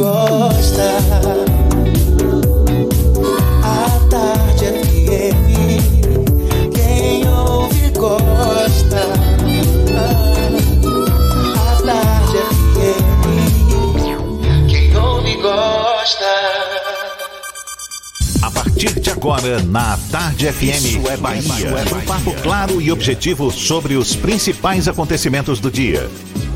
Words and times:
Gosta. 0.00 0.96
A 3.62 4.00
tarde 4.08 4.64
FM. 4.64 5.52
Quem 6.74 7.28
ouve 7.28 7.90
gosta. 7.90 9.02
A 11.54 11.82
tarde 11.82 12.38
FM. 12.48 13.20
Quem 14.70 14.96
ouve 14.96 15.36
gosta. 15.36 16.24
A 18.40 18.50
partir 18.50 18.98
de 19.00 19.10
agora, 19.10 19.62
na 19.64 19.98
Tarde 20.10 20.50
FM, 20.50 20.62
Isso 20.62 21.10
é 21.10 21.16
Bahia. 21.18 21.74
Um 21.94 22.00
papo 22.06 22.32
claro 22.42 22.80
e 22.80 22.90
objetivo 22.90 23.50
sobre 23.50 23.96
os 23.96 24.16
principais 24.16 24.88
acontecimentos 24.88 25.60
do 25.60 25.70
dia. 25.70 26.08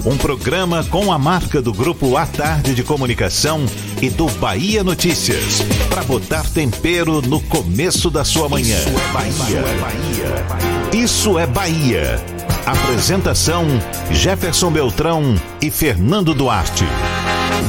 Um 0.05 0.19
programa 0.19 0.85
com 0.85 1.11
a 1.11 1.19
marca 1.19 1.63
do 1.63 1.73
Grupo 1.73 2.19
A 2.19 2.27
Tarde 2.27 2.75
de 2.75 2.83
Comunicação 2.83 3.65
e 4.03 4.11
do 4.11 4.27
Bahia 4.33 4.85
Notícias. 4.85 5.63
Para 5.89 6.05
botar 6.05 6.45
tempero 6.45 7.23
no 7.23 7.41
começo 7.41 8.11
da 8.11 8.23
sua 8.23 8.47
manhã. 8.47 8.77
Isso 8.77 8.89
é 8.99 9.13
Bahia. 9.13 11.03
Isso 11.05 11.39
é 11.39 11.47
Bahia. 11.47 12.25
Apresentação: 12.67 13.65
Jefferson 14.11 14.71
Beltrão 14.71 15.41
e 15.63 15.71
Fernando 15.71 16.35
Duarte. 16.35 16.85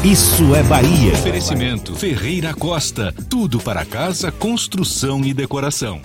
Isso 0.04 0.54
é 0.54 0.62
Bahia. 0.64 1.14
Oferecimento 1.14 1.96
Ferreira 1.96 2.54
Costa. 2.54 3.14
Tudo 3.30 3.62
para 3.62 3.86
casa, 3.86 4.30
construção 4.30 5.24
e 5.24 5.34
decoração. 5.34 6.02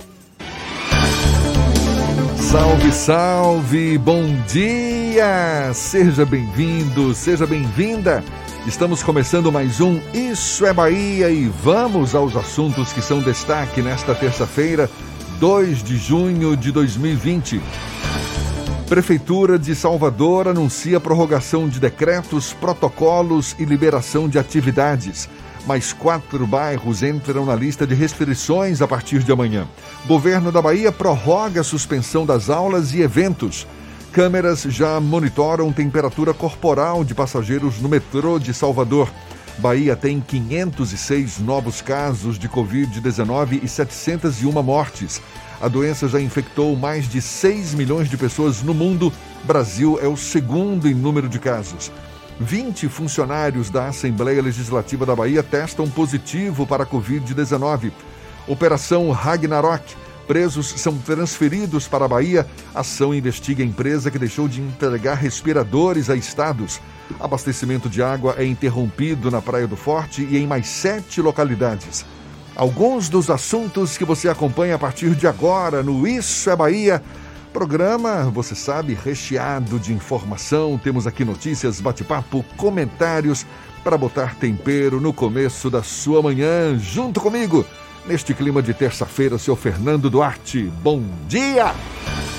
Salve, 2.39 2.91
salve, 2.93 3.97
bom 3.97 4.33
dia! 4.49 5.00
Seja 5.73 6.25
bem-vindo, 6.25 7.13
seja 7.13 7.45
bem-vinda. 7.45 8.23
Estamos 8.65 9.03
começando 9.03 9.51
mais 9.51 9.81
um 9.81 9.99
Isso 10.13 10.65
é 10.65 10.71
Bahia 10.71 11.29
e 11.29 11.49
vamos 11.49 12.15
aos 12.15 12.33
assuntos 12.33 12.93
que 12.93 13.01
são 13.01 13.19
destaque 13.19 13.81
nesta 13.81 14.15
terça-feira, 14.15 14.89
2 15.37 15.83
de 15.83 15.97
junho 15.97 16.55
de 16.55 16.71
2020. 16.71 17.61
Prefeitura 18.87 19.59
de 19.59 19.75
Salvador 19.75 20.47
anuncia 20.47 20.97
prorrogação 20.97 21.67
de 21.67 21.77
decretos, 21.77 22.53
protocolos 22.53 23.53
e 23.59 23.65
liberação 23.65 24.29
de 24.29 24.39
atividades. 24.39 25.27
Mais 25.67 25.91
quatro 25.91 26.47
bairros 26.47 27.03
entram 27.03 27.45
na 27.45 27.53
lista 27.53 27.85
de 27.85 27.93
restrições 27.93 28.81
a 28.81 28.87
partir 28.87 29.23
de 29.23 29.31
amanhã. 29.31 29.67
Governo 30.07 30.53
da 30.53 30.61
Bahia 30.61 30.91
prorroga 30.91 31.59
a 31.59 31.65
suspensão 31.65 32.25
das 32.25 32.49
aulas 32.49 32.93
e 32.93 33.01
eventos. 33.01 33.67
Câmeras 34.11 34.63
já 34.63 34.99
monitoram 34.99 35.71
temperatura 35.71 36.33
corporal 36.33 37.01
de 37.01 37.15
passageiros 37.15 37.79
no 37.79 37.87
metrô 37.87 38.37
de 38.37 38.53
Salvador. 38.53 39.09
Bahia 39.57 39.95
tem 39.95 40.19
506 40.19 41.39
novos 41.39 41.81
casos 41.81 42.37
de 42.37 42.49
Covid-19 42.49 43.63
e 43.63 43.69
701 43.69 44.51
mortes. 44.61 45.21
A 45.61 45.69
doença 45.69 46.09
já 46.09 46.19
infectou 46.19 46.75
mais 46.75 47.07
de 47.07 47.21
6 47.21 47.73
milhões 47.73 48.09
de 48.09 48.17
pessoas 48.17 48.61
no 48.61 48.73
mundo. 48.73 49.13
Brasil 49.45 49.97
é 50.01 50.07
o 50.09 50.17
segundo 50.17 50.89
em 50.89 50.93
número 50.93 51.29
de 51.29 51.39
casos. 51.39 51.89
20 52.37 52.89
funcionários 52.89 53.69
da 53.69 53.87
Assembleia 53.87 54.41
Legislativa 54.41 55.05
da 55.05 55.15
Bahia 55.15 55.41
testam 55.41 55.89
positivo 55.89 56.67
para 56.67 56.83
a 56.83 56.87
Covid-19. 56.87 57.93
Operação 58.45 59.09
Ragnarok. 59.11 59.95
Presos 60.27 60.69
são 60.77 60.97
transferidos 60.97 61.87
para 61.87 62.05
a 62.05 62.07
Bahia. 62.07 62.47
Ação 62.73 63.13
investiga 63.13 63.63
a 63.63 63.65
empresa 63.65 64.09
que 64.09 64.19
deixou 64.19 64.47
de 64.47 64.61
entregar 64.61 65.15
respiradores 65.15 66.09
a 66.09 66.15
estados. 66.15 66.79
Abastecimento 67.19 67.89
de 67.89 68.01
água 68.01 68.35
é 68.37 68.45
interrompido 68.45 69.29
na 69.29 69.41
Praia 69.41 69.67
do 69.67 69.75
Forte 69.75 70.25
e 70.29 70.37
em 70.37 70.47
mais 70.47 70.67
sete 70.67 71.21
localidades. 71.21 72.05
Alguns 72.55 73.09
dos 73.09 73.29
assuntos 73.29 73.97
que 73.97 74.05
você 74.05 74.29
acompanha 74.29 74.75
a 74.75 74.79
partir 74.79 75.15
de 75.15 75.27
agora 75.27 75.81
no 75.81 76.07
Isso 76.07 76.49
é 76.49 76.55
Bahia. 76.55 77.01
Programa, 77.51 78.29
você 78.29 78.55
sabe, 78.55 78.93
recheado 78.93 79.77
de 79.77 79.91
informação. 79.91 80.79
Temos 80.81 81.05
aqui 81.05 81.25
notícias, 81.25 81.81
bate-papo, 81.81 82.45
comentários 82.55 83.45
para 83.83 83.97
botar 83.97 84.35
tempero 84.35 85.01
no 85.01 85.11
começo 85.11 85.69
da 85.69 85.83
sua 85.83 86.21
manhã. 86.21 86.77
Junto 86.77 87.19
comigo, 87.19 87.65
neste 88.05 88.33
clima 88.33 88.61
de 88.61 88.73
terça-feira, 88.73 89.37
seu 89.37 89.55
Fernando 89.55 90.09
Duarte. 90.09 90.71
Bom 90.81 91.03
dia! 91.27 91.73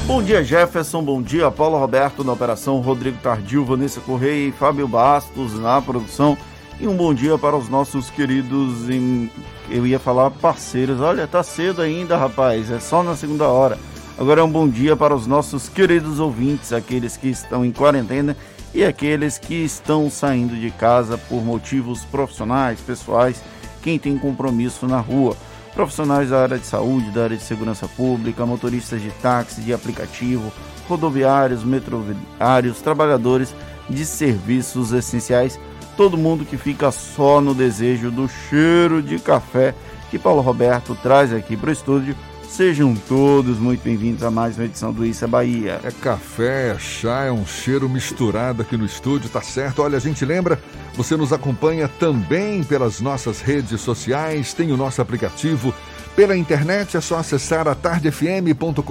Bom 0.05 0.21
dia, 0.21 0.43
Jefferson. 0.43 1.03
Bom 1.03 1.23
dia, 1.23 1.51
Paulo 1.51 1.79
Roberto 1.79 2.25
na 2.25 2.33
operação, 2.33 2.81
Rodrigo 2.81 3.19
Tardio, 3.23 3.65
Vanessa 3.65 4.01
Correia 4.01 4.49
e 4.49 4.53
Fábio 4.53 4.89
Bastos 4.89 5.59
na 5.59 5.81
produção. 5.81 6.37
E 6.81 6.89
um 6.89 6.97
bom 6.97 7.15
dia 7.15 7.39
para 7.39 7.57
os 7.57 7.69
nossos 7.69 8.11
queridos, 8.11 8.91
em, 8.91 9.31
eu 9.71 9.87
ia 9.87 10.01
falar 10.01 10.31
parceiros. 10.33 11.01
Olha, 11.01 11.29
tá 11.29 11.43
cedo 11.43 11.81
ainda, 11.81 12.17
rapaz, 12.17 12.69
é 12.71 12.81
só 12.81 13.03
na 13.05 13.15
segunda 13.15 13.47
hora. 13.47 13.79
Agora 14.19 14.41
é 14.41 14.45
um 14.45 14.51
bom 14.51 14.69
dia 14.69 14.97
para 14.97 15.15
os 15.15 15.27
nossos 15.27 15.69
queridos 15.69 16.19
ouvintes, 16.19 16.73
aqueles 16.73 17.17
que 17.17 17.29
estão 17.29 17.65
em 17.65 17.71
quarentena 17.71 18.37
e 18.75 18.85
aqueles 18.85 19.39
que 19.39 19.55
estão 19.55 20.11
saindo 20.11 20.57
de 20.57 20.71
casa 20.73 21.17
por 21.17 21.43
motivos 21.45 22.05
profissionais, 22.05 22.81
pessoais, 22.81 23.43
quem 23.83 23.99
tem 23.99 24.19
compromisso 24.19 24.87
na 24.87 24.99
rua. 24.99 25.37
Profissionais 25.75 26.31
da 26.31 26.43
área 26.43 26.59
de 26.59 26.67
saúde, 26.67 27.11
da 27.11 27.25
área 27.25 27.37
de 27.37 27.43
segurança 27.43 27.89
pública, 27.89 28.45
motoristas 28.45 29.01
de 29.01 29.11
táxi, 29.11 29.63
de 29.63 29.73
aplicativo, 29.73 30.53
rodoviários, 30.89 31.65
metroviários, 31.65 32.81
trabalhadores 32.81 33.55
de 33.89 34.05
serviços 34.05 34.93
essenciais 34.93 35.59
todo 35.97 36.17
mundo 36.17 36.45
que 36.45 36.57
fica 36.57 36.91
só 36.91 37.41
no 37.41 37.55
desejo 37.55 38.11
do 38.11 38.29
cheiro 38.29 39.03
de 39.03 39.19
café 39.19 39.75
que 40.11 40.19
Paulo 40.19 40.41
Roberto 40.41 40.97
traz 41.03 41.33
aqui 41.33 41.57
para 41.57 41.71
o 41.71 41.73
estúdio. 41.73 42.17
Sejam 42.53 42.95
todos 43.09 43.59
muito 43.59 43.83
bem-vindos 43.83 44.23
a 44.23 44.31
mais 44.31 44.59
uma 44.59 44.67
edição 44.67 44.93
do 44.93 45.07
Isso 45.07 45.25
é 45.25 45.27
Bahia. 45.27 45.81
É 45.83 45.91
café, 45.91 46.73
é 46.73 46.79
chá, 46.79 47.25
é 47.25 47.33
um 47.33 47.47
cheiro 47.47 47.89
misturado 47.89 48.61
aqui 48.61 48.77
no 48.77 48.85
estúdio, 48.85 49.31
tá 49.31 49.41
certo? 49.41 49.81
Olha, 49.81 49.97
a 49.97 50.01
gente 50.01 50.23
lembra, 50.23 50.61
você 50.95 51.17
nos 51.17 51.33
acompanha 51.33 51.89
também 51.89 52.63
pelas 52.63 53.01
nossas 53.01 53.41
redes 53.41 53.81
sociais, 53.81 54.53
tem 54.53 54.71
o 54.71 54.77
nosso 54.77 55.01
aplicativo. 55.01 55.75
Pela 56.15 56.37
internet 56.37 56.95
é 56.95 57.01
só 57.01 57.17
acessar 57.17 57.67
a 57.67 57.75
tardefm.com.br 57.75 58.83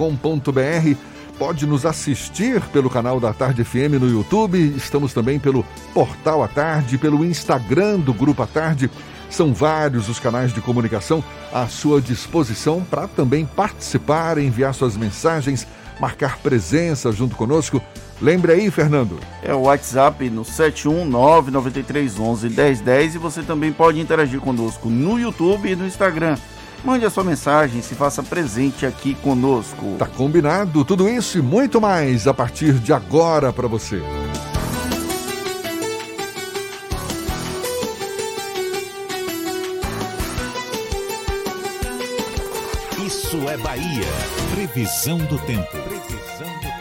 pode 1.38 1.66
nos 1.66 1.86
assistir 1.86 2.60
pelo 2.72 2.90
canal 2.90 3.18
da 3.18 3.32
Tarde 3.32 3.64
FM 3.64 4.00
no 4.00 4.08
YouTube. 4.08 4.58
Estamos 4.76 5.14
também 5.14 5.38
pelo 5.38 5.64
Portal 5.94 6.42
à 6.42 6.48
Tarde, 6.48 6.98
pelo 6.98 7.24
Instagram 7.24 8.00
do 8.00 8.12
Grupo 8.12 8.42
à 8.42 8.46
Tarde. 8.46 8.90
São 9.32 9.52
vários 9.54 10.10
os 10.10 10.20
canais 10.20 10.52
de 10.52 10.60
comunicação 10.60 11.24
à 11.50 11.66
sua 11.66 12.02
disposição 12.02 12.84
para 12.88 13.08
também 13.08 13.46
participar, 13.46 14.36
enviar 14.36 14.74
suas 14.74 14.94
mensagens, 14.94 15.66
marcar 15.98 16.36
presença 16.38 17.10
junto 17.10 17.34
conosco. 17.34 17.80
Lembre 18.20 18.52
aí, 18.52 18.70
Fernando. 18.70 19.18
É 19.42 19.54
o 19.54 19.62
WhatsApp 19.62 20.28
no 20.28 20.42
71993111010 20.42 23.14
e 23.14 23.18
você 23.18 23.42
também 23.42 23.72
pode 23.72 23.98
interagir 23.98 24.38
conosco 24.38 24.90
no 24.90 25.18
YouTube 25.18 25.72
e 25.72 25.74
no 25.74 25.86
Instagram. 25.86 26.36
Mande 26.84 27.06
a 27.06 27.10
sua 27.10 27.24
mensagem, 27.24 27.80
se 27.80 27.94
faça 27.94 28.22
presente 28.22 28.84
aqui 28.84 29.14
conosco. 29.14 29.96
Tá 29.98 30.06
combinado 30.06 30.84
tudo 30.84 31.08
isso 31.08 31.38
e 31.38 31.42
muito 31.42 31.80
mais 31.80 32.26
a 32.26 32.34
partir 32.34 32.74
de 32.74 32.92
agora 32.92 33.50
para 33.50 33.66
você. 33.66 34.02
Isso 43.32 43.48
é 43.48 43.56
Bahia. 43.56 44.04
Previsão 44.54 45.16
do 45.16 45.38
tempo. 45.38 45.70
Previsão 45.70 46.52
do 46.60 46.72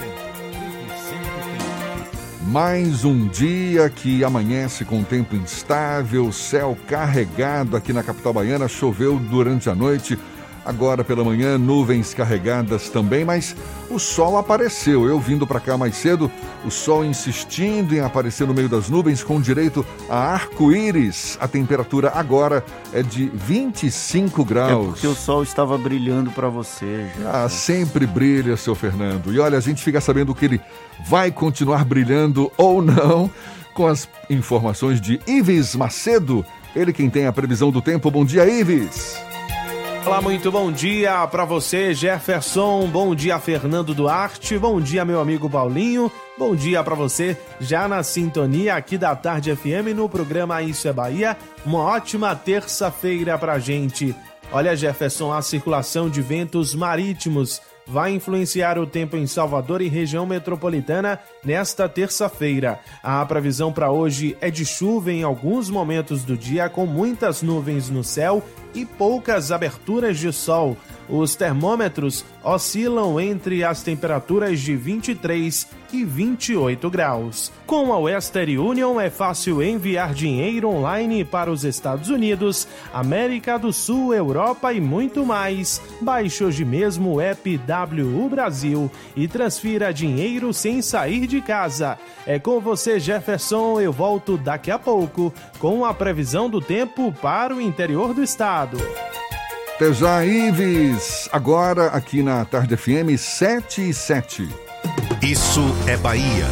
mais 2.52 3.06
um 3.06 3.30
dia 3.30 3.90
que 3.90 4.22
amanhece 4.26 4.84
com 4.84 5.02
tempo 5.02 5.34
instável, 5.34 6.30
céu 6.34 6.78
carregado 6.86 7.78
aqui 7.78 7.94
na 7.94 8.04
capital 8.04 8.34
baiana, 8.34 8.68
choveu 8.68 9.18
durante 9.18 9.70
a 9.70 9.76
noite. 9.76 10.20
Agora 10.64 11.04
pela 11.04 11.24
manhã, 11.24 11.58
nuvens 11.58 12.14
carregadas 12.14 12.90
também, 12.90 13.26
mas 13.26 13.56
o 13.90 13.98
sol 13.98 14.38
apareceu. 14.38 15.08
Eu 15.08 15.20
vindo 15.20 15.48
para 15.48 15.60
cá 15.60 15.76
mais 15.76 15.96
cedo, 15.96 16.32
o 16.64 16.70
sol 16.70 17.04
insistindo 17.04 17.96
em 17.96 18.00
aparecer 18.00 18.46
no 18.46 18.54
meio 18.54 18.70
das 18.70 18.88
nuvens 18.88 19.24
com 19.24 19.42
direito 19.42 19.84
a 20.08 20.18
arco-íris. 20.34 21.36
A 21.42 21.48
temperatura 21.48 22.12
agora 22.14 22.64
é 22.94 23.02
de 23.02 23.26
25 23.34 24.46
graus. 24.46 24.88
É 24.88 24.92
porque 24.92 25.08
o 25.08 25.16
sol 25.16 25.42
estava 25.42 25.78
brilhando 25.80 26.30
para 26.30 26.48
você. 26.48 27.08
Já. 27.20 27.46
Ah, 27.46 27.50
sempre 27.50 28.06
brilha, 28.06 28.56
seu 28.56 28.76
Fernando. 28.76 29.34
E 29.34 29.40
olha, 29.40 29.58
a 29.58 29.62
gente 29.62 29.84
fica 29.84 30.00
sabendo 30.00 30.36
que 30.36 30.46
ele 30.46 30.62
vai 31.08 31.32
continuar 31.32 31.84
brilhando 31.84 32.52
ou 32.56 32.84
não 32.84 33.32
com 33.74 33.88
as 33.88 34.08
informações 34.30 35.02
de 35.02 35.20
Ives 35.26 35.76
Macedo. 35.76 36.46
Ele 36.76 36.94
quem 36.94 37.10
tem 37.10 37.26
a 37.26 37.34
previsão 37.34 37.72
do 37.72 37.82
tempo. 37.82 38.12
Bom 38.12 38.24
dia, 38.24 38.48
Ives. 38.48 39.31
Olá, 40.04 40.20
muito 40.20 40.52
bom 40.52 40.72
dia 40.72 41.26
para 41.28 41.46
você, 41.46 41.94
Jefferson. 41.94 42.88
Bom 42.88 43.14
dia, 43.14 43.40
Fernando 43.40 43.94
Duarte. 43.94 44.58
Bom 44.58 44.82
dia, 44.82 45.06
meu 45.06 45.22
amigo 45.22 45.48
Paulinho. 45.50 46.12
Bom 46.38 46.56
dia 46.56 46.84
para 46.84 46.96
você, 46.96 47.38
já 47.60 47.88
na 47.88 48.02
sintonia 48.02 48.76
aqui 48.76 48.98
da 48.98 49.16
Tarde 49.16 49.56
FM 49.56 49.96
no 49.96 50.10
programa 50.10 50.62
Isso 50.62 50.88
é 50.88 50.94
Bahia. 50.94 51.38
Uma 51.64 51.80
ótima 51.80 52.36
terça-feira 52.36 53.38
pra 53.38 53.60
gente. 53.60 54.16
Olha, 54.52 54.76
Jefferson, 54.76 55.32
a 55.32 55.42
circulação 55.42 56.10
de 56.10 56.22
ventos 56.22 56.74
marítimos 56.74 57.62
vai 57.92 58.14
influenciar 58.14 58.80
o 58.80 58.88
tempo 58.88 59.18
em 59.18 59.28
Salvador 59.28 59.82
e 59.82 59.90
região 59.90 60.26
metropolitana 60.26 61.20
nesta 61.44 61.90
terça-feira. 61.90 62.80
A 63.04 63.26
previsão 63.26 63.74
para 63.74 63.92
hoje 63.92 64.38
é 64.40 64.50
de 64.50 64.66
chuva 64.66 65.12
em 65.12 65.24
alguns 65.24 65.70
momentos 65.70 66.24
do 66.24 66.38
dia, 66.38 66.70
com 66.70 66.86
muitas 66.86 67.42
nuvens 67.42 67.90
no 67.90 68.02
céu 68.02 68.42
e 68.74 68.86
poucas 68.86 69.52
aberturas 69.52 70.18
de 70.18 70.32
sol. 70.32 70.78
Os 71.10 71.36
termômetros 71.36 72.24
oscilam 72.42 73.20
entre 73.20 73.66
as 73.66 73.84
temperaturas 73.84 74.62
de 74.62 74.76
23 74.78 75.68
e 75.92 76.06
28 76.06 76.90
graus. 76.90 77.52
Com 77.66 77.92
a 77.92 77.98
Western 77.98 78.58
Union 78.58 79.00
é 79.00 79.10
fácil 79.10 79.62
enviar 79.62 80.14
dinheiro 80.14 80.70
online 80.70 81.26
para 81.26 81.52
os 81.52 81.66
Estados 81.66 82.10
Unidos, 82.10 82.66
América 82.94 83.60
do 83.60 83.74
Sul, 83.74 84.14
Europa 84.14 84.72
e 84.72 84.80
muito 84.80 85.26
mais. 85.26 85.82
Baixe 86.00 86.46
hoje 86.46 86.64
mesmo 86.64 87.16
o 87.16 87.22
app 87.22 87.58
WU 87.86 88.30
Brasil 88.30 88.90
e 89.16 89.28
transfira 89.28 89.94
dinheiro 89.94 90.54
sem 90.54 90.82
sair 90.82 91.28
de 91.28 91.42
casa. 91.42 91.98
É 92.26 92.40
com 92.40 92.60
você, 92.60 93.00
Jefferson. 93.00 93.80
Eu 93.80 93.92
volto 93.92 94.38
daqui 94.38 94.72
a 94.72 94.80
pouco 94.80 95.34
com 95.60 95.86
a 95.86 95.94
previsão 95.94 96.50
do 96.50 96.62
tempo 96.62 97.12
para 97.22 97.56
o 97.56 97.62
interior 97.62 98.14
do 98.14 98.24
estado. 98.24 98.78
Até 99.76 99.94
já, 99.94 100.24
Ives. 100.26 101.28
Agora 101.32 101.88
aqui 101.88 102.22
na 102.22 102.46
Tarde 102.46 102.78
FM 102.78 103.18
7 103.18 103.90
e 103.90 103.94
7. 103.94 104.48
Isso 105.22 105.62
é 105.88 105.98
Bahia. 105.98 106.46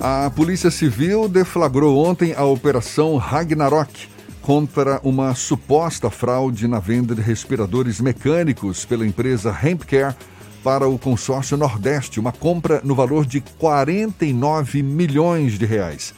A 0.00 0.30
Polícia 0.30 0.70
Civil 0.70 1.28
deflagrou 1.28 2.04
ontem 2.04 2.32
a 2.36 2.44
Operação 2.44 3.16
Ragnarok 3.16 4.15
contra 4.46 5.00
uma 5.02 5.34
suposta 5.34 6.08
fraude 6.08 6.68
na 6.68 6.78
venda 6.78 7.16
de 7.16 7.20
respiradores 7.20 8.00
mecânicos 8.00 8.84
pela 8.84 9.04
empresa 9.04 9.50
Hempcare 9.50 10.14
para 10.62 10.86
o 10.86 10.96
consórcio 10.96 11.56
Nordeste, 11.56 12.20
uma 12.20 12.30
compra 12.30 12.80
no 12.84 12.94
valor 12.94 13.26
de 13.26 13.40
49 13.40 14.84
milhões 14.84 15.58
de 15.58 15.66
reais. 15.66 16.14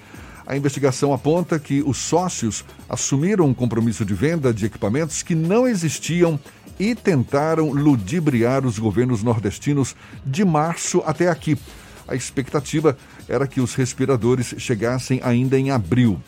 A 0.46 0.54
investigação 0.54 1.14
aponta 1.14 1.58
que 1.58 1.82
os 1.86 1.96
sócios 1.96 2.66
assumiram 2.86 3.46
um 3.46 3.54
compromisso 3.54 4.04
de 4.04 4.12
venda 4.12 4.52
de 4.52 4.66
equipamentos 4.66 5.22
que 5.22 5.34
não 5.34 5.66
existiam 5.66 6.38
e 6.78 6.94
tentaram 6.94 7.70
ludibriar 7.72 8.66
os 8.66 8.78
governos 8.78 9.22
nordestinos 9.22 9.96
de 10.26 10.44
março 10.44 11.02
até 11.06 11.30
aqui. 11.30 11.56
A 12.06 12.14
expectativa 12.14 12.94
era 13.26 13.46
que 13.46 13.58
os 13.58 13.74
respiradores 13.74 14.54
chegassem 14.58 15.18
ainda 15.24 15.58
em 15.58 15.70
abril. 15.70 16.20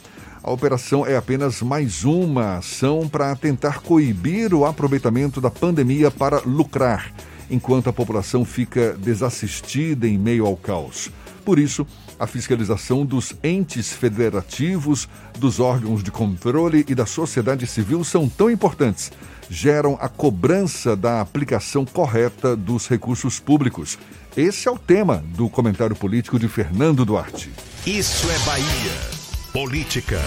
A 0.42 0.50
operação 0.50 1.06
é 1.06 1.16
apenas 1.16 1.60
mais 1.60 2.02
uma 2.02 2.56
ação 2.56 3.06
para 3.06 3.36
tentar 3.36 3.80
coibir 3.80 4.54
o 4.54 4.64
aproveitamento 4.64 5.38
da 5.38 5.50
pandemia 5.50 6.10
para 6.10 6.40
lucrar, 6.40 7.12
enquanto 7.50 7.90
a 7.90 7.92
população 7.92 8.42
fica 8.42 8.94
desassistida 8.94 10.08
em 10.08 10.16
meio 10.16 10.46
ao 10.46 10.56
caos. 10.56 11.10
Por 11.44 11.58
isso, 11.58 11.86
a 12.18 12.26
fiscalização 12.26 13.04
dos 13.04 13.34
entes 13.42 13.92
federativos, 13.92 15.08
dos 15.38 15.60
órgãos 15.60 16.02
de 16.02 16.10
controle 16.10 16.86
e 16.88 16.94
da 16.94 17.04
sociedade 17.04 17.66
civil 17.66 18.02
são 18.02 18.26
tão 18.26 18.50
importantes. 18.50 19.12
Geram 19.48 19.98
a 20.00 20.08
cobrança 20.08 20.96
da 20.96 21.20
aplicação 21.20 21.84
correta 21.84 22.56
dos 22.56 22.88
recursos 22.88 23.38
públicos. 23.38 23.98
Esse 24.34 24.68
é 24.68 24.70
o 24.70 24.78
tema 24.78 25.22
do 25.34 25.50
comentário 25.50 25.96
político 25.96 26.38
de 26.38 26.48
Fernando 26.48 27.04
Duarte. 27.04 27.50
Isso 27.86 28.30
é 28.30 28.38
Bahia. 28.46 29.19
Política. 29.52 30.20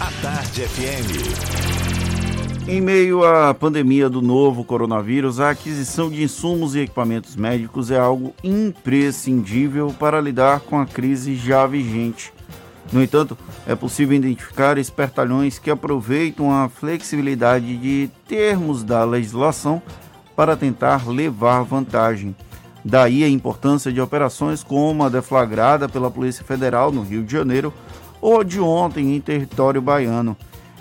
A 0.00 0.10
Tarde 0.20 0.62
FM. 0.62 2.66
Em 2.66 2.80
meio 2.80 3.24
à 3.24 3.54
pandemia 3.54 4.10
do 4.10 4.20
novo 4.20 4.64
coronavírus, 4.64 5.38
a 5.38 5.50
aquisição 5.50 6.10
de 6.10 6.24
insumos 6.24 6.74
e 6.74 6.80
equipamentos 6.80 7.36
médicos 7.36 7.92
é 7.92 8.00
algo 8.00 8.34
imprescindível 8.42 9.94
para 9.96 10.20
lidar 10.20 10.58
com 10.58 10.76
a 10.76 10.84
crise 10.84 11.36
já 11.36 11.68
vigente. 11.68 12.34
No 12.92 13.00
entanto, 13.00 13.38
é 13.64 13.76
possível 13.76 14.16
identificar 14.16 14.76
espertalhões 14.76 15.60
que 15.60 15.70
aproveitam 15.70 16.50
a 16.50 16.68
flexibilidade 16.68 17.76
de 17.76 18.10
termos 18.26 18.82
da 18.82 19.04
legislação 19.04 19.80
para 20.34 20.56
tentar 20.56 21.08
levar 21.08 21.62
vantagem. 21.62 22.34
Daí 22.84 23.22
a 23.22 23.28
importância 23.28 23.92
de 23.92 24.00
operações 24.00 24.62
como 24.62 25.04
a 25.04 25.08
deflagrada 25.08 25.88
pela 25.88 26.10
Polícia 26.10 26.44
Federal 26.44 26.90
no 26.90 27.02
Rio 27.02 27.22
de 27.22 27.32
Janeiro 27.32 27.72
ou 28.20 28.42
de 28.42 28.60
ontem 28.60 29.14
em 29.14 29.20
território 29.20 29.80
baiano 29.80 30.36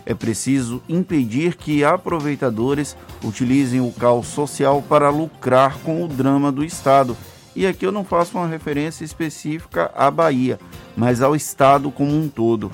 é 0.05 0.13
preciso 0.13 0.81
impedir 0.89 1.55
que 1.55 1.83
aproveitadores 1.83 2.97
utilizem 3.23 3.81
o 3.81 3.91
caos 3.91 4.27
social 4.27 4.81
para 4.81 5.09
lucrar 5.09 5.77
com 5.79 6.03
o 6.03 6.07
drama 6.07 6.51
do 6.51 6.63
Estado. 6.63 7.15
E 7.55 7.67
aqui 7.67 7.85
eu 7.85 7.91
não 7.91 8.03
faço 8.03 8.37
uma 8.37 8.47
referência 8.47 9.03
específica 9.03 9.91
à 9.95 10.09
Bahia, 10.09 10.59
mas 10.95 11.21
ao 11.21 11.35
Estado 11.35 11.91
como 11.91 12.15
um 12.15 12.27
todo. 12.27 12.71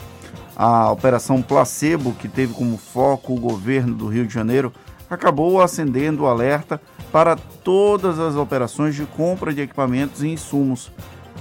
A 0.55 0.91
Operação 0.91 1.41
Placebo, 1.41 2.13
que 2.13 2.27
teve 2.27 2.53
como 2.53 2.77
foco 2.77 3.33
o 3.33 3.39
governo 3.39 3.93
do 3.93 4.07
Rio 4.07 4.25
de 4.25 4.33
Janeiro, 4.33 4.71
acabou 5.09 5.61
acendendo 5.61 6.23
o 6.23 6.27
alerta 6.27 6.81
para 7.11 7.35
todas 7.35 8.19
as 8.19 8.35
operações 8.35 8.95
de 8.95 9.05
compra 9.05 9.53
de 9.53 9.61
equipamentos 9.61 10.23
e 10.23 10.27
insumos. 10.27 10.91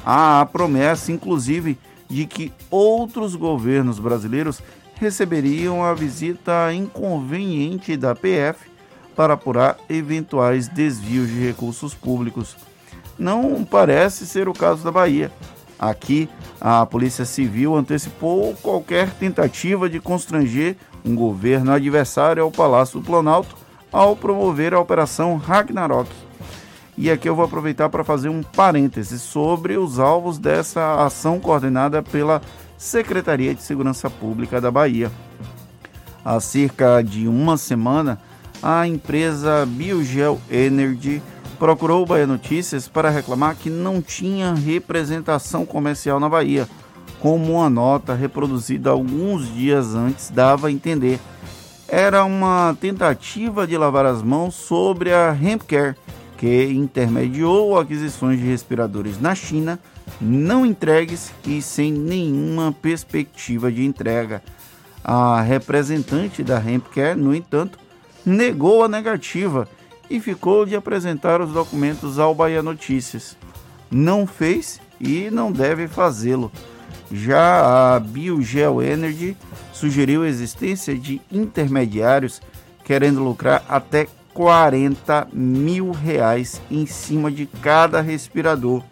Há 0.05 0.41
a 0.41 0.47
promessa, 0.47 1.11
inclusive, 1.11 1.79
de 2.09 2.27
que 2.27 2.53
outros 2.71 3.35
governos 3.35 3.99
brasileiros 3.99 4.63
receberiam 4.95 5.85
a 5.85 5.93
visita 5.93 6.73
inconveniente 6.73 7.97
da 7.97 8.15
PF 8.15 8.71
para 9.15 9.35
apurar 9.35 9.79
eventuais 9.89 10.69
desvios 10.69 11.29
de 11.29 11.41
recursos 11.41 11.95
públicos. 11.95 12.57
Não 13.19 13.65
parece 13.65 14.27
ser 14.27 14.49
o 14.49 14.53
caso 14.53 14.85
da 14.85 14.93
Bahia. 14.93 15.33
Aqui, 15.79 16.29
a 16.61 16.87
Polícia 16.87 17.25
Civil 17.25 17.75
antecipou 17.75 18.55
qualquer 18.63 19.11
tentativa 19.15 19.89
de 19.89 20.01
constranger 20.01 20.77
um 21.05 21.15
governo 21.15 21.73
adversário 21.73 22.43
ao 22.43 22.51
Palácio 22.51 23.01
do 23.01 23.07
Planalto 23.07 23.66
ao 23.97 24.15
promover 24.15 24.75
a 24.75 24.79
Operação 24.79 25.39
Ragnarok. 25.39 26.11
E 26.99 27.11
aqui 27.11 27.27
eu 27.27 27.35
vou 27.35 27.47
aproveitar 27.47 27.89
para 27.89 28.05
fazer 28.05 28.29
um 28.29 28.43
parêntese 28.43 29.19
sobre 29.19 29.79
os 29.79 29.99
alvos 29.99 30.37
dessa 30.37 31.03
ação 31.03 31.41
coordenada 31.41 32.03
pela 32.03 32.43
Secretaria 32.77 33.55
de 33.55 33.63
Segurança 33.63 34.11
Pública 34.11 34.61
da 34.61 34.71
Bahia. 34.71 35.11
Há 36.23 36.39
cerca 36.41 37.01
de 37.01 37.27
uma 37.27 37.57
semana, 37.57 38.21
a 38.63 38.87
empresa 38.87 39.65
Biogel 39.65 40.39
Energy 40.51 41.23
procurou 41.59 42.03
o 42.03 42.07
Bahia 42.07 42.27
Notícias 42.27 42.87
para 42.87 43.09
reclamar 43.09 43.57
que 43.57 43.71
não 43.71 44.03
tinha 44.03 44.53
representação 44.53 45.65
comercial 45.65 46.21
na 46.21 46.29
Bahia, 46.29 46.69
como 47.19 47.55
uma 47.55 47.71
nota 47.71 48.13
reproduzida 48.13 48.91
alguns 48.91 49.51
dias 49.55 49.95
antes 49.95 50.29
dava 50.29 50.67
a 50.67 50.71
entender. 50.71 51.19
Era 51.89 52.25
uma 52.25 52.77
tentativa 52.81 53.67
de 53.67 53.77
lavar 53.77 54.07
as 54.07 54.23
mãos 54.23 54.55
sobre 54.55 55.13
a 55.13 55.33
Hempcare, 55.33 55.95
que 56.37 56.65
intermediou 56.65 57.79
aquisições 57.79 58.39
de 58.39 58.47
respiradores 58.47 59.21
na 59.21 59.35
China 59.35 59.79
não 60.21 60.65
entregues 60.65 61.33
e 61.45 61.61
sem 61.61 61.93
nenhuma 61.93 62.73
perspectiva 62.73 63.71
de 63.71 63.85
entrega. 63.85 64.43
A 65.05 65.41
representante 65.41 66.43
da 66.43 66.59
Hempcare, 66.59 67.19
no 67.19 67.35
entanto, 67.35 67.79
negou 68.25 68.83
a 68.83 68.89
negativa 68.89 69.69
e 70.09 70.21
ficou 70.21 70.65
de 70.65 70.75
apresentar 70.75 71.41
os 71.41 71.53
documentos 71.53 72.19
ao 72.19 72.35
Bahia 72.35 72.63
Notícias. 72.63 73.37
Não 73.91 74.27
fez 74.27 74.81
e 75.01 75.31
não 75.31 75.53
deve 75.53 75.87
fazê-lo. 75.87 76.51
Já 77.11 77.95
a 77.95 78.01
Biogel 78.01 78.83
Energy 78.83 79.37
sugeriu 79.77 80.23
a 80.23 80.29
existência 80.29 80.99
de 80.99 81.21
intermediários 81.31 82.41
querendo 82.83 83.23
lucrar 83.23 83.63
até 83.69 84.09
40 84.33 85.29
mil 85.33 85.91
reais 85.91 86.63
em 86.71 86.87
cima 86.87 87.31
de 87.31 87.45
cada 87.47 88.01
respirador 88.01 88.83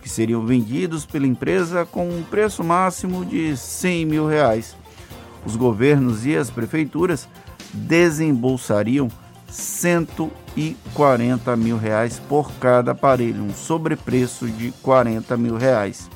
que 0.00 0.08
seriam 0.08 0.46
vendidos 0.46 1.04
pela 1.04 1.26
empresa 1.26 1.84
com 1.84 2.08
um 2.08 2.22
preço 2.22 2.62
máximo 2.62 3.24
de 3.24 3.56
100 3.56 4.06
mil 4.06 4.24
reais. 4.26 4.76
Os 5.44 5.56
governos 5.56 6.24
e 6.24 6.36
as 6.36 6.48
prefeituras 6.48 7.28
desembolsariam 7.72 9.08
140 9.48 11.56
mil 11.56 11.76
reais 11.76 12.22
por 12.28 12.52
cada 12.52 12.92
aparelho, 12.92 13.42
um 13.42 13.52
sobrepreço 13.52 14.46
de 14.46 14.70
40 14.80 15.36
mil 15.36 15.56
reais. 15.56 16.08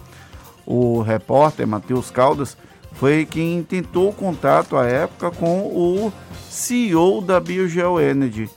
O 0.64 1.02
repórter 1.02 1.66
Matheus 1.66 2.12
Caldas 2.12 2.56
foi 2.94 3.26
quem 3.26 3.62
tentou 3.62 4.12
contato 4.12 4.76
à 4.76 4.86
época 4.86 5.30
com 5.30 5.66
o 5.66 6.12
CEO 6.48 7.20
da 7.20 7.40
Biogel 7.40 8.00
Energy. 8.00 8.48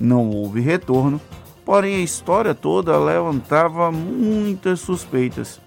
Não 0.00 0.28
houve 0.30 0.60
retorno, 0.60 1.20
porém 1.64 1.96
a 1.96 2.00
história 2.00 2.54
toda 2.54 2.98
levantava 2.98 3.92
muitas 3.92 4.80
suspeitas. 4.80 5.60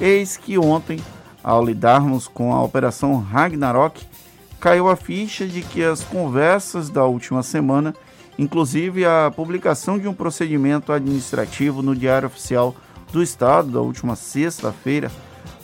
Eis 0.00 0.36
que 0.36 0.58
ontem, 0.58 0.98
ao 1.44 1.64
lidarmos 1.64 2.26
com 2.26 2.54
a 2.54 2.62
Operação 2.62 3.18
Ragnarok, 3.20 4.02
caiu 4.58 4.88
a 4.88 4.96
ficha 4.96 5.46
de 5.46 5.62
que 5.62 5.84
as 5.84 6.02
conversas 6.02 6.88
da 6.88 7.04
última 7.04 7.42
semana, 7.42 7.94
inclusive 8.38 9.04
a 9.04 9.30
publicação 9.34 9.98
de 9.98 10.08
um 10.08 10.14
procedimento 10.14 10.92
administrativo 10.92 11.82
no 11.82 11.94
Diário 11.94 12.26
Oficial 12.26 12.74
do 13.12 13.22
Estado 13.22 13.70
da 13.70 13.80
última 13.80 14.16
sexta-feira, 14.16 15.10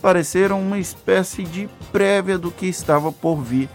pareceram 0.07 0.61
uma 0.61 0.79
espécie 0.79 1.43
de 1.43 1.69
prévia 1.91 2.39
do 2.39 2.49
que 2.49 2.67
estava 2.67 3.11
por 3.11 3.43
vir. 3.43 3.69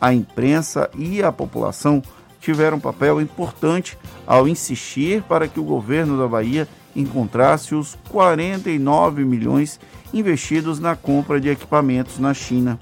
A 0.00 0.14
imprensa 0.14 0.88
e 0.96 1.20
a 1.24 1.32
população 1.32 2.00
tiveram 2.40 2.76
um 2.76 2.80
papel 2.80 3.20
importante 3.20 3.98
ao 4.24 4.46
insistir 4.46 5.24
para 5.24 5.48
que 5.48 5.58
o 5.58 5.64
governo 5.64 6.16
da 6.16 6.28
Bahia 6.28 6.68
encontrasse 6.94 7.74
os 7.74 7.98
49 8.10 9.24
milhões 9.24 9.80
investidos 10.14 10.78
na 10.78 10.94
compra 10.94 11.40
de 11.40 11.48
equipamentos 11.48 12.20
na 12.20 12.32
China. 12.32 12.78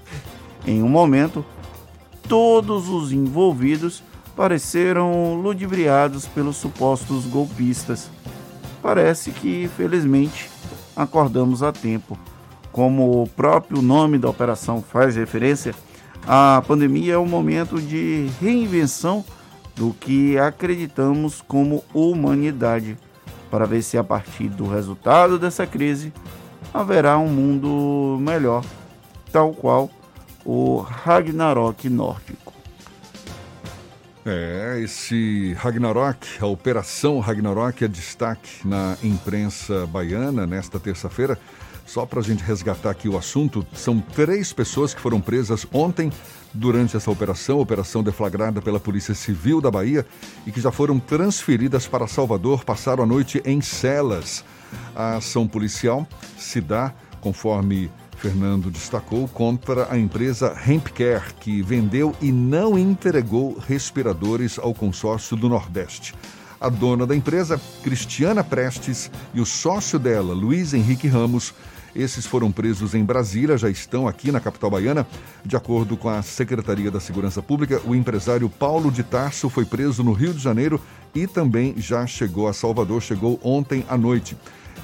Em 0.63 0.83
um 0.83 0.87
momento, 0.87 1.43
todos 2.29 2.87
os 2.87 3.11
envolvidos 3.11 4.03
pareceram 4.35 5.33
ludibriados 5.41 6.27
pelos 6.27 6.57
supostos 6.57 7.25
golpistas. 7.25 8.11
Parece 8.79 9.31
que, 9.31 9.67
felizmente, 9.75 10.51
acordamos 10.95 11.63
a 11.63 11.71
tempo. 11.71 12.15
Como 12.75 13.23
o 13.23 13.25
próprio 13.25 13.81
nome 13.81 14.17
da 14.17 14.27
operação 14.27 14.81
faz 14.81 15.15
referência, 15.15 15.73
a 16.27 16.61
pandemia 16.67 17.13
é 17.13 17.17
um 17.17 17.25
momento 17.25 17.81
de 17.81 18.29
reinvenção 18.41 19.23
do 19.77 19.93
que 19.93 20.37
acreditamos 20.37 21.41
como 21.41 21.85
humanidade, 21.93 22.97
para 23.49 23.65
ver 23.65 23.81
se 23.81 23.97
a 23.97 24.03
partir 24.03 24.49
do 24.49 24.67
resultado 24.67 25.39
dessa 25.39 25.65
crise 25.65 26.11
haverá 26.73 27.17
um 27.17 27.29
mundo 27.29 28.17
melhor, 28.19 28.61
tal 29.31 29.53
qual 29.53 29.89
o 30.43 30.79
Ragnarok 30.79 31.89
nórdico. 31.89 32.53
É, 34.25 34.81
esse 34.83 35.53
Ragnarok, 35.53 36.27
a 36.41 36.45
Operação 36.45 37.21
Ragnarok 37.21 37.85
é 37.85 37.87
destaque 37.87 38.67
na 38.67 38.97
imprensa 39.01 39.87
baiana 39.87 40.45
nesta 40.45 40.77
terça-feira. 40.77 41.39
Só 41.85 42.05
para 42.05 42.19
a 42.19 42.23
gente 42.23 42.43
resgatar 42.43 42.89
aqui 42.89 43.07
o 43.07 43.17
assunto, 43.17 43.65
são 43.73 43.99
três 43.99 44.51
pessoas 44.51 44.93
que 44.93 44.99
foram 44.99 45.21
presas 45.21 45.67
ontem 45.71 46.11
durante 46.51 46.97
essa 46.97 47.11
operação, 47.11 47.59
operação 47.59 48.01
deflagrada 48.01 48.61
pela 48.61 48.79
Polícia 48.79 49.13
Civil 49.13 49.61
da 49.61 49.69
Bahia 49.69 50.05
e 50.47 50.51
que 50.51 50.59
já 50.59 50.71
foram 50.71 50.99
transferidas 50.99 51.87
para 51.87 52.07
Salvador, 52.07 52.65
passaram 52.65 53.03
a 53.03 53.07
noite 53.07 53.41
em 53.45 53.61
celas. 53.61 54.43
A 54.95 55.17
ação 55.17 55.47
policial 55.47 56.07
se 56.37 56.59
dá, 56.59 56.93
conforme 57.21 57.91
Fernando 58.17 58.71
destacou, 58.71 59.27
contra 59.27 59.91
a 59.91 59.97
empresa 59.97 60.57
Hempcare, 60.67 61.33
que 61.39 61.61
vendeu 61.61 62.15
e 62.19 62.31
não 62.31 62.79
entregou 62.79 63.57
respiradores 63.59 64.57
ao 64.57 64.73
consórcio 64.73 65.37
do 65.37 65.47
Nordeste. 65.47 66.15
A 66.59 66.69
dona 66.69 67.05
da 67.05 67.15
empresa, 67.15 67.61
Cristiana 67.83 68.43
Prestes, 68.43 69.11
e 69.33 69.41
o 69.41 69.45
sócio 69.45 69.99
dela, 69.99 70.33
Luiz 70.33 70.73
Henrique 70.73 71.07
Ramos, 71.07 71.53
esses 71.95 72.25
foram 72.25 72.51
presos 72.51 72.93
em 72.93 73.03
Brasília, 73.03 73.57
já 73.57 73.69
estão 73.69 74.07
aqui 74.07 74.31
na 74.31 74.39
capital 74.39 74.69
baiana. 74.69 75.07
De 75.45 75.55
acordo 75.55 75.95
com 75.95 76.09
a 76.09 76.21
Secretaria 76.21 76.91
da 76.91 76.99
Segurança 76.99 77.41
Pública, 77.41 77.81
o 77.85 77.95
empresário 77.95 78.49
Paulo 78.49 78.91
de 78.91 79.01
Tarso 79.01 79.49
foi 79.49 79.65
preso 79.65 80.03
no 80.03 80.11
Rio 80.11 80.33
de 80.33 80.39
Janeiro 80.39 80.81
e 81.13 81.25
também 81.25 81.73
já 81.77 82.05
chegou 82.05 82.47
a 82.47 82.53
Salvador, 82.53 83.01
chegou 83.01 83.39
ontem 83.41 83.85
à 83.87 83.97
noite. 83.97 84.35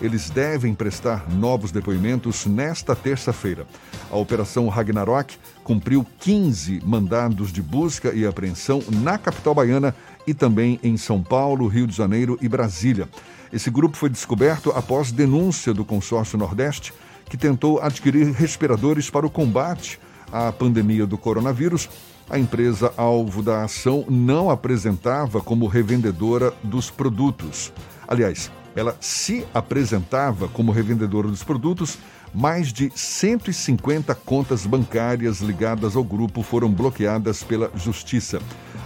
Eles 0.02 0.32
devem 0.32 0.74
prestar 0.74 1.30
novos 1.30 1.72
depoimentos 1.72 2.48
nesta 2.48 2.96
terça-feira. 2.96 3.68
A 4.10 4.16
Operação 4.16 4.68
Ragnarok 4.68 5.38
cumpriu 5.64 6.06
15 6.20 6.82
mandados 6.84 7.52
de 7.52 7.62
busca 7.62 8.12
e 8.12 8.26
apreensão 8.26 8.82
na 8.90 9.18
capital 9.18 9.54
baiana 9.54 9.94
e 10.26 10.34
também 10.34 10.80
em 10.82 10.98
São 10.98 11.22
Paulo, 11.22 11.68
Rio 11.68 11.86
de 11.86 11.96
Janeiro 11.96 12.38
e 12.42 12.50
Brasília. 12.50 13.08
Esse 13.54 13.70
grupo 13.70 13.98
foi 13.98 14.10
descoberto 14.10 14.72
após 14.72 15.12
denúncia 15.12 15.74
do 15.74 15.84
Consórcio 15.84 16.38
Nordeste, 16.38 16.94
que 17.32 17.38
tentou 17.38 17.80
adquirir 17.80 18.34
respiradores 18.34 19.10
para 19.10 19.26
o 19.26 19.30
combate 19.30 19.98
à 20.30 20.52
pandemia 20.52 21.08
do 21.08 21.18
coronavírus. 21.18 21.88
A 22.30 22.38
empresa 22.38 22.94
alvo 22.98 23.42
da 23.42 23.64
ação 23.64 24.04
não 24.10 24.50
apresentava 24.50 25.40
como 25.40 25.66
revendedora 25.66 26.54
dos 26.62 26.92
produtos. 26.92 27.72
Aliás, 28.06 28.52
ela 28.76 28.98
se 29.00 29.46
apresentava 29.54 30.50
como 30.50 30.74
revendedora 30.74 31.30
dos 31.30 31.42
produtos. 31.42 31.98
Mais 32.34 32.74
de 32.74 32.92
150 32.94 34.14
contas 34.14 34.66
bancárias 34.66 35.40
ligadas 35.40 35.96
ao 35.96 36.04
grupo 36.04 36.44
foram 36.44 36.70
bloqueadas 36.70 37.44
pela 37.44 37.72
Justiça. 37.78 38.42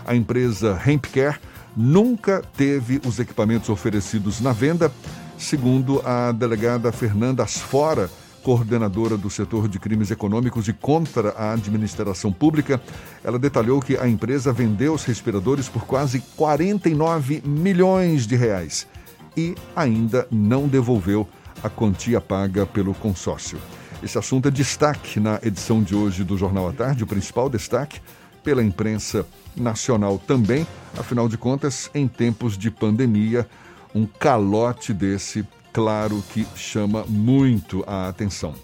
A 0.05 0.15
empresa 0.15 0.79
Hempcare 0.85 1.39
nunca 1.75 2.43
teve 2.55 3.01
os 3.07 3.17
equipamentos 3.17 3.69
oferecidos 3.69 4.39
na 4.39 4.53
venda, 4.53 4.91
segundo 5.35 5.99
a 6.05 6.31
delegada 6.31 6.91
Fernanda 6.91 7.41
Asfora, 7.41 8.07
coordenadora 8.45 9.17
do 9.17 9.27
setor 9.27 9.67
de 9.67 9.79
crimes 9.79 10.11
econômicos 10.11 10.67
e 10.67 10.73
contra 10.73 11.29
a 11.31 11.53
administração 11.53 12.31
pública. 12.31 12.79
Ela 13.23 13.39
detalhou 13.39 13.81
que 13.81 13.97
a 13.97 14.07
empresa 14.07 14.53
vendeu 14.53 14.93
os 14.93 15.03
respiradores 15.03 15.67
por 15.67 15.83
quase 15.87 16.19
49 16.37 17.41
milhões 17.43 18.27
de 18.27 18.35
reais 18.35 18.87
e 19.35 19.55
ainda 19.75 20.27
não 20.29 20.67
devolveu 20.67 21.27
a 21.63 21.71
quantia 21.71 22.21
paga 22.21 22.67
pelo 22.67 22.93
consórcio. 22.93 23.57
Esse 24.03 24.19
assunto 24.19 24.47
é 24.47 24.51
destaque 24.51 25.19
na 25.19 25.39
edição 25.41 25.81
de 25.81 25.95
hoje 25.95 26.23
do 26.23 26.37
Jornal 26.37 26.69
à 26.69 26.71
Tarde, 26.71 27.03
o 27.03 27.07
principal 27.07 27.49
destaque 27.49 27.99
pela 28.43 28.63
imprensa 28.63 29.25
nacional 29.57 30.19
também. 30.19 30.67
Afinal 30.95 31.27
de 31.27 31.35
contas, 31.35 31.89
em 31.95 32.07
tempos 32.07 32.55
de 32.55 32.69
pandemia, 32.69 33.49
um 33.95 34.05
calote 34.05 34.93
desse, 34.93 35.43
claro 35.75 36.23
que 36.29 36.47
chama 36.55 37.03
muito 37.05 37.83
a 37.85 38.07
atenção. 38.07 38.55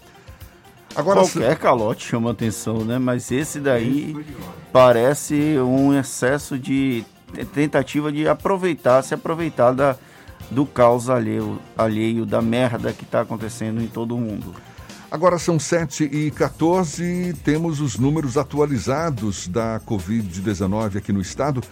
Agora, 0.96 1.20
Qualquer 1.20 1.58
calote 1.58 2.06
chama 2.06 2.30
atenção, 2.30 2.86
né? 2.86 2.98
Mas 2.98 3.30
esse 3.30 3.60
daí 3.60 4.16
parece 4.72 5.58
um 5.58 5.92
excesso 5.92 6.58
de 6.58 7.04
tentativa 7.52 8.10
de 8.10 8.26
aproveitar, 8.26 9.02
se 9.02 9.12
aproveitar 9.12 9.72
da, 9.72 9.94
do 10.50 10.64
caos 10.64 11.10
alheio, 11.10 11.58
alheio 11.76 12.24
da 12.24 12.40
merda 12.40 12.94
que 12.94 13.04
está 13.04 13.20
acontecendo 13.20 13.82
em 13.82 13.88
todo 13.88 14.16
o 14.16 14.18
mundo. 14.18 14.54
Agora 15.10 15.38
são 15.38 15.58
7 15.58 16.04
e 16.04 16.30
14 16.30 17.34
temos 17.44 17.78
os 17.80 17.98
números 17.98 18.38
atualizados 18.38 19.46
da 19.48 19.80
Covid-19 19.80 20.96
aqui 20.96 21.12
no 21.12 21.20
estado. 21.20 21.62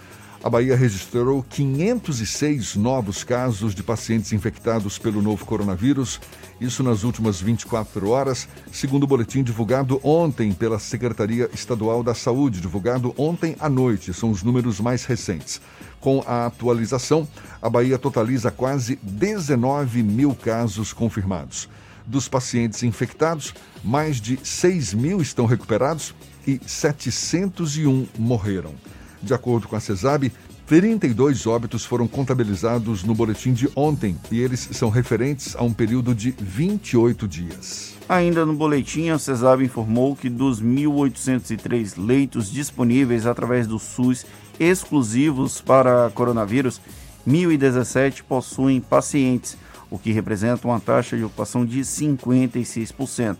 A 0.42 0.49
Bahia 0.49 0.75
registrou 0.75 1.44
506 1.50 2.75
novos 2.75 3.23
casos 3.23 3.75
de 3.75 3.82
pacientes 3.82 4.32
infectados 4.32 4.97
pelo 4.97 5.20
novo 5.20 5.44
coronavírus, 5.44 6.18
isso 6.59 6.82
nas 6.82 7.04
últimas 7.04 7.38
24 7.42 8.09
horas, 8.09 8.49
segundo 8.73 9.02
o 9.04 9.06
boletim 9.06 9.42
divulgado 9.42 10.00
ontem 10.02 10.50
pela 10.52 10.78
Secretaria 10.78 11.50
Estadual 11.52 12.02
da 12.02 12.14
Saúde, 12.14 12.59
divulgado 12.59 13.14
ontem 13.18 13.54
à 13.61 13.68
noite, 13.68 14.14
são 14.14 14.30
os 14.30 14.42
números 14.42 14.80
mais 14.80 15.04
recentes. 15.04 15.61
Com 16.00 16.25
a 16.26 16.47
atualização, 16.47 17.28
a 17.61 17.68
Bahia 17.68 17.99
totaliza 17.99 18.50
quase 18.50 18.99
19 19.02 20.02
mil 20.02 20.35
casos 20.35 20.94
confirmados. 20.94 21.68
Dos 22.06 22.28
pacientes 22.28 22.82
infectados, 22.82 23.52
mais 23.85 24.18
de 24.18 24.38
6 24.42 24.94
mil 24.94 25.20
estão 25.20 25.44
recuperados 25.44 26.14
e 26.47 26.59
701 26.66 28.09
morreram. 28.18 28.75
De 29.22 29.34
acordo 29.34 29.68
com 29.68 29.76
a 29.76 29.80
CESAB, 29.80 30.32
32 30.66 31.46
óbitos 31.46 31.84
foram 31.84 32.06
contabilizados 32.06 33.02
no 33.02 33.14
boletim 33.14 33.52
de 33.52 33.68
ontem 33.74 34.16
e 34.30 34.40
eles 34.40 34.68
são 34.72 34.88
referentes 34.88 35.56
a 35.56 35.64
um 35.64 35.72
período 35.72 36.14
de 36.14 36.30
28 36.38 37.26
dias. 37.26 37.96
Ainda 38.08 38.46
no 38.46 38.54
boletim, 38.54 39.10
a 39.10 39.18
CESAB 39.18 39.64
informou 39.64 40.14
que 40.16 40.28
dos 40.28 40.62
1.803 40.62 41.94
leitos 41.96 42.50
disponíveis 42.50 43.26
através 43.26 43.66
do 43.66 43.78
SUS 43.78 44.24
exclusivos 44.58 45.60
para 45.60 46.10
coronavírus, 46.14 46.80
1.017 47.26 48.22
possuem 48.22 48.80
pacientes 48.80 49.56
o 49.90 49.98
que 49.98 50.12
representa 50.12 50.68
uma 50.68 50.78
taxa 50.78 51.16
de 51.16 51.24
ocupação 51.24 51.66
de 51.66 51.80
56%. 51.80 53.38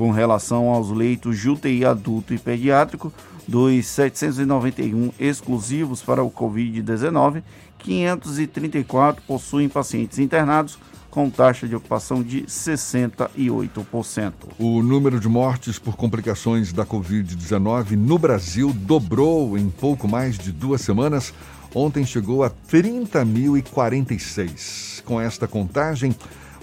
Com 0.00 0.10
relação 0.12 0.70
aos 0.70 0.90
leitos 0.90 1.38
de 1.38 1.50
UTI 1.50 1.84
adulto 1.84 2.32
e 2.32 2.38
pediátrico, 2.38 3.12
dos 3.46 3.84
791 3.84 5.12
exclusivos 5.20 6.00
para 6.00 6.22
o 6.22 6.30
Covid-19, 6.30 7.42
534 7.80 9.22
possuem 9.26 9.68
pacientes 9.68 10.18
internados 10.18 10.78
com 11.10 11.28
taxa 11.28 11.68
de 11.68 11.76
ocupação 11.76 12.22
de 12.22 12.44
68%. 12.44 14.32
O 14.58 14.82
número 14.82 15.20
de 15.20 15.28
mortes 15.28 15.78
por 15.78 15.96
complicações 15.96 16.72
da 16.72 16.86
Covid-19 16.86 17.90
no 17.90 18.18
Brasil 18.18 18.72
dobrou 18.72 19.58
em 19.58 19.68
pouco 19.68 20.08
mais 20.08 20.38
de 20.38 20.50
duas 20.50 20.80
semanas. 20.80 21.34
Ontem 21.74 22.06
chegou 22.06 22.42
a 22.42 22.48
30.046. 22.48 25.02
Com 25.04 25.20
esta 25.20 25.46
contagem, 25.46 26.16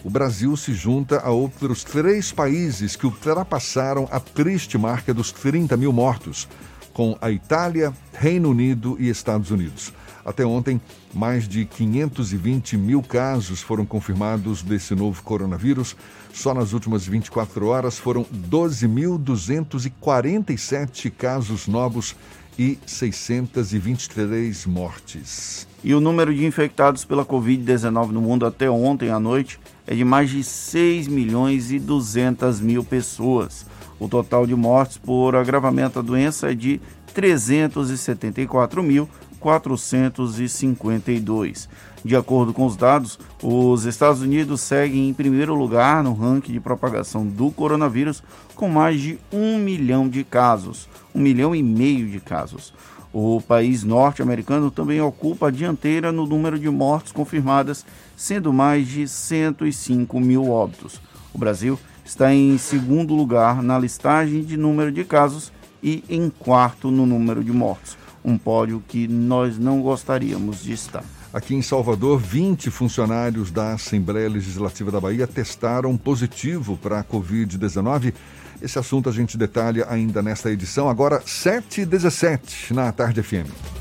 o 0.07 0.09
Brasil 0.09 0.55
se 0.55 0.73
junta 0.73 1.19
a 1.19 1.31
outros 1.31 1.83
três 1.83 2.31
países 2.31 2.95
que 2.95 3.05
ultrapassaram 3.05 4.07
a 4.09 4.21
triste 4.21 4.77
marca 4.77 5.13
dos 5.13 5.33
30 5.33 5.75
mil 5.75 5.91
mortos, 5.91 6.47
com 6.93 7.17
a 7.19 7.29
Itália, 7.29 7.91
Reino 8.13 8.51
Unido 8.51 8.95
e 9.01 9.09
Estados 9.09 9.51
Unidos. 9.51 9.91
Até 10.23 10.45
ontem, 10.45 10.79
mais 11.13 11.45
de 11.45 11.65
520 11.65 12.77
mil 12.77 13.03
casos 13.03 13.61
foram 13.61 13.85
confirmados 13.85 14.63
desse 14.63 14.95
novo 14.95 15.21
coronavírus. 15.23 15.93
Só 16.33 16.53
nas 16.53 16.71
últimas 16.71 17.05
24 17.05 17.67
horas 17.67 17.99
foram 17.99 18.23
12.247 18.23 21.11
casos 21.11 21.67
novos 21.67 22.15
e 22.57 22.79
623 22.85 24.65
mortes. 24.67 25.67
E 25.83 25.93
o 25.93 25.99
número 25.99 26.33
de 26.33 26.45
infectados 26.45 27.03
pela 27.03 27.25
Covid-19 27.25 28.11
no 28.11 28.21
mundo 28.21 28.45
até 28.45 28.69
ontem 28.69 29.09
à 29.09 29.19
noite 29.19 29.59
é 29.87 29.95
de 29.95 30.03
mais 30.03 30.29
de 30.29 30.43
6 30.43 31.07
milhões 31.07 31.71
e 31.71 31.79
200 31.79 32.59
mil 32.59 32.83
pessoas. 32.83 33.65
O 33.99 34.07
total 34.07 34.45
de 34.45 34.53
mortes 34.53 34.97
por 34.97 35.35
agravamento 35.35 35.95
da 35.95 36.03
doença 36.05 36.51
é 36.51 36.53
de 36.53 36.79
374 37.13 38.83
mil 38.83 39.09
452. 39.39 41.67
De 42.03 42.15
acordo 42.15 42.53
com 42.53 42.63
os 42.65 42.75
dados, 42.75 43.19
os 43.41 43.85
Estados 43.85 44.21
Unidos 44.21 44.61
seguem 44.61 45.09
em 45.09 45.13
primeiro 45.13 45.55
lugar 45.55 46.03
no 46.03 46.13
ranking 46.13 46.53
de 46.53 46.59
propagação 46.59 47.25
do 47.25 47.49
coronavírus, 47.49 48.21
com 48.55 48.69
mais 48.69 49.01
de 49.01 49.17
um 49.31 49.57
milhão 49.57 50.07
de 50.07 50.23
casos, 50.23 50.87
um 51.13 51.21
milhão 51.21 51.55
e 51.55 51.63
meio 51.63 52.07
de 52.07 52.19
casos. 52.19 52.71
O 53.13 53.41
país 53.41 53.83
norte-americano 53.83 54.69
também 54.69 55.01
ocupa 55.01 55.47
a 55.47 55.51
dianteira 55.51 56.11
no 56.11 56.27
número 56.27 56.59
de 56.59 56.69
mortes 56.69 57.11
confirmadas, 57.11 57.83
sendo 58.17 58.51
mais 58.51 58.85
de 58.85 59.07
105 59.07 60.19
mil 60.19 60.49
óbitos. 60.49 60.99
O 61.33 61.37
Brasil 61.37 61.79
está 62.03 62.33
em 62.33 62.57
segundo 62.57 63.15
lugar 63.15 63.63
na 63.63 63.79
listagem 63.79 64.43
de 64.43 64.57
número 64.57 64.91
de 64.91 65.05
casos 65.05 65.53
e 65.81 66.03
em 66.09 66.29
quarto 66.29 66.91
no 66.91 67.05
número 67.05 67.41
de 67.41 67.53
mortes 67.53 67.97
um 68.27 68.37
pódio 68.37 68.83
que 68.85 69.07
nós 69.07 69.57
não 69.57 69.81
gostaríamos 69.81 70.61
de 70.61 70.73
estar. 70.73 71.03
Aqui 71.33 71.55
em 71.55 71.61
Salvador, 71.61 72.19
20 72.19 72.69
funcionários 72.69 73.51
da 73.51 73.73
Assembleia 73.73 74.29
Legislativa 74.29 74.91
da 74.91 74.99
Bahia 74.99 75.25
testaram 75.25 75.95
positivo 75.95 76.77
para 76.77 76.99
a 76.99 77.03
Covid-19. 77.03 78.13
Esse 78.61 78.77
assunto 78.77 79.07
a 79.07 79.13
gente 79.13 79.37
detalha 79.37 79.85
ainda 79.89 80.21
nesta 80.21 80.51
edição, 80.51 80.89
agora 80.89 81.21
7h17 81.21 82.71
na 82.71 82.91
Tarde 82.91 83.23
FM. 83.23 83.76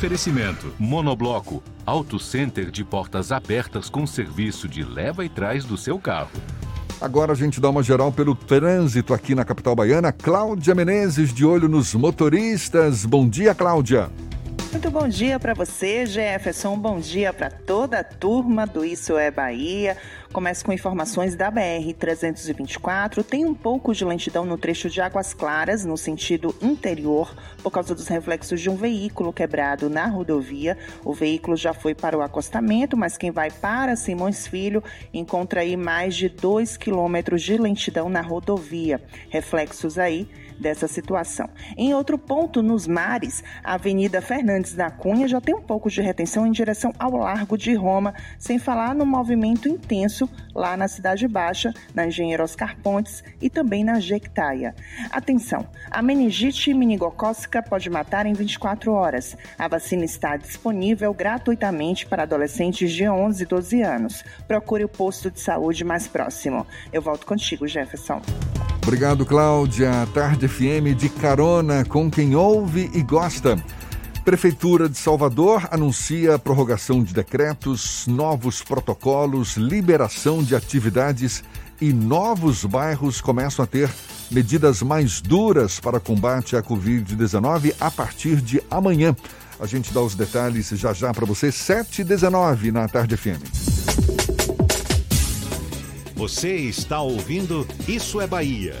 Oferecimento: 0.00 0.72
Monobloco, 0.78 1.62
Auto 1.84 2.18
Center 2.18 2.70
de 2.70 2.82
portas 2.82 3.30
abertas 3.30 3.90
com 3.90 4.06
serviço 4.06 4.66
de 4.66 4.82
leva 4.82 5.24
e 5.24 5.28
trás 5.28 5.64
do 5.64 5.76
seu 5.76 5.98
carro. 5.98 6.30
Agora 7.00 7.32
a 7.32 7.34
gente 7.34 7.60
dá 7.60 7.68
uma 7.68 7.82
geral 7.82 8.10
pelo 8.10 8.34
trânsito 8.34 9.12
aqui 9.12 9.34
na 9.34 9.44
capital 9.44 9.76
baiana. 9.76 10.10
Cláudia 10.10 10.74
Menezes, 10.74 11.34
de 11.34 11.44
olho 11.44 11.68
nos 11.68 11.94
motoristas. 11.94 13.04
Bom 13.04 13.28
dia, 13.28 13.54
Cláudia. 13.54 14.10
Muito 14.72 14.88
bom 14.88 15.08
dia 15.08 15.36
para 15.40 15.52
você, 15.52 16.06
Jefferson. 16.06 16.78
Bom 16.78 17.00
dia 17.00 17.32
para 17.32 17.50
toda 17.50 17.98
a 17.98 18.04
turma 18.04 18.64
do 18.68 18.84
Isso 18.84 19.18
é 19.18 19.28
Bahia. 19.28 19.96
Começo 20.32 20.64
com 20.64 20.72
informações 20.72 21.34
da 21.34 21.50
BR-324. 21.50 23.24
Tem 23.24 23.44
um 23.44 23.52
pouco 23.52 23.92
de 23.92 24.04
lentidão 24.04 24.44
no 24.44 24.56
trecho 24.56 24.88
de 24.88 25.00
Águas 25.00 25.34
Claras, 25.34 25.84
no 25.84 25.96
sentido 25.96 26.54
interior, 26.62 27.34
por 27.64 27.72
causa 27.72 27.96
dos 27.96 28.06
reflexos 28.06 28.60
de 28.60 28.70
um 28.70 28.76
veículo 28.76 29.32
quebrado 29.32 29.90
na 29.90 30.06
rodovia. 30.06 30.78
O 31.04 31.12
veículo 31.12 31.56
já 31.56 31.74
foi 31.74 31.92
para 31.92 32.16
o 32.16 32.22
acostamento, 32.22 32.96
mas 32.96 33.18
quem 33.18 33.32
vai 33.32 33.50
para 33.50 33.96
Simões 33.96 34.46
Filho 34.46 34.84
encontra 35.12 35.62
aí 35.62 35.76
mais 35.76 36.14
de 36.14 36.28
2 36.28 36.76
quilômetros 36.76 37.42
de 37.42 37.56
lentidão 37.56 38.08
na 38.08 38.20
rodovia. 38.20 39.02
Reflexos 39.30 39.98
aí 39.98 40.28
dessa 40.60 40.86
situação. 40.86 41.48
Em 41.76 41.94
outro 41.94 42.18
ponto, 42.18 42.62
nos 42.62 42.86
mares, 42.86 43.42
a 43.64 43.74
Avenida 43.74 44.20
Fernandes 44.20 44.74
da 44.74 44.90
Cunha 44.90 45.26
já 45.26 45.40
tem 45.40 45.54
um 45.54 45.62
pouco 45.62 45.90
de 45.90 46.00
retenção 46.00 46.46
em 46.46 46.52
direção 46.52 46.92
ao 46.98 47.16
Largo 47.16 47.56
de 47.56 47.74
Roma, 47.74 48.14
sem 48.38 48.58
falar 48.58 48.94
no 48.94 49.06
movimento 49.06 49.68
intenso 49.68 50.28
lá 50.54 50.76
na 50.76 50.88
Cidade 50.88 51.26
Baixa, 51.26 51.72
na 51.94 52.06
Engenheiro 52.06 52.42
Oscar 52.42 52.76
Pontes 52.82 53.24
e 53.40 53.48
também 53.48 53.82
na 53.82 53.98
Jequitaia. 53.98 54.74
Atenção, 55.10 55.66
a 55.90 56.02
meningite 56.02 56.74
meningocócica 56.74 57.62
pode 57.62 57.88
matar 57.88 58.26
em 58.26 58.32
24 58.32 58.92
horas. 58.92 59.36
A 59.58 59.68
vacina 59.68 60.04
está 60.04 60.36
disponível 60.36 61.12
gratuitamente 61.14 62.06
para 62.06 62.24
adolescentes 62.24 62.92
de 62.92 63.08
11 63.08 63.42
e 63.42 63.46
12 63.46 63.82
anos. 63.82 64.24
Procure 64.46 64.84
o 64.84 64.88
posto 64.88 65.30
de 65.30 65.40
saúde 65.40 65.84
mais 65.84 66.06
próximo. 66.06 66.66
Eu 66.92 67.00
volto 67.00 67.26
contigo, 67.26 67.66
Jefferson. 67.66 68.20
Obrigado, 68.82 69.24
Cláudia. 69.24 69.90
Tarde 70.12 70.48
FM 70.50 70.96
de 70.98 71.08
carona 71.08 71.84
com 71.84 72.10
quem 72.10 72.34
ouve 72.34 72.90
e 72.92 73.02
gosta. 73.02 73.56
Prefeitura 74.24 74.88
de 74.88 74.98
Salvador 74.98 75.68
anuncia 75.70 76.38
prorrogação 76.38 77.02
de 77.02 77.14
decretos, 77.14 78.06
novos 78.06 78.60
protocolos, 78.60 79.56
liberação 79.56 80.42
de 80.42 80.54
atividades 80.54 81.44
e 81.80 81.92
novos 81.92 82.64
bairros 82.64 83.20
começam 83.20 83.62
a 83.62 83.66
ter 83.66 83.88
medidas 84.30 84.82
mais 84.82 85.20
duras 85.20 85.78
para 85.78 86.00
combate 86.00 86.56
à 86.56 86.62
Covid-19 86.62 87.74
a 87.80 87.90
partir 87.90 88.40
de 88.40 88.60
amanhã. 88.70 89.16
A 89.58 89.66
gente 89.66 89.92
dá 89.92 90.00
os 90.00 90.14
detalhes 90.14 90.68
já 90.70 90.92
já 90.92 91.14
para 91.14 91.24
você, 91.24 91.48
7h19 91.48 92.72
na 92.72 92.88
Tarde 92.88 93.16
FM. 93.16 93.40
Você 96.16 96.54
está 96.56 97.00
ouvindo 97.00 97.66
Isso 97.88 98.20
é 98.20 98.26
Bahia. 98.26 98.76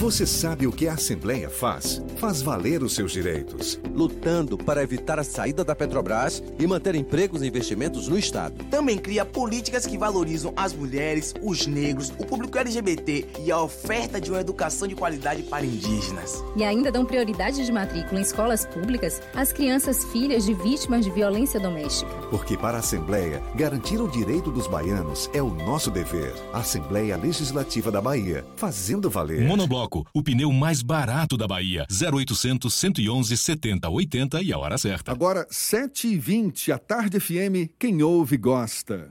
Você 0.00 0.26
sabe 0.26 0.66
o 0.66 0.72
que 0.72 0.88
a 0.88 0.94
Assembleia 0.94 1.50
faz? 1.50 2.02
Faz 2.16 2.40
valer 2.40 2.82
os 2.82 2.94
seus 2.94 3.12
direitos. 3.12 3.78
Lutando 3.92 4.56
para 4.56 4.82
evitar 4.82 5.18
a 5.18 5.22
saída 5.22 5.62
da 5.62 5.76
Petrobras 5.76 6.42
e 6.58 6.66
manter 6.66 6.94
empregos 6.94 7.42
e 7.42 7.46
investimentos 7.46 8.08
no 8.08 8.18
Estado. 8.18 8.64
Também 8.70 8.96
cria 8.96 9.26
políticas 9.26 9.86
que 9.86 9.98
valorizam 9.98 10.54
as 10.56 10.72
mulheres, 10.72 11.34
os 11.42 11.66
negros, 11.66 12.08
o 12.18 12.24
público 12.24 12.56
LGBT 12.56 13.26
e 13.44 13.52
a 13.52 13.60
oferta 13.60 14.18
de 14.18 14.30
uma 14.30 14.40
educação 14.40 14.88
de 14.88 14.94
qualidade 14.94 15.42
para 15.42 15.66
indígenas. 15.66 16.42
E 16.56 16.64
ainda 16.64 16.90
dão 16.90 17.04
prioridade 17.04 17.62
de 17.62 17.70
matrícula 17.70 18.20
em 18.20 18.22
escolas 18.22 18.64
públicas 18.64 19.20
às 19.34 19.52
crianças 19.52 20.02
filhas 20.06 20.46
de 20.46 20.54
vítimas 20.54 21.04
de 21.04 21.10
violência 21.10 21.60
doméstica. 21.60 22.10
Porque 22.30 22.56
para 22.56 22.76
a 22.76 22.80
Assembleia, 22.80 23.42
garantir 23.54 24.00
o 24.00 24.08
direito 24.08 24.50
dos 24.50 24.66
baianos 24.66 25.28
é 25.34 25.42
o 25.42 25.50
nosso 25.50 25.90
dever. 25.90 26.32
Assembleia 26.52 27.16
Legislativa 27.16 27.90
da 27.90 28.00
Bahia, 28.00 28.44
fazendo 28.56 29.10
valer. 29.10 29.46
Monobloco 29.46 30.06
o 30.14 30.22
pneu 30.22 30.52
mais 30.52 30.82
barato 30.82 31.36
da 31.36 31.46
Bahia. 31.46 31.86
0800 31.90 32.72
111 32.72 33.36
70 33.36 33.88
80 33.88 34.42
e 34.42 34.52
a 34.52 34.58
hora 34.58 34.78
certa. 34.78 35.12
Agora, 35.12 35.46
7h20, 35.50 36.72
a 36.72 36.78
Tarde 36.78 37.18
FM, 37.18 37.72
quem 37.78 38.02
ouve 38.02 38.36
gosta. 38.36 39.10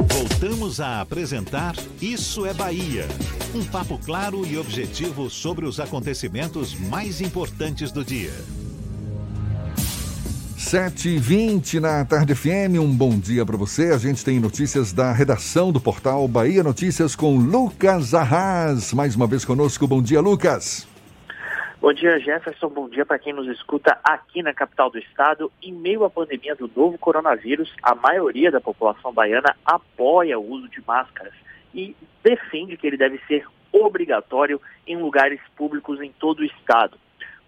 Voltamos 0.21 0.79
a 0.79 1.01
apresentar 1.01 1.73
Isso 1.99 2.45
é 2.45 2.53
Bahia. 2.53 3.07
Um 3.55 3.65
papo 3.65 3.97
claro 3.97 4.45
e 4.45 4.55
objetivo 4.55 5.31
sobre 5.31 5.65
os 5.65 5.79
acontecimentos 5.79 6.75
mais 6.75 7.21
importantes 7.21 7.91
do 7.91 8.05
dia. 8.05 8.31
7h20 10.59 11.79
na 11.79 12.05
Tarde 12.05 12.35
FM, 12.35 12.77
um 12.79 12.95
bom 12.95 13.17
dia 13.17 13.43
para 13.43 13.57
você. 13.57 13.85
A 13.85 13.97
gente 13.97 14.23
tem 14.23 14.39
notícias 14.39 14.93
da 14.93 15.11
redação 15.11 15.71
do 15.71 15.81
portal 15.81 16.27
Bahia 16.27 16.61
Notícias 16.61 17.15
com 17.15 17.37
Lucas 17.37 18.13
Arras. 18.13 18.93
Mais 18.93 19.15
uma 19.15 19.25
vez 19.25 19.43
conosco, 19.43 19.87
bom 19.87 20.03
dia, 20.03 20.21
Lucas. 20.21 20.90
Bom 21.81 21.91
dia, 21.93 22.19
Jefferson. 22.19 22.69
Bom 22.69 22.87
dia 22.87 23.03
para 23.03 23.17
quem 23.17 23.33
nos 23.33 23.47
escuta 23.47 23.97
aqui 24.03 24.43
na 24.43 24.53
capital 24.53 24.91
do 24.91 24.99
estado. 24.99 25.51
Em 25.63 25.73
meio 25.73 26.05
à 26.05 26.11
pandemia 26.11 26.55
do 26.55 26.69
novo 26.75 26.95
coronavírus, 26.99 27.73
a 27.81 27.95
maioria 27.95 28.51
da 28.51 28.61
população 28.61 29.11
baiana 29.11 29.55
apoia 29.65 30.37
o 30.37 30.47
uso 30.47 30.69
de 30.69 30.79
máscaras 30.85 31.33
e 31.73 31.95
defende 32.23 32.77
que 32.77 32.85
ele 32.85 32.97
deve 32.97 33.19
ser 33.27 33.47
obrigatório 33.71 34.61
em 34.85 34.95
lugares 34.95 35.39
públicos 35.55 35.99
em 35.99 36.11
todo 36.11 36.41
o 36.41 36.45
estado. 36.45 36.99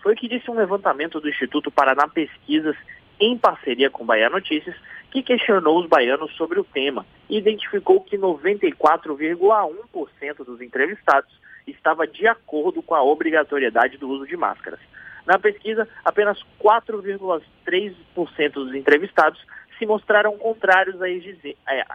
Foi 0.01 0.13
o 0.13 0.15
que 0.15 0.27
disse 0.27 0.49
um 0.49 0.55
levantamento 0.55 1.21
do 1.21 1.29
Instituto 1.29 1.69
Paraná 1.69 2.07
Pesquisas 2.07 2.75
em 3.19 3.37
parceria 3.37 3.91
com 3.91 4.03
Bahia 4.03 4.31
Notícias, 4.31 4.75
que 5.11 5.21
questionou 5.21 5.79
os 5.79 5.87
baianos 5.87 6.35
sobre 6.35 6.59
o 6.59 6.63
tema 6.63 7.05
e 7.29 7.37
identificou 7.37 8.01
que 8.01 8.17
94,1% 8.17 10.43
dos 10.43 10.59
entrevistados 10.59 11.42
estava 11.67 12.07
de 12.07 12.27
acordo 12.27 12.81
com 12.81 12.95
a 12.95 13.03
obrigatoriedade 13.03 13.97
do 13.97 14.09
uso 14.09 14.27
de 14.27 14.35
máscaras. 14.35 14.79
Na 15.25 15.39
pesquisa, 15.39 15.87
apenas 16.03 16.37
4,3% 16.59 18.51
dos 18.51 18.75
entrevistados 18.75 19.39
se 19.77 19.85
mostraram 19.85 20.37
contrários 20.37 21.01
a 21.01 21.09
exigir, 21.09 21.55
é, 21.67 21.85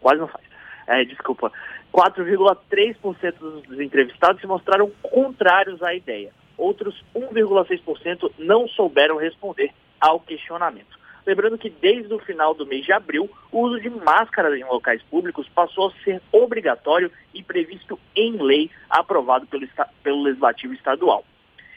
quase 0.00 0.20
não 0.20 0.28
faz, 0.28 0.44
é, 0.86 1.04
desculpa, 1.04 1.52
4,3% 1.92 3.34
dos 3.38 3.80
entrevistados 3.80 4.40
se 4.40 4.46
mostraram 4.46 4.90
contrários 5.02 5.82
à 5.82 5.94
ideia. 5.94 6.32
Outros 6.56 7.04
1,6% 7.14 8.32
não 8.38 8.68
souberam 8.68 9.16
responder 9.16 9.72
ao 10.00 10.20
questionamento. 10.20 11.03
Lembrando 11.26 11.56
que 11.56 11.70
desde 11.70 12.12
o 12.12 12.18
final 12.18 12.54
do 12.54 12.66
mês 12.66 12.84
de 12.84 12.92
abril, 12.92 13.30
o 13.50 13.60
uso 13.62 13.80
de 13.80 13.88
máscaras 13.88 14.54
em 14.58 14.64
locais 14.64 15.02
públicos 15.04 15.48
passou 15.48 15.88
a 15.88 16.04
ser 16.04 16.20
obrigatório 16.30 17.10
e 17.32 17.42
previsto 17.42 17.98
em 18.14 18.32
lei, 18.42 18.70
aprovado 18.90 19.46
pelo, 19.46 19.66
pelo 20.02 20.22
Legislativo 20.22 20.74
Estadual. 20.74 21.24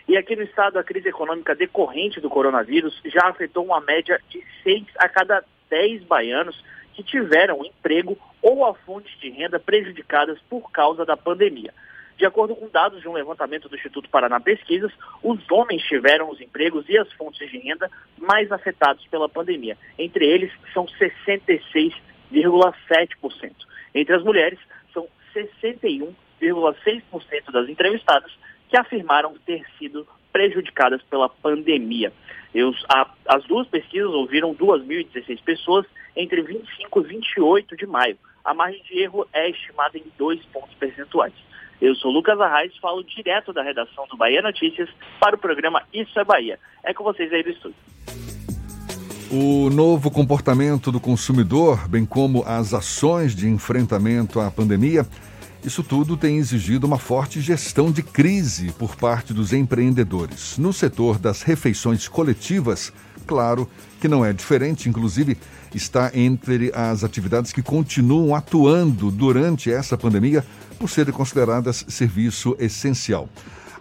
E 0.08 0.18
aqui 0.18 0.36
no 0.36 0.44
estado, 0.44 0.78
a 0.78 0.84
crise 0.84 1.10
econômica 1.10 1.56
decorrente 1.56 2.20
do 2.20 2.30
coronavírus 2.30 3.02
já 3.06 3.28
afetou 3.28 3.66
uma 3.66 3.82
média 3.82 4.20
de 4.30 4.44
6 4.64 4.84
a 4.98 5.10
cada 5.10 5.44
10 5.70 6.04
baianos 6.04 6.62
que 6.94 7.04
tiveram 7.04 7.64
emprego 7.64 8.18
ou 8.42 8.66
a 8.66 8.74
fonte 8.74 9.18
de 9.20 9.30
renda 9.30 9.60
prejudicadas 9.60 10.40
por 10.50 10.72
causa 10.72 11.06
da 11.06 11.16
pandemia. 11.16 11.74
De 12.18 12.26
acordo 12.26 12.54
com 12.56 12.68
dados 12.68 13.00
de 13.00 13.08
um 13.08 13.14
levantamento 13.14 13.70
do 13.70 13.76
Instituto 13.76 14.10
Paraná 14.10 14.40
Pesquisas, 14.40 14.92
os 15.22 15.40
homens 15.52 15.84
tiveram 15.84 16.32
os 16.32 16.42
empregos 16.42 16.90
e 16.90 16.98
as 16.98 17.14
fontes 17.14 17.48
de 17.48 17.60
renda 17.60 17.92
mais 18.18 18.52
afetados 18.52 19.06
pela 19.06 19.30
pandemia. 19.30 19.78
Entre 20.00 20.26
eles, 20.26 20.52
são 20.74 20.88
66,7%. 20.88 23.52
Entre 23.94 24.16
as 24.16 24.24
mulheres, 24.24 24.58
são 24.92 25.08
61,6% 25.36 27.52
das 27.52 27.70
entrevistadas 27.70 28.32
que 28.68 28.76
afirmaram 28.76 29.36
ter 29.46 29.64
sido 29.78 30.08
prejudicadas 30.34 31.04
pela 31.04 31.30
pandemia. 31.30 32.12
a, 32.90 33.12
as 33.28 33.44
duas 33.46 33.68
pesquisas 33.68 34.10
ouviram 34.10 34.56
2.016 34.56 35.40
pessoas 35.44 35.86
entre 36.16 36.42
25 36.42 37.00
e 37.00 37.04
28 37.04 37.78
de 37.78 37.86
maio. 37.86 38.18
A 38.44 38.56
margem 38.56 38.82
de 38.84 38.98
erro 39.00 39.28
é 39.32 39.52
estimada 39.52 40.00
em 40.00 40.06
2 40.18 40.44
pontos 40.48 40.74
percentuais. 40.76 41.34
Eu 41.80 41.94
sou 41.96 42.12
Lucas 42.12 42.40
Arraes, 42.40 42.76
falo 42.82 43.04
direto 43.04 43.54
da 43.54 43.62
redação 43.62 44.08
do 44.10 44.18
Bahia 44.18 44.42
Notícias 44.42 44.90
para 45.20 45.36
o 45.36 45.40
programa 45.40 45.84
Isso 45.94 46.20
é 46.20 46.24
Bahia. 46.24 46.60
É 46.84 46.94
com 46.94 47.04
vocês 47.04 47.32
aí 47.32 47.44
do 47.44 47.52
estúdio. 47.52 47.78
O 49.30 49.70
novo 49.70 50.10
comportamento 50.10 50.92
do 50.92 51.00
consumidor, 51.00 51.88
bem 51.88 52.06
como 52.06 52.44
as 52.48 52.74
ações 52.74 53.36
de 53.36 53.48
enfrentamento 53.48 54.40
à 54.40 54.50
pandemia, 54.50 55.06
isso 55.64 55.84
tudo 55.84 56.16
tem 56.16 56.38
exigido 56.38 56.88
uma 56.88 56.98
forte 56.98 57.42
gestão 57.42 57.92
de 57.92 58.02
crise 58.02 58.72
por 58.72 58.96
parte 58.96 59.34
dos 59.34 59.54
empreendedores. 59.54 60.58
No 60.58 60.72
setor 60.72 61.20
das 61.20 61.44
refeições 61.44 62.08
coletivas, 62.08 62.94
claro 63.28 63.70
que 64.00 64.08
não 64.08 64.24
é 64.24 64.32
diferente, 64.32 64.88
inclusive 64.88 65.38
está 65.74 66.12
entre 66.14 66.72
as 66.74 67.04
atividades 67.04 67.52
que 67.52 67.62
continuam 67.62 68.36
atuando 68.36 69.12
durante 69.12 69.72
essa 69.72 69.98
pandemia 69.98 70.46
por 70.80 70.90
serem 70.90 71.14
consideradas 71.14 71.86
serviço 71.88 72.56
essencial. 72.60 73.28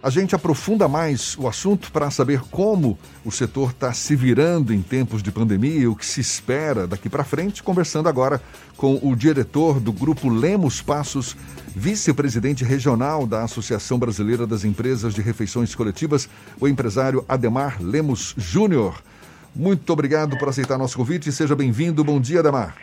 A 0.01 0.11
gente 0.11 0.35
aprofunda 0.35 0.87
mais 0.87 1.35
o 1.37 1.47
assunto 1.47 1.91
para 1.91 2.11
saber 2.11 2.41
como 2.51 2.97
o 3.25 3.31
setor 3.31 3.71
está 3.71 3.91
se 3.91 4.15
virando 4.15 4.73
em 4.73 4.81
tempos 4.81 5.23
de 5.23 5.31
pandemia 5.31 5.79
e 5.79 5.87
o 5.87 5.95
que 5.95 6.05
se 6.05 6.21
espera 6.21 6.85
daqui 6.85 7.09
para 7.09 7.23
frente, 7.23 7.63
conversando 7.63 8.07
agora 8.07 8.41
com 8.77 8.99
o 9.01 9.15
diretor 9.15 9.79
do 9.79 9.91
Grupo 9.91 10.29
Lemos 10.29 10.81
Passos, 10.81 11.35
vice-presidente 11.75 12.63
regional 12.63 13.25
da 13.25 13.43
Associação 13.43 13.97
Brasileira 13.97 14.45
das 14.45 14.63
Empresas 14.63 15.15
de 15.15 15.21
Refeições 15.21 15.73
Coletivas, 15.73 16.29
o 16.59 16.67
empresário 16.67 17.25
Ademar 17.27 17.77
Lemos 17.81 18.35
Júnior. 18.37 19.01
Muito 19.57 19.91
obrigado 19.91 20.37
por 20.37 20.47
aceitar 20.49 20.77
nosso 20.77 20.95
convite 20.95 21.31
seja 21.31 21.55
bem-vindo. 21.55 22.03
Bom 22.03 22.21
dia, 22.21 22.41
Ademar. 22.41 22.75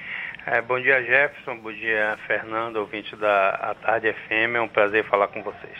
É, 0.44 0.60
bom 0.60 0.80
dia, 0.80 1.00
Jefferson. 1.04 1.56
Bom 1.58 1.72
dia, 1.72 2.18
Fernando, 2.26 2.76
ouvinte 2.78 3.14
da 3.14 3.50
A 3.50 3.74
Tarde 3.74 4.12
FM. 4.12 4.56
É 4.56 4.60
um 4.60 4.66
prazer 4.66 5.04
falar 5.04 5.28
com 5.28 5.40
vocês. 5.40 5.72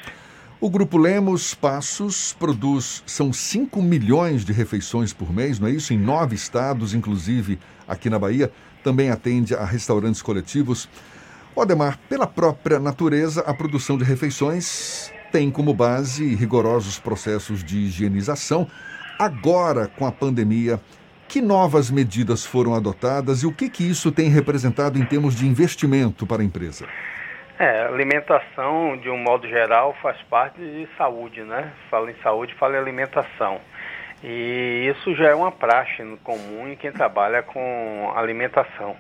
O 0.61 0.70
Grupo 0.70 0.96
Lemos 0.96 1.52
Passos 1.52 2.33
produz, 2.35 3.02
são 3.07 3.33
5 3.33 3.83
milhões 3.83 4.44
de 4.44 4.52
refeições 4.52 5.12
por 5.12 5.33
mês, 5.35 5.59
não 5.59 5.66
é 5.66 5.72
isso? 5.72 5.92
Em 5.92 5.98
nove 5.98 6.37
estados, 6.37 6.94
inclusive 6.94 7.59
aqui 7.88 8.09
na 8.09 8.18
Bahia. 8.18 8.52
Também 8.85 9.11
atende 9.11 9.52
a 9.52 9.64
restaurantes 9.64 10.22
coletivos. 10.22 10.88
Odemar, 11.57 11.98
pela 12.09 12.26
própria 12.26 12.78
natureza, 12.78 13.40
a 13.40 13.52
produção 13.52 13.98
de 13.98 14.04
refeições 14.04 15.12
tem 15.33 15.50
como 15.50 15.74
base 15.74 16.37
rigorosos 16.37 17.00
processos 17.00 17.64
de 17.64 17.78
higienização 17.78 18.68
Agora, 19.18 19.87
com 19.87 20.07
a 20.07 20.12
pandemia, 20.12 20.81
que 21.29 21.40
novas 21.40 21.90
medidas 21.90 22.44
foram 22.44 22.74
adotadas 22.74 23.42
e 23.42 23.46
o 23.46 23.53
que, 23.53 23.70
que 23.70 23.88
isso 23.88 24.11
tem 24.11 24.29
representado 24.29 24.98
em 24.98 25.05
termos 25.05 25.35
de 25.35 25.46
investimento 25.46 26.27
para 26.27 26.42
a 26.42 26.44
empresa? 26.44 26.87
É, 27.59 27.85
alimentação, 27.85 28.96
de 28.96 29.09
um 29.09 29.16
modo 29.16 29.48
geral, 29.48 29.94
faz 30.03 30.20
parte 30.22 30.59
de 30.59 30.88
saúde, 30.98 31.42
né? 31.42 31.72
Fala 31.88 32.11
em 32.11 32.16
saúde, 32.22 32.53
fala 32.55 32.74
em 32.74 32.79
alimentação. 32.79 33.61
E 34.22 34.90
isso 34.90 35.14
já 35.14 35.29
é 35.29 35.35
uma 35.35 35.53
praxe 35.53 36.03
comum 36.24 36.68
em 36.68 36.77
quem 36.77 36.90
trabalha 36.90 37.42
com 37.42 38.12
alimentação. 38.16 38.96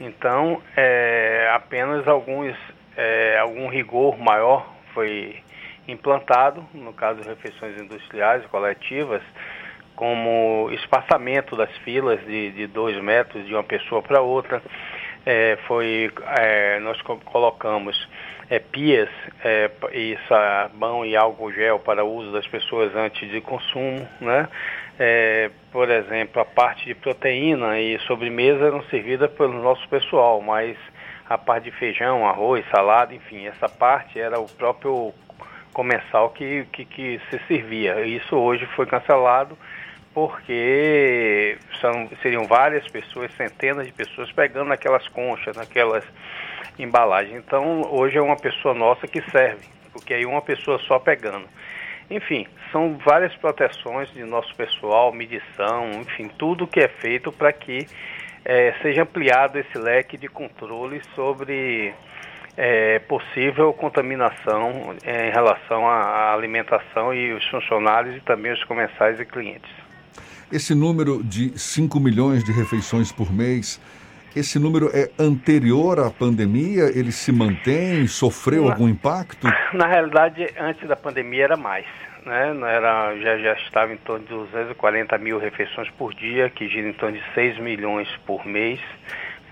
Então, 0.00 0.62
é, 0.74 1.50
apenas 1.52 2.08
alguns, 2.08 2.56
é, 2.96 3.38
algum 3.38 3.68
rigor 3.68 4.18
maior 4.18 4.66
foi 4.94 5.42
implantado, 5.86 6.64
no 6.72 6.92
caso 6.92 7.22
refeições 7.22 7.78
industriais 7.80 8.44
coletivas, 8.46 9.22
como 10.00 10.70
espaçamento 10.72 11.54
das 11.54 11.70
filas 11.84 12.18
de, 12.24 12.52
de 12.52 12.66
dois 12.66 12.96
metros 13.02 13.46
de 13.46 13.52
uma 13.52 13.62
pessoa 13.62 14.00
para 14.00 14.22
outra. 14.22 14.62
É, 15.26 15.58
foi, 15.66 16.10
é, 16.38 16.80
nós 16.80 16.98
colocamos 17.02 18.08
é, 18.48 18.58
pias 18.58 19.10
é, 19.44 19.70
e 19.92 20.16
sabão 20.26 21.04
e 21.04 21.14
álcool 21.14 21.52
gel 21.52 21.78
para 21.80 22.02
uso 22.02 22.32
das 22.32 22.46
pessoas 22.46 22.96
antes 22.96 23.30
de 23.30 23.42
consumo, 23.42 24.08
né? 24.22 24.48
É, 24.98 25.50
por 25.70 25.90
exemplo, 25.90 26.40
a 26.40 26.46
parte 26.46 26.86
de 26.86 26.94
proteína 26.94 27.78
e 27.78 27.98
sobremesa 28.06 28.68
eram 28.68 28.82
servidas 28.84 29.30
pelo 29.32 29.62
nosso 29.62 29.86
pessoal, 29.90 30.40
mas 30.40 30.78
a 31.28 31.36
parte 31.36 31.64
de 31.64 31.72
feijão, 31.72 32.26
arroz, 32.26 32.64
salada, 32.70 33.14
enfim, 33.14 33.46
essa 33.46 33.68
parte 33.68 34.18
era 34.18 34.40
o 34.40 34.46
próprio 34.46 35.12
comensal 35.74 36.30
que, 36.30 36.64
que, 36.72 36.86
que 36.86 37.20
se 37.30 37.38
servia. 37.46 38.00
Isso 38.00 38.34
hoje 38.34 38.64
foi 38.74 38.86
cancelado 38.86 39.58
porque 40.12 41.56
são, 41.80 42.08
seriam 42.22 42.44
várias 42.44 42.86
pessoas, 42.88 43.32
centenas 43.34 43.86
de 43.86 43.92
pessoas 43.92 44.30
pegando 44.32 44.68
naquelas 44.68 45.06
conchas, 45.08 45.56
naquelas 45.56 46.04
embalagens. 46.78 47.36
Então 47.36 47.82
hoje 47.90 48.18
é 48.18 48.22
uma 48.22 48.36
pessoa 48.36 48.74
nossa 48.74 49.06
que 49.06 49.22
serve, 49.30 49.66
porque 49.92 50.14
aí 50.14 50.26
uma 50.26 50.42
pessoa 50.42 50.78
só 50.80 50.98
pegando. 50.98 51.46
Enfim, 52.10 52.44
são 52.72 52.98
várias 52.98 53.34
proteções 53.36 54.12
de 54.12 54.24
nosso 54.24 54.52
pessoal, 54.56 55.12
medição, 55.12 55.90
enfim, 56.00 56.28
tudo 56.36 56.66
que 56.66 56.80
é 56.80 56.88
feito 56.88 57.30
para 57.30 57.52
que 57.52 57.86
é, 58.44 58.74
seja 58.82 59.02
ampliado 59.02 59.58
esse 59.58 59.78
leque 59.78 60.16
de 60.16 60.26
controle 60.26 61.00
sobre 61.14 61.94
é, 62.56 62.98
possível 63.00 63.72
contaminação 63.72 64.96
é, 65.04 65.28
em 65.28 65.30
relação 65.30 65.86
à 65.86 66.32
alimentação 66.34 67.14
e 67.14 67.32
os 67.32 67.46
funcionários 67.48 68.16
e 68.16 68.20
também 68.20 68.52
os 68.52 68.64
comensais 68.64 69.20
e 69.20 69.24
clientes. 69.24 69.79
Esse 70.52 70.74
número 70.74 71.22
de 71.22 71.56
5 71.56 72.00
milhões 72.00 72.42
de 72.42 72.50
refeições 72.50 73.12
por 73.12 73.32
mês, 73.32 73.80
esse 74.34 74.58
número 74.58 74.90
é 74.92 75.08
anterior 75.16 76.00
à 76.00 76.10
pandemia? 76.10 76.90
Ele 76.92 77.12
se 77.12 77.30
mantém? 77.30 78.08
Sofreu 78.08 78.64
na, 78.64 78.72
algum 78.72 78.88
impacto? 78.88 79.46
Na 79.72 79.86
realidade, 79.86 80.48
antes 80.58 80.88
da 80.88 80.96
pandemia 80.96 81.44
era 81.44 81.56
mais. 81.56 81.86
Né? 82.26 82.52
Era, 82.68 83.16
já, 83.18 83.38
já 83.38 83.52
estava 83.54 83.92
em 83.92 83.96
torno 83.98 84.26
de 84.26 84.34
240 84.34 85.16
mil 85.18 85.38
refeições 85.38 85.88
por 85.90 86.12
dia, 86.12 86.50
que 86.50 86.68
gira 86.68 86.88
em 86.88 86.94
torno 86.94 87.16
de 87.16 87.24
6 87.32 87.58
milhões 87.60 88.08
por 88.26 88.44
mês 88.44 88.80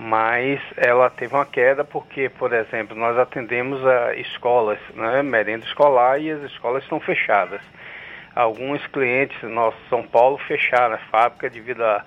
mas 0.00 0.60
ela 0.76 1.10
teve 1.10 1.34
uma 1.34 1.44
queda 1.44 1.84
porque, 1.84 2.28
por 2.28 2.52
exemplo, 2.52 2.96
nós 2.96 3.18
atendemos 3.18 3.84
a 3.84 4.14
escolas, 4.14 4.78
né, 4.94 5.22
merenda 5.24 5.66
escolar 5.66 6.20
e 6.20 6.30
as 6.30 6.40
escolas 6.44 6.84
estão 6.84 7.00
fechadas. 7.00 7.60
Alguns 8.34 8.86
clientes 8.88 9.36
nossos 9.42 9.80
São 9.88 10.02
Paulo 10.02 10.38
fecharam 10.46 10.94
a 10.94 10.98
fábrica 11.10 11.50
devido 11.50 11.82
a 11.82 12.04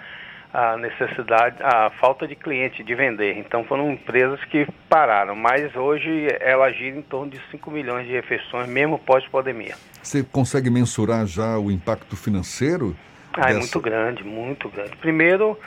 a 0.53 0.75
necessidade, 0.77 1.55
a 1.61 1.89
falta 1.91 2.27
de 2.27 2.35
cliente 2.35 2.83
de 2.83 2.93
vender. 2.93 3.37
Então 3.37 3.63
foram 3.63 3.91
empresas 3.91 4.43
que 4.45 4.67
pararam, 4.89 5.35
mas 5.35 5.73
hoje 5.75 6.27
ela 6.39 6.69
gira 6.71 6.97
em 6.97 7.01
torno 7.01 7.31
de 7.31 7.39
5 7.49 7.71
milhões 7.71 8.05
de 8.05 8.13
refeições, 8.13 8.67
mesmo 8.67 8.99
pós-pandemia. 8.99 9.75
Você 10.01 10.23
consegue 10.23 10.69
mensurar 10.69 11.25
já 11.25 11.57
o 11.57 11.71
impacto 11.71 12.17
financeiro? 12.17 12.95
Ah, 13.33 13.47
dessa... 13.47 13.51
É 13.51 13.59
muito 13.59 13.79
grande, 13.79 14.23
muito 14.23 14.69
grande. 14.69 14.95
Primeiro, 14.97 15.57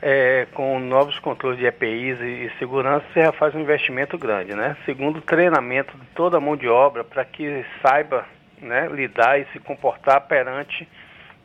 é, 0.00 0.46
com 0.54 0.78
novos 0.78 1.18
controles 1.18 1.58
de 1.58 1.66
EPIs 1.66 2.20
e, 2.20 2.46
e, 2.46 2.52
segurança, 2.60 3.04
você 3.12 3.22
já 3.22 3.32
faz 3.32 3.54
um 3.56 3.60
investimento 3.60 4.16
grande, 4.16 4.54
né? 4.54 4.76
Segundo, 4.84 5.20
treinamento 5.20 5.96
de 5.98 6.06
toda 6.14 6.36
a 6.36 6.40
mão 6.40 6.56
de 6.56 6.68
obra 6.68 7.02
para 7.02 7.24
que 7.24 7.64
saiba 7.84 8.24
né, 8.62 8.88
lidar 8.88 9.38
e 9.38 9.44
se 9.52 9.58
comportar 9.58 10.20
perante 10.22 10.88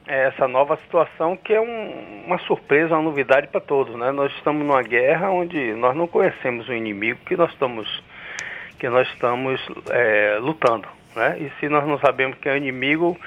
essa 0.08 0.48
nova 0.48 0.78
situação 0.78 1.36
que 1.36 1.54
é 1.54 1.60
um, 1.60 2.24
uma 2.26 2.38
surpresa, 2.40 2.96
uma 2.96 3.04
novidade 3.04 3.48
para 3.48 3.60
todos, 3.60 3.94
né? 3.98 4.10
Nós 4.12 4.32
estamos 4.36 4.66
numa 4.66 4.82
guerra 4.82 5.30
onde 5.30 5.74
nós 5.74 5.96
não 5.96 6.08
conhecemos 6.08 6.70
o 6.70 6.74
inimigo 6.74 7.20
que 7.26 7.36
nós 7.36 7.52
estamos 7.52 8.04
que 8.80 8.88
nós 8.88 9.08
estamos 9.10 9.60
é, 9.90 10.38
lutando, 10.40 10.88
né? 11.16 11.38
E 11.40 11.52
se 11.60 11.68
nós 11.68 11.86
não 11.86 12.00
sabemos 12.00 12.38
que 12.38 12.48
é 12.48 12.54
o 12.54 12.58
inimigo, 12.58 13.20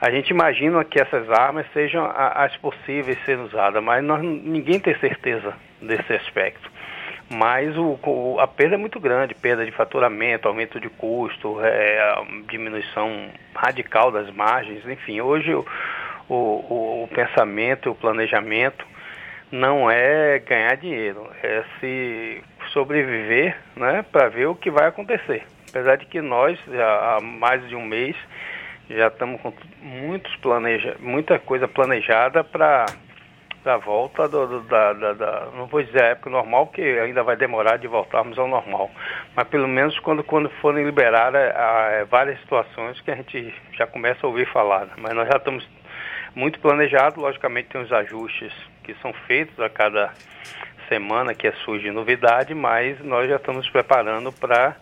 a 0.00 0.10
gente 0.10 0.30
imagina 0.30 0.84
que 0.84 1.00
essas 1.00 1.28
armas 1.30 1.66
sejam 1.72 2.08
as 2.14 2.56
possíveis 2.58 3.18
ser 3.24 3.38
usadas, 3.38 3.82
mas 3.82 4.04
nós, 4.04 4.22
ninguém 4.22 4.78
tem 4.78 4.94
certeza 4.98 5.54
desse 5.82 6.12
aspecto. 6.12 6.70
Mas 7.32 7.76
o, 7.76 7.96
o, 8.02 8.40
a 8.40 8.46
perda 8.48 8.74
é 8.74 8.78
muito 8.78 8.98
grande, 8.98 9.36
perda 9.36 9.64
de 9.64 9.70
faturamento, 9.70 10.48
aumento 10.48 10.80
de 10.80 10.88
custo, 10.88 11.60
é, 11.62 12.22
diminuição 12.48 13.30
radical 13.54 14.10
das 14.10 14.28
margens, 14.34 14.84
enfim, 14.84 15.20
hoje 15.20 15.54
o, 15.54 15.64
o, 16.28 17.04
o 17.04 17.08
pensamento 17.14 17.90
o 17.90 17.94
planejamento 17.94 18.84
não 19.52 19.88
é 19.88 20.40
ganhar 20.40 20.76
dinheiro, 20.76 21.28
é 21.40 21.62
se 21.78 22.42
sobreviver 22.72 23.56
né, 23.76 24.04
para 24.10 24.28
ver 24.28 24.46
o 24.46 24.54
que 24.56 24.70
vai 24.70 24.88
acontecer. 24.88 25.44
Apesar 25.68 25.96
de 25.96 26.06
que 26.06 26.20
nós, 26.20 26.58
já 26.66 27.16
há 27.16 27.20
mais 27.20 27.66
de 27.68 27.76
um 27.76 27.84
mês, 27.84 28.16
já 28.88 29.06
estamos 29.06 29.40
com 29.40 29.52
muitos 29.80 30.34
planeja, 30.36 30.96
muita 30.98 31.38
coisa 31.38 31.68
planejada 31.68 32.42
para 32.42 32.86
a 33.64 33.76
volta 33.76 34.28
do, 34.28 34.46
do, 34.46 34.60
da, 34.60 34.92
da, 34.92 35.12
da, 35.12 35.48
não 35.54 35.66
vou 35.66 35.82
dizer 35.82 36.02
a 36.02 36.06
época 36.08 36.30
normal, 36.30 36.66
porque 36.66 36.82
ainda 36.82 37.22
vai 37.22 37.36
demorar 37.36 37.76
de 37.76 37.86
voltarmos 37.86 38.38
ao 38.38 38.48
normal, 38.48 38.90
mas 39.36 39.46
pelo 39.48 39.68
menos 39.68 39.98
quando, 40.00 40.24
quando 40.24 40.48
forem 40.60 40.84
liberadas 40.84 41.40
é, 41.40 42.04
várias 42.04 42.40
situações 42.40 43.00
que 43.00 43.10
a 43.10 43.16
gente 43.16 43.54
já 43.72 43.86
começa 43.86 44.26
a 44.26 44.28
ouvir 44.28 44.46
falar, 44.50 44.86
né? 44.86 44.92
mas 44.96 45.14
nós 45.14 45.28
já 45.28 45.36
estamos 45.36 45.68
muito 46.34 46.58
planejado. 46.60 47.20
Logicamente 47.20 47.68
tem 47.68 47.80
os 47.80 47.92
ajustes 47.92 48.52
que 48.82 48.94
são 49.02 49.12
feitos 49.26 49.58
a 49.60 49.68
cada 49.68 50.12
semana 50.88 51.34
que 51.34 51.50
surge 51.64 51.90
novidade, 51.90 52.54
mas 52.54 52.98
nós 53.00 53.28
já 53.28 53.36
estamos 53.36 53.68
preparando 53.70 54.32
para 54.32 54.76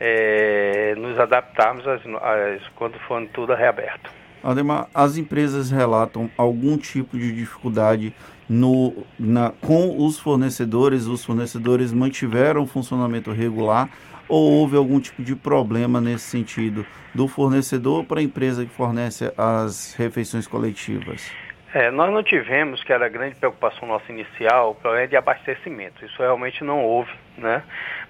é, 0.00 0.94
nos 0.96 1.18
adaptarmos 1.18 1.86
às, 1.86 2.00
às, 2.06 2.68
quando 2.74 2.98
for 3.00 3.24
tudo 3.28 3.54
reaberto. 3.54 4.21
Ademar, 4.42 4.88
as 4.94 5.16
empresas 5.16 5.70
relatam 5.70 6.30
algum 6.36 6.76
tipo 6.76 7.16
de 7.16 7.32
dificuldade 7.32 8.14
no, 8.48 9.04
na, 9.18 9.52
com 9.60 10.04
os 10.04 10.18
fornecedores? 10.18 11.06
Os 11.06 11.24
fornecedores 11.24 11.92
mantiveram 11.92 12.62
o 12.62 12.66
funcionamento 12.66 13.30
regular 13.30 13.88
ou 14.28 14.52
houve 14.52 14.76
algum 14.76 14.98
tipo 14.98 15.22
de 15.22 15.36
problema 15.36 16.00
nesse 16.00 16.24
sentido 16.24 16.86
do 17.14 17.28
fornecedor 17.28 18.04
para 18.04 18.20
a 18.20 18.22
empresa 18.22 18.64
que 18.64 18.72
fornece 18.72 19.32
as 19.36 19.94
refeições 19.94 20.46
coletivas? 20.46 21.30
É, 21.74 21.90
nós 21.90 22.12
não 22.12 22.22
tivemos, 22.22 22.84
que 22.84 22.92
era 22.92 23.06
a 23.06 23.08
grande 23.08 23.34
preocupação 23.36 23.88
nossa 23.88 24.10
inicial, 24.12 24.72
o 24.72 24.74
problema 24.74 25.08
de 25.08 25.16
abastecimento. 25.16 26.04
Isso 26.04 26.16
realmente 26.18 26.62
não 26.62 26.84
houve, 26.84 27.10
né? 27.38 27.62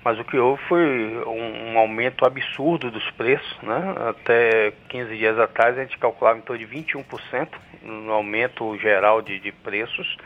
Mas 0.05 0.19
o 0.19 0.25
que 0.25 0.37
houve 0.37 0.61
foi 0.65 0.83
um, 1.27 1.73
um, 1.73 1.79
aumento 1.79 2.27
absurdo 2.27 2.91
dos 2.91 3.09
preços, 3.13 3.57
né? 3.63 3.95
Até 4.09 4.73
15 4.89 5.17
dias 5.17 5.39
atrás 5.39 5.79
a 5.79 5.83
gente 5.83 5.97
calculava 5.97 6.39
em 6.39 6.43
torno 6.43 6.65
de 6.65 6.75
21% 6.75 7.49
no 7.83 8.13
aumento 8.13 8.77
geral 8.79 9.23
de, 9.23 9.39
de 9.39 9.53
preços 9.53 10.17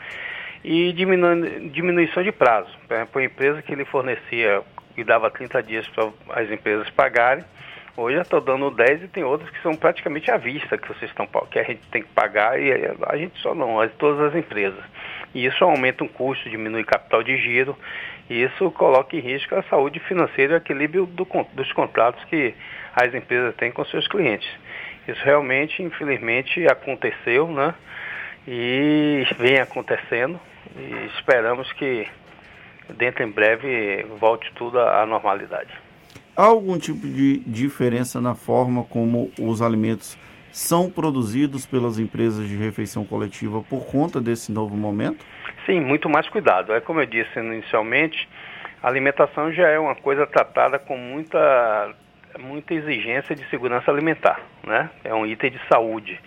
e 0.63 0.91
diminu 0.93 1.69
diminuição 1.69 2.23
de 2.23 2.31
prazo. 2.31 2.75
Para 2.87 3.07
a 3.13 3.23
empresa 3.23 3.61
que 3.61 3.71
ele 3.71 3.85
fornecia 3.85 4.63
que 4.95 5.03
dava 5.03 5.29
30 5.29 5.61
dias 5.61 5.87
para 5.89 6.09
as 6.29 6.49
empresas 6.49 6.89
pagarem. 6.89 7.45
Hoje 7.95 8.15
já 8.15 8.21
estou 8.23 8.41
dando 8.41 8.69
10 8.71 9.03
e 9.03 9.07
tem 9.07 9.23
outras 9.23 9.49
que 9.49 9.61
são 9.61 9.75
praticamente 9.75 10.29
à 10.29 10.37
vista 10.37 10.77
que 10.77 10.87
vocês 10.87 11.09
estão 11.09 11.27
que 11.49 11.59
a 11.59 11.63
gente 11.63 11.81
tem 11.91 12.01
que 12.01 12.09
pagar 12.09 12.59
e 12.59 12.71
a 13.07 13.17
gente 13.17 13.39
só 13.39 13.53
não, 13.53 13.87
todas 13.97 14.21
as 14.21 14.35
empresas. 14.35 14.83
E 15.33 15.45
isso 15.45 15.63
aumenta 15.63 16.03
o 16.03 16.09
custo, 16.09 16.49
diminui 16.49 16.83
capital 16.83 17.21
de 17.21 17.37
giro, 17.37 17.77
e 18.29 18.43
isso 18.43 18.69
coloca 18.71 19.15
em 19.15 19.19
risco 19.19 19.55
a 19.55 19.63
saúde 19.63 19.99
financeira 20.01 20.53
e 20.53 20.55
o 20.55 20.57
equilíbrio 20.57 21.05
do, 21.05 21.27
dos 21.53 21.71
contratos 21.73 22.23
que 22.25 22.53
as 22.95 23.13
empresas 23.13 23.55
têm 23.55 23.71
com 23.71 23.85
seus 23.85 24.07
clientes. 24.07 24.49
Isso 25.07 25.23
realmente, 25.23 25.81
infelizmente, 25.81 26.67
aconteceu, 26.67 27.47
né? 27.47 27.73
E 28.47 29.25
vem 29.37 29.59
acontecendo 29.59 30.39
e 30.75 31.05
esperamos 31.17 31.71
que 31.73 32.07
dentro 32.97 33.23
em 33.23 33.29
breve 33.29 34.05
volte 34.19 34.51
tudo 34.55 34.79
à 34.79 35.05
normalidade. 35.05 35.71
Há 36.35 36.43
algum 36.43 36.77
tipo 36.77 37.07
de 37.07 37.39
diferença 37.39 38.21
na 38.21 38.35
forma 38.35 38.83
como 38.83 39.31
os 39.39 39.61
alimentos 39.61 40.17
são 40.51 40.89
produzidos 40.89 41.65
pelas 41.65 41.99
empresas 41.99 42.47
de 42.47 42.55
refeição 42.55 43.05
coletiva 43.05 43.61
por 43.61 43.85
conta 43.85 44.19
desse 44.21 44.51
novo 44.51 44.75
momento? 44.75 45.25
Sim, 45.67 45.81
muito 45.81 46.09
mais 46.09 46.27
cuidado. 46.29 46.73
É 46.73 46.79
como 46.79 47.01
eu 47.01 47.05
disse 47.05 47.37
inicialmente, 47.37 48.27
a 48.81 48.87
alimentação 48.87 49.51
já 49.51 49.67
é 49.67 49.77
uma 49.77 49.95
coisa 49.95 50.25
tratada 50.25 50.79
com 50.79 50.97
muita, 50.97 51.93
muita 52.39 52.73
exigência 52.73 53.35
de 53.35 53.47
segurança 53.49 53.91
alimentar, 53.91 54.39
né? 54.63 54.89
É 55.03 55.13
um 55.13 55.25
item 55.25 55.51
de 55.51 55.59
saúde. 55.67 56.17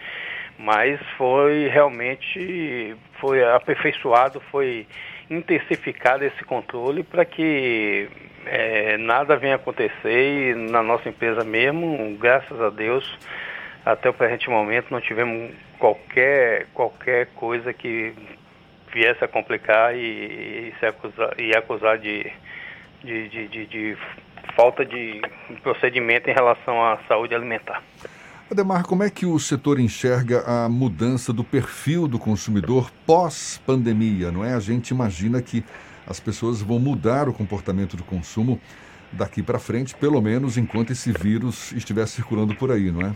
Mas 0.58 1.00
foi 1.16 1.68
realmente 1.68 2.94
foi 3.18 3.42
aperfeiçoado, 3.42 4.42
foi 4.50 4.86
intensificado 5.30 6.22
esse 6.22 6.44
controle 6.44 7.02
para 7.02 7.24
que 7.24 8.10
é, 8.44 8.98
nada 8.98 9.38
venha 9.38 9.54
acontecer 9.54 10.50
e 10.50 10.54
na 10.54 10.82
nossa 10.82 11.08
empresa 11.08 11.44
mesmo, 11.44 12.14
graças 12.20 12.60
a 12.60 12.68
Deus, 12.68 13.18
até 13.86 14.10
o 14.10 14.12
presente 14.12 14.50
momento 14.50 14.90
não 14.90 15.00
tivemos 15.00 15.50
qualquer, 15.78 16.66
qualquer 16.74 17.28
coisa 17.28 17.72
que 17.72 18.12
viesse 18.92 19.24
a 19.24 19.28
complicar 19.28 19.94
e, 19.94 20.00
e 20.00 20.74
se 20.78 20.86
acusar, 20.86 21.40
e 21.40 21.56
acusar 21.56 21.98
de, 21.98 22.30
de, 23.02 23.28
de, 23.28 23.48
de, 23.48 23.66
de 23.66 23.98
falta 24.56 24.84
de 24.84 25.20
procedimento 25.62 26.28
em 26.28 26.34
relação 26.34 26.82
à 26.84 26.98
saúde 27.08 27.34
alimentar. 27.34 27.82
Ademar, 28.50 28.82
como 28.82 29.04
é 29.04 29.10
que 29.10 29.24
o 29.24 29.38
setor 29.38 29.78
enxerga 29.78 30.42
a 30.44 30.68
mudança 30.68 31.32
do 31.32 31.44
perfil 31.44 32.08
do 32.08 32.18
consumidor 32.18 32.90
pós-pandemia? 33.06 34.32
Não 34.32 34.44
é? 34.44 34.54
A 34.54 34.60
gente 34.60 34.88
imagina 34.88 35.40
que 35.40 35.64
as 36.04 36.18
pessoas 36.18 36.60
vão 36.60 36.80
mudar 36.80 37.28
o 37.28 37.32
comportamento 37.32 37.96
do 37.96 38.02
consumo 38.02 38.60
daqui 39.12 39.40
para 39.40 39.60
frente, 39.60 39.94
pelo 39.94 40.20
menos 40.20 40.58
enquanto 40.58 40.90
esse 40.90 41.12
vírus 41.12 41.70
estiver 41.72 42.06
circulando 42.06 42.54
por 42.56 42.72
aí, 42.72 42.90
não 42.90 43.02
é? 43.02 43.14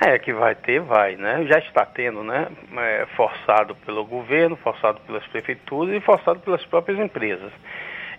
É, 0.00 0.18
que 0.18 0.32
vai 0.32 0.54
ter, 0.54 0.80
vai, 0.80 1.16
né? 1.16 1.46
Já 1.46 1.58
está 1.58 1.84
tendo, 1.86 2.22
né? 2.22 2.48
É, 2.76 3.06
forçado 3.16 3.74
pelo 3.76 4.04
governo, 4.04 4.54
forçado 4.56 5.00
pelas 5.00 5.26
prefeituras 5.28 5.94
e 5.94 6.00
forçado 6.00 6.40
pelas 6.40 6.64
próprias 6.66 6.98
empresas. 6.98 7.50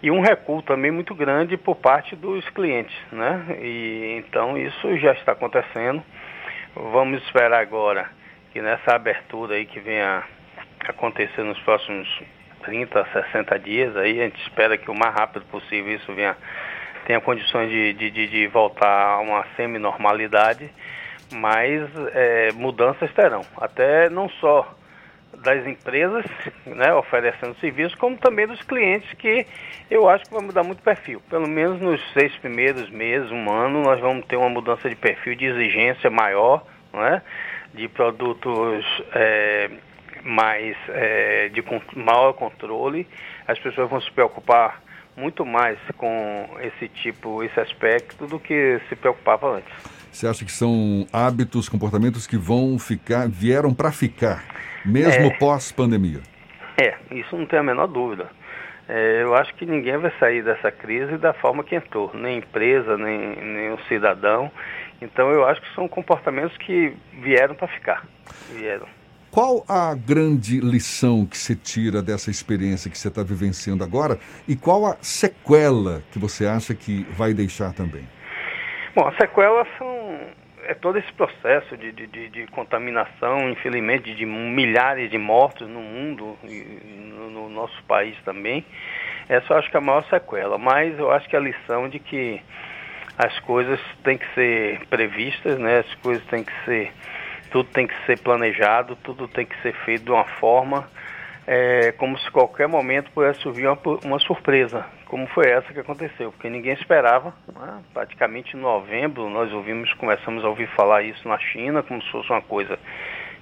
E 0.01 0.11
um 0.11 0.21
recuo 0.21 0.61
também 0.61 0.91
muito 0.91 1.13
grande 1.13 1.57
por 1.57 1.75
parte 1.75 2.15
dos 2.15 2.47
clientes, 2.49 2.95
né? 3.11 3.57
E 3.61 4.23
então 4.25 4.57
isso 4.57 4.97
já 4.97 5.13
está 5.13 5.31
acontecendo. 5.33 6.03
Vamos 6.75 7.23
esperar 7.23 7.59
agora 7.59 8.09
que 8.51 8.61
nessa 8.61 8.95
abertura 8.95 9.55
aí 9.55 9.65
que 9.65 9.79
venha 9.79 10.23
acontecer 10.87 11.43
nos 11.43 11.59
próximos 11.59 12.07
30, 12.63 13.05
60 13.11 13.59
dias, 13.59 13.95
aí 13.95 14.19
a 14.19 14.25
gente 14.25 14.41
espera 14.41 14.77
que 14.77 14.89
o 14.89 14.95
mais 14.95 15.13
rápido 15.13 15.45
possível 15.45 15.95
isso 15.95 16.13
venha, 16.13 16.35
tenha 17.05 17.19
condições 17.21 17.69
de, 17.69 17.93
de, 17.93 18.27
de 18.27 18.47
voltar 18.47 19.13
a 19.13 19.19
uma 19.19 19.45
semi-normalidade, 19.55 20.69
mas 21.33 21.89
é, 22.13 22.51
mudanças 22.53 23.11
terão. 23.13 23.41
Até 23.57 24.09
não 24.09 24.29
só 24.29 24.75
das 25.43 25.65
empresas 25.67 26.25
né, 26.65 26.93
oferecendo 26.93 27.55
serviço, 27.59 27.97
como 27.97 28.17
também 28.17 28.47
dos 28.47 28.61
clientes, 28.61 29.11
que 29.13 29.45
eu 29.89 30.09
acho 30.09 30.25
que 30.25 30.33
vai 30.33 30.43
mudar 30.43 30.63
muito 30.63 30.79
o 30.79 30.83
perfil. 30.83 31.21
Pelo 31.29 31.47
menos 31.47 31.79
nos 31.81 32.01
seis 32.13 32.35
primeiros 32.37 32.89
meses, 32.89 33.31
um 33.31 33.49
ano, 33.49 33.81
nós 33.83 33.99
vamos 33.99 34.25
ter 34.25 34.35
uma 34.35 34.49
mudança 34.49 34.89
de 34.89 34.95
perfil 34.95 35.35
de 35.35 35.45
exigência 35.45 36.09
maior, 36.09 36.65
né, 36.93 37.21
de 37.73 37.87
produtos 37.87 38.85
é, 39.13 39.69
mais 40.23 40.75
é, 40.89 41.49
de 41.49 41.63
maior 41.95 42.33
controle, 42.33 43.07
as 43.47 43.57
pessoas 43.59 43.89
vão 43.89 44.01
se 44.01 44.11
preocupar 44.11 44.81
muito 45.15 45.45
mais 45.45 45.79
com 45.97 46.47
esse 46.61 46.87
tipo, 46.89 47.43
esse 47.43 47.59
aspecto 47.59 48.27
do 48.27 48.39
que 48.39 48.79
se 48.87 48.95
preocupava 48.95 49.57
antes. 49.57 49.96
Você 50.17 50.25
acha 50.25 50.43
que 50.43 50.51
são 50.51 51.06
hábitos, 51.13 51.69
comportamentos 51.69 52.25
que 52.25 52.38
vão 52.38 52.80
ficar, 52.80 53.30
vieram 53.30 53.71
para 53.71 53.91
ficar, 53.91 54.43
mesmo 54.84 55.27
É. 55.27 55.38
pós-pandemia? 55.38 56.21
É, 56.75 56.95
isso 57.12 57.38
não 57.38 57.45
tem 57.45 57.60
a 57.60 57.62
menor 57.62 57.86
dúvida. 57.86 58.27
É, 58.89 59.21
eu 59.21 59.36
acho 59.36 59.53
que 59.53 59.63
ninguém 59.63 59.95
vai 59.97 60.12
sair 60.19 60.43
dessa 60.43 60.71
crise 60.71 61.19
da 61.19 61.34
forma 61.34 61.63
que 61.63 61.75
entrou, 61.75 62.10
nem 62.15 62.39
empresa, 62.39 62.97
nem, 62.97 63.36
nem 63.36 63.73
o 63.73 63.80
cidadão. 63.88 64.51
Então 64.99 65.30
eu 65.30 65.45
acho 65.45 65.62
que 65.62 65.75
são 65.75 65.88
comportamentos 65.88 66.58
que 66.58 66.97
vieram 67.21 67.53
para 67.53 67.67
ficar. 67.67 68.03
Vieram. 68.56 68.88
Qual 69.30 69.63
a 69.69 69.93
grande 69.93 70.60
lição 70.60 71.27
que 71.27 71.38
você 71.38 71.56
tira 71.56 72.01
dessa 72.01 72.32
experiência 72.32 72.89
que 72.89 72.97
você 72.97 73.10
está 73.10 73.21
vivenciando 73.21 73.84
agora 73.84 74.17
e 74.47 74.56
qual 74.56 74.88
a 74.88 74.97
sequela 74.99 76.01
que 76.12 76.17
você 76.17 76.47
acha 76.47 76.73
que 76.73 77.06
vai 77.15 77.36
deixar 77.36 77.71
também? 77.71 78.16
Bom, 78.97 79.07
as 79.10 79.15
sequelas 79.15 79.67
são 79.77 80.19
é 80.65 80.73
todo 80.73 80.97
esse 80.97 81.13
processo 81.13 81.77
de, 81.77 81.91
de, 81.91 82.07
de, 82.07 82.29
de 82.29 82.47
contaminação, 82.47 83.47
infelizmente, 83.47 84.15
de 84.15 84.25
milhares 84.25 85.12
de 85.12 85.19
mortos 85.19 85.69
no 85.69 85.81
mundo 85.81 86.36
e 86.43 86.63
no, 87.13 87.29
no 87.29 87.47
nosso 87.47 87.79
país 87.83 88.17
também. 88.25 88.65
Essa 89.29 89.53
eu 89.53 89.57
acho 89.60 89.69
que 89.69 89.77
é 89.77 89.79
a 89.79 89.83
maior 89.83 90.03
sequela. 90.05 90.57
Mas 90.57 90.97
eu 90.97 91.12
acho 91.12 91.29
que 91.29 91.36
a 91.36 91.39
lição 91.39 91.88
de 91.88 91.99
que 91.99 92.41
as 93.19 93.39
coisas 93.41 93.79
têm 94.03 94.17
que 94.17 94.25
ser 94.33 94.83
previstas, 94.88 95.60
né? 95.60 95.77
As 95.77 95.93
coisas 96.01 96.25
têm 96.25 96.43
que 96.43 96.65
ser, 96.65 96.91
tudo 97.51 97.69
tem 97.69 97.86
que 97.86 98.05
ser 98.07 98.19
planejado, 98.19 98.95
tudo 99.03 99.27
tem 99.27 99.45
que 99.45 99.62
ser 99.62 99.73
feito 99.86 100.05
de 100.05 100.12
uma 100.12 100.25
forma 100.25 100.89
é, 101.45 101.91
como 101.91 102.17
se 102.17 102.31
qualquer 102.31 102.67
momento 102.67 103.12
pudesse 103.12 103.41
surgir 103.41 103.67
uma, 103.67 103.77
uma 104.03 104.17
surpresa, 104.17 104.88
como 105.07 105.27
foi 105.27 105.49
essa 105.49 105.73
que 105.73 105.79
aconteceu, 105.79 106.31
porque 106.31 106.49
ninguém 106.49 106.73
esperava. 106.73 107.33
Né? 107.53 107.81
Praticamente 107.93 108.55
em 108.55 108.59
novembro 108.59 109.29
nós 109.29 109.51
ouvimos, 109.51 109.93
começamos 109.93 110.43
a 110.43 110.49
ouvir 110.49 110.67
falar 110.75 111.03
isso 111.03 111.27
na 111.27 111.37
China, 111.37 111.83
como 111.83 112.01
se 112.01 112.11
fosse 112.11 112.29
uma 112.29 112.41
coisa 112.41 112.77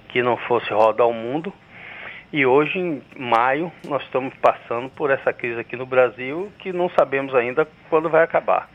que 0.08 0.22
não 0.22 0.36
fosse 0.36 0.72
rodar 0.72 1.06
o 1.06 1.12
mundo. 1.12 1.52
E 2.32 2.44
hoje, 2.44 2.78
em 2.78 3.02
maio, 3.16 3.70
nós 3.84 4.02
estamos 4.02 4.34
passando 4.34 4.88
por 4.90 5.10
essa 5.10 5.32
crise 5.32 5.60
aqui 5.60 5.76
no 5.76 5.86
Brasil 5.86 6.50
que 6.58 6.72
não 6.72 6.90
sabemos 6.90 7.34
ainda 7.34 7.66
quando 7.88 8.10
vai 8.10 8.22
acabar. 8.22 8.68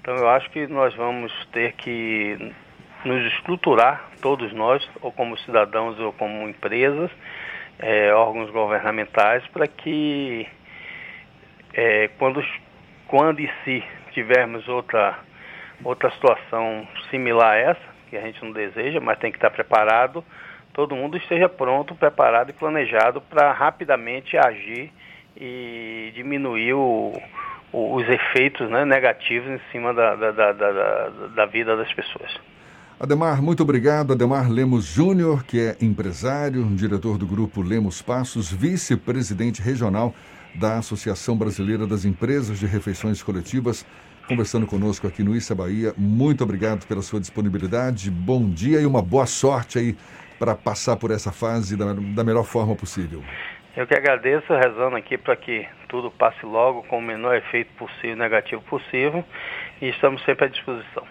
Então 0.00 0.14
eu 0.16 0.28
acho 0.28 0.50
que 0.50 0.66
nós 0.66 0.94
vamos 0.94 1.32
ter 1.52 1.72
que 1.72 2.52
nos 3.04 3.32
estruturar, 3.32 4.10
todos 4.20 4.52
nós, 4.52 4.88
ou 5.00 5.12
como 5.12 5.38
cidadãos 5.38 5.98
ou 6.00 6.12
como 6.12 6.48
empresas, 6.48 7.10
é, 7.78 8.12
órgãos 8.12 8.50
governamentais, 8.50 9.46
para 9.48 9.66
que 9.66 10.46
é, 11.76 12.08
quando, 12.18 12.42
quando 13.06 13.40
e 13.40 13.50
se 13.62 13.84
tivermos 14.12 14.66
outra, 14.66 15.18
outra 15.84 16.10
situação 16.10 16.88
similar 17.10 17.52
a 17.52 17.56
essa, 17.56 17.96
que 18.08 18.16
a 18.16 18.22
gente 18.22 18.42
não 18.42 18.50
deseja, 18.50 18.98
mas 18.98 19.18
tem 19.18 19.30
que 19.30 19.36
estar 19.36 19.50
preparado, 19.50 20.24
todo 20.72 20.96
mundo 20.96 21.18
esteja 21.18 21.50
pronto, 21.50 21.94
preparado 21.94 22.48
e 22.48 22.54
planejado 22.54 23.20
para 23.20 23.52
rapidamente 23.52 24.38
agir 24.38 24.90
e 25.36 26.10
diminuir 26.14 26.72
o, 26.72 27.12
o, 27.70 27.94
os 27.96 28.08
efeitos 28.08 28.70
né, 28.70 28.86
negativos 28.86 29.50
em 29.50 29.60
cima 29.70 29.92
da, 29.92 30.14
da, 30.14 30.30
da, 30.30 30.52
da, 30.52 31.08
da 31.34 31.46
vida 31.46 31.76
das 31.76 31.92
pessoas. 31.92 32.40
Ademar, 32.98 33.42
muito 33.42 33.62
obrigado. 33.62 34.14
Ademar 34.14 34.50
Lemos 34.50 34.86
Júnior, 34.86 35.44
que 35.44 35.60
é 35.60 35.76
empresário, 35.84 36.64
diretor 36.74 37.18
do 37.18 37.26
grupo 37.26 37.60
Lemos 37.60 38.00
Passos, 38.00 38.50
vice-presidente 38.50 39.60
regional 39.60 40.14
da 40.58 40.78
Associação 40.78 41.36
Brasileira 41.36 41.86
das 41.86 42.04
Empresas 42.04 42.58
de 42.58 42.66
Refeições 42.66 43.22
Coletivas, 43.22 43.86
conversando 44.26 44.66
conosco 44.66 45.06
aqui 45.06 45.22
no 45.22 45.36
Issa 45.36 45.54
Bahia. 45.54 45.92
Muito 45.96 46.42
obrigado 46.42 46.86
pela 46.86 47.02
sua 47.02 47.20
disponibilidade. 47.20 48.10
Bom 48.10 48.48
dia 48.48 48.80
e 48.80 48.86
uma 48.86 49.02
boa 49.02 49.26
sorte 49.26 49.78
aí 49.78 49.96
para 50.38 50.54
passar 50.54 50.96
por 50.96 51.10
essa 51.10 51.32
fase 51.32 51.76
da, 51.76 51.92
da 51.92 52.24
melhor 52.24 52.44
forma 52.44 52.74
possível. 52.74 53.22
Eu 53.76 53.86
que 53.86 53.94
agradeço, 53.94 54.46
rezando 54.54 54.96
aqui 54.96 55.18
para 55.18 55.36
que 55.36 55.66
tudo 55.88 56.10
passe 56.10 56.44
logo 56.46 56.82
com 56.84 56.98
o 56.98 57.02
menor 57.02 57.36
efeito 57.36 57.70
possível, 57.74 58.16
negativo 58.16 58.62
possível, 58.62 59.22
e 59.82 59.88
estamos 59.88 60.24
sempre 60.24 60.46
à 60.46 60.48
disposição. 60.48 61.06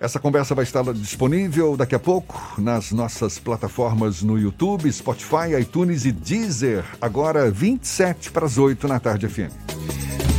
Essa 0.00 0.18
conversa 0.18 0.54
vai 0.54 0.64
estar 0.64 0.82
disponível 0.94 1.76
daqui 1.76 1.94
a 1.94 1.98
pouco 1.98 2.54
nas 2.56 2.90
nossas 2.90 3.38
plataformas 3.38 4.22
no 4.22 4.38
YouTube, 4.38 4.90
Spotify, 4.90 5.60
iTunes 5.60 6.06
e 6.06 6.10
Deezer. 6.10 6.82
Agora 6.98 7.50
27 7.50 8.30
para 8.30 8.46
as 8.46 8.56
8 8.56 8.88
na 8.88 8.98
tarde 8.98 9.28
FM. 9.28 10.29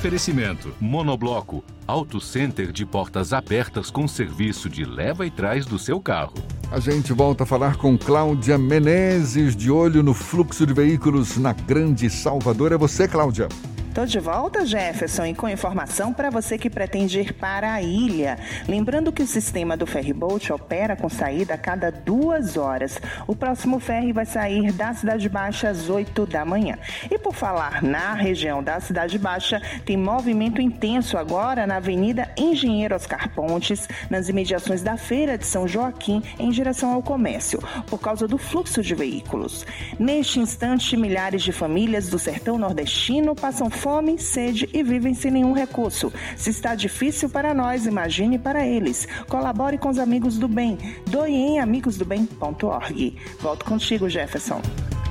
Oferecimento: 0.00 0.74
Monobloco, 0.80 1.62
Auto 1.86 2.22
Center 2.22 2.72
de 2.72 2.86
portas 2.86 3.34
abertas 3.34 3.90
com 3.90 4.08
serviço 4.08 4.66
de 4.66 4.82
leva 4.82 5.26
e 5.26 5.30
trás 5.30 5.66
do 5.66 5.78
seu 5.78 6.00
carro. 6.00 6.32
A 6.72 6.80
gente 6.80 7.12
volta 7.12 7.42
a 7.42 7.46
falar 7.46 7.76
com 7.76 7.98
Cláudia 7.98 8.56
Menezes, 8.56 9.54
de 9.54 9.70
olho 9.70 10.02
no 10.02 10.14
fluxo 10.14 10.66
de 10.66 10.72
veículos 10.72 11.36
na 11.36 11.52
Grande 11.52 12.08
Salvador. 12.08 12.72
É 12.72 12.78
você, 12.78 13.06
Cláudia. 13.06 13.46
Tô 13.92 14.06
de 14.06 14.20
volta, 14.20 14.64
Jefferson, 14.64 15.26
e 15.26 15.34
com 15.34 15.48
informação 15.48 16.12
para 16.12 16.30
você 16.30 16.56
que 16.56 16.70
pretende 16.70 17.18
ir 17.18 17.32
para 17.32 17.72
a 17.72 17.82
ilha. 17.82 18.38
Lembrando 18.68 19.10
que 19.10 19.20
o 19.20 19.26
sistema 19.26 19.76
do 19.76 19.84
ferryboat 19.84 20.52
opera 20.52 20.94
com 20.94 21.08
saída 21.08 21.54
a 21.54 21.58
cada 21.58 21.90
duas 21.90 22.56
horas. 22.56 23.00
O 23.26 23.34
próximo 23.34 23.80
ferry 23.80 24.12
vai 24.12 24.24
sair 24.24 24.70
da 24.70 24.94
Cidade 24.94 25.28
Baixa 25.28 25.68
às 25.68 25.90
8 25.90 26.24
da 26.24 26.44
manhã. 26.44 26.78
E 27.10 27.18
por 27.18 27.34
falar 27.34 27.82
na 27.82 28.14
região 28.14 28.62
da 28.62 28.78
Cidade 28.78 29.18
Baixa, 29.18 29.60
tem 29.84 29.96
movimento 29.96 30.62
intenso 30.62 31.18
agora 31.18 31.66
na 31.66 31.78
Avenida 31.78 32.30
Engenheiro 32.36 32.94
Oscar 32.94 33.28
Pontes, 33.34 33.88
nas 34.08 34.28
imediações 34.28 34.82
da 34.82 34.96
Feira 34.96 35.36
de 35.36 35.46
São 35.46 35.66
Joaquim, 35.66 36.22
em 36.38 36.50
direção 36.50 36.92
ao 36.92 37.02
comércio, 37.02 37.58
por 37.88 37.98
causa 37.98 38.28
do 38.28 38.38
fluxo 38.38 38.82
de 38.82 38.94
veículos. 38.94 39.66
Neste 39.98 40.38
instante, 40.38 40.96
milhares 40.96 41.42
de 41.42 41.50
famílias 41.50 42.08
do 42.08 42.20
sertão 42.20 42.56
nordestino 42.56 43.34
passam 43.34 43.68
fome, 43.80 44.18
sede 44.18 44.68
e 44.74 44.82
vivem 44.82 45.14
sem 45.14 45.30
nenhum 45.30 45.52
recurso. 45.52 46.12
Se 46.36 46.50
está 46.50 46.74
difícil 46.74 47.30
para 47.30 47.54
nós, 47.54 47.86
imagine 47.86 48.38
para 48.38 48.66
eles. 48.66 49.08
Colabore 49.26 49.78
com 49.78 49.88
os 49.88 49.98
amigos 49.98 50.38
do 50.38 50.46
bem. 50.46 50.76
Doe 51.06 51.32
em 51.32 51.58
amigosdobem.org. 51.58 53.16
Volto 53.40 53.64
contigo, 53.64 54.08
Jefferson. 54.08 54.60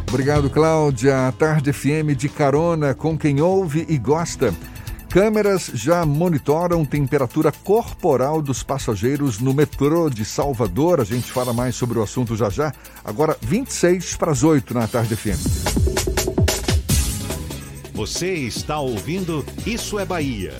Obrigado, 0.08 0.50
Cláudia. 0.50 1.28
A 1.28 1.32
Tarde 1.32 1.74
FM 1.74 2.16
de 2.16 2.30
carona 2.30 2.94
com 2.94 3.18
quem 3.18 3.42
ouve 3.42 3.86
e 3.90 3.98
gosta. 3.98 4.54
Câmeras 5.10 5.72
já 5.74 6.06
monitoram 6.06 6.86
temperatura 6.86 7.52
corporal 7.52 8.44
dos 8.44 8.62
passageiros 8.62 9.40
no 9.40 9.52
metrô 9.52 10.08
de 10.10 10.24
Salvador. 10.24 11.02
A 11.02 11.04
gente 11.04 11.32
fala 11.32 11.52
mais 11.52 11.76
sobre 11.76 11.98
o 11.98 12.04
assunto 12.04 12.36
já 12.36 12.50
já. 12.52 12.72
Agora, 13.04 13.36
26 13.42 14.16
para 14.16 14.32
as 14.32 14.44
8 14.44 14.74
na 14.76 14.88
Tarde 14.88 15.16
FM. 15.16 15.89
Você 18.00 18.34
está 18.34 18.80
ouvindo 18.80 19.46
Isso 19.68 20.00
é 20.00 20.06
Bahia. 20.06 20.54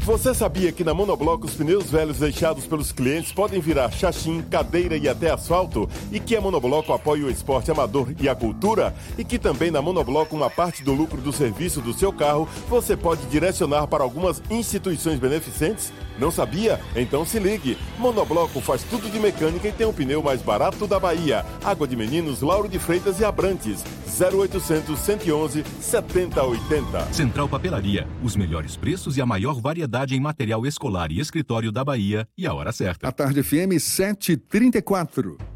Você 0.00 0.34
sabia 0.34 0.72
que 0.72 0.82
na 0.82 0.94
Monobloco 0.94 1.44
os 1.44 1.52
pneus 1.52 1.90
velhos 1.90 2.20
deixados 2.20 2.66
pelos 2.66 2.90
clientes 2.90 3.32
podem 3.32 3.60
virar 3.60 3.90
chachim, 3.90 4.40
cadeira 4.40 4.96
e 4.96 5.10
até 5.10 5.30
asfalto? 5.30 5.86
E 6.10 6.18
que 6.18 6.34
a 6.34 6.40
Monobloco 6.40 6.90
apoia 6.94 7.26
o 7.26 7.30
esporte 7.30 7.70
amador 7.70 8.14
e 8.18 8.30
a 8.30 8.34
cultura? 8.34 8.94
E 9.18 9.24
que 9.24 9.38
também 9.38 9.70
na 9.70 9.82
Monobloco 9.82 10.34
uma 10.34 10.48
parte 10.48 10.82
do 10.82 10.94
lucro 10.94 11.20
do 11.20 11.34
serviço 11.34 11.82
do 11.82 11.92
seu 11.92 12.10
carro 12.10 12.48
você 12.66 12.96
pode 12.96 13.26
direcionar 13.26 13.86
para 13.88 14.02
algumas 14.02 14.42
instituições 14.48 15.18
beneficentes? 15.18 15.92
Não 16.18 16.30
sabia? 16.30 16.80
Então 16.94 17.24
se 17.24 17.38
ligue. 17.38 17.76
Monobloco 17.98 18.60
faz 18.60 18.82
tudo 18.82 19.10
de 19.10 19.18
mecânica 19.18 19.68
e 19.68 19.72
tem 19.72 19.86
o 19.86 19.92
pneu 19.92 20.22
mais 20.22 20.42
barato 20.42 20.86
da 20.86 20.98
Bahia. 20.98 21.44
Água 21.64 21.86
de 21.86 21.96
Meninos, 21.96 22.42
Lauro 22.42 22.68
de 22.68 22.78
Freitas 22.78 23.20
e 23.20 23.24
Abrantes. 23.24 23.84
0800 24.06 24.98
111 24.98 25.64
7080. 25.80 27.12
Central 27.12 27.48
Papelaria, 27.48 28.06
os 28.22 28.34
melhores 28.36 28.76
preços 28.76 29.16
e 29.16 29.20
a 29.20 29.26
maior 29.26 29.60
variedade 29.60 30.14
em 30.14 30.20
material 30.20 30.66
escolar 30.66 31.10
e 31.12 31.20
escritório 31.20 31.70
da 31.70 31.84
Bahia 31.84 32.26
e 32.36 32.46
a 32.46 32.54
hora 32.54 32.72
certa. 32.72 33.08
A 33.08 33.12
Tarde 33.12 33.42
FM 33.42 33.78
734. 33.78 35.55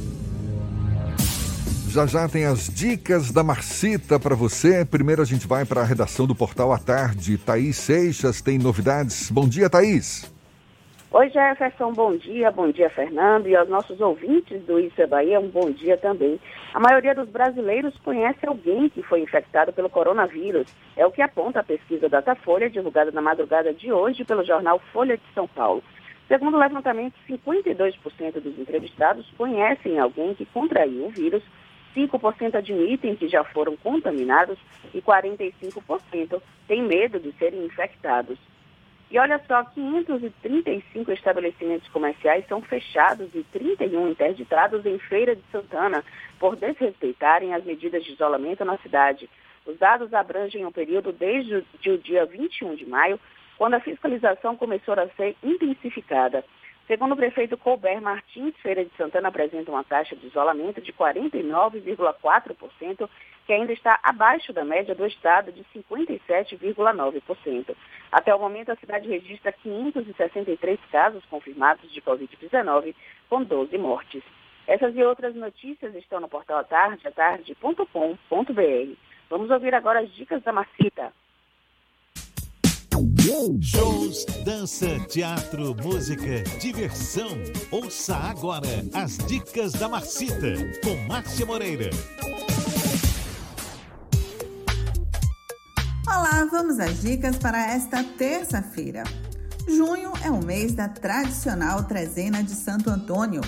Já 1.91 2.05
já 2.05 2.25
tem 2.25 2.45
as 2.45 2.73
dicas 2.73 3.33
da 3.33 3.43
Marcita 3.43 4.17
para 4.17 4.33
você. 4.33 4.85
Primeiro 4.85 5.21
a 5.21 5.25
gente 5.25 5.45
vai 5.45 5.65
para 5.65 5.81
a 5.81 5.83
redação 5.83 6.25
do 6.25 6.33
Portal 6.33 6.71
à 6.71 6.77
Tarde. 6.79 7.37
Thaís 7.37 7.75
Seixas 7.75 8.41
tem 8.41 8.57
novidades. 8.57 9.29
Bom 9.29 9.45
dia, 9.45 9.69
Thaís. 9.69 10.33
Oi, 11.11 11.29
Jefferson, 11.29 11.91
bom 11.91 12.15
dia. 12.15 12.49
Bom 12.49 12.71
dia, 12.71 12.89
Fernando. 12.89 13.49
E 13.49 13.57
aos 13.57 13.67
nossos 13.67 13.99
ouvintes 13.99 14.61
do 14.61 14.79
é 14.79 15.05
Bahia, 15.05 15.37
um 15.37 15.49
bom 15.49 15.69
dia 15.69 15.97
também. 15.97 16.39
A 16.73 16.79
maioria 16.79 17.13
dos 17.13 17.27
brasileiros 17.27 17.93
conhece 18.05 18.47
alguém 18.47 18.87
que 18.87 19.03
foi 19.03 19.19
infectado 19.19 19.73
pelo 19.73 19.89
coronavírus. 19.89 20.73
É 20.95 21.05
o 21.05 21.11
que 21.11 21.21
aponta 21.21 21.59
a 21.59 21.63
pesquisa 21.63 22.07
Datafolha, 22.07 22.69
divulgada 22.69 23.11
na 23.11 23.21
madrugada 23.21 23.73
de 23.73 23.91
hoje 23.91 24.23
pelo 24.23 24.45
jornal 24.45 24.79
Folha 24.93 25.17
de 25.17 25.33
São 25.33 25.45
Paulo. 25.45 25.83
Segundo 26.29 26.55
o 26.55 26.59
levantamento, 26.61 27.15
52% 27.29 28.39
dos 28.39 28.57
entrevistados 28.57 29.29
conhecem 29.37 29.99
alguém 29.99 30.33
que 30.33 30.45
contraiu 30.45 31.07
o 31.07 31.09
vírus 31.09 31.43
5% 31.95 32.55
admitem 32.55 33.15
que 33.15 33.27
já 33.27 33.43
foram 33.43 33.75
contaminados 33.77 34.57
e 34.93 35.01
45% 35.01 36.41
têm 36.67 36.83
medo 36.83 37.19
de 37.19 37.31
serem 37.33 37.65
infectados. 37.65 38.37
E 39.11 39.19
olha 39.19 39.41
só, 39.45 39.61
535 39.65 41.11
estabelecimentos 41.11 41.87
comerciais 41.89 42.47
são 42.47 42.61
fechados 42.61 43.29
e 43.35 43.43
31 43.51 44.09
interditados 44.09 44.85
em 44.85 44.97
Feira 44.99 45.35
de 45.35 45.43
Santana 45.51 46.01
por 46.39 46.55
desrespeitarem 46.55 47.53
as 47.53 47.63
medidas 47.65 48.05
de 48.05 48.13
isolamento 48.13 48.63
na 48.63 48.77
cidade. 48.77 49.29
Os 49.65 49.77
dados 49.77 50.13
abrangem 50.13 50.65
o 50.65 50.71
período 50.71 51.11
desde 51.11 51.55
o 51.57 51.97
dia 51.97 52.25
21 52.25 52.75
de 52.75 52.85
maio, 52.85 53.19
quando 53.57 53.73
a 53.73 53.81
fiscalização 53.81 54.55
começou 54.55 54.93
a 54.93 55.07
ser 55.09 55.35
intensificada. 55.43 56.43
Segundo 56.87 57.13
o 57.13 57.15
prefeito 57.15 57.55
Colbert 57.57 58.01
Martins, 58.01 58.55
Feira 58.57 58.83
de 58.83 58.91
Santana 58.97 59.29
apresenta 59.29 59.71
uma 59.71 59.83
taxa 59.83 60.15
de 60.15 60.25
isolamento 60.27 60.81
de 60.81 60.91
49,4%, 60.91 63.07
que 63.45 63.53
ainda 63.53 63.71
está 63.71 63.99
abaixo 64.03 64.51
da 64.51 64.65
média 64.65 64.95
do 64.95 65.05
estado 65.05 65.51
de 65.51 65.63
57,9%. 65.75 67.75
Até 68.11 68.33
o 68.35 68.39
momento, 68.39 68.71
a 68.71 68.75
cidade 68.75 69.07
registra 69.07 69.51
563 69.51 70.79
casos 70.91 71.23
confirmados 71.25 71.91
de 71.91 72.01
Covid-19, 72.01 72.95
com 73.29 73.43
12 73.43 73.77
mortes. 73.77 74.23
Essas 74.67 74.95
e 74.95 75.03
outras 75.03 75.35
notícias 75.35 75.93
estão 75.95 76.19
no 76.19 76.29
portal 76.29 76.59
atarde, 76.59 77.07
atarde.com.br. 77.07 78.95
Vamos 79.29 79.49
ouvir 79.49 79.73
agora 79.73 80.01
as 80.01 80.13
dicas 80.13 80.43
da 80.43 80.51
Marcita. 80.51 81.13
Shows, 83.21 84.25
dança, 84.43 84.99
teatro, 85.07 85.75
música, 85.75 86.43
diversão. 86.59 87.29
Ouça 87.69 88.15
agora 88.15 88.67
as 88.95 89.15
dicas 89.27 89.73
da 89.73 89.87
Marcita 89.87 90.55
com 90.83 90.95
Márcia 91.07 91.45
Moreira. 91.45 91.91
Olá, 96.07 96.47
vamos 96.49 96.79
às 96.79 96.99
dicas 97.03 97.37
para 97.37 97.71
esta 97.71 98.03
terça-feira. 98.03 99.03
Junho 99.67 100.13
é 100.25 100.31
o 100.31 100.43
mês 100.43 100.73
da 100.73 100.89
tradicional 100.89 101.83
trezena 101.83 102.43
de 102.43 102.55
Santo 102.55 102.89
Antônio. 102.89 103.41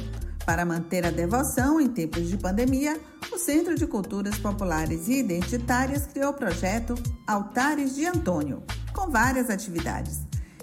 Para 0.46 0.66
manter 0.66 1.06
a 1.06 1.12
devoção 1.12 1.80
em 1.80 1.88
tempos 1.88 2.28
de 2.28 2.38
pandemia, 2.38 3.00
o 3.32 3.38
Centro 3.38 3.76
de 3.76 3.88
Culturas 3.88 4.38
Populares 4.38 5.08
e 5.08 5.20
Identitárias 5.20 6.06
criou 6.06 6.32
o 6.32 6.36
projeto 6.36 6.96
Altares 7.26 7.96
de 7.96 8.06
Antônio, 8.06 8.62
com 8.94 9.10
várias 9.10 9.50
atividades. 9.50 10.20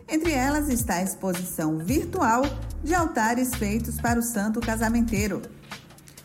Entre 0.06 0.32
elas 0.32 0.68
está 0.68 0.96
a 0.96 1.02
exposição 1.02 1.78
virtual 1.78 2.42
de 2.84 2.94
altares 2.94 3.54
feitos 3.54 3.98
para 3.98 4.18
o 4.18 4.22
santo 4.22 4.60
casamenteiro. 4.60 5.40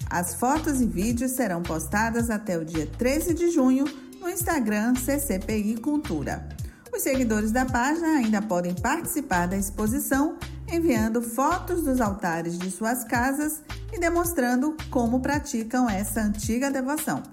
As 0.10 0.36
fotos 0.36 0.82
e 0.82 0.86
vídeos 0.86 1.32
serão 1.32 1.64
postadas 1.64 2.30
até 2.30 2.58
o 2.58 2.66
dia 2.66 2.86
13 2.98 3.34
de 3.34 3.52
junho 3.52 3.86
no 4.20 4.30
Instagram 4.30 4.96
CCPI 4.96 5.78
Cultura. 5.78 6.50
Os 6.94 7.02
seguidores 7.02 7.52
da 7.52 7.66
página 7.66 8.18
ainda 8.18 8.42
podem 8.42 8.74
participar 8.74 9.48
da 9.48 9.58
exposição 9.58 10.38
enviando 10.72 11.22
fotos 11.22 11.84
dos 11.84 12.02
altares 12.02 12.58
de 12.58 12.72
suas 12.72 13.04
casas 13.04 13.62
e 13.94 14.00
demonstrando 14.00 14.76
como 14.90 15.20
praticam 15.20 15.90
essa 15.90 16.22
antiga 16.22 16.72
devoção. 16.72 17.24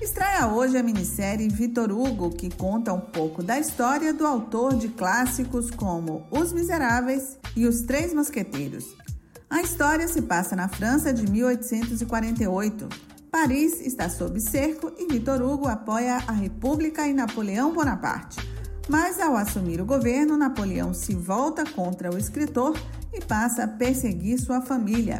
Estreia 0.00 0.48
hoje 0.48 0.76
a 0.76 0.82
minissérie 0.82 1.48
Vitor 1.48 1.90
Hugo, 1.90 2.30
que 2.30 2.54
conta 2.54 2.92
um 2.92 3.00
pouco 3.00 3.42
da 3.42 3.58
história 3.58 4.12
do 4.12 4.26
autor 4.26 4.76
de 4.76 4.88
clássicos 4.88 5.70
como 5.70 6.26
Os 6.30 6.52
Miseráveis 6.52 7.38
e 7.56 7.66
Os 7.66 7.82
Três 7.82 8.12
Mosqueteiros. 8.12 8.84
A 9.48 9.62
história 9.62 10.06
se 10.08 10.20
passa 10.20 10.56
na 10.56 10.68
França 10.68 11.12
de 11.12 11.30
1848. 11.30 12.88
Paris 13.30 13.80
está 13.80 14.08
sob 14.10 14.40
cerco 14.40 14.92
e 14.98 15.06
Vitor 15.06 15.40
Hugo 15.40 15.68
apoia 15.68 16.16
a 16.26 16.32
República 16.32 17.06
e 17.06 17.12
Napoleão 17.12 17.72
Bonaparte. 17.72 18.53
Mas 18.88 19.18
ao 19.18 19.36
assumir 19.36 19.80
o 19.80 19.86
governo, 19.86 20.36
Napoleão 20.36 20.92
se 20.92 21.14
volta 21.14 21.64
contra 21.64 22.14
o 22.14 22.18
escritor 22.18 22.78
e 23.12 23.20
passa 23.20 23.64
a 23.64 23.68
perseguir 23.68 24.38
sua 24.38 24.60
família. 24.60 25.18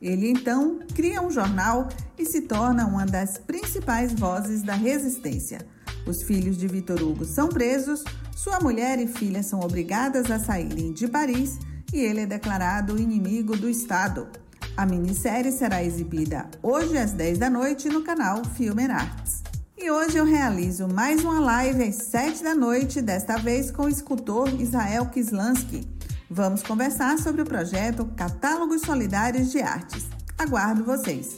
Ele 0.00 0.30
então 0.30 0.80
cria 0.94 1.22
um 1.22 1.30
jornal 1.30 1.88
e 2.18 2.26
se 2.26 2.42
torna 2.42 2.86
uma 2.86 3.06
das 3.06 3.38
principais 3.38 4.12
vozes 4.12 4.62
da 4.62 4.74
resistência. 4.74 5.66
Os 6.06 6.22
filhos 6.22 6.56
de 6.56 6.68
Vitor 6.68 7.02
Hugo 7.02 7.24
são 7.24 7.48
presos, 7.48 8.04
sua 8.36 8.60
mulher 8.60 8.98
e 8.98 9.06
filha 9.06 9.42
são 9.42 9.60
obrigadas 9.60 10.30
a 10.30 10.38
saírem 10.38 10.92
de 10.92 11.08
Paris 11.08 11.58
e 11.92 11.98
ele 11.98 12.20
é 12.20 12.26
declarado 12.26 12.98
inimigo 12.98 13.56
do 13.56 13.68
Estado. 13.68 14.28
A 14.76 14.84
minissérie 14.84 15.50
será 15.50 15.82
exibida 15.82 16.48
hoje 16.62 16.98
às 16.98 17.12
10 17.12 17.38
da 17.38 17.48
noite 17.48 17.88
no 17.88 18.02
canal 18.02 18.44
Filmer 18.44 18.90
Arts. 18.90 19.35
E 19.78 19.90
hoje 19.90 20.16
eu 20.16 20.24
realizo 20.24 20.88
mais 20.88 21.22
uma 21.22 21.38
live 21.38 21.82
às 21.84 21.96
7 21.96 22.42
da 22.42 22.54
noite, 22.54 23.02
desta 23.02 23.36
vez 23.36 23.70
com 23.70 23.82
o 23.82 23.88
escultor 23.88 24.48
Israel 24.58 25.04
Kislansky. 25.06 25.86
Vamos 26.30 26.62
conversar 26.62 27.18
sobre 27.18 27.42
o 27.42 27.44
projeto 27.44 28.06
Catálogos 28.16 28.80
Solidários 28.80 29.52
de 29.52 29.60
Artes. 29.60 30.06
Aguardo 30.38 30.82
vocês. 30.82 31.36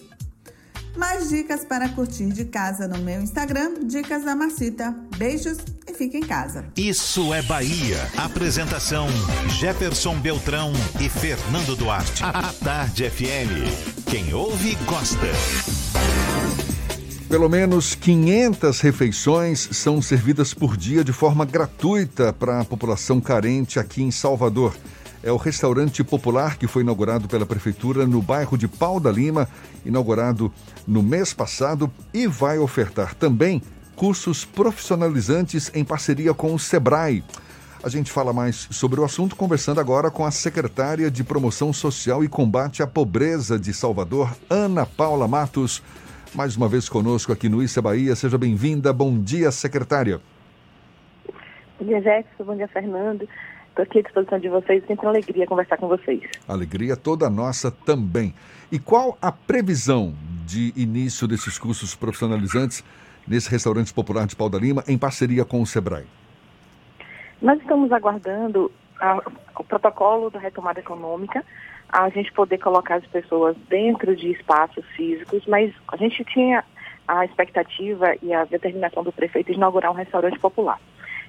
Mais 0.97 1.28
dicas 1.28 1.64
para 1.64 1.89
curtir 1.89 2.28
de 2.28 2.45
casa 2.45 2.86
no 2.86 2.99
meu 2.99 3.20
Instagram, 3.20 3.84
Dicas 3.84 4.24
da 4.24 4.36
Marcita. 4.36 4.95
Beijos 5.16 5.59
e 5.89 5.93
fique 5.93 6.16
em 6.16 6.24
casa. 6.24 6.64
Isso 6.76 7.34
é 7.34 7.43
Bahia. 7.43 7.99
Apresentação: 8.16 9.09
Jefferson 9.59 10.18
Beltrão 10.20 10.72
e 11.01 11.09
Fernando 11.09 11.76
Duarte. 11.76 12.22
A 12.22 12.53
Tarde 12.53 13.11
FM. 13.11 14.07
Quem 14.09 14.32
ouve, 14.32 14.76
gosta. 14.86 15.26
Pelo 17.28 17.46
menos 17.46 17.94
500 17.94 18.80
refeições 18.80 19.68
são 19.72 20.00
servidas 20.00 20.54
por 20.54 20.78
dia 20.78 21.04
de 21.04 21.12
forma 21.12 21.44
gratuita 21.44 22.32
para 22.32 22.60
a 22.60 22.64
população 22.64 23.20
carente 23.20 23.78
aqui 23.78 24.02
em 24.02 24.10
Salvador. 24.10 24.74
É 25.22 25.30
o 25.30 25.36
restaurante 25.36 26.02
popular 26.02 26.56
que 26.56 26.66
foi 26.66 26.82
inaugurado 26.82 27.28
pela 27.28 27.44
prefeitura 27.44 28.06
no 28.06 28.22
bairro 28.22 28.56
de 28.56 28.66
Pau 28.66 28.98
da 28.98 29.12
Lima, 29.12 29.46
inaugurado 29.84 30.50
no 30.86 31.02
mês 31.02 31.34
passado 31.34 31.92
e 32.14 32.26
vai 32.26 32.58
ofertar 32.58 33.14
também 33.14 33.60
cursos 33.94 34.46
profissionalizantes 34.46 35.70
em 35.74 35.84
parceria 35.84 36.32
com 36.32 36.54
o 36.54 36.58
Sebrae. 36.58 37.22
A 37.82 37.90
gente 37.90 38.10
fala 38.10 38.32
mais 38.32 38.68
sobre 38.70 39.00
o 39.00 39.04
assunto 39.04 39.36
conversando 39.36 39.80
agora 39.80 40.10
com 40.10 40.24
a 40.24 40.30
secretária 40.30 41.10
de 41.10 41.22
Promoção 41.22 41.74
Social 41.74 42.24
e 42.24 42.28
Combate 42.28 42.82
à 42.82 42.86
Pobreza 42.86 43.58
de 43.58 43.74
Salvador, 43.74 44.34
Ana 44.48 44.86
Paula 44.86 45.28
Matos 45.28 45.82
mais 46.34 46.56
uma 46.56 46.68
vez 46.68 46.88
conosco 46.88 47.32
aqui 47.32 47.48
no 47.48 47.62
Issa 47.62 47.80
Bahia. 47.80 48.14
Seja 48.14 48.36
bem-vinda. 48.36 48.92
Bom 48.92 49.18
dia, 49.18 49.50
secretária. 49.50 50.20
Bom 51.78 51.86
dia, 51.86 52.00
Jefferson. 52.00 52.44
Bom 52.44 52.56
dia, 52.56 52.68
Fernando. 52.68 53.28
Estou 53.68 53.82
aqui 53.82 54.00
à 54.00 54.02
disposição 54.02 54.38
de 54.38 54.48
vocês. 54.48 54.84
Sempre 54.86 55.06
uma 55.06 55.12
alegria 55.12 55.46
conversar 55.46 55.76
com 55.76 55.88
vocês. 55.88 56.20
Alegria 56.46 56.96
toda 56.96 57.30
nossa 57.30 57.70
também. 57.70 58.34
E 58.70 58.78
qual 58.78 59.16
a 59.22 59.30
previsão 59.30 60.14
de 60.44 60.72
início 60.76 61.26
desses 61.28 61.58
cursos 61.58 61.94
profissionalizantes 61.94 62.84
nesse 63.26 63.50
restaurante 63.50 63.92
popular 63.94 64.26
de 64.26 64.34
Pau 64.34 64.48
da 64.48 64.58
Lima, 64.58 64.82
em 64.88 64.98
parceria 64.98 65.44
com 65.44 65.62
o 65.62 65.66
Sebrae? 65.66 66.06
Nós 67.40 67.60
estamos 67.60 67.92
aguardando 67.92 68.70
a, 69.00 69.22
o 69.58 69.64
protocolo 69.64 70.30
da 70.30 70.40
retomada 70.40 70.80
econômica 70.80 71.44
a 71.89 72.09
gente 72.11 72.32
poder 72.32 72.59
colocar 72.59 72.97
as 72.97 73.07
pessoas 73.07 73.57
dentro 73.68 74.14
de 74.14 74.30
espaços 74.30 74.84
físicos, 74.97 75.47
mas 75.47 75.72
a 75.89 75.97
gente 75.97 76.24
tinha 76.24 76.62
a 77.07 77.24
expectativa 77.24 78.14
e 78.22 78.32
a 78.34 78.45
determinação 78.45 79.03
do 79.03 79.11
prefeito 79.11 79.51
de 79.51 79.57
inaugurar 79.57 79.91
um 79.91 79.95
restaurante 79.95 80.39
popular. 80.39 80.78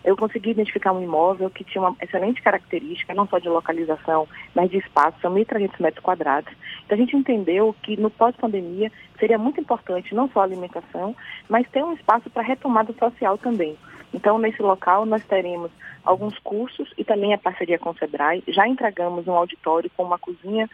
eu 0.04 0.16
consegui 0.16 0.52
identificar 0.52 0.94
um 0.94 1.04
imóvel 1.04 1.50
que 1.50 1.64
tinha 1.64 1.82
uma 1.82 1.96
excelente 2.02 2.42
característica, 2.42 3.14
não 3.14 3.28
só 3.28 3.38
de 3.38 3.50
localização, 3.50 4.28
mas 4.56 4.70
de 4.70 4.78
espaço, 4.78 5.20
são 5.22 5.34
1.300 5.34 5.72
metros 5.80 6.04
quadrados. 6.04 6.54
Então 6.86 6.98
a 6.98 7.02
gente 7.02 7.18
entendeu 7.18 7.76
que 7.84 8.00
no 8.00 8.10
pós-pandemia 8.10 8.92
seria 9.20 9.38
muito 9.38 9.60
importante 9.60 10.16
não 10.16 10.30
só 10.30 10.40
a 10.40 10.44
alimentação, 10.44 11.16
mas 11.50 11.68
ter 11.70 11.84
um 11.84 11.94
espaço 11.94 12.30
para 12.30 12.44
retomada 12.44 12.94
social 12.94 13.38
também. 13.38 13.78
Então, 14.14 14.40
nesse 14.40 14.62
local, 14.62 15.06
nós 15.06 15.24
teremos 15.26 15.72
alguns 16.04 16.38
cursos 16.40 16.92
e 16.98 17.04
também 17.04 17.34
a 17.34 17.38
parceria 17.38 17.78
com 17.78 17.92
o 17.92 17.98
SEBRAE. 17.98 18.44
Já 18.48 18.68
entregamos 18.68 19.28
um 19.28 19.34
auditório 19.34 19.90
com 19.96 20.04
uma 20.04 20.18
cozinha 20.18 20.70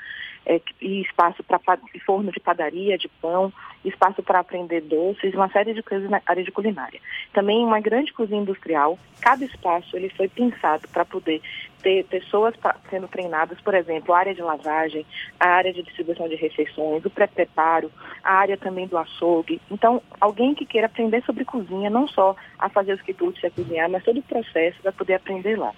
é, 0.46 0.62
e 0.82 1.02
espaço 1.02 1.44
para 1.44 1.60
forno 2.06 2.32
de 2.32 2.40
padaria, 2.40 2.98
de 2.98 3.10
pão, 3.22 3.52
espaço 3.86 4.22
para 4.24 4.40
aprender 4.40 4.82
doces, 4.82 5.34
uma 5.34 5.50
série 5.50 5.74
de 5.74 5.84
coisas 5.84 6.10
na 6.10 6.22
área 6.26 6.44
de 6.44 6.52
culinária. 6.52 7.00
Também 7.34 7.64
uma 7.64 7.80
grande 7.80 8.12
cozinha 8.14 8.42
industrial. 8.42 8.98
Cada 9.22 9.46
espaço 9.46 9.96
ele 9.96 10.10
foi 10.10 10.28
pensado 10.28 10.88
para 10.90 11.06
poder 11.06 11.42
ter 11.86 12.04
pessoas 12.06 12.56
sendo 12.90 13.08
treinadas, 13.08 13.62
por 13.62 13.76
exemplo, 13.76 14.12
a 14.12 14.18
área 14.18 14.34
de 14.34 14.42
lavagem, 14.42 15.06
a 15.40 15.50
área 15.50 15.72
de 15.72 15.84
distribuição 15.84 16.28
de 16.28 16.36
refeições, 16.36 17.06
o 17.06 17.12
pré-preparo, 17.12 17.92
a 18.24 18.34
área 18.34 18.58
também 18.58 18.88
do 18.88 18.98
açougue. 18.98 19.62
Então, 19.70 20.02
alguém 20.20 20.56
que 20.56 20.66
queira 20.66 20.88
aprender 20.88 21.24
sobre 21.24 21.46
cozinha, 21.46 21.90
não 21.92 22.08
só 22.08 22.36
a 22.58 22.70
fazer 22.70 22.94
os 22.94 23.02
quitutes 23.04 23.44
e 23.44 23.48
a 23.48 23.52
cozinhar, 23.52 23.88
mas 23.88 24.04
todo 24.04 24.20
o 24.20 24.24
processo 24.24 24.82
para 24.82 24.92
poder 24.92 25.14
aprender 25.14 25.58
lá. 25.58 25.72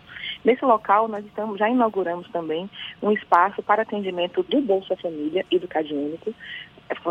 Nesse 0.45 0.64
local, 0.64 1.10
nós 1.10 1.26
estamos, 1.26 1.60
já 1.60 1.70
inauguramos 1.70 2.30
também 2.30 2.70
um 3.01 3.12
espaço 3.12 3.62
para 3.62 3.82
atendimento 3.82 4.43
do 4.43 4.62
Bolsa 4.62 4.95
Família 4.95 5.45
e 5.51 5.60
do 5.60 5.68
Cade 5.68 5.93
Único, 5.93 6.34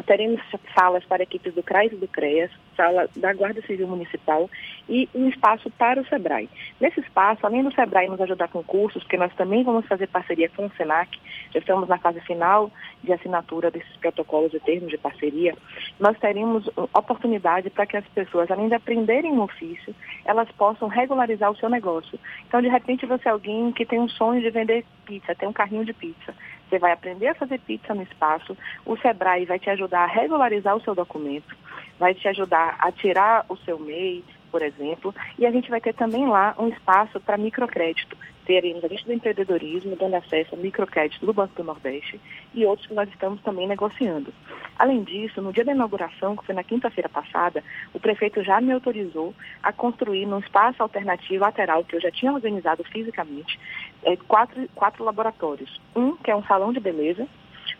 teremos 0.06 0.40
salas 0.74 1.04
para 1.04 1.22
equipes 1.22 1.54
do 1.54 1.62
CRAS 1.62 1.92
e 1.92 1.96
do 1.96 2.08
CREAS, 2.08 2.50
sala 2.76 3.08
da 3.16 3.32
Guarda 3.32 3.60
Civil 3.62 3.88
Municipal 3.88 4.48
e 4.88 5.08
um 5.14 5.28
espaço 5.28 5.70
para 5.70 6.00
o 6.00 6.06
SEBRAE. 6.06 6.48
Nesse 6.80 7.00
espaço, 7.00 7.44
além 7.44 7.62
do 7.62 7.74
SEBRAE 7.74 8.08
nos 8.08 8.20
ajudar 8.20 8.48
com 8.48 8.62
cursos, 8.62 9.02
porque 9.02 9.16
nós 9.16 9.34
também 9.34 9.64
vamos 9.64 9.86
fazer 9.86 10.06
parceria 10.06 10.48
com 10.50 10.66
o 10.66 10.72
SENAC, 10.76 11.18
já 11.52 11.58
estamos 11.58 11.88
na 11.88 11.98
fase 11.98 12.20
final 12.20 12.70
de 13.02 13.12
assinatura 13.12 13.70
desses 13.70 13.96
protocolos 13.96 14.52
e 14.54 14.60
termos 14.60 14.90
de 14.90 14.98
parceria, 14.98 15.54
nós 15.98 16.18
teremos 16.18 16.68
oportunidade 16.94 17.70
para 17.70 17.86
que 17.86 17.96
as 17.96 18.06
pessoas, 18.08 18.50
além 18.50 18.68
de 18.68 18.74
aprenderem 18.74 19.32
um 19.32 19.40
ofício, 19.40 19.94
elas 20.24 20.50
possam 20.52 20.88
regularizar 20.88 21.50
o 21.50 21.56
seu 21.56 21.68
negócio. 21.68 22.18
Então, 22.46 22.60
de 22.60 22.68
repente, 22.68 23.06
você 23.06 23.28
é 23.28 23.32
alguém 23.32 23.72
que 23.72 23.86
tem 23.86 23.98
um 23.98 24.08
sonho 24.08 24.40
de 24.40 24.50
vender 24.50 24.84
pizza, 25.04 25.34
tem 25.34 25.48
um 25.48 25.52
carrinho 25.52 25.84
de 25.84 25.92
pizza. 25.92 26.34
Você 26.68 26.78
vai 26.78 26.92
aprender 26.92 27.28
a 27.28 27.34
fazer 27.34 27.60
pizza 27.60 27.94
no 27.94 28.02
espaço, 28.02 28.56
o 28.84 28.96
Sebrae 28.96 29.44
vai 29.44 29.58
te 29.58 29.70
ajudar 29.70 30.04
a 30.04 30.06
regularizar 30.06 30.76
o 30.76 30.80
seu 30.80 30.94
documento, 30.94 31.56
vai 31.98 32.14
te 32.14 32.26
ajudar 32.28 32.76
a 32.78 32.90
tirar 32.90 33.46
o 33.48 33.56
seu 33.58 33.78
MEI, 33.78 34.24
por 34.56 34.62
exemplo, 34.62 35.14
e 35.38 35.44
a 35.44 35.50
gente 35.50 35.68
vai 35.68 35.82
ter 35.82 35.92
também 35.92 36.26
lá 36.26 36.54
um 36.58 36.68
espaço 36.68 37.20
para 37.20 37.36
microcrédito 37.36 38.16
teremos 38.46 38.82
a 38.84 38.88
lista 38.88 39.06
do 39.06 39.12
empreendedorismo, 39.12 39.96
dando 39.96 40.14
acesso 40.14 40.54
ao 40.54 40.60
microcrédito 40.60 41.26
do 41.26 41.34
Banco 41.34 41.54
do 41.56 41.64
Nordeste 41.64 42.18
e 42.54 42.64
outros 42.64 42.86
que 42.86 42.94
nós 42.94 43.08
estamos 43.08 43.42
também 43.42 43.66
negociando. 43.66 44.32
Além 44.78 45.02
disso, 45.02 45.42
no 45.42 45.52
dia 45.52 45.64
da 45.64 45.72
inauguração, 45.72 46.36
que 46.36 46.46
foi 46.46 46.54
na 46.54 46.62
quinta-feira 46.62 47.08
passada, 47.08 47.62
o 47.92 47.98
prefeito 47.98 48.44
já 48.44 48.60
me 48.60 48.72
autorizou 48.72 49.34
a 49.62 49.72
construir 49.72 50.26
num 50.26 50.38
espaço 50.38 50.80
alternativo 50.80 51.42
lateral 51.42 51.84
que 51.84 51.96
eu 51.96 52.00
já 52.00 52.10
tinha 52.10 52.32
organizado 52.32 52.84
fisicamente, 52.84 53.58
é, 54.04 54.16
quatro, 54.16 54.68
quatro 54.76 55.04
laboratórios. 55.04 55.80
Um 55.94 56.16
que 56.16 56.30
é 56.30 56.36
um 56.36 56.44
salão 56.44 56.72
de 56.72 56.78
beleza, 56.78 57.26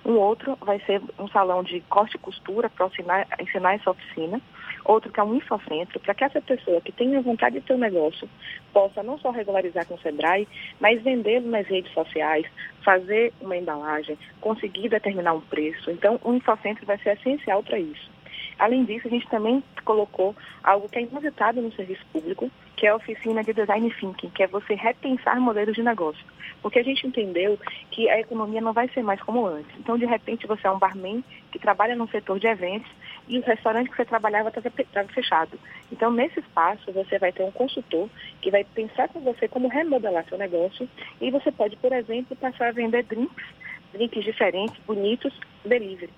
um 0.05 0.15
outro 0.15 0.59
vai 0.61 0.81
ser 0.81 1.01
um 1.17 1.29
salão 1.29 1.63
de 1.63 1.81
corte 1.83 2.17
e 2.17 2.19
costura 2.19 2.69
para 2.69 2.87
ensinar, 2.87 3.27
ensinar 3.41 3.75
essa 3.75 3.91
oficina 3.91 4.43
outro 4.87 5.13
que 5.13 5.21
é 5.21 5.23
um 5.23 5.35
infocentro, 5.35 6.01
para 6.01 6.15
que 6.15 6.25
essa 6.25 6.41
pessoa 6.41 6.81
que 6.81 6.93
tenha 6.93 7.21
vontade 7.21 7.61
de 7.61 7.67
ter 7.67 7.75
um 7.75 7.79
negócio 7.79 8.29
possa 8.73 9.03
não 9.03 9.19
só 9.19 9.31
regularizar 9.31 9.87
com 9.87 9.95
o 9.95 10.01
SEBRAE, 10.01 10.49
mas 10.81 11.03
vendê-lo 11.03 11.49
nas 11.49 11.67
redes 11.67 11.93
sociais, 11.93 12.47
fazer 12.85 13.33
uma 13.41 13.57
embalagem, 13.57 14.19
conseguir 14.41 14.89
determinar 14.89 15.35
um 15.35 15.41
preço. 15.41 15.91
Então, 15.91 16.21
o 16.23 16.35
infocentro 16.35 16.87
vai 16.87 16.99
ser 16.99 17.17
essencial 17.19 17.63
para 17.63 17.79
isso. 17.79 18.11
Além 18.59 18.85
disso, 18.85 19.07
a 19.07 19.11
gente 19.11 19.29
também 19.29 19.63
colocou 19.85 20.35
algo 20.63 20.89
que 20.89 20.99
é 20.99 21.03
inusitado 21.03 21.61
no 21.61 21.73
serviço 21.73 22.05
público, 22.13 22.51
que 22.77 22.87
é 22.87 22.91
a 22.91 22.97
oficina 22.97 23.43
de 23.43 23.55
design 23.55 23.91
thinking, 23.99 24.29
que 24.31 24.43
é 24.43 24.47
você 24.47 24.75
repensar 24.75 25.41
modelos 25.41 25.75
de 25.75 25.83
negócio. 25.83 26.25
Porque 26.61 26.79
a 26.79 26.83
gente 26.83 27.07
entendeu 27.07 27.59
que 27.91 28.09
a 28.11 28.21
economia 28.21 28.61
não 28.61 28.73
vai 28.73 28.89
ser 28.89 29.03
mais 29.03 29.21
como 29.23 29.47
antes. 29.47 29.71
Então, 29.79 29.97
de 29.97 30.05
repente, 30.05 30.47
você 30.47 30.67
é 30.67 30.71
um 30.71 30.79
barman 30.79 31.25
que 31.51 31.59
trabalha 31.59 31.97
no 31.97 32.09
setor 32.09 32.39
de 32.39 32.47
eventos 32.47 32.91
e 33.29 33.39
o 33.39 33.43
restaurante 33.43 33.91
que 33.91 33.97
você 33.97 34.05
trabalhava 34.05 34.51
estava 34.51 35.09
fechado. 35.09 35.59
Então, 35.91 36.11
nesse 36.11 36.41
espaço, 36.41 36.93
você 36.93 37.19
vai 37.19 37.33
ter 37.33 37.45
um 37.45 37.51
consultor 37.51 38.09
que 38.43 38.51
vai 38.51 38.63
pensar 38.63 39.09
com 39.09 39.21
você 39.21 39.49
como 39.49 39.69
remodelar 39.69 40.25
seu 40.29 40.37
negócio 40.37 40.89
e 41.21 41.31
você 41.31 41.51
pode, 41.51 41.77
por 41.77 41.93
exemplo, 41.93 42.37
passar 42.37 42.69
a 42.69 42.73
vender 42.73 43.05
drinks, 43.05 43.45
drinks 43.93 44.25
diferentes, 44.25 44.77
bonitos, 44.87 45.33
delivery. 45.65 46.13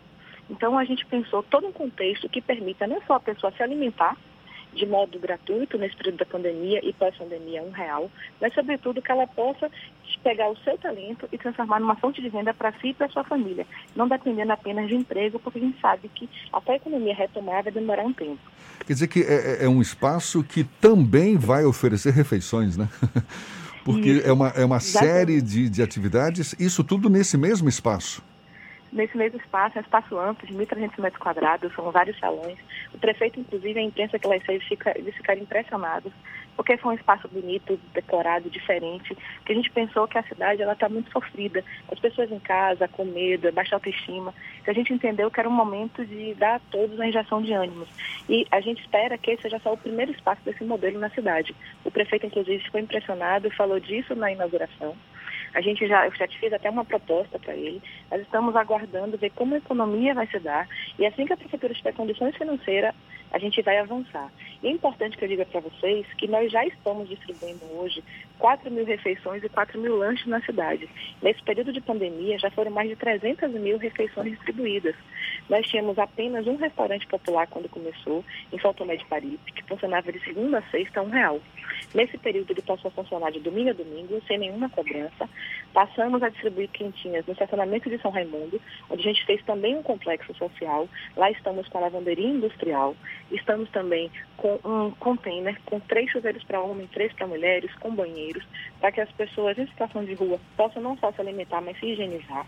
Então, 0.50 0.76
a 0.78 0.84
gente 0.84 1.06
pensou 1.06 1.42
todo 1.42 1.66
um 1.66 1.72
contexto 1.72 2.28
que 2.28 2.40
permita 2.40 2.86
não 2.86 3.00
só 3.02 3.14
a 3.14 3.20
pessoa 3.20 3.52
se 3.52 3.62
alimentar, 3.62 4.16
de 4.74 4.86
modo 4.86 5.18
gratuito 5.18 5.78
nesse 5.78 5.96
período 5.96 6.18
da 6.18 6.26
pandemia 6.26 6.80
e 6.82 6.92
pós-pandemia 6.92 7.62
um 7.62 7.70
real, 7.70 8.10
mas 8.40 8.54
sobretudo 8.54 9.02
que 9.02 9.10
ela 9.10 9.26
possa 9.26 9.70
pegar 10.22 10.48
o 10.48 10.56
seu 10.58 10.76
talento 10.78 11.28
e 11.32 11.38
transformar 11.38 11.80
numa 11.80 11.96
fonte 11.96 12.20
de 12.20 12.28
renda 12.28 12.52
para 12.52 12.72
si 12.72 12.88
e 12.88 12.94
para 12.94 13.08
sua 13.08 13.24
família, 13.24 13.66
não 13.94 14.08
dependendo 14.08 14.52
apenas 14.52 14.88
de 14.88 14.94
emprego, 14.94 15.38
porque 15.38 15.58
a 15.58 15.62
gente 15.62 15.80
sabe 15.80 16.10
que 16.14 16.28
até 16.52 16.72
a 16.72 16.76
economia 16.76 17.14
retomar 17.14 17.62
vai 17.62 17.72
demorar 17.72 18.04
um 18.04 18.12
tempo. 18.12 18.38
Quer 18.86 18.92
dizer 18.92 19.08
que 19.08 19.22
é, 19.22 19.62
é, 19.62 19.64
é 19.64 19.68
um 19.68 19.80
espaço 19.80 20.42
que 20.42 20.64
também 20.64 21.36
vai 21.36 21.64
oferecer 21.64 22.12
refeições, 22.12 22.76
né? 22.76 22.88
Porque 23.84 24.10
isso. 24.10 24.26
é 24.28 24.32
uma, 24.32 24.48
é 24.48 24.64
uma 24.64 24.80
série 24.80 25.40
de, 25.40 25.68
de 25.70 25.82
atividades, 25.82 26.54
isso 26.58 26.84
tudo 26.84 27.08
nesse 27.08 27.38
mesmo 27.38 27.68
espaço 27.68 28.22
nesse 28.92 29.16
mesmo 29.16 29.38
espaço, 29.38 29.78
é 29.78 29.80
um 29.80 29.84
espaço 29.84 30.18
amplo, 30.18 30.46
de 30.46 30.54
1.300 30.54 31.00
metros 31.00 31.22
quadrados, 31.22 31.74
são 31.74 31.90
vários 31.90 32.18
salões. 32.18 32.58
O 32.92 32.98
prefeito, 32.98 33.40
inclusive, 33.40 33.78
a 33.78 33.82
imprensa 33.82 34.18
que 34.18 34.26
lá 34.26 34.36
esteve, 34.36 34.64
fica, 34.64 34.96
eles 34.96 35.14
ficaram 35.14 35.40
impressionados, 35.40 36.12
porque 36.56 36.76
foi 36.76 36.92
um 36.92 36.96
espaço 36.96 37.28
bonito, 37.28 37.78
decorado, 37.94 38.50
diferente, 38.50 39.16
que 39.44 39.52
a 39.52 39.54
gente 39.54 39.70
pensou 39.70 40.08
que 40.08 40.18
a 40.18 40.22
cidade 40.24 40.60
ela 40.60 40.72
está 40.72 40.88
muito 40.88 41.10
sofrida. 41.12 41.64
As 41.90 42.00
pessoas 42.00 42.32
em 42.32 42.40
casa, 42.40 42.88
com 42.88 43.04
medo, 43.04 43.52
baixa 43.52 43.76
autoestima. 43.76 44.34
Então 44.60 44.72
a 44.72 44.74
gente 44.74 44.92
entendeu 44.92 45.30
que 45.30 45.38
era 45.38 45.48
um 45.48 45.52
momento 45.52 46.04
de 46.04 46.34
dar 46.34 46.56
a 46.56 46.60
todos 46.70 46.96
uma 46.96 47.06
injeção 47.06 47.40
de 47.40 47.52
ânimos. 47.52 47.88
E 48.28 48.44
a 48.50 48.60
gente 48.60 48.80
espera 48.80 49.16
que 49.16 49.30
esse 49.30 49.42
seja 49.42 49.60
só 49.60 49.72
o 49.72 49.78
primeiro 49.78 50.10
espaço 50.10 50.42
desse 50.44 50.64
modelo 50.64 50.98
na 50.98 51.10
cidade. 51.10 51.54
O 51.84 51.92
prefeito, 51.92 52.26
inclusive, 52.26 52.64
ficou 52.64 52.80
impressionado 52.80 53.46
e 53.46 53.54
falou 53.54 53.78
disso 53.78 54.16
na 54.16 54.32
inauguração. 54.32 54.96
A 55.58 55.60
gente 55.60 55.88
já, 55.88 56.06
eu 56.06 56.14
já 56.14 56.28
fiz 56.28 56.52
até 56.52 56.70
uma 56.70 56.84
proposta 56.84 57.36
para 57.36 57.52
ele. 57.52 57.82
Nós 58.12 58.20
estamos 58.20 58.54
aguardando 58.54 59.18
ver 59.18 59.30
como 59.30 59.56
a 59.56 59.58
economia 59.58 60.14
vai 60.14 60.24
se 60.28 60.38
dar. 60.38 60.68
E 60.96 61.04
assim 61.04 61.26
que 61.26 61.32
a 61.32 61.36
prefeitura 61.36 61.74
tiver 61.74 61.94
condições 61.94 62.36
financeiras, 62.36 62.94
a 63.30 63.38
gente 63.38 63.62
vai 63.62 63.78
avançar. 63.78 64.30
E 64.62 64.66
é 64.66 64.70
importante 64.70 65.16
que 65.16 65.24
eu 65.24 65.28
diga 65.28 65.46
para 65.46 65.60
vocês 65.60 66.06
que 66.14 66.26
nós 66.26 66.50
já 66.50 66.64
estamos 66.66 67.08
distribuindo 67.08 67.64
hoje 67.76 68.02
4 68.38 68.70
mil 68.70 68.84
refeições 68.84 69.42
e 69.42 69.48
4 69.48 69.80
mil 69.80 69.96
lanches 69.96 70.26
na 70.26 70.40
cidade. 70.40 70.88
Nesse 71.22 71.42
período 71.42 71.72
de 71.72 71.80
pandemia, 71.80 72.38
já 72.38 72.50
foram 72.50 72.70
mais 72.70 72.88
de 72.88 72.96
300 72.96 73.50
mil 73.52 73.78
refeições 73.78 74.32
distribuídas. 74.32 74.94
Nós 75.48 75.66
tínhamos 75.66 75.98
apenas 75.98 76.46
um 76.46 76.56
restaurante 76.56 77.06
popular 77.06 77.46
quando 77.46 77.68
começou, 77.68 78.24
em 78.52 78.58
São 78.58 78.72
Tomé 78.72 78.96
de 78.96 79.04
Paripe, 79.06 79.52
que 79.52 79.64
funcionava 79.64 80.12
de 80.12 80.20
segunda 80.20 80.58
a 80.58 80.62
sexta 80.70 81.02
um 81.02 81.08
real. 81.08 81.40
Nesse 81.94 82.18
período, 82.18 82.52
ele 82.52 82.62
passou 82.62 82.88
a 82.88 82.92
funcionar 82.92 83.30
de 83.30 83.40
domingo 83.40 83.70
a 83.70 83.72
domingo, 83.72 84.20
sem 84.26 84.38
nenhuma 84.38 84.68
cobrança. 84.68 85.28
Passamos 85.72 86.22
a 86.22 86.28
distribuir 86.28 86.68
quentinhas 86.70 87.26
no 87.26 87.32
estacionamento 87.32 87.88
de 87.88 87.98
São 88.00 88.10
Raimundo, 88.10 88.60
onde 88.90 89.00
a 89.00 89.12
gente 89.12 89.24
fez 89.24 89.42
também 89.44 89.76
um 89.76 89.82
complexo 89.82 90.34
social. 90.34 90.88
Lá 91.16 91.30
estamos 91.30 91.68
com 91.68 91.78
a 91.78 91.82
lavanderia 91.82 92.28
industrial. 92.28 92.94
Estamos 93.30 93.68
também 93.70 94.10
com 94.36 94.58
um 94.64 94.90
container 94.92 95.60
com 95.66 95.78
três 95.80 96.10
chuveiros 96.10 96.42
para 96.44 96.60
homens, 96.60 96.90
três 96.90 97.12
para 97.12 97.26
mulheres, 97.26 97.70
com 97.74 97.94
banheiros, 97.94 98.44
para 98.80 98.92
que 98.92 99.00
as 99.00 99.10
pessoas 99.12 99.58
em 99.58 99.66
situação 99.66 100.04
de 100.04 100.14
rua 100.14 100.40
possam 100.56 100.80
não 100.80 100.96
só 100.96 101.12
se 101.12 101.20
alimentar, 101.20 101.60
mas 101.60 101.78
se 101.78 101.86
higienizar. 101.86 102.46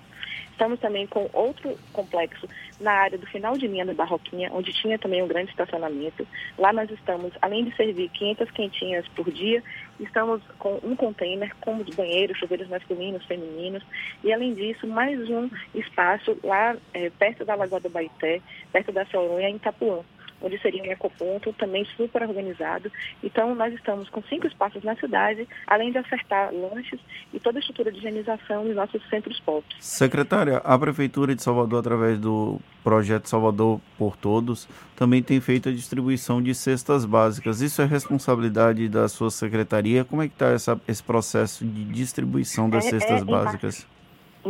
Estamos 0.52 0.78
também 0.78 1.06
com 1.06 1.28
outro 1.32 1.74
complexo 1.92 2.46
na 2.78 2.92
área 2.92 3.16
do 3.16 3.26
final 3.26 3.56
de 3.56 3.66
linha 3.66 3.84
da 3.84 3.94
Barroquinha, 3.94 4.50
onde 4.52 4.72
tinha 4.74 4.98
também 4.98 5.22
um 5.22 5.26
grande 5.26 5.50
estacionamento. 5.50 6.26
Lá 6.58 6.70
nós 6.70 6.90
estamos, 6.90 7.32
além 7.40 7.64
de 7.64 7.74
servir 7.76 8.10
500 8.10 8.50
quentinhas 8.50 9.08
por 9.08 9.30
dia, 9.30 9.62
estamos 9.98 10.42
com 10.58 10.78
um 10.82 10.94
container 10.94 11.54
com 11.62 11.76
os 11.76 11.94
banheiros, 11.94 12.38
chuveiros 12.38 12.68
masculinos, 12.68 13.24
femininos, 13.24 13.82
e 14.22 14.32
além 14.32 14.54
disso, 14.54 14.86
mais 14.86 15.18
um 15.30 15.48
espaço 15.74 16.38
lá 16.44 16.76
é, 16.92 17.08
perto 17.10 17.44
da 17.44 17.54
Lagoa 17.54 17.80
do 17.80 17.88
Baité, 17.88 18.42
perto 18.70 18.92
da 18.92 19.06
Soronha, 19.06 19.48
em 19.48 19.56
Itapuã 19.56 20.04
onde 20.40 20.58
seria 20.60 20.82
um 20.82 20.86
ecoponto, 20.92 21.52
também 21.54 21.84
super 21.96 22.22
organizado. 22.22 22.90
Então, 23.22 23.54
nós 23.54 23.72
estamos 23.74 24.08
com 24.08 24.22
cinco 24.22 24.46
espaços 24.46 24.82
na 24.82 24.96
cidade, 24.96 25.46
além 25.66 25.92
de 25.92 25.98
ofertar 25.98 26.52
lanches 26.54 27.00
e 27.32 27.38
toda 27.40 27.58
a 27.58 27.60
estrutura 27.60 27.90
de 27.92 27.98
higienização 27.98 28.64
nos 28.64 28.74
nossos 28.76 29.02
centros 29.08 29.38
POPs. 29.40 29.76
Secretária, 29.80 30.58
a 30.58 30.78
Prefeitura 30.78 31.34
de 31.34 31.42
Salvador, 31.42 31.80
através 31.80 32.18
do 32.18 32.58
projeto 32.82 33.28
Salvador 33.28 33.80
por 33.98 34.16
Todos, 34.16 34.66
também 34.96 35.22
tem 35.22 35.40
feito 35.40 35.68
a 35.68 35.72
distribuição 35.72 36.42
de 36.42 36.54
cestas 36.54 37.04
básicas. 37.04 37.60
Isso 37.60 37.82
é 37.82 37.84
responsabilidade 37.84 38.88
da 38.88 39.08
sua 39.08 39.30
secretaria? 39.30 40.04
Como 40.04 40.22
é 40.22 40.28
que 40.28 40.34
está 40.34 40.54
esse 40.88 41.02
processo 41.02 41.64
de 41.64 41.84
distribuição 41.84 42.68
das 42.70 42.86
É- 42.86 42.90
cestas 42.90 43.22
é, 43.22 43.24
básicas? 43.24 43.86
em 43.86 43.99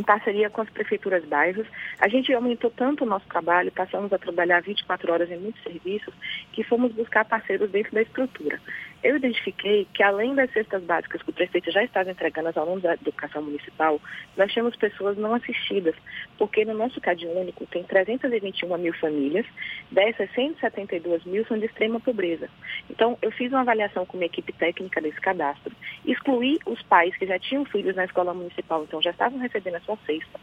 parceria 0.03 0.49
com 0.49 0.62
as 0.62 0.70
prefeituras 0.70 1.24
bairros. 1.24 1.66
A 1.99 2.09
gente 2.09 2.32
aumentou 2.32 2.70
tanto 2.70 3.05
o 3.05 3.07
nosso 3.07 3.26
trabalho, 3.26 3.72
passamos 3.72 4.12
a 4.12 4.18
trabalhar 4.18 4.62
24 4.62 5.12
horas 5.12 5.30
em 5.30 5.38
muitos 5.38 5.62
serviços, 5.62 6.14
que 6.53 6.62
fomos 6.62 6.93
buscar 6.93 7.24
parceiros 7.24 7.70
dentro 7.70 7.93
da 7.93 8.03
estrutura. 8.03 8.61
Eu 9.03 9.17
identifiquei 9.17 9.87
que, 9.95 10.03
além 10.03 10.35
das 10.35 10.53
cestas 10.53 10.83
básicas 10.83 11.23
que 11.23 11.31
o 11.31 11.33
prefeito 11.33 11.71
já 11.71 11.83
estava 11.83 12.11
entregando 12.11 12.49
aos 12.49 12.57
alunos 12.57 12.83
da 12.83 12.95
educação 12.95 13.43
municipal, 13.43 13.99
nós 14.37 14.53
tínhamos 14.53 14.77
pessoas 14.77 15.17
não 15.17 15.35
assistidas, 15.35 15.95
porque 16.37 16.67
no 16.67 16.75
nosso 16.75 17.01
CAD 17.01 17.27
único 17.27 17.65
tem 17.67 17.83
321 17.83 18.77
mil 18.77 18.93
famílias, 18.95 19.47
dessas 19.91 20.31
172 20.35 21.25
mil 21.25 21.47
são 21.47 21.59
de 21.59 21.65
extrema 21.65 21.99
pobreza. 21.99 22.51
Então, 22.91 23.17
eu 23.23 23.31
fiz 23.31 23.51
uma 23.51 23.63
avaliação 23.63 24.05
com 24.05 24.19
uma 24.19 24.27
equipe 24.27 24.53
técnica 24.53 25.01
desse 25.01 25.21
cadastro, 25.21 25.75
excluí 26.05 26.59
os 26.67 26.83
pais 26.83 27.17
que 27.17 27.27
já 27.27 27.39
tinham 27.39 27.65
filhos 27.65 27.97
na 27.97 28.05
escola 28.05 28.35
municipal, 28.35 28.85
então 28.85 29.01
já 29.01 29.13
estavam 29.13 29.39
recebendo 29.39 29.77
a 29.77 29.81
sua 29.81 29.97
cesta. 30.05 30.39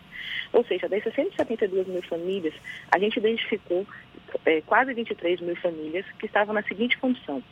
Ou 0.51 0.63
seja, 0.65 0.89
dessas 0.89 1.13
172 1.13 1.87
mil 1.87 2.01
famílias, 2.03 2.55
a 2.91 2.97
gente 2.97 3.17
identificou 3.19 3.85
eh, 4.45 4.61
quase 4.65 4.93
23 4.93 5.41
mil 5.41 5.55
famílias 5.57 6.05
que 6.19 6.25
estavam 6.25 6.55
na 6.55 6.63
seguinte 6.63 6.97
condição. 6.97 7.43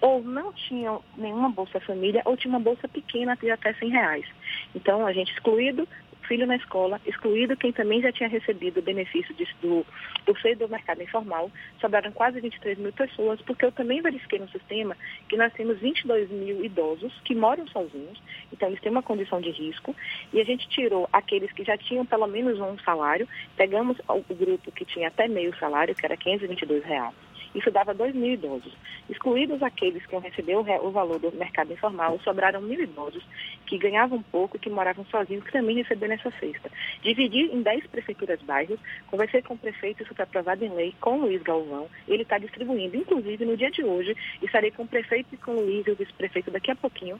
Ou 0.00 0.22
não 0.22 0.52
tinham 0.52 1.02
nenhuma 1.16 1.48
Bolsa 1.48 1.80
Família, 1.80 2.22
ou 2.24 2.36
tinha 2.36 2.50
uma 2.50 2.60
bolsa 2.60 2.86
pequena 2.86 3.36
de 3.36 3.50
até 3.50 3.72
100 3.72 3.90
reais. 3.90 4.26
Então, 4.74 5.06
a 5.06 5.12
gente 5.12 5.32
excluído 5.32 5.88
filho 6.26 6.46
na 6.46 6.56
escola, 6.56 7.00
excluído 7.06 7.56
quem 7.56 7.72
também 7.72 8.00
já 8.00 8.12
tinha 8.12 8.28
recebido 8.28 8.78
o 8.78 8.82
benefício 8.82 9.34
do, 9.62 9.86
do 10.26 10.40
seio 10.40 10.56
do 10.56 10.68
mercado 10.68 11.02
informal, 11.02 11.50
sobraram 11.80 12.12
quase 12.12 12.40
23 12.40 12.78
mil 12.78 12.92
pessoas, 12.92 13.40
porque 13.42 13.64
eu 13.64 13.72
também 13.72 14.02
verifiquei 14.02 14.38
no 14.38 14.48
sistema 14.48 14.96
que 15.28 15.36
nós 15.36 15.52
temos 15.52 15.78
22 15.78 16.30
mil 16.30 16.64
idosos 16.64 17.12
que 17.24 17.34
moram 17.34 17.66
sozinhos, 17.68 18.20
então 18.52 18.68
eles 18.68 18.80
têm 18.80 18.92
uma 18.92 19.02
condição 19.02 19.40
de 19.40 19.50
risco, 19.50 19.94
e 20.32 20.40
a 20.40 20.44
gente 20.44 20.68
tirou 20.68 21.08
aqueles 21.12 21.50
que 21.52 21.64
já 21.64 21.76
tinham 21.78 22.04
pelo 22.04 22.26
menos 22.26 22.58
um 22.60 22.78
salário, 22.80 23.28
pegamos 23.56 23.98
o, 24.08 24.24
o 24.28 24.34
grupo 24.34 24.72
que 24.72 24.84
tinha 24.84 25.08
até 25.08 25.28
meio 25.28 25.56
salário, 25.58 25.94
que 25.94 26.04
era 26.04 26.16
522 26.16 26.84
reais. 26.84 27.25
Isso 27.56 27.70
dava 27.70 27.94
2 27.94 28.14
mil 28.14 28.34
idosos. 28.34 28.76
Excluídos 29.08 29.62
aqueles 29.62 30.04
que 30.04 30.14
iam 30.14 30.20
receber 30.20 30.56
o, 30.56 30.90
valor 30.90 31.18
do 31.18 31.32
mercado 31.32 31.72
informal, 31.72 32.20
sobraram 32.22 32.60
mil 32.60 32.78
idosos 32.78 33.24
que 33.64 33.78
ganhavam 33.78 34.22
pouco, 34.22 34.58
que 34.58 34.68
moravam 34.68 35.06
sozinhos, 35.06 35.42
que 35.42 35.52
também 35.52 35.76
receberam 35.76 36.14
essa 36.14 36.30
cesta. 36.32 36.70
Dividi 37.02 37.44
em 37.44 37.62
10 37.62 37.86
prefeituras 37.86 38.42
bairros, 38.42 38.78
conversei 39.06 39.40
com 39.40 39.54
o 39.54 39.58
prefeito, 39.58 40.02
isso 40.02 40.14
foi 40.14 40.22
aprovado 40.22 40.62
em 40.64 40.68
lei, 40.68 40.94
com 41.00 41.18
o 41.18 41.22
Luiz 41.22 41.42
Galvão. 41.42 41.88
Ele 42.06 42.24
está 42.24 42.36
distribuindo, 42.36 42.94
inclusive 42.94 43.44
no 43.46 43.56
dia 43.56 43.70
de 43.70 43.82
hoje, 43.82 44.14
estarei 44.42 44.70
com 44.70 44.82
o 44.82 44.88
prefeito 44.88 45.34
e 45.34 45.38
com 45.38 45.52
o 45.52 45.60
Luiz 45.62 45.86
e 45.86 45.92
o 45.92 45.96
vice-prefeito 45.96 46.50
daqui 46.50 46.70
a 46.70 46.76
pouquinho, 46.76 47.18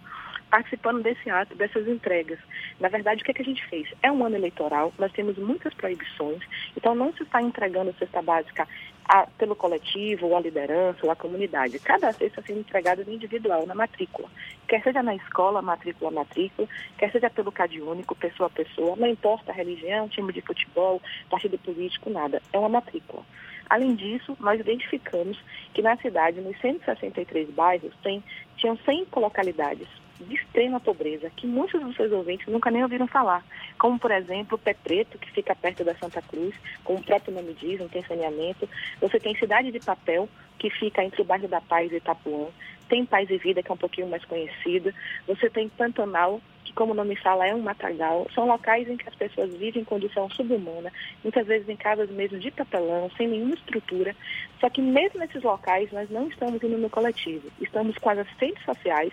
participando 0.50 1.02
desse 1.02 1.30
ato, 1.30 1.54
dessas 1.54 1.88
entregas. 1.88 2.38
Na 2.78 2.88
verdade, 2.88 3.22
o 3.22 3.24
que, 3.24 3.30
é 3.30 3.34
que 3.34 3.42
a 3.42 3.44
gente 3.44 3.64
fez? 3.68 3.88
É 4.02 4.12
um 4.12 4.22
ano 4.22 4.36
eleitoral, 4.36 4.92
nós 4.98 5.12
temos 5.12 5.38
muitas 5.38 5.72
proibições, 5.72 6.42
então 6.76 6.94
não 6.94 7.12
se 7.14 7.22
está 7.22 7.40
entregando 7.40 7.94
cesta 7.98 8.20
básica 8.20 8.68
a- 9.08 9.26
pelo 9.38 9.54
coletivo, 9.54 10.26
ou 10.26 10.36
a 10.36 10.40
liderança, 10.40 11.00
ou 11.02 11.10
a 11.10 11.16
comunidade. 11.16 11.78
Cada 11.78 12.12
cesta 12.12 12.42
sendo 12.42 12.60
entregada 12.60 13.04
no 13.04 13.12
individual, 13.12 13.66
na 13.66 13.74
matrícula. 13.74 14.28
Quer 14.68 14.82
seja 14.82 15.02
na 15.02 15.14
escola, 15.14 15.62
matrícula, 15.62 16.10
matrícula, 16.10 16.68
quer 16.98 17.10
seja 17.12 17.30
pelo 17.30 17.52
CAD 17.52 17.80
único, 17.80 18.14
pessoa 18.14 18.48
a 18.48 18.50
pessoa, 18.50 18.96
não 18.96 19.06
importa 19.06 19.52
a 19.52 19.54
religião, 19.54 20.08
time 20.08 20.32
de 20.32 20.40
futebol, 20.40 21.00
partido 21.30 21.58
político, 21.58 22.10
nada. 22.10 22.42
É 22.52 22.58
uma 22.58 22.68
matrícula. 22.68 23.22
Além 23.68 23.94
disso, 23.94 24.36
nós 24.38 24.60
identificamos 24.60 25.38
que 25.74 25.82
na 25.82 25.96
cidade, 25.96 26.40
nos 26.40 26.58
163 26.60 27.50
bairros, 27.50 27.92
tem, 28.02 28.22
tinham 28.56 28.76
100 28.84 29.06
localidades 29.16 29.88
de 30.20 30.34
extrema 30.34 30.80
pobreza, 30.80 31.30
que 31.36 31.46
muitos 31.46 31.80
dos 31.80 31.96
seus 31.96 32.12
ouvintes 32.12 32.46
nunca 32.46 32.70
nem 32.70 32.82
ouviram 32.82 33.06
falar. 33.06 33.44
Como, 33.78 33.98
por 33.98 34.10
exemplo, 34.10 34.58
Pé 34.58 34.74
Preto, 34.74 35.18
que 35.18 35.30
fica 35.32 35.54
perto 35.54 35.84
da 35.84 35.94
Santa 35.96 36.22
Cruz, 36.22 36.54
como 36.84 36.98
o 36.98 37.04
próprio 37.04 37.34
nome 37.34 37.54
diz, 37.54 37.80
não 37.80 37.88
tem 37.88 38.04
saneamento. 38.04 38.68
Você 39.00 39.18
tem 39.20 39.36
Cidade 39.36 39.70
de 39.70 39.80
Papel, 39.80 40.28
que 40.58 40.70
fica 40.70 41.04
entre 41.04 41.20
o 41.22 41.24
bairro 41.24 41.48
da 41.48 41.60
Paz 41.60 41.92
e 41.92 41.96
Itapuã. 41.96 42.48
Tem 42.88 43.04
Paz 43.04 43.28
e 43.30 43.36
Vida, 43.36 43.62
que 43.62 43.70
é 43.70 43.74
um 43.74 43.78
pouquinho 43.78 44.08
mais 44.08 44.24
conhecida. 44.24 44.94
Você 45.26 45.50
tem 45.50 45.68
Pantanal, 45.68 46.40
que 46.64 46.72
como 46.72 46.92
o 46.92 46.94
nome 46.94 47.16
fala 47.16 47.46
é 47.46 47.54
um 47.54 47.60
matagal. 47.60 48.26
São 48.34 48.46
locais 48.46 48.88
em 48.88 48.96
que 48.96 49.08
as 49.08 49.14
pessoas 49.14 49.54
vivem 49.54 49.82
em 49.82 49.84
condição 49.84 50.28
subhumana, 50.30 50.92
muitas 51.22 51.46
vezes 51.46 51.68
em 51.68 51.76
casas 51.76 52.10
mesmo 52.10 52.38
de 52.38 52.50
papelão, 52.50 53.10
sem 53.16 53.28
nenhuma 53.28 53.54
estrutura. 53.54 54.14
Só 54.60 54.70
que 54.70 54.80
mesmo 54.80 55.20
nesses 55.20 55.42
locais 55.42 55.90
nós 55.92 56.08
não 56.10 56.28
estamos 56.28 56.62
indo 56.62 56.78
no 56.78 56.90
coletivo. 56.90 57.48
Estamos 57.60 57.96
com 57.98 58.10
as 58.10 58.18
assistentes 58.18 58.64
sociais, 58.64 59.12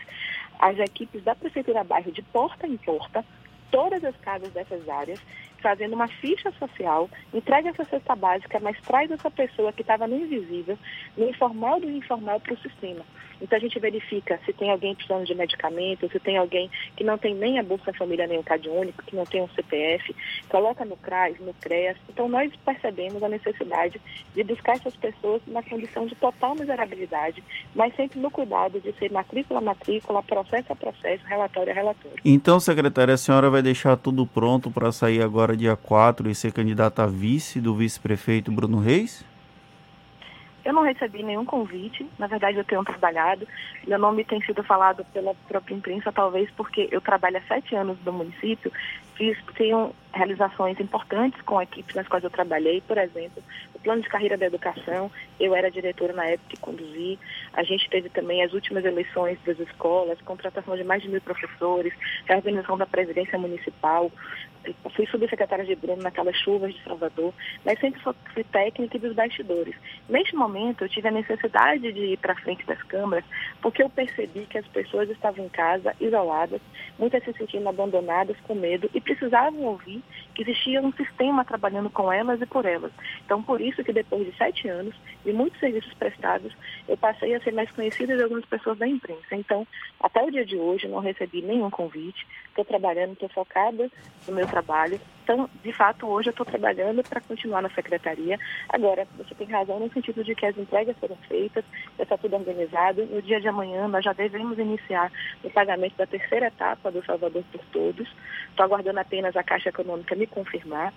as 0.63 0.79
equipes 0.79 1.21
da 1.23 1.35
Prefeitura 1.35 1.83
Bairro 1.83 2.09
de 2.09 2.21
porta 2.21 2.65
em 2.65 2.77
porta, 2.77 3.25
todas 3.69 4.01
as 4.05 4.15
casas 4.15 4.49
dessas 4.53 4.87
áreas, 4.87 5.19
fazendo 5.63 5.93
uma 5.93 6.07
ficha 6.07 6.51
social, 6.59 7.09
entrega 7.33 7.69
essa 7.69 7.85
cesta 7.85 8.15
básica, 8.15 8.59
mas 8.59 8.79
traz 8.81 9.09
essa 9.09 9.31
pessoa 9.31 9.71
que 9.71 9.81
estava 9.81 10.05
no 10.05 10.17
invisível, 10.17 10.77
no 11.17 11.29
informal 11.29 11.79
do 11.79 11.89
informal 11.89 12.39
para 12.41 12.53
o 12.53 12.57
sistema. 12.57 13.03
Então 13.41 13.57
a 13.57 13.61
gente 13.61 13.77
verifica 13.79 14.39
se 14.45 14.53
tem 14.53 14.71
alguém 14.71 14.95
precisando 14.95 15.25
de 15.25 15.35
medicamento, 15.35 16.09
se 16.09 16.19
tem 16.19 16.37
alguém 16.37 16.69
que 16.95 17.03
não 17.03 17.17
tem 17.17 17.35
nem 17.35 17.59
a 17.59 17.63
Bolsa 17.63 17.91
Família 17.93 18.25
nem 18.25 18.39
o 18.39 18.43
CAD 18.43 18.69
único, 18.69 19.03
que 19.03 19.15
não 19.15 19.25
tem 19.25 19.41
um 19.41 19.49
CPF, 19.49 20.15
coloca 20.47 20.85
no 20.85 20.95
CRAS, 20.95 21.37
no 21.39 21.53
CREAS. 21.55 21.97
Então 22.09 22.29
nós 22.29 22.51
percebemos 22.63 23.21
a 23.21 23.27
necessidade 23.27 23.99
de 24.33 24.43
buscar 24.43 24.77
essas 24.77 24.95
pessoas 24.95 25.41
na 25.47 25.61
condição 25.61 26.05
de 26.05 26.15
total 26.15 26.55
miserabilidade, 26.55 27.43
mas 27.75 27.93
sempre 27.95 28.19
no 28.19 28.31
cuidado 28.31 28.79
de 28.79 28.93
ser 28.93 29.11
matrícula 29.11 29.59
a 29.59 29.61
matrícula, 29.61 30.23
processo 30.23 30.71
a 30.71 30.75
processo, 30.75 31.25
relatório 31.25 31.71
a 31.71 31.75
relatório. 31.75 32.17
Então, 32.23 32.59
secretária, 32.59 33.13
a 33.13 33.17
senhora 33.17 33.49
vai 33.49 33.61
deixar 33.61 33.97
tudo 33.97 34.25
pronto 34.25 34.71
para 34.71 34.91
sair 34.91 35.21
agora 35.21 35.52
dia 35.55 35.75
4 35.75 36.29
e 36.29 36.35
ser 36.35 36.51
candidata 36.51 37.03
a 37.03 37.07
vice 37.07 37.59
do 37.59 37.75
vice-prefeito 37.75 38.51
Bruno 38.51 38.79
Reis? 38.79 39.25
Eu 40.65 40.73
não 40.73 40.83
recebi 40.83 41.21
nenhum 41.23 41.43
convite, 41.43 42.07
na 42.17 42.25
verdade 42.25 42.57
eu 42.57 42.63
tenho 42.63 42.83
trabalhado, 42.85 43.45
meu 43.85 43.99
nome 43.99 44.23
tem 44.23 44.41
sido 44.43 44.63
falado 44.63 45.03
pela 45.13 45.35
própria 45.47 45.75
imprensa, 45.75 46.11
talvez 46.11 46.49
porque 46.51 46.87
eu 46.89 47.01
trabalho 47.01 47.37
há 47.37 47.41
sete 47.41 47.75
anos 47.75 47.97
no 48.05 48.13
município, 48.13 48.71
fiz, 49.15 49.37
tenho 49.55 49.93
realizações 50.13 50.79
importantes 50.79 51.41
com 51.41 51.61
equipes 51.61 51.95
nas 51.95 52.07
quais 52.07 52.23
eu 52.23 52.29
trabalhei, 52.29 52.81
por 52.81 52.97
exemplo, 52.97 53.43
o 53.73 53.79
plano 53.79 54.01
de 54.01 54.09
carreira 54.09 54.37
da 54.37 54.45
educação, 54.45 55.11
eu 55.39 55.55
era 55.55 55.71
diretora 55.71 56.13
na 56.13 56.25
época 56.25 56.49
que 56.49 56.57
conduzi, 56.57 57.17
a 57.53 57.63
gente 57.63 57.89
teve 57.89 58.09
também 58.09 58.43
as 58.43 58.53
últimas 58.53 58.85
eleições 58.85 59.39
das 59.45 59.59
escolas, 59.59 60.21
contratação 60.21 60.77
de 60.77 60.83
mais 60.83 61.01
de 61.01 61.09
mil 61.09 61.21
professores, 61.21 61.93
reorganização 62.25 62.77
da 62.77 62.85
presidência 62.85 63.37
municipal, 63.39 64.11
eu 64.65 64.89
fui 64.91 65.05
subsecretária 65.07 65.65
de 65.65 65.75
Bruno 65.75 66.01
naquelas 66.01 66.35
chuvas 66.37 66.73
de 66.73 66.81
Salvador, 66.83 67.33
mas 67.65 67.79
sempre 67.79 68.01
fui 68.01 68.43
técnica 68.45 68.95
e 68.95 68.99
dos 68.99 69.13
bastidores. 69.13 69.75
Neste 70.07 70.35
momento, 70.35 70.83
eu 70.83 70.89
tive 70.89 71.07
a 71.07 71.11
necessidade 71.11 71.91
de 71.91 72.13
ir 72.13 72.17
para 72.17 72.33
a 72.33 72.37
frente 72.37 72.65
das 72.65 72.81
câmaras, 72.83 73.25
porque 73.61 73.83
eu 73.83 73.89
percebi 73.89 74.45
que 74.45 74.57
as 74.57 74.67
pessoas 74.67 75.09
estavam 75.09 75.45
em 75.45 75.49
casa, 75.49 75.93
isoladas, 75.99 76.61
muitas 76.97 77.23
se 77.23 77.33
sentindo 77.33 77.67
abandonadas, 77.67 78.37
com 78.47 78.55
medo, 78.55 78.89
e 78.93 79.01
precisavam 79.03 79.63
ouvir 79.63 80.03
existia 80.41 80.81
um 80.81 80.91
sistema 80.93 81.45
trabalhando 81.45 81.89
com 81.89 82.11
elas 82.11 82.41
e 82.41 82.45
por 82.45 82.65
elas. 82.65 82.91
Então, 83.25 83.41
por 83.41 83.61
isso 83.61 83.83
que 83.83 83.93
depois 83.93 84.25
de 84.25 84.35
sete 84.37 84.67
anos, 84.67 84.95
de 85.23 85.31
muitos 85.31 85.59
serviços 85.59 85.93
prestados, 85.93 86.53
eu 86.87 86.97
passei 86.97 87.35
a 87.35 87.39
ser 87.41 87.53
mais 87.53 87.69
conhecida 87.71 88.17
de 88.17 88.23
algumas 88.23 88.45
pessoas 88.45 88.77
da 88.77 88.87
imprensa. 88.87 89.35
Então, 89.35 89.67
até 89.99 90.23
o 90.23 90.31
dia 90.31 90.45
de 90.45 90.57
hoje, 90.57 90.87
não 90.87 90.99
recebi 90.99 91.41
nenhum 91.41 91.69
convite, 91.69 92.25
estou 92.49 92.65
trabalhando, 92.65 93.13
estou 93.13 93.29
focada 93.29 93.89
no 94.27 94.33
meu 94.33 94.47
trabalho. 94.47 94.99
Então, 95.23 95.49
de 95.63 95.71
fato, 95.71 96.05
hoje 96.05 96.29
eu 96.29 96.31
estou 96.31 96.45
trabalhando 96.45 97.01
para 97.01 97.21
continuar 97.21 97.61
na 97.61 97.69
secretaria. 97.69 98.37
Agora, 98.67 99.07
você 99.17 99.33
tem 99.35 99.47
razão 99.47 99.79
no 99.79 99.91
sentido 99.91 100.23
de 100.23 100.35
que 100.35 100.45
as 100.45 100.57
entregas 100.57 100.97
foram 100.97 101.15
feitas, 101.27 101.63
já 101.97 102.03
está 102.03 102.17
tudo 102.17 102.35
organizado. 102.35 103.05
No 103.05 103.21
dia 103.21 103.39
de 103.39 103.47
amanhã, 103.47 103.87
nós 103.87 104.03
já 104.03 104.11
devemos 104.11 104.59
iniciar 104.59 105.11
o 105.41 105.49
pagamento 105.49 105.95
da 105.95 106.05
terceira 106.05 106.47
etapa 106.47 106.91
do 106.91 107.03
Salvador 107.05 107.43
por 107.51 107.61
Todos. 107.71 108.07
Estou 108.49 108.65
aguardando 108.65 108.99
apenas 108.99 109.35
a 109.35 109.43
Caixa 109.43 109.69
Econômica 109.69 110.13
confirmar. 110.27 110.93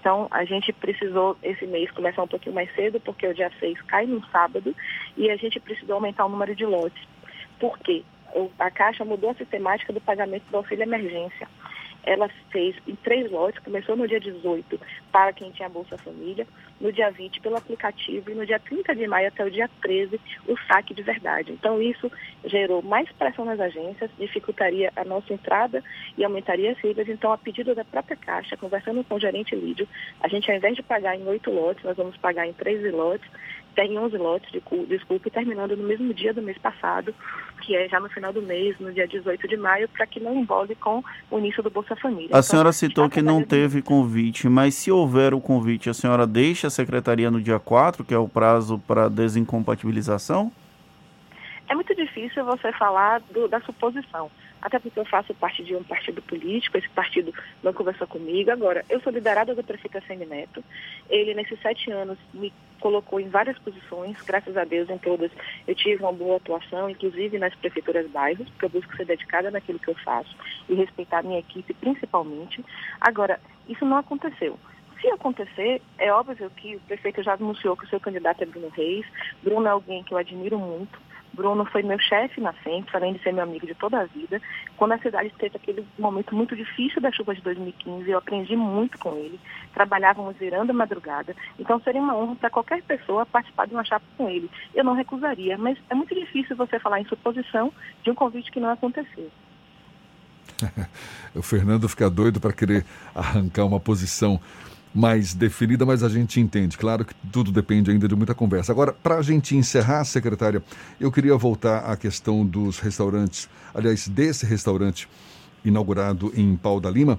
Então, 0.00 0.28
a 0.30 0.44
gente 0.44 0.72
precisou, 0.72 1.36
esse 1.42 1.66
mês, 1.66 1.90
começar 1.90 2.22
um 2.22 2.28
pouquinho 2.28 2.54
mais 2.54 2.72
cedo, 2.74 3.00
porque 3.00 3.26
o 3.26 3.34
dia 3.34 3.50
6 3.58 3.80
cai 3.82 4.06
num 4.06 4.22
sábado, 4.24 4.76
e 5.16 5.30
a 5.30 5.36
gente 5.36 5.58
precisou 5.58 5.94
aumentar 5.94 6.26
o 6.26 6.28
número 6.28 6.54
de 6.54 6.66
lotes. 6.66 7.02
Por 7.58 7.78
quê? 7.78 8.04
A 8.58 8.70
Caixa 8.70 9.04
mudou 9.04 9.30
a 9.30 9.34
sistemática 9.34 9.92
do 9.92 10.00
pagamento 10.00 10.44
do 10.50 10.56
auxílio 10.56 10.82
emergência. 10.82 11.48
Ela 12.04 12.28
fez 12.50 12.76
em 12.86 12.94
três 12.96 13.30
lotes, 13.30 13.62
começou 13.62 13.96
no 13.96 14.06
dia 14.06 14.20
18 14.20 14.80
para 15.10 15.32
quem 15.32 15.50
tinha 15.50 15.68
Bolsa 15.68 15.96
Família, 15.98 16.46
no 16.80 16.92
dia 16.92 17.10
20 17.10 17.40
pelo 17.40 17.56
aplicativo 17.56 18.30
e 18.30 18.34
no 18.34 18.46
dia 18.46 18.58
30 18.58 18.94
de 18.94 19.06
maio 19.06 19.28
até 19.28 19.44
o 19.44 19.50
dia 19.50 19.68
13 19.80 20.20
o 20.46 20.56
saque 20.66 20.94
de 20.94 21.02
verdade. 21.02 21.52
Então 21.52 21.80
isso 21.80 22.10
gerou 22.44 22.82
mais 22.82 23.10
pressão 23.12 23.44
nas 23.44 23.60
agências, 23.60 24.10
dificultaria 24.18 24.92
a 24.96 25.04
nossa 25.04 25.32
entrada 25.32 25.82
e 26.16 26.24
aumentaria 26.24 26.72
as 26.72 26.78
filas. 26.78 27.08
Então, 27.08 27.32
a 27.32 27.38
pedido 27.38 27.74
da 27.74 27.84
própria 27.84 28.16
Caixa, 28.16 28.56
conversando 28.56 29.02
com 29.04 29.14
o 29.14 29.20
gerente 29.20 29.54
Lídio, 29.54 29.88
a 30.20 30.28
gente 30.28 30.50
ao 30.50 30.56
invés 30.56 30.76
de 30.76 30.82
pagar 30.82 31.16
em 31.16 31.26
oito 31.26 31.50
lotes, 31.50 31.84
nós 31.84 31.96
vamos 31.96 32.16
pagar 32.16 32.46
em 32.46 32.52
13 32.52 32.90
lotes 32.90 33.28
tem 33.74 33.98
11 33.98 34.16
lotes 34.16 34.50
de 34.50 34.62
desculpa, 34.86 35.30
terminando 35.30 35.76
no 35.76 35.86
mesmo 35.86 36.12
dia 36.14 36.32
do 36.32 36.42
mês 36.42 36.56
passado, 36.58 37.14
que 37.62 37.74
é 37.74 37.88
já 37.88 37.98
no 37.98 38.08
final 38.08 38.32
do 38.32 38.42
mês, 38.42 38.78
no 38.78 38.92
dia 38.92 39.06
18 39.06 39.48
de 39.48 39.56
maio, 39.56 39.88
para 39.88 40.06
que 40.06 40.20
não 40.20 40.34
envolve 40.34 40.74
com 40.76 41.02
o 41.30 41.38
início 41.38 41.62
do 41.62 41.70
Bolsa 41.70 41.96
Família. 41.96 42.26
A 42.26 42.38
então, 42.38 42.42
senhora 42.42 42.72
citou 42.72 43.08
que 43.10 43.22
não 43.22 43.42
teve 43.42 43.82
convite, 43.82 44.48
mas 44.48 44.74
se 44.74 44.90
houver 44.90 45.34
o 45.34 45.40
convite, 45.40 45.90
a 45.90 45.94
senhora 45.94 46.26
deixa 46.26 46.68
a 46.68 46.70
secretaria 46.70 47.30
no 47.30 47.40
dia 47.40 47.58
4, 47.58 48.04
que 48.04 48.14
é 48.14 48.18
o 48.18 48.28
prazo 48.28 48.78
para 48.86 49.08
desincompatibilização? 49.08 50.52
É 51.68 51.74
muito 51.74 51.94
difícil 51.94 52.44
você 52.44 52.72
falar 52.72 53.20
do, 53.32 53.48
da 53.48 53.60
suposição 53.60 54.30
até 54.64 54.78
porque 54.78 54.98
eu 54.98 55.04
faço 55.04 55.34
parte 55.34 55.62
de 55.62 55.76
um 55.76 55.84
partido 55.84 56.22
político, 56.22 56.78
esse 56.78 56.88
partido 56.88 57.34
não 57.62 57.74
conversou 57.74 58.06
comigo. 58.06 58.50
Agora, 58.50 58.82
eu 58.88 58.98
sou 59.02 59.12
liderada 59.12 59.54
do 59.54 59.62
prefeito 59.62 59.98
Neto. 60.26 60.64
Ele, 61.10 61.34
nesses 61.34 61.60
sete 61.60 61.90
anos, 61.90 62.18
me 62.32 62.50
colocou 62.80 63.20
em 63.20 63.28
várias 63.28 63.58
posições, 63.58 64.16
graças 64.22 64.56
a 64.56 64.64
Deus, 64.64 64.88
em 64.88 64.96
todas 64.96 65.30
eu 65.66 65.74
tive 65.74 66.02
uma 66.02 66.12
boa 66.12 66.38
atuação, 66.38 66.88
inclusive 66.88 67.38
nas 67.38 67.54
prefeituras 67.54 68.10
bairros, 68.10 68.48
porque 68.48 68.64
eu 68.64 68.70
busco 68.70 68.96
ser 68.96 69.04
dedicada 69.04 69.50
naquilo 69.50 69.78
que 69.78 69.88
eu 69.88 69.94
faço 69.96 70.34
e 70.66 70.74
respeitar 70.74 71.22
minha 71.22 71.40
equipe, 71.40 71.74
principalmente. 71.74 72.64
Agora, 72.98 73.38
isso 73.68 73.84
não 73.84 73.98
aconteceu. 73.98 74.58
Se 74.98 75.08
acontecer, 75.08 75.82
é 75.98 76.10
óbvio 76.10 76.50
que 76.56 76.76
o 76.76 76.80
prefeito 76.80 77.22
já 77.22 77.34
anunciou 77.34 77.76
que 77.76 77.84
o 77.84 77.88
seu 77.88 78.00
candidato 78.00 78.42
é 78.42 78.46
Bruno 78.46 78.70
Reis. 78.70 79.04
Bruno 79.42 79.66
é 79.66 79.70
alguém 79.70 80.02
que 80.02 80.14
eu 80.14 80.18
admiro 80.18 80.58
muito. 80.58 80.98
Bruno 81.34 81.64
foi 81.64 81.82
meu 81.82 81.98
chefe 81.98 82.40
na 82.40 82.52
Sempre, 82.64 82.96
além 82.96 83.14
de 83.14 83.22
ser 83.22 83.32
meu 83.32 83.42
amigo 83.42 83.66
de 83.66 83.74
toda 83.74 84.00
a 84.00 84.04
vida. 84.04 84.40
Quando 84.76 84.92
a 84.92 84.98
cidade 84.98 85.32
teve 85.38 85.56
aquele 85.56 85.86
momento 85.98 86.34
muito 86.34 86.56
difícil 86.56 87.00
da 87.00 87.12
chuva 87.12 87.34
de 87.34 87.42
2015, 87.42 88.10
eu 88.10 88.18
aprendi 88.18 88.56
muito 88.56 88.98
com 88.98 89.16
ele. 89.16 89.38
Trabalhávamos 89.72 90.36
virando 90.36 90.70
a 90.70 90.74
madrugada. 90.74 91.34
Então 91.58 91.80
seria 91.80 92.00
uma 92.00 92.16
honra 92.16 92.36
para 92.36 92.50
qualquer 92.50 92.82
pessoa 92.82 93.26
participar 93.26 93.66
de 93.66 93.74
uma 93.74 93.84
chapa 93.84 94.06
com 94.16 94.28
ele. 94.28 94.50
Eu 94.74 94.84
não 94.84 94.94
recusaria, 94.94 95.58
mas 95.58 95.76
é 95.90 95.94
muito 95.94 96.14
difícil 96.14 96.56
você 96.56 96.78
falar 96.78 97.00
em 97.00 97.06
suposição 97.06 97.72
de 98.02 98.10
um 98.10 98.14
convite 98.14 98.50
que 98.50 98.60
não 98.60 98.70
aconteceu. 98.70 99.30
o 101.34 101.42
Fernando 101.42 101.88
fica 101.88 102.08
doido 102.08 102.40
para 102.40 102.52
querer 102.52 102.84
arrancar 103.14 103.64
uma 103.64 103.80
posição 103.80 104.40
mais 104.94 105.34
definida, 105.34 105.84
mas 105.84 106.04
a 106.04 106.08
gente 106.08 106.40
entende. 106.40 106.78
Claro 106.78 107.04
que 107.04 107.14
tudo 107.32 107.50
depende 107.50 107.90
ainda 107.90 108.06
de 108.06 108.14
muita 108.14 108.34
conversa. 108.34 108.70
Agora, 108.70 108.92
para 108.92 109.16
a 109.16 109.22
gente 109.22 109.56
encerrar, 109.56 110.04
secretária, 110.04 110.62
eu 111.00 111.10
queria 111.10 111.36
voltar 111.36 111.80
à 111.80 111.96
questão 111.96 112.46
dos 112.46 112.78
restaurantes, 112.78 113.48
aliás, 113.74 114.06
desse 114.06 114.46
restaurante 114.46 115.08
inaugurado 115.64 116.32
em 116.36 116.54
Pau 116.54 116.78
da 116.78 116.90
Lima. 116.90 117.18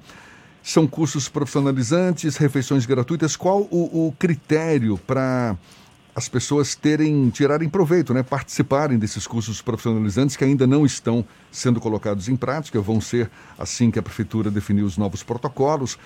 São 0.64 0.88
cursos 0.88 1.28
profissionalizantes, 1.28 2.38
refeições 2.38 2.86
gratuitas. 2.86 3.36
Qual 3.36 3.68
o, 3.70 4.08
o 4.08 4.12
critério 4.14 4.98
para 4.98 5.58
as 6.16 6.30
pessoas 6.30 6.76
terem, 6.76 7.30
tirarem 7.30 7.68
proveito, 7.68 8.14
né? 8.14 8.24
participarem 8.24 8.98
desses 8.98 9.28
cursos 9.28 9.62
profissionalizantes 9.62 10.38
que 10.38 10.46
ainda 10.46 10.66
não 10.66 10.86
estão 10.86 11.26
sendo 11.52 11.82
colocados 11.82 12.30
em 12.30 12.38
prática, 12.38 12.80
vão 12.80 13.02
ser 13.02 13.30
assim 13.60 13.92
que 13.92 14.00
a 14.00 14.02
Prefeitura 14.02 14.50
definir 14.50 14.84
os 14.84 14.98
novos 14.98 15.24
protocolos 15.24 16.00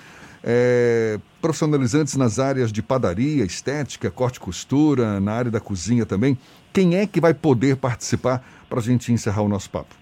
é, 0.43 1.19
profissionalizantes 1.41 2.15
nas 2.15 2.39
áreas 2.39 2.71
de 2.71 2.81
padaria, 2.81 3.43
estética, 3.43 4.09
corte 4.09 4.37
e 4.37 4.39
costura, 4.39 5.19
na 5.19 5.33
área 5.33 5.51
da 5.51 5.59
cozinha 5.59 6.05
também. 6.05 6.37
Quem 6.73 6.95
é 6.95 7.07
que 7.07 7.19
vai 7.19 7.33
poder 7.33 7.77
participar 7.77 8.43
para 8.69 8.79
a 8.79 8.81
gente 8.81 9.11
encerrar 9.11 9.41
o 9.41 9.47
nosso 9.47 9.69
papo? 9.69 9.95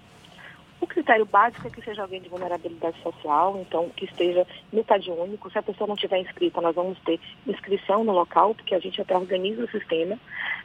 O 0.79 0.85
critério 0.85 1.25
básico 1.25 1.67
é 1.67 1.71
que 1.71 1.81
seja 1.81 2.03
alguém 2.03 2.21
de 2.21 2.29
vulnerabilidade 2.29 3.01
social, 3.01 3.59
então 3.65 3.89
que 3.95 4.05
esteja 4.05 4.45
no 4.71 4.83
CAD 4.83 5.09
único. 5.09 5.49
Se 5.49 5.57
a 5.57 5.63
pessoa 5.63 5.88
não 5.88 5.95
estiver 5.95 6.19
inscrita, 6.19 6.61
nós 6.61 6.75
vamos 6.75 6.99
ter 6.99 7.19
inscrição 7.47 8.03
no 8.03 8.11
local, 8.11 8.53
porque 8.53 8.75
a 8.75 8.79
gente 8.79 9.01
até 9.01 9.17
organiza 9.17 9.63
o 9.63 9.71
sistema. 9.71 10.17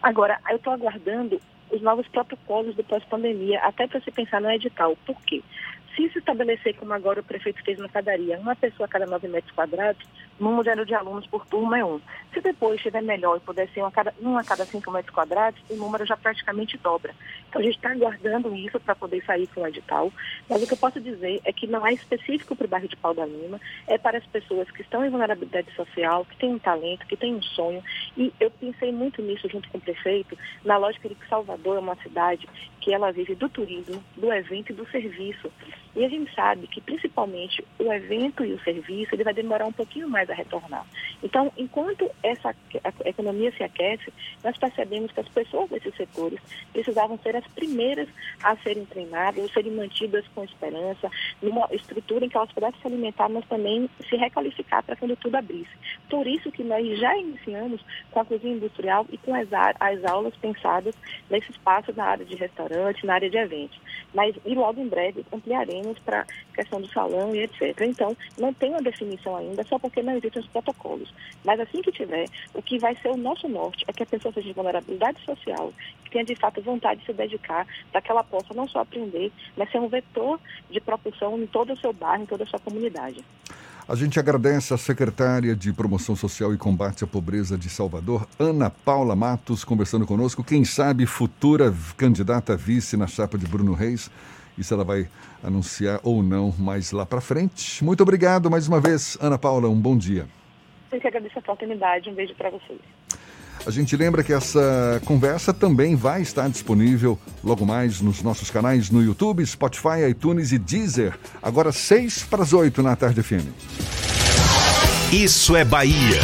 Agora, 0.02 0.38
eu 0.50 0.56
estou 0.56 0.72
aguardando 0.72 1.40
os 1.70 1.80
novos 1.80 2.06
protocolos 2.08 2.76
do 2.76 2.84
pós-pandemia, 2.84 3.60
até 3.60 3.86
para 3.86 4.00
se 4.00 4.10
pensar 4.10 4.40
no 4.40 4.50
edital. 4.50 4.96
Por 5.06 5.16
quê? 5.22 5.42
Se 5.96 6.08
se 6.08 6.18
estabelecer, 6.18 6.74
como 6.76 6.94
agora 6.94 7.20
o 7.20 7.24
prefeito 7.24 7.62
fez 7.62 7.78
na 7.78 7.88
padaria, 7.88 8.38
uma 8.38 8.56
pessoa 8.56 8.86
a 8.86 8.88
cada 8.88 9.04
nove 9.04 9.28
metros 9.28 9.54
quadrados, 9.54 10.06
no 10.40 10.50
número 10.50 10.86
de 10.86 10.94
alunos 10.94 11.26
por 11.26 11.46
turma 11.46 11.78
é 11.78 11.84
um. 11.84 12.00
Se 12.32 12.40
depois 12.40 12.76
estiver 12.76 13.02
melhor 13.02 13.36
e 13.36 13.40
puder 13.40 13.68
ser 13.68 13.82
um 13.82 13.86
a 13.86 13.92
cada, 13.92 14.14
um 14.20 14.38
a 14.38 14.42
cada 14.42 14.64
cinco 14.64 14.90
metros 14.90 15.14
quadrados, 15.14 15.62
o 15.68 15.76
número 15.76 16.06
já 16.06 16.16
praticamente 16.16 16.78
dobra. 16.78 17.14
Então 17.48 17.60
a 17.60 17.64
gente 17.64 17.76
está 17.76 17.92
aguardando 17.92 18.54
isso 18.56 18.80
para 18.80 18.94
poder 18.94 19.22
sair 19.24 19.46
com 19.48 19.60
o 19.60 19.66
edital. 19.66 20.10
Mas 20.48 20.62
o 20.62 20.66
que 20.66 20.72
eu 20.72 20.78
posso 20.78 20.98
dizer 21.00 21.40
é 21.44 21.52
que 21.52 21.66
não 21.66 21.86
é 21.86 21.92
específico 21.92 22.56
para 22.56 22.64
o 22.64 22.68
bairro 22.68 22.88
de 22.88 22.96
Pau 22.96 23.14
da 23.14 23.26
Lima, 23.26 23.60
é 23.86 23.98
para 23.98 24.18
as 24.18 24.26
pessoas 24.26 24.70
que 24.70 24.82
estão 24.82 25.04
em 25.04 25.10
vulnerabilidade 25.10 25.70
social, 25.74 26.24
que 26.24 26.36
têm 26.36 26.54
um 26.54 26.58
talento, 26.58 27.06
que 27.06 27.16
têm 27.16 27.34
um 27.34 27.42
sonho. 27.42 27.84
E 28.16 28.32
eu 28.40 28.50
pensei 28.50 28.90
muito 28.90 29.20
nisso 29.20 29.48
junto 29.48 29.68
com 29.68 29.78
o 29.78 29.80
prefeito, 29.80 30.36
na 30.64 30.78
lógica 30.78 31.08
de 31.08 31.14
que 31.14 31.28
Salvador 31.28 31.76
é 31.76 31.80
uma 31.80 31.96
cidade 31.96 32.48
que 32.80 32.92
ela 32.92 33.12
vive 33.12 33.34
do 33.34 33.48
turismo, 33.48 34.02
do 34.16 34.32
evento 34.32 34.72
e 34.72 34.74
do 34.74 34.88
serviço. 34.90 35.52
E 35.94 36.04
a 36.04 36.08
gente 36.08 36.34
sabe 36.34 36.66
que 36.66 36.80
principalmente 36.80 37.62
o 37.78 37.92
evento 37.92 38.44
e 38.44 38.54
o 38.54 38.62
serviço 38.62 39.14
ele 39.14 39.24
vai 39.24 39.34
demorar 39.34 39.66
um 39.66 39.72
pouquinho 39.72 40.08
mais 40.08 40.28
a 40.30 40.34
retornar. 40.34 40.86
Então, 41.22 41.52
enquanto 41.56 42.10
essa 42.22 42.54
economia 43.04 43.52
se 43.52 43.62
aquece, 43.62 44.10
nós 44.42 44.56
percebemos 44.56 45.12
que 45.12 45.20
as 45.20 45.28
pessoas 45.28 45.68
desses 45.68 45.94
setores 45.94 46.40
precisavam 46.72 47.18
ser 47.18 47.36
as 47.36 47.46
primeiras 47.48 48.08
a 48.42 48.56
serem 48.56 48.86
treinadas, 48.86 49.44
a 49.44 49.52
serem 49.52 49.72
mantidas 49.72 50.24
com 50.34 50.42
esperança, 50.44 51.10
numa 51.42 51.68
estrutura 51.72 52.24
em 52.24 52.28
que 52.28 52.36
elas 52.36 52.52
pudessem 52.52 52.80
se 52.80 52.86
alimentar, 52.86 53.28
mas 53.28 53.46
também 53.46 53.88
se 54.08 54.16
requalificar 54.16 54.82
para 54.82 54.96
quando 54.96 55.16
tudo 55.16 55.36
abrisse. 55.36 55.70
Por 56.08 56.26
isso 56.26 56.50
que 56.50 56.64
nós 56.64 56.98
já 56.98 57.16
iniciamos 57.18 57.84
com 58.10 58.20
a 58.20 58.24
cozinha 58.24 58.54
industrial 58.54 59.06
e 59.10 59.18
com 59.18 59.34
as, 59.34 59.48
as 59.78 60.04
aulas 60.04 60.34
pensadas 60.36 60.94
nesse 61.28 61.50
espaço 61.50 61.92
na 61.94 62.04
área 62.04 62.24
de 62.24 62.34
restaurante, 62.34 63.04
na 63.04 63.14
área 63.14 63.28
de 63.28 63.36
eventos. 63.36 63.78
Mas, 64.14 64.34
e 64.44 64.54
logo 64.54 64.80
em 64.80 64.88
breve, 64.88 65.24
ampliaremos 65.32 65.81
para 66.00 66.26
questão 66.54 66.80
do 66.80 66.88
salão 66.88 67.34
e 67.34 67.42
etc. 67.42 67.80
Então, 67.82 68.16
não 68.38 68.52
tem 68.52 68.70
uma 68.70 68.82
definição 68.82 69.36
ainda, 69.36 69.64
só 69.64 69.78
porque 69.78 70.02
não 70.02 70.16
existem 70.16 70.42
os 70.42 70.48
protocolos. 70.48 71.12
Mas 71.44 71.58
assim 71.60 71.82
que 71.82 71.92
tiver, 71.92 72.26
o 72.54 72.62
que 72.62 72.78
vai 72.78 72.96
ser 72.96 73.08
o 73.08 73.16
nosso 73.16 73.48
norte 73.48 73.84
é 73.88 73.92
que 73.92 74.02
a 74.02 74.06
pessoa 74.06 74.32
seja 74.32 74.48
de 74.48 74.52
vulnerabilidade 74.52 75.22
social, 75.24 75.72
que 76.04 76.10
tenha 76.10 76.24
de 76.24 76.36
fato 76.36 76.60
vontade 76.62 77.00
de 77.00 77.06
se 77.06 77.12
dedicar, 77.12 77.66
para 77.90 78.00
que 78.00 78.10
ela 78.10 78.24
possa 78.24 78.54
não 78.54 78.68
só 78.68 78.80
aprender, 78.80 79.32
mas 79.56 79.70
ser 79.70 79.78
um 79.78 79.88
vetor 79.88 80.38
de 80.70 80.80
propulsão 80.80 81.38
em 81.38 81.46
todo 81.46 81.72
o 81.72 81.78
seu 81.78 81.92
bairro, 81.92 82.22
em 82.22 82.26
toda 82.26 82.44
a 82.44 82.46
sua 82.46 82.58
comunidade. 82.58 83.24
A 83.88 83.96
gente 83.96 84.18
agradece 84.18 84.72
a 84.72 84.78
secretária 84.78 85.56
de 85.56 85.72
Promoção 85.72 86.14
Social 86.14 86.54
e 86.54 86.56
Combate 86.56 87.02
à 87.02 87.06
Pobreza 87.06 87.58
de 87.58 87.68
Salvador, 87.68 88.26
Ana 88.38 88.70
Paula 88.70 89.16
Matos, 89.16 89.64
conversando 89.64 90.06
conosco. 90.06 90.44
Quem 90.44 90.64
sabe 90.64 91.04
futura 91.04 91.74
candidata 91.96 92.52
a 92.52 92.56
vice 92.56 92.96
na 92.96 93.08
chapa 93.08 93.36
de 93.36 93.46
Bruno 93.46 93.74
Reis. 93.74 94.08
Isso 94.62 94.72
ela 94.72 94.84
vai 94.84 95.08
anunciar 95.42 96.00
ou 96.04 96.22
não 96.22 96.54
mais 96.56 96.92
lá 96.92 97.04
para 97.04 97.20
frente. 97.20 97.84
Muito 97.84 98.00
obrigado 98.02 98.48
mais 98.48 98.68
uma 98.68 98.80
vez, 98.80 99.18
Ana 99.20 99.36
Paula. 99.36 99.68
Um 99.68 99.80
bom 99.80 99.98
dia. 99.98 100.26
Eu 100.92 101.00
que 101.00 101.08
agradeço 101.08 101.36
a 101.36 101.40
oportunidade. 101.40 102.08
Um 102.08 102.14
beijo 102.14 102.34
para 102.36 102.48
vocês. 102.50 102.78
A 103.66 103.70
gente 103.70 103.96
lembra 103.96 104.22
que 104.22 104.32
essa 104.32 105.02
conversa 105.04 105.52
também 105.52 105.94
vai 105.96 106.22
estar 106.22 106.48
disponível 106.48 107.18
logo 107.42 107.66
mais 107.66 108.00
nos 108.00 108.22
nossos 108.22 108.50
canais 108.50 108.90
no 108.90 109.02
YouTube, 109.02 109.44
Spotify, 109.44 110.08
iTunes 110.10 110.52
e 110.52 110.58
Deezer. 110.58 111.18
Agora, 111.42 111.72
seis 111.72 112.22
para 112.24 112.42
as 112.42 112.52
oito 112.52 112.82
na 112.82 112.94
Tarde 112.96 113.22
FM. 113.22 113.46
Isso 115.12 115.56
é 115.56 115.64
Bahia. 115.64 116.20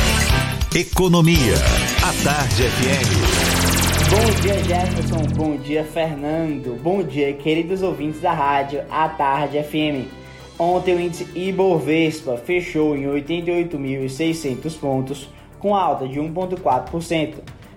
Economia. 0.75 1.55
A 2.03 2.25
Tarde 2.25 2.63
FM. 2.63 3.48
Bom 4.19 4.41
dia, 4.43 4.65
Jefferson. 4.65 5.23
Bom 5.37 5.57
dia, 5.57 5.85
Fernando. 5.85 6.77
Bom 6.83 7.05
dia, 7.05 7.33
queridos 7.35 7.85
ouvintes 7.85 8.21
da 8.21 8.33
rádio 8.33 8.83
A 8.91 9.09
Tarde 9.09 9.63
FM. 9.63 10.11
Ontem 10.59 10.97
o 10.97 11.01
índice 11.01 11.29
Ibovespa 11.39 12.37
fechou 12.37 12.97
em 12.97 13.05
88.600 13.05 14.77
pontos 14.77 15.29
com 15.61 15.73
alta 15.73 16.09
de 16.09 16.19
1,4%, 16.19 17.35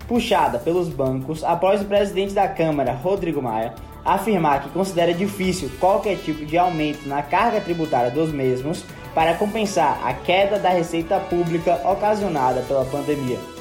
puxada 0.07 0.57
pelos 0.57 0.89
bancos 0.89 1.43
após 1.43 1.83
o 1.83 1.85
presidente 1.85 2.33
da 2.33 2.47
Câmara, 2.47 2.91
Rodrigo 2.91 3.39
Maia, 3.39 3.75
afirmar 4.03 4.63
que 4.63 4.69
considera 4.69 5.13
difícil 5.13 5.69
qualquer 5.79 6.17
tipo 6.17 6.43
de 6.43 6.57
aumento 6.57 7.07
na 7.07 7.21
carga 7.21 7.61
tributária 7.61 8.09
dos 8.09 8.31
mesmos 8.31 8.83
para 9.13 9.35
compensar 9.35 10.01
a 10.03 10.11
queda 10.11 10.57
da 10.57 10.69
receita 10.69 11.19
pública 11.19 11.79
ocasionada 11.87 12.61
pela 12.63 12.83
pandemia. 12.85 13.60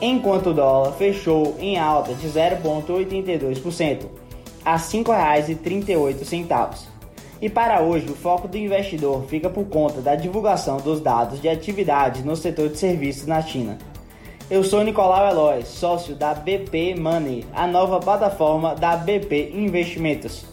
Enquanto 0.00 0.50
o 0.50 0.54
dólar 0.54 0.92
fechou 0.92 1.56
em 1.58 1.76
alta 1.76 2.14
de 2.14 2.28
0,82% 2.28 4.06
a 4.64 4.76
R$ 4.76 4.78
5,38. 4.78 6.86
E 7.40 7.48
para 7.48 7.80
hoje, 7.80 8.10
o 8.10 8.14
foco 8.14 8.48
do 8.48 8.56
investidor 8.56 9.24
fica 9.24 9.48
por 9.48 9.64
conta 9.66 10.00
da 10.00 10.14
divulgação 10.14 10.76
dos 10.78 11.00
dados 11.00 11.40
de 11.40 11.48
atividade 11.48 12.22
no 12.22 12.36
setor 12.36 12.68
de 12.68 12.78
serviços 12.78 13.26
na 13.26 13.42
China. 13.42 13.78
Eu 14.50 14.64
sou 14.64 14.82
Nicolau 14.82 15.28
Eloy, 15.28 15.62
sócio 15.64 16.14
da 16.14 16.34
BP 16.34 16.94
Money, 16.98 17.44
a 17.52 17.66
nova 17.66 18.00
plataforma 18.00 18.74
da 18.74 18.96
BP 18.96 19.52
Investimentos. 19.54 20.46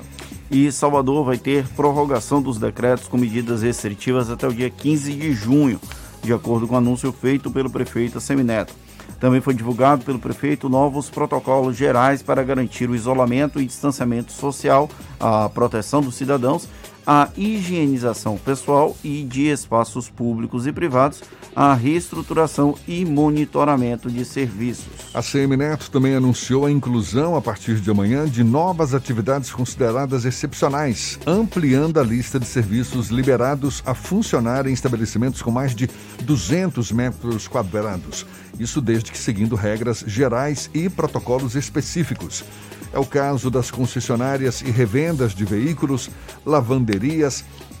E 0.50 0.70
Salvador 0.70 1.24
vai 1.24 1.38
ter 1.38 1.66
prorrogação 1.68 2.42
dos 2.42 2.58
decretos 2.58 3.08
com 3.08 3.16
medidas 3.16 3.62
restritivas 3.62 4.28
até 4.28 4.46
o 4.46 4.52
dia 4.52 4.68
15 4.68 5.14
de 5.14 5.32
junho, 5.32 5.80
de 6.22 6.32
acordo 6.32 6.66
com 6.66 6.74
o 6.74 6.78
anúncio 6.78 7.12
feito 7.12 7.50
pelo 7.50 7.70
prefeito 7.70 8.20
Semineto. 8.20 8.74
Também 9.18 9.40
foi 9.40 9.54
divulgado 9.54 10.04
pelo 10.04 10.18
prefeito 10.18 10.68
novos 10.68 11.10
protocolos 11.10 11.76
gerais 11.76 12.22
para 12.22 12.42
garantir 12.42 12.88
o 12.88 12.94
isolamento 12.94 13.60
e 13.60 13.66
distanciamento 13.66 14.30
social, 14.32 14.88
a 15.18 15.48
proteção 15.48 16.00
dos 16.00 16.14
cidadãos, 16.14 16.68
a 17.10 17.30
higienização 17.38 18.36
pessoal 18.36 18.94
e 19.02 19.24
de 19.24 19.46
espaços 19.46 20.10
públicos 20.10 20.66
e 20.66 20.72
privados, 20.72 21.22
a 21.56 21.72
reestruturação 21.72 22.74
e 22.86 23.02
monitoramento 23.02 24.10
de 24.10 24.26
serviços. 24.26 24.92
A 25.14 25.22
CM 25.22 25.56
Neto 25.56 25.90
também 25.90 26.14
anunciou 26.14 26.66
a 26.66 26.70
inclusão 26.70 27.34
a 27.34 27.40
partir 27.40 27.80
de 27.80 27.90
amanhã 27.90 28.28
de 28.28 28.44
novas 28.44 28.92
atividades 28.92 29.50
consideradas 29.50 30.26
excepcionais, 30.26 31.18
ampliando 31.26 31.98
a 31.98 32.02
lista 32.02 32.38
de 32.38 32.44
serviços 32.44 33.08
liberados 33.08 33.82
a 33.86 33.94
funcionar 33.94 34.66
em 34.66 34.74
estabelecimentos 34.74 35.40
com 35.40 35.50
mais 35.50 35.74
de 35.74 35.88
200 36.24 36.92
metros 36.92 37.48
quadrados. 37.48 38.26
Isso 38.60 38.82
desde 38.82 39.10
que 39.10 39.16
seguindo 39.16 39.56
regras 39.56 40.04
gerais 40.06 40.68
e 40.74 40.90
protocolos 40.90 41.54
específicos. 41.54 42.44
É 42.92 42.98
o 42.98 43.04
caso 43.04 43.50
das 43.50 43.70
concessionárias 43.70 44.62
e 44.62 44.70
revendas 44.70 45.34
de 45.34 45.44
veículos, 45.44 46.10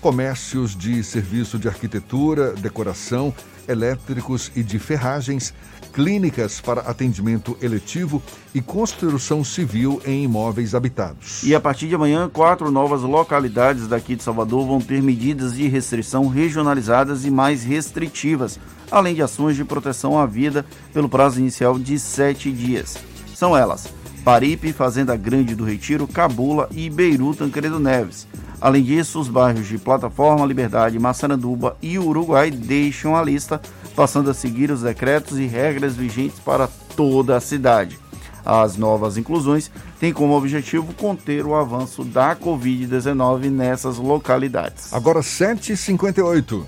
comércios 0.00 0.76
de 0.76 1.02
serviço 1.02 1.58
de 1.58 1.68
arquitetura, 1.68 2.52
decoração, 2.52 3.34
elétricos 3.68 4.50
e 4.56 4.62
de 4.62 4.78
ferragens, 4.78 5.52
clínicas 5.92 6.60
para 6.60 6.82
atendimento 6.82 7.56
eletivo 7.60 8.22
e 8.54 8.62
construção 8.62 9.42
civil 9.44 10.00
em 10.06 10.24
imóveis 10.24 10.74
habitados. 10.74 11.42
E 11.42 11.54
a 11.54 11.60
partir 11.60 11.88
de 11.88 11.94
amanhã, 11.94 12.28
quatro 12.28 12.70
novas 12.70 13.02
localidades 13.02 13.88
daqui 13.88 14.14
de 14.14 14.22
Salvador 14.22 14.66
vão 14.66 14.80
ter 14.80 15.02
medidas 15.02 15.54
de 15.54 15.66
restrição 15.68 16.28
regionalizadas 16.28 17.24
e 17.24 17.30
mais 17.30 17.64
restritivas, 17.64 18.58
além 18.90 19.14
de 19.14 19.22
ações 19.22 19.56
de 19.56 19.64
proteção 19.64 20.18
à 20.18 20.24
vida 20.24 20.64
pelo 20.92 21.08
prazo 21.08 21.40
inicial 21.40 21.78
de 21.78 21.98
sete 21.98 22.50
dias. 22.50 22.96
São 23.34 23.56
elas 23.56 23.97
Paripe, 24.24 24.72
Fazenda 24.72 25.16
Grande 25.16 25.54
do 25.54 25.64
Retiro, 25.64 26.06
Cabula 26.06 26.68
e 26.72 26.90
Beiru 26.90 27.34
Tancredo 27.34 27.78
Neves. 27.80 28.26
Além 28.60 28.82
disso, 28.82 29.20
os 29.20 29.28
bairros 29.28 29.66
de 29.66 29.78
Plataforma, 29.78 30.44
Liberdade, 30.44 30.98
Massaranduba 30.98 31.76
e 31.80 31.98
Uruguai 31.98 32.50
deixam 32.50 33.16
a 33.16 33.22
lista, 33.22 33.60
passando 33.94 34.30
a 34.30 34.34
seguir 34.34 34.70
os 34.70 34.82
decretos 34.82 35.38
e 35.38 35.46
regras 35.46 35.94
vigentes 35.94 36.40
para 36.40 36.68
toda 36.96 37.36
a 37.36 37.40
cidade. 37.40 37.98
As 38.44 38.76
novas 38.76 39.16
inclusões 39.16 39.70
têm 40.00 40.12
como 40.12 40.36
objetivo 40.36 40.92
conter 40.94 41.44
o 41.44 41.54
avanço 41.54 42.02
da 42.02 42.34
Covid-19 42.34 43.50
nessas 43.50 43.98
localidades. 43.98 44.92
Agora 44.92 45.20
7h58. 45.20 46.64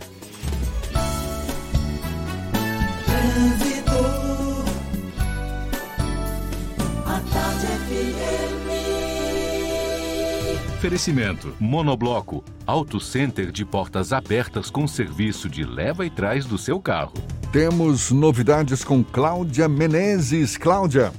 Oferecimento: 10.81 11.55
Monobloco, 11.61 12.43
Auto 12.66 12.99
Center 12.99 13.53
de 13.53 13.66
portas 13.66 14.14
abertas 14.14 14.70
com 14.70 14.89
serviço 14.89 15.47
de 15.47 15.62
leva 15.62 16.07
e 16.07 16.11
trás 16.11 16.47
do 16.47 16.57
seu 16.57 16.81
carro. 16.81 17.12
Temos 17.53 18.11
novidades 18.11 18.83
com 18.83 19.05
Cláudia 19.05 19.68
Menezes. 19.68 20.57
Cláudia. 20.57 21.12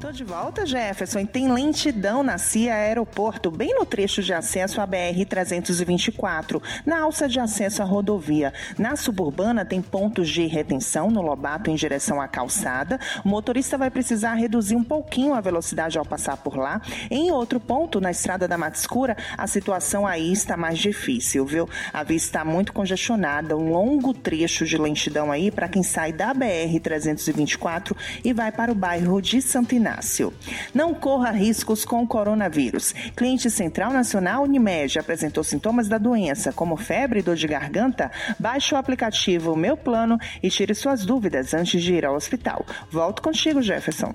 Tô 0.00 0.12
de 0.12 0.22
volta, 0.22 0.64
Jefferson, 0.64 1.18
e 1.18 1.26
tem 1.26 1.50
lentidão 1.52 2.22
na 2.22 2.38
CIA 2.38 2.72
Aeroporto, 2.72 3.50
bem 3.50 3.74
no 3.74 3.84
trecho 3.84 4.22
de 4.22 4.32
acesso 4.32 4.80
à 4.80 4.86
BR-324, 4.86 6.62
na 6.86 7.00
alça 7.00 7.28
de 7.28 7.40
acesso 7.40 7.82
à 7.82 7.84
rodovia. 7.84 8.54
Na 8.78 8.94
suburbana 8.94 9.64
tem 9.64 9.82
pontos 9.82 10.28
de 10.28 10.46
retenção 10.46 11.10
no 11.10 11.20
Lobato 11.20 11.68
em 11.68 11.74
direção 11.74 12.20
à 12.20 12.28
calçada. 12.28 13.00
O 13.24 13.28
motorista 13.28 13.76
vai 13.76 13.90
precisar 13.90 14.34
reduzir 14.34 14.76
um 14.76 14.84
pouquinho 14.84 15.34
a 15.34 15.40
velocidade 15.40 15.98
ao 15.98 16.06
passar 16.06 16.36
por 16.36 16.56
lá. 16.56 16.80
Em 17.10 17.32
outro 17.32 17.58
ponto, 17.58 18.00
na 18.00 18.12
estrada 18.12 18.46
da 18.46 18.56
Mata 18.56 18.78
Escura, 18.78 19.16
a 19.36 19.48
situação 19.48 20.06
aí 20.06 20.30
está 20.30 20.56
mais 20.56 20.78
difícil, 20.78 21.44
viu? 21.44 21.68
A 21.92 22.04
via 22.04 22.16
está 22.16 22.44
muito 22.44 22.72
congestionada, 22.72 23.56
um 23.56 23.72
longo 23.72 24.14
trecho 24.14 24.64
de 24.64 24.78
lentidão 24.78 25.32
aí 25.32 25.50
para 25.50 25.68
quem 25.68 25.82
sai 25.82 26.12
da 26.12 26.32
BR-324 26.32 27.96
e 28.24 28.32
vai 28.32 28.52
para 28.52 28.70
o 28.70 28.76
bairro 28.76 29.20
de 29.20 29.42
Santo 29.42 29.74
Inácio. 29.88 30.32
Não 30.74 30.92
corra 30.92 31.30
riscos 31.30 31.84
com 31.84 32.02
o 32.02 32.06
coronavírus. 32.06 32.94
Cliente 33.16 33.50
Central 33.50 33.90
Nacional 33.90 34.42
Unimed 34.42 34.98
apresentou 34.98 35.42
sintomas 35.42 35.88
da 35.88 35.96
doença, 35.96 36.52
como 36.52 36.76
febre 36.76 37.20
e 37.20 37.22
dor 37.22 37.36
de 37.36 37.48
garganta? 37.48 38.10
Baixe 38.38 38.74
o 38.74 38.78
aplicativo 38.78 39.56
Meu 39.56 39.76
Plano 39.76 40.18
e 40.42 40.50
tire 40.50 40.74
suas 40.74 41.06
dúvidas 41.06 41.54
antes 41.54 41.82
de 41.82 41.94
ir 41.94 42.04
ao 42.04 42.14
hospital. 42.14 42.64
Volto 42.90 43.22
contigo, 43.22 43.62
Jefferson. 43.62 44.12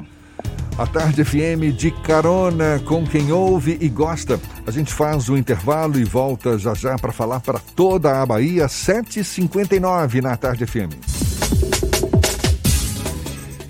A 0.77 0.87
Tarde 0.87 1.23
FM 1.23 1.75
de 1.75 1.91
carona 1.91 2.79
com 2.85 3.05
quem 3.05 3.31
ouve 3.31 3.77
e 3.79 3.87
gosta. 3.89 4.39
A 4.65 4.71
gente 4.71 4.91
faz 4.91 5.29
o 5.29 5.37
intervalo 5.37 5.99
e 5.99 6.03
volta 6.03 6.57
já 6.57 6.73
já 6.73 6.97
para 6.97 7.11
falar 7.11 7.39
para 7.39 7.59
toda 7.59 8.21
a 8.21 8.25
Bahia, 8.25 8.65
7h59 8.65 10.21
na 10.21 10.35
Tarde 10.35 10.65
FM. 10.65 11.92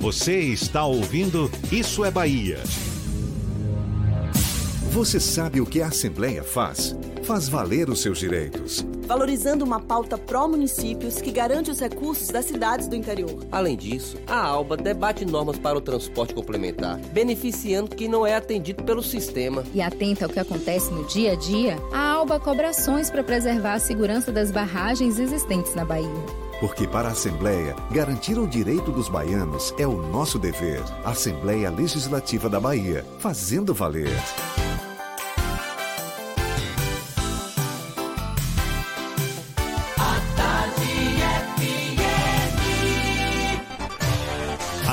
Você 0.03 0.37
está 0.37 0.85
ouvindo 0.85 1.49
Isso 1.71 2.03
é 2.03 2.11
Bahia. 2.11 2.59
Você 4.91 5.17
sabe 5.17 5.61
o 5.61 5.65
que 5.65 5.81
a 5.81 5.87
Assembleia 5.87 6.43
faz? 6.43 6.93
Faz 7.23 7.47
valer 7.47 7.89
os 7.89 8.01
seus 8.01 8.19
direitos. 8.19 8.85
Valorizando 9.07 9.63
uma 9.63 9.79
pauta 9.79 10.17
pró-municípios 10.17 11.21
que 11.21 11.31
garante 11.31 11.71
os 11.71 11.79
recursos 11.79 12.27
das 12.27 12.45
cidades 12.45 12.87
do 12.87 12.97
interior. 12.97 13.45
Além 13.49 13.77
disso, 13.77 14.17
a 14.27 14.37
ALBA 14.37 14.75
debate 14.75 15.23
normas 15.23 15.57
para 15.57 15.77
o 15.77 15.81
transporte 15.81 16.33
complementar, 16.33 16.97
beneficiando 17.13 17.95
quem 17.95 18.09
não 18.09 18.27
é 18.27 18.35
atendido 18.35 18.83
pelo 18.83 19.01
sistema. 19.01 19.63
E 19.73 19.81
atenta 19.81 20.25
ao 20.25 20.31
que 20.31 20.39
acontece 20.39 20.91
no 20.91 21.05
dia 21.05 21.31
a 21.31 21.35
dia, 21.35 21.77
a 21.93 22.11
ALBA 22.11 22.41
cobra 22.41 22.69
ações 22.69 23.09
para 23.09 23.23
preservar 23.23 23.75
a 23.75 23.79
segurança 23.79 24.29
das 24.29 24.51
barragens 24.51 25.17
existentes 25.17 25.73
na 25.75 25.85
Bahia. 25.85 26.09
Porque 26.59 26.85
para 26.87 27.07
a 27.07 27.11
Assembleia, 27.11 27.73
garantir 27.91 28.37
o 28.37 28.47
direito 28.47 28.91
dos 28.91 29.07
baianos 29.07 29.73
é 29.77 29.87
o 29.87 29.95
nosso 30.09 30.37
dever. 30.37 30.81
Assembleia 31.05 31.69
Legislativa 31.69 32.49
da 32.49 32.59
Bahia, 32.59 33.05
fazendo 33.19 33.73
valer. 33.73 34.11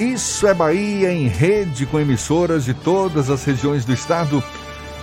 Isso 0.00 0.46
é 0.46 0.54
Bahia 0.54 1.12
em 1.12 1.28
rede 1.28 1.84
com 1.84 2.00
emissoras 2.00 2.64
de 2.64 2.72
todas 2.72 3.28
as 3.28 3.44
regiões 3.44 3.84
do 3.84 3.92
estado. 3.92 4.42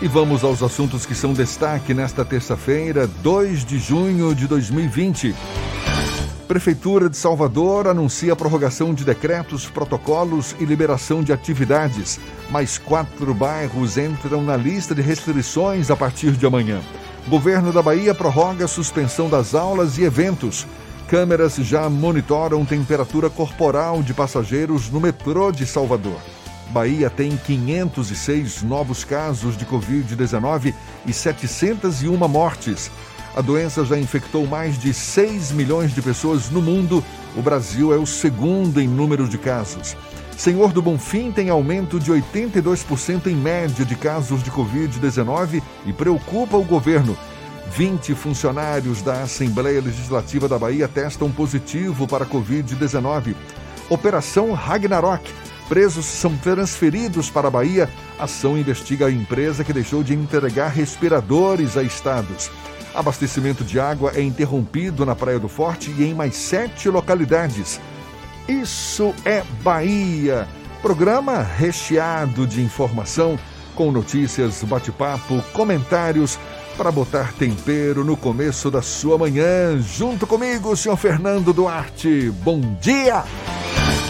E 0.01 0.07
vamos 0.07 0.43
aos 0.43 0.63
assuntos 0.63 1.05
que 1.05 1.13
são 1.13 1.33
destaque 1.33 1.93
nesta 1.93 2.25
terça-feira, 2.25 3.05
2 3.05 3.63
de 3.63 3.77
junho 3.77 4.33
de 4.33 4.47
2020. 4.47 5.35
Prefeitura 6.47 7.11
de 7.11 7.15
Salvador 7.15 7.87
anuncia 7.87 8.33
a 8.33 8.35
prorrogação 8.35 8.91
de 8.91 9.05
decretos, 9.05 9.67
protocolos 9.67 10.55
e 10.59 10.65
liberação 10.65 11.21
de 11.21 11.31
atividades. 11.31 12.19
Mais 12.49 12.79
quatro 12.79 13.35
bairros 13.35 13.99
entram 13.99 14.41
na 14.41 14.57
lista 14.57 14.95
de 14.95 15.03
restrições 15.03 15.91
a 15.91 15.95
partir 15.95 16.31
de 16.31 16.47
amanhã. 16.47 16.81
Governo 17.27 17.71
da 17.71 17.83
Bahia 17.83 18.15
prorroga 18.15 18.65
a 18.65 18.67
suspensão 18.67 19.29
das 19.29 19.53
aulas 19.53 19.99
e 19.99 20.03
eventos. 20.03 20.65
Câmeras 21.07 21.55
já 21.55 21.89
monitoram 21.89 22.65
temperatura 22.65 23.29
corporal 23.29 24.03
de 24.03 24.13
passageiros 24.13 24.89
no 24.89 24.99
metrô 24.99 25.53
de 25.53 25.65
Salvador. 25.65 26.19
Bahia 26.69 27.09
tem 27.09 27.37
506 27.37 28.61
novos 28.63 29.05
casos 29.05 29.55
de 29.55 29.65
Covid-19 29.65 30.73
e 31.05 31.13
701 31.13 32.27
mortes. 32.27 32.91
A 33.33 33.39
doença 33.39 33.85
já 33.85 33.97
infectou 33.97 34.45
mais 34.45 34.77
de 34.77 34.93
6 34.93 35.53
milhões 35.53 35.95
de 35.95 36.01
pessoas 36.01 36.49
no 36.49 36.61
mundo. 36.61 37.01
O 37.37 37.41
Brasil 37.41 37.93
é 37.93 37.97
o 37.97 38.05
segundo 38.05 38.81
em 38.81 38.87
número 38.87 39.29
de 39.29 39.37
casos. 39.37 39.95
Senhor 40.35 40.73
do 40.73 40.81
Bonfim 40.81 41.31
tem 41.31 41.49
aumento 41.49 42.01
de 42.01 42.11
82% 42.11 43.27
em 43.27 43.35
média 43.35 43.85
de 43.85 43.95
casos 43.95 44.43
de 44.43 44.51
Covid-19 44.51 45.63
e 45.85 45.93
preocupa 45.93 46.57
o 46.57 46.65
governo. 46.65 47.17
20 47.71 48.15
funcionários 48.15 49.01
da 49.01 49.23
Assembleia 49.23 49.81
Legislativa 49.81 50.47
da 50.47 50.57
Bahia 50.57 50.87
testam 50.87 51.31
positivo 51.31 52.07
para 52.07 52.25
Covid-19. 52.25 53.35
Operação 53.89 54.53
Ragnarok. 54.53 55.31
Presos 55.67 56.05
são 56.05 56.35
transferidos 56.37 57.29
para 57.29 57.49
a 57.49 57.51
Bahia. 57.51 57.89
Ação 58.17 58.57
investiga 58.57 59.07
a 59.07 59.11
empresa 59.11 59.63
que 59.63 59.73
deixou 59.73 60.01
de 60.01 60.13
entregar 60.13 60.69
respiradores 60.69 61.75
a 61.77 61.83
estados. 61.83 62.49
Abastecimento 62.95 63.63
de 63.63 63.79
água 63.79 64.13
é 64.15 64.21
interrompido 64.21 65.05
na 65.05 65.15
Praia 65.15 65.39
do 65.39 65.49
Forte 65.49 65.93
e 65.97 66.03
em 66.03 66.13
mais 66.13 66.35
sete 66.35 66.89
localidades. 66.89 67.79
Isso 68.47 69.13
é 69.25 69.43
Bahia. 69.61 70.47
Programa 70.81 71.43
recheado 71.43 72.47
de 72.47 72.61
informação, 72.61 73.37
com 73.75 73.91
notícias, 73.91 74.63
bate-papo, 74.63 75.43
comentários 75.53 76.39
para 76.77 76.91
botar 76.91 77.33
tempero 77.33 78.03
no 78.03 78.15
começo 78.15 78.69
da 78.69 78.83
sua 78.83 79.17
manhã. 79.17 79.81
Junto 79.81 80.27
comigo, 80.27 80.77
senhor 80.77 80.95
Fernando 80.95 81.51
Duarte. 81.51 82.31
Bom 82.43 82.61
dia! 82.79 83.23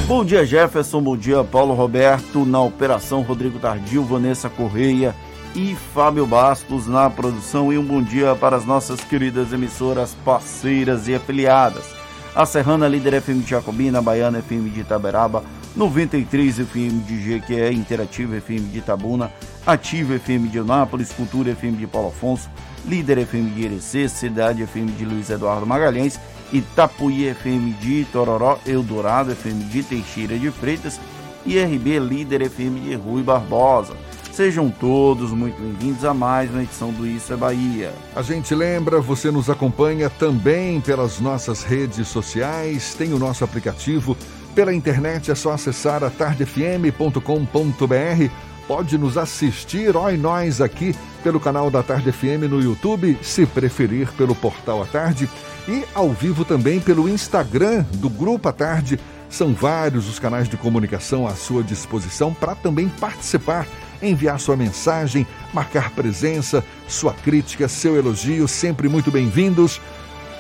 Bom 0.06 0.26
dia, 0.26 0.46
Jefferson. 0.46 1.02
Bom 1.02 1.16
dia, 1.16 1.44
Paulo 1.46 1.74
Roberto. 1.74 2.46
Na 2.46 2.62
operação, 2.62 3.22
Rodrigo 3.22 3.58
Tardio, 3.58 4.04
Vanessa 4.04 4.50
Correia 4.50 5.16
e 5.56 5.76
Fábio 5.94 6.26
Bastos 6.26 6.88
na 6.88 7.10
produção. 7.10 7.72
E 7.72 7.78
um 7.78 7.84
bom 7.84 8.02
dia 8.02 8.36
para 8.36 8.58
as 8.58 8.66
nossas 8.66 9.00
queridas 9.02 9.54
emissoras 9.54 10.16
parceiras 10.26 11.08
e 11.08 11.16
afiliadas 11.16 11.97
a 12.38 12.46
Serrana 12.46 12.88
Líder 12.88 13.16
FM 13.16 13.42
de 13.42 13.50
Jacobina, 13.50 14.00
Baiana 14.00 14.38
FM 14.38 14.70
de 14.70 14.82
Itaberaba, 14.82 15.42
93 15.76 16.60
FM 16.60 17.02
de 17.02 17.18
Jequié, 17.20 17.72
Interativa 17.72 18.38
FM 18.38 18.70
de 18.70 18.78
Itabuna, 18.78 19.32
Ativa 19.66 20.14
FM 20.18 20.48
de 20.50 20.60
Eunápolis, 20.60 21.12
Cultura 21.12 21.50
FM 21.54 21.78
de 21.78 21.88
Paulo 21.88 22.10
Afonso, 22.10 22.48
Líder 22.88 23.18
FM 23.18 23.50
de 23.56 23.62
Irecê, 23.62 24.08
Cidade 24.08 24.62
FM 24.62 24.92
de 24.92 25.06
Luiz 25.06 25.32
Eduardo 25.32 25.66
Magalhães, 25.66 26.20
Itapuí 26.54 27.26
FM 27.26 27.74
de 27.82 28.06
Tororó, 28.06 28.60
Eldorado 28.68 29.32
FM 29.32 29.64
de 29.72 29.82
Teixeira 29.82 30.38
de 30.38 30.52
Freitas 30.52 31.00
e 31.44 31.60
RB 31.60 32.00
Líder 32.00 32.44
FM 32.44 32.82
de 32.82 32.96
Rui 32.98 33.24
Barbosa. 33.24 33.96
Sejam 34.38 34.70
todos 34.70 35.32
muito 35.32 35.60
bem-vindos 35.60 36.06
a 36.06 36.14
mais 36.14 36.52
uma 36.52 36.62
edição 36.62 36.92
do 36.92 37.08
Isso 37.08 37.34
é 37.34 37.36
Bahia. 37.36 37.92
A 38.16 38.22
gente 38.22 38.54
lembra, 38.54 39.02
você 39.02 39.32
nos 39.32 39.50
acompanha 39.50 40.12
também 40.12 40.80
pelas 40.80 41.20
nossas 41.20 41.64
redes 41.64 42.08
sociais, 42.08 42.94
tem 42.94 43.14
o 43.14 43.18
nosso 43.18 43.44
aplicativo. 43.44 44.16
Pela 44.54 44.72
internet 44.72 45.32
é 45.32 45.34
só 45.34 45.54
acessar 45.54 46.04
a 46.04 46.12
tardefm.com.br. 46.12 48.32
Pode 48.68 48.96
nos 49.00 49.18
assistir, 49.18 49.98
ó, 49.98 50.12
e 50.12 50.18
nós 50.18 50.62
aqui 50.62 50.94
pelo 51.24 51.40
canal 51.40 51.72
da 51.72 51.82
Tarde 51.82 52.12
FM 52.12 52.48
no 52.48 52.62
YouTube, 52.62 53.18
se 53.24 53.44
preferir 53.48 54.12
pelo 54.12 54.36
portal 54.36 54.84
à 54.84 54.86
tarde 54.86 55.28
e 55.68 55.84
ao 55.96 56.12
vivo 56.12 56.46
também 56.46 56.80
pelo 56.80 57.10
Instagram 57.10 57.84
do 57.94 58.08
Grupo 58.08 58.50
à 58.50 58.54
Tarde. 58.54 59.00
São 59.32 59.52
vários 59.52 60.08
os 60.08 60.20
canais 60.20 60.48
de 60.48 60.58
comunicação 60.58 61.26
à 61.26 61.34
sua 61.34 61.64
disposição 61.64 62.32
para 62.32 62.54
também 62.54 62.88
participar 62.88 63.66
enviar 64.02 64.40
sua 64.40 64.56
mensagem, 64.56 65.28
marcar 65.54 65.92
presença, 65.92 66.64
sua 66.88 67.14
crítica, 67.14 67.68
seu 67.68 67.96
elogio, 67.96 68.48
sempre 68.48 68.90
muito 68.90 69.12
bem-vindos. 69.12 69.80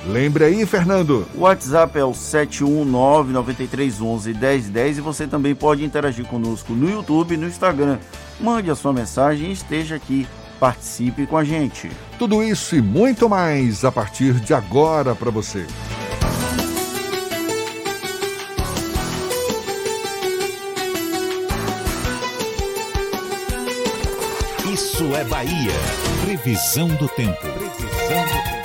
Lembre 0.05 0.45
aí, 0.45 0.65
Fernando. 0.65 1.27
O 1.35 1.41
WhatsApp 1.41 1.99
é 1.99 2.03
o 2.03 2.11
71993111010 2.11 4.97
e 4.97 5.01
você 5.01 5.27
também 5.27 5.53
pode 5.53 5.83
interagir 5.83 6.25
conosco 6.25 6.73
no 6.73 6.89
YouTube 6.89 7.33
e 7.33 7.37
no 7.37 7.47
Instagram. 7.47 7.99
Mande 8.39 8.71
a 8.71 8.75
sua 8.75 8.93
mensagem 8.93 9.49
e 9.49 9.53
esteja 9.53 9.95
aqui. 9.95 10.25
Participe 10.59 11.27
com 11.27 11.37
a 11.37 11.43
gente. 11.43 11.91
Tudo 12.17 12.41
isso 12.41 12.75
e 12.75 12.81
muito 12.81 13.29
mais 13.29 13.85
a 13.85 13.91
partir 13.91 14.33
de 14.39 14.51
agora 14.53 15.13
para 15.13 15.29
você. 15.29 15.67
Isso 24.77 25.15
é 25.15 25.23
Bahia. 25.23 25.71
Previsão 26.23 26.87
do 26.87 27.07
tempo. 27.09 27.41
Previsão 27.41 28.25
do 28.27 28.43
tempo. 28.43 28.57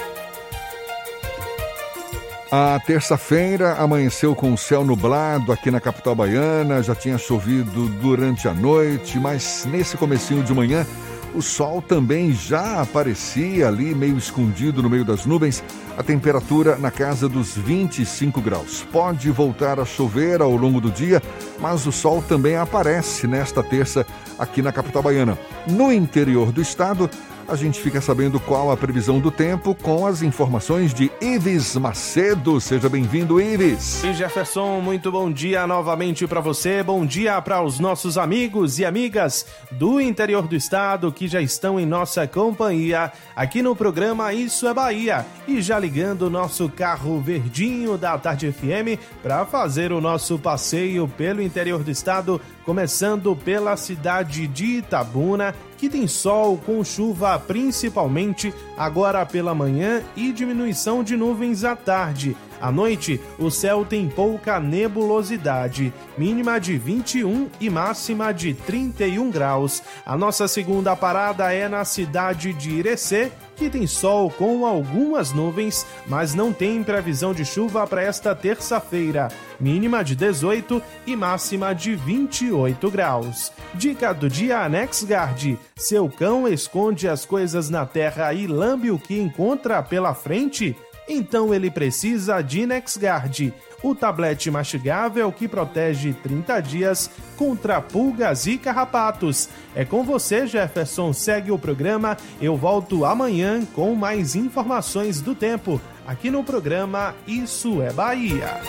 A 2.51 2.79
terça-feira 2.81 3.77
amanheceu 3.77 4.35
com 4.35 4.53
o 4.53 4.59
céu 4.59 4.85
nublado 4.85 5.51
aqui 5.51 5.71
na 5.71 5.81
capital 5.81 6.15
baiana, 6.15 6.83
já 6.83 6.95
tinha 6.95 7.17
chovido 7.17 7.89
durante 7.89 8.47
a 8.47 8.53
noite, 8.53 9.19
mas 9.19 9.65
nesse 9.65 9.97
comecinho 9.97 10.43
de 10.43 10.53
manhã 10.53 10.87
o 11.35 11.43
sol 11.43 11.81
também 11.81 12.33
já 12.33 12.83
aparecia 12.83 13.69
ali 13.69 13.95
meio 13.95 14.17
escondido 14.17 14.83
no 14.83 14.91
meio 14.91 15.05
das 15.05 15.25
nuvens, 15.25 15.63
a 15.97 16.03
temperatura 16.03 16.77
na 16.77 16.91
casa 16.91 17.29
dos 17.29 17.57
25 17.57 18.41
graus. 18.41 18.87
Pode 18.93 19.31
voltar 19.31 19.81
a 19.81 19.85
chover 19.85 20.41
ao 20.41 20.55
longo 20.57 20.81
do 20.81 20.91
dia, 20.91 21.23
mas 21.61 21.87
o 21.87 21.93
sol 21.93 22.23
também 22.23 22.57
aparece 22.57 23.27
nesta 23.27 23.63
terça 23.63 24.07
aqui 24.39 24.63
na 24.63 24.73
capital 24.73 25.03
baiana. 25.03 25.39
No 25.67 25.93
interior 25.93 26.53
do 26.53 26.61
estado, 26.61 27.09
a 27.53 27.57
gente 27.57 27.83
fica 27.83 28.01
sabendo 28.01 28.41
qual 28.41 28.71
a 28.71 28.77
previsão 28.79 29.21
do 29.21 29.31
tempo 29.31 29.75
com 29.75 30.07
as 30.07 30.23
informações 30.23 30.95
de 30.95 31.13
Ives 31.21 31.77
Macedo. 31.77 32.59
Seja 32.59 32.89
bem-vindo, 32.89 33.39
Ives. 33.39 34.03
E 34.03 34.15
Jefferson, 34.15 34.81
muito 34.81 35.13
bom 35.13 35.31
dia 35.31 35.67
novamente 35.67 36.27
para 36.27 36.41
você. 36.41 36.83
Bom 36.83 37.05
dia 37.05 37.43
para 37.43 37.63
os 37.63 37.79
nossos 37.79 38.17
amigos 38.17 38.79
e 38.79 38.87
amigas 38.87 39.45
do 39.71 40.01
interior 40.01 40.49
do 40.49 40.57
estado 40.57 41.13
que 41.13 41.29
já 41.29 41.43
estão 41.43 41.79
em 41.79 41.85
nossa 41.85 42.27
companhia 42.27 43.13
aqui 43.37 43.61
no 43.61 43.77
programa 43.77 44.33
Isso 44.33 44.67
é 44.67 44.73
Bahia. 44.73 45.27
E 45.47 45.61
já 45.61 45.79
ligando 45.79 46.23
o 46.23 46.31
nosso 46.31 46.71
carro 46.71 47.21
verdinho 47.21 47.99
da 47.99 48.17
Tarde 48.17 48.51
FM 48.51 48.99
para 49.23 49.45
fazer 49.45 49.93
o 49.93 50.01
nosso 50.01 50.39
passeio 50.39 51.07
pelo 51.07 51.43
interior 51.43 51.85
do 51.85 51.91
estado, 51.91 52.41
começando 52.65 53.35
pela 53.37 53.77
cidade 53.77 54.47
de 54.47 54.79
Itabuna 54.79 55.55
que 55.83 55.89
tem 55.89 56.07
sol 56.07 56.57
com 56.59 56.85
chuva 56.85 57.37
principalmente 57.41 58.55
agora 58.79 59.27
pela 59.27 59.53
manhã 59.53 60.01
e 60.15 60.33
diminuição 60.33 61.03
de 61.03 61.17
nuvens 61.17 61.65
à 61.65 61.75
tarde. 61.75 62.37
À 62.61 62.71
noite, 62.71 63.21
o 63.37 63.51
céu 63.51 63.85
tem 63.85 64.09
pouca 64.09 64.61
nebulosidade, 64.61 65.93
mínima 66.17 66.61
de 66.61 66.79
21 66.79 67.49
e 67.61 67.69
máxima 67.69 68.33
de 68.33 68.55
31 68.55 69.29
graus. 69.33 69.83
A 70.07 70.17
nossa 70.17 70.47
segunda 70.47 70.95
parada 70.95 71.53
é 71.53 71.69
na 71.69 71.85
cidade 71.85 72.53
de 72.53 72.71
Irecê, 72.71 73.33
Aqui 73.63 73.71
tem 73.71 73.87
sol 73.87 74.29
com 74.29 74.67
algumas 74.67 75.33
nuvens, 75.33 75.87
mas 76.09 76.35
não 76.35 76.53
tem 76.53 76.83
previsão 76.83 77.33
de 77.33 77.45
chuva 77.45 77.87
para 77.87 78.03
esta 78.03 78.35
terça-feira. 78.35 79.29
Mínima 79.61 80.03
de 80.03 80.17
18 80.17 80.83
e 81.07 81.15
máxima 81.15 81.73
de 81.73 81.95
28 81.95 82.91
graus. 82.91 83.53
Dica 83.73 84.13
do 84.13 84.29
dia 84.29 84.69
NexGuard. 84.69 85.57
Seu 85.77 86.09
cão 86.09 86.49
esconde 86.49 87.07
as 87.07 87.25
coisas 87.25 87.71
na 87.71 87.87
terra 87.87 88.35
e 88.35 88.49
lambe 88.49 88.91
o 88.91 88.99
que 88.99 89.17
encontra 89.17 89.81
pela 89.81 90.13
frente? 90.13 90.77
Então 91.09 91.55
ele 91.55 91.71
precisa 91.71 92.43
de 92.43 92.67
NexGuard 92.67 93.55
o 93.83 93.95
tablete 93.95 94.51
mastigável 94.51 95.31
que 95.33 95.49
protege 95.49 96.13
30 96.13 96.61
dias 96.61 97.11
contra 97.37 97.81
pulgas 97.81 98.47
e 98.47 98.57
carrapatos. 98.57 99.49
É 99.75 99.85
com 99.85 100.05
você, 100.05 100.47
Jefferson. 100.47 101.13
Segue 101.13 101.51
o 101.51 101.59
programa. 101.59 102.17
Eu 102.41 102.57
volto 102.57 103.05
amanhã 103.05 103.65
com 103.75 103.95
mais 103.95 104.35
informações 104.35 105.21
do 105.21 105.35
tempo, 105.35 105.81
aqui 106.07 106.31
no 106.31 106.45
programa 106.45 107.15
Isso 107.27 107.83
é 107.83 107.93
Bahia. 107.93 108.61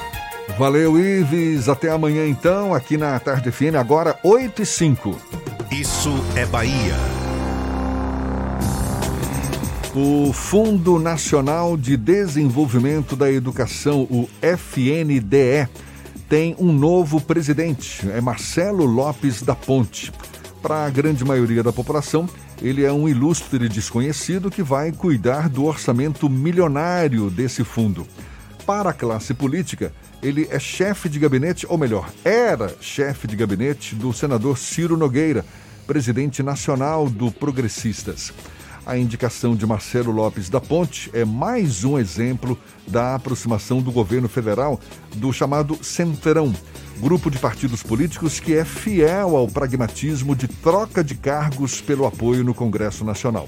Valeu, 0.57 0.99
Ives. 0.99 1.70
Até 1.70 1.89
amanhã, 1.89 2.28
então, 2.28 2.74
aqui 2.74 2.97
na 2.97 3.20
Tarde 3.20 3.51
FM, 3.51 3.76
agora 3.80 4.18
8 4.24 4.61
e 4.61 4.66
5. 4.66 5.22
Isso 5.72 6.14
é 6.36 6.45
Bahia. 6.45 7.33
O 9.96 10.34
Fundo 10.34 10.98
Nacional 10.98 11.78
de 11.78 11.96
Desenvolvimento 11.96 13.16
da 13.16 13.32
Educação, 13.32 14.08
o 14.10 14.28
FNDE, 14.41 15.70
tem 16.28 16.56
um 16.58 16.74
novo 16.74 17.22
presidente, 17.22 18.10
é 18.10 18.20
Marcelo 18.20 18.86
Lopes 18.86 19.44
da 19.44 19.54
Ponte. 19.54 20.12
Para 20.64 20.86
a 20.86 20.89
grande 20.89 21.24
maioria 21.24 21.62
da 21.62 21.72
população, 21.72 22.28
ele 22.60 22.84
é 22.84 22.91
um 22.91 23.08
ilustre 23.08 23.70
desconhecido 23.70 24.50
que 24.50 24.64
vai 24.64 24.91
cuidar 24.91 25.48
do 25.48 25.64
orçamento 25.64 26.28
milionário 26.28 27.30
desse 27.30 27.64
fundo. 27.64 28.08
Para 28.66 28.89
a 28.89 28.94
classe 28.94 29.32
política, 29.36 29.94
ele 30.24 30.48
é 30.50 30.58
chefe 30.58 31.08
de 31.08 31.20
gabinete, 31.20 31.68
ou 31.70 31.78
melhor, 31.78 32.10
era 32.26 32.74
chefe 32.82 33.28
de 33.28 33.36
gabinete 33.36 33.94
do 33.94 34.12
senador 34.12 34.58
Ciro 34.58 34.98
Nogueira, 34.98 35.46
presidente 35.86 36.41
nacional 36.41 37.08
do 37.08 37.30
Progressistas. 37.30 38.34
A 38.86 38.98
indicação 38.98 39.56
de 39.56 39.66
Marcelo 39.66 40.12
Lopes 40.12 40.50
da 40.50 40.60
Ponte 40.60 41.10
é 41.14 41.24
mais 41.24 41.86
um 41.86 41.98
exemplo 41.98 42.60
da 42.86 43.16
aproximação 43.16 43.82
do 43.82 43.94
governo 43.94 44.28
federal 44.28 44.78
do 45.16 45.32
chamado 45.32 45.82
Centrão, 45.82 46.54
grupo 47.00 47.32
de 47.32 47.40
partidos 47.40 47.82
políticos 47.82 48.42
que 48.42 48.54
é 48.54 48.66
fiel 48.66 49.38
ao 49.38 49.48
pragmatismo 49.48 50.36
de 50.36 50.50
troca 50.50 51.02
de 51.02 51.16
cargos 51.16 51.80
pelo 51.80 52.06
apoio 52.06 52.44
no 52.44 52.54
Congresso 52.54 53.06
Nacional. 53.06 53.48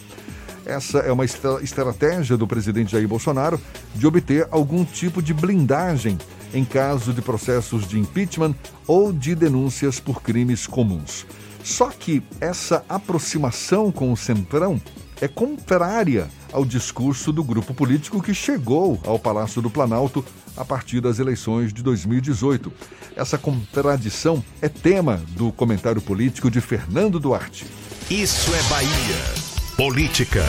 Essa 0.66 1.00
é 1.00 1.12
uma 1.12 1.26
estratégia 1.26 2.38
do 2.38 2.48
presidente 2.48 2.94
Jair 2.94 3.08
Bolsonaro 3.08 3.60
de 3.94 4.08
obter 4.08 4.48
algum 4.50 4.86
tipo 4.86 5.22
de 5.22 5.34
blindagem 5.34 6.18
em 6.54 6.64
caso 6.64 7.12
de 7.12 7.22
processos 7.22 7.86
de 7.86 8.00
impeachment 8.00 8.56
ou 8.88 9.12
de 9.12 9.36
denúncias 9.36 10.00
por 10.00 10.22
crimes 10.22 10.66
comuns. 10.66 11.26
Só 11.62 11.90
que 11.90 12.24
essa 12.40 12.86
aproximação 12.88 13.92
com 13.92 14.14
o 14.14 14.18
Centrão 14.18 14.80
é 15.22 15.28
contrária 15.28 16.30
ao 16.52 16.66
discurso 16.66 17.32
do 17.32 17.44
grupo 17.44 17.74
político 17.74 18.22
que 18.22 18.34
chegou 18.34 19.00
ao 19.06 19.18
Palácio 19.20 19.62
do 19.62 19.70
Planalto 19.70 20.24
a 20.56 20.64
partir 20.64 21.02
das 21.02 21.20
eleições 21.20 21.74
de 21.74 21.84
2018. 21.84 22.72
Essa 23.16 23.38
contradição 23.38 24.44
é 24.62 24.70
tema 24.70 25.22
do 25.30 25.52
comentário 25.52 26.02
político 26.02 26.50
de 26.50 26.62
Fernando 26.62 27.20
Duarte. 27.20 27.66
Isso 28.10 28.54
é 28.54 28.64
Bahia. 28.70 29.56
Política. 29.76 30.44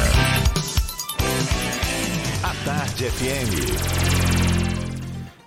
A 2.42 2.54
Tarde 2.64 3.04
FM. 3.10 4.26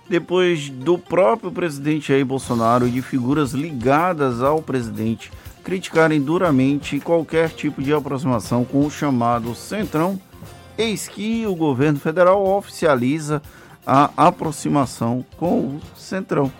Depois 0.08 0.68
do 0.68 0.98
próprio 0.98 1.52
presidente 1.52 2.08
Jair 2.08 2.26
Bolsonaro 2.26 2.88
e 2.88 2.90
de 2.90 3.00
figuras 3.00 3.52
ligadas 3.52 4.42
ao 4.42 4.60
presidente 4.60 5.30
criticarem 5.62 6.20
duramente 6.20 7.00
qualquer 7.00 7.50
tipo 7.50 7.82
de 7.82 7.92
aproximação 7.92 8.64
com 8.64 8.84
o 8.84 8.90
chamado 8.90 9.54
Centrão, 9.54 10.18
eis 10.76 11.08
que 11.08 11.46
o 11.46 11.54
governo 11.54 11.98
federal 11.98 12.44
oficializa 12.46 13.42
a 13.86 14.10
aproximação 14.16 15.24
com 15.36 15.60
o 15.60 15.80
Centrão. 15.96 16.50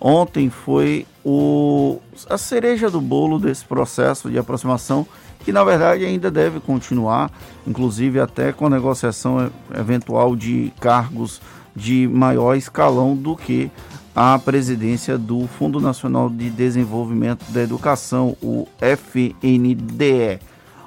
Ontem 0.00 0.50
foi 0.50 1.06
o, 1.24 1.98
a 2.28 2.36
cereja 2.36 2.90
do 2.90 3.00
bolo 3.00 3.38
desse 3.38 3.64
processo 3.64 4.30
de 4.30 4.38
aproximação, 4.38 5.06
que 5.44 5.52
na 5.52 5.64
verdade 5.64 6.04
ainda 6.04 6.30
deve 6.30 6.60
continuar, 6.60 7.30
inclusive 7.66 8.20
até 8.20 8.52
com 8.52 8.66
a 8.66 8.70
negociação 8.70 9.50
eventual 9.74 10.36
de 10.36 10.72
cargos 10.80 11.40
de 11.74 12.06
maior 12.06 12.54
escalão 12.54 13.16
do 13.16 13.34
que 13.34 13.70
a 14.14 14.38
presidência 14.38 15.18
do 15.18 15.48
Fundo 15.48 15.80
Nacional 15.80 16.30
de 16.30 16.48
Desenvolvimento 16.48 17.44
da 17.50 17.62
Educação, 17.62 18.36
o 18.40 18.68
FNDE. 18.80 20.38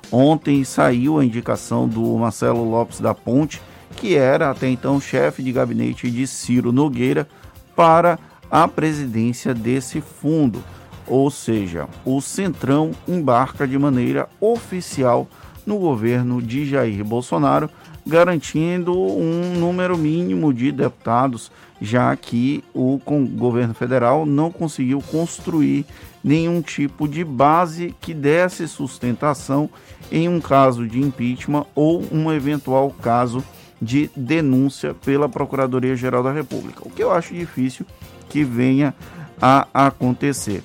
Ontem 0.10 0.64
saiu 0.64 1.20
a 1.20 1.26
indicação 1.26 1.90
do 1.90 2.18
Marcelo 2.18 2.64
Lopes 2.64 3.02
da 3.02 3.14
Ponte, 3.14 3.62
que 3.98 4.16
era 4.16 4.50
até 4.50 4.70
então 4.70 5.02
chefe 5.02 5.44
de 5.44 5.52
gabinete 5.52 6.10
de 6.10 6.26
Ciro 6.26 6.72
Nogueira, 6.72 7.28
para 7.76 8.18
a 8.50 8.66
presidência 8.66 9.54
desse 9.54 10.00
fundo. 10.00 10.64
Ou 11.06 11.30
seja, 11.30 11.88
o 12.06 12.22
Centrão 12.22 12.92
embarca 13.06 13.68
de 13.68 13.78
maneira 13.78 14.30
oficial 14.40 15.28
no 15.66 15.78
governo 15.78 16.42
de 16.42 16.66
Jair 16.66 17.04
Bolsonaro, 17.04 17.70
garantindo 18.08 18.98
um 18.98 19.54
número 19.60 19.98
mínimo 19.98 20.54
de 20.54 20.72
deputados 20.72 21.52
já 21.82 22.16
que 22.16 22.64
o 22.74 23.00
governo 23.36 23.74
federal 23.74 24.26
não 24.26 24.52
conseguiu 24.52 25.02
construir 25.12 25.86
nenhum 26.24 26.62
tipo 26.62 27.08
de 27.08 27.24
base 27.24 27.94
que 28.02 28.14
desse 28.14 28.68
sustentação 28.68 29.70
em 30.12 30.28
um 30.28 30.40
caso 30.40 30.88
de 30.88 31.00
impeachment 31.00 31.66
ou 31.76 32.04
um 32.12 32.32
eventual 32.32 32.90
caso 33.02 33.44
de 33.80 34.10
denúncia 34.16 34.94
pela 34.94 35.30
Procuradoria-Geral 35.30 36.24
da 36.24 36.32
República, 36.32 36.82
o 36.84 36.90
que 36.90 37.04
eu 37.04 37.12
acho 37.12 37.34
difícil 37.34 37.86
que 38.28 38.44
venha 38.44 38.94
a 39.40 39.68
acontecer. 39.74 40.64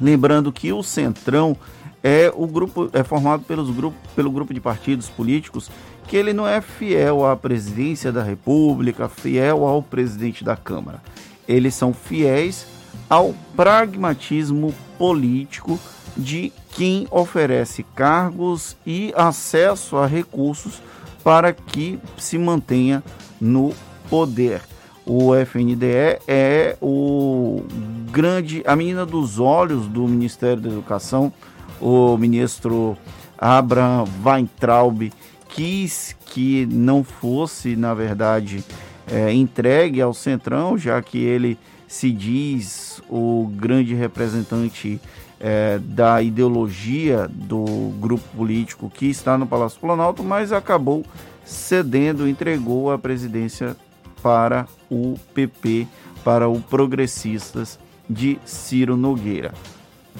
Lembrando 0.00 0.50
que 0.50 0.72
o 0.72 0.82
Centrão 0.82 1.56
é 2.02 2.32
o 2.34 2.48
grupo 2.48 2.90
é 2.92 3.04
formado 3.04 3.44
pelos 3.44 3.70
grupo, 3.70 3.96
pelo 4.16 4.30
grupo 4.30 4.52
de 4.52 4.60
partidos 4.60 5.08
políticos 5.08 5.70
que 6.12 6.16
ele 6.18 6.34
não 6.34 6.46
é 6.46 6.60
fiel 6.60 7.24
à 7.24 7.34
presidência 7.34 8.12
da 8.12 8.22
República, 8.22 9.08
fiel 9.08 9.64
ao 9.64 9.82
presidente 9.82 10.44
da 10.44 10.54
Câmara. 10.54 11.00
Eles 11.48 11.74
são 11.74 11.94
fiéis 11.94 12.66
ao 13.08 13.34
pragmatismo 13.56 14.74
político 14.98 15.80
de 16.14 16.52
quem 16.72 17.08
oferece 17.10 17.82
cargos 17.94 18.76
e 18.84 19.10
acesso 19.16 19.96
a 19.96 20.06
recursos 20.06 20.82
para 21.24 21.50
que 21.50 21.98
se 22.18 22.36
mantenha 22.36 23.02
no 23.40 23.72
poder. 24.10 24.60
O 25.06 25.34
FNDE 25.34 26.20
é 26.28 26.76
o 26.82 27.64
grande, 28.10 28.62
a 28.66 28.76
menina 28.76 29.06
dos 29.06 29.38
olhos 29.38 29.86
do 29.86 30.06
Ministério 30.06 30.60
da 30.60 30.68
Educação, 30.68 31.32
o 31.80 32.18
ministro 32.18 32.98
Abraham 33.38 34.04
Weintraub, 34.22 35.10
quis 35.52 36.16
que 36.26 36.66
não 36.66 37.04
fosse, 37.04 37.76
na 37.76 37.94
verdade, 37.94 38.64
é, 39.06 39.32
entregue 39.32 40.00
ao 40.00 40.14
Centrão, 40.14 40.76
já 40.78 41.00
que 41.02 41.18
ele 41.18 41.58
se 41.86 42.10
diz 42.10 43.02
o 43.08 43.50
grande 43.54 43.94
representante 43.94 45.00
é, 45.38 45.78
da 45.78 46.22
ideologia 46.22 47.28
do 47.30 47.64
grupo 48.00 48.24
político 48.34 48.88
que 48.88 49.06
está 49.06 49.36
no 49.36 49.46
Palácio 49.46 49.78
Planalto, 49.78 50.24
mas 50.24 50.52
acabou 50.52 51.04
cedendo, 51.44 52.28
entregou 52.28 52.90
a 52.90 52.98
presidência 52.98 53.76
para 54.22 54.66
o 54.90 55.16
PP, 55.34 55.86
para 56.24 56.48
o 56.48 56.60
Progressistas 56.60 57.78
de 58.08 58.38
Ciro 58.44 58.96
Nogueira. 58.96 59.52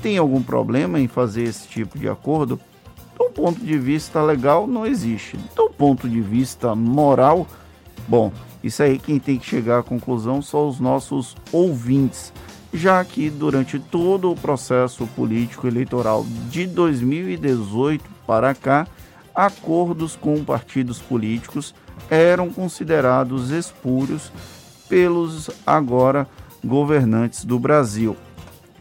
Tem 0.03 0.19
algum 0.19 0.43
problema 0.43 1.01
em 1.01 1.09
fazer 1.09 1.45
esse 1.45 1.69
tipo 1.69 1.99
de 1.99 2.09
acordo? 2.09 2.61
Do 3.23 3.31
ponto 3.31 3.65
de 3.65 3.79
vista 3.79 4.21
legal, 4.21 4.67
não 4.67 4.85
existe. 4.85 5.39
Do 5.55 5.71
ponto 5.71 6.09
de 6.09 6.21
vista 6.21 6.75
moral, 6.75 7.47
bom, 8.09 8.33
isso 8.65 8.83
aí 8.83 8.99
quem 8.99 9.21
tem 9.21 9.39
que 9.39 9.47
chegar 9.47 9.79
à 9.79 9.83
conclusão 9.83 10.43
são 10.43 10.67
os 10.67 10.81
nossos 10.81 11.37
ouvintes, 11.53 12.33
já 12.75 13.05
que 13.05 13.31
durante 13.31 13.79
todo 13.79 14.29
o 14.29 14.35
processo 14.35 15.07
político 15.15 15.69
eleitoral 15.69 16.27
de 16.51 16.67
2018 16.67 18.05
para 18.27 18.55
cá, 18.57 18.89
acordos 19.33 20.17
com 20.17 20.45
partidos 20.45 20.99
políticos 20.99 21.77
eram 22.11 22.51
considerados 22.51 23.51
espúrios 23.51 24.33
pelos 24.89 25.49
agora 25.65 26.27
governantes 26.65 27.45
do 27.45 27.57
Brasil. 27.57 28.17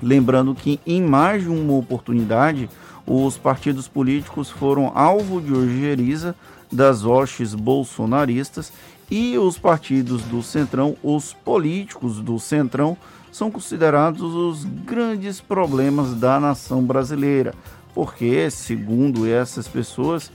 Lembrando 0.02 0.56
que 0.56 0.80
em 0.86 1.00
mais 1.00 1.44
de 1.44 1.50
uma 1.50 1.74
oportunidade 1.74 2.68
os 3.06 3.38
partidos 3.38 3.88
políticos 3.88 4.50
foram 4.50 4.92
alvo 4.96 5.42
de 5.42 5.54
ojeriza 5.54 6.36
das 6.72 7.04
hostes 7.04 7.54
bolsonaristas 7.54 8.72
e 9.10 9.38
os 9.38 9.58
partidos 9.58 10.22
do 10.24 10.42
Centrão, 10.42 10.96
os 11.04 11.34
políticos 11.34 12.22
do 12.22 12.40
Centrão, 12.40 12.98
são 13.32 13.52
considerados 13.52 14.22
os 14.22 14.64
grandes 14.64 15.42
problemas 15.42 16.14
da 16.16 16.40
nação 16.40 16.84
brasileira, 16.84 17.54
porque, 17.94 18.50
segundo 18.50 19.28
essas 19.28 19.68
pessoas, 19.68 20.32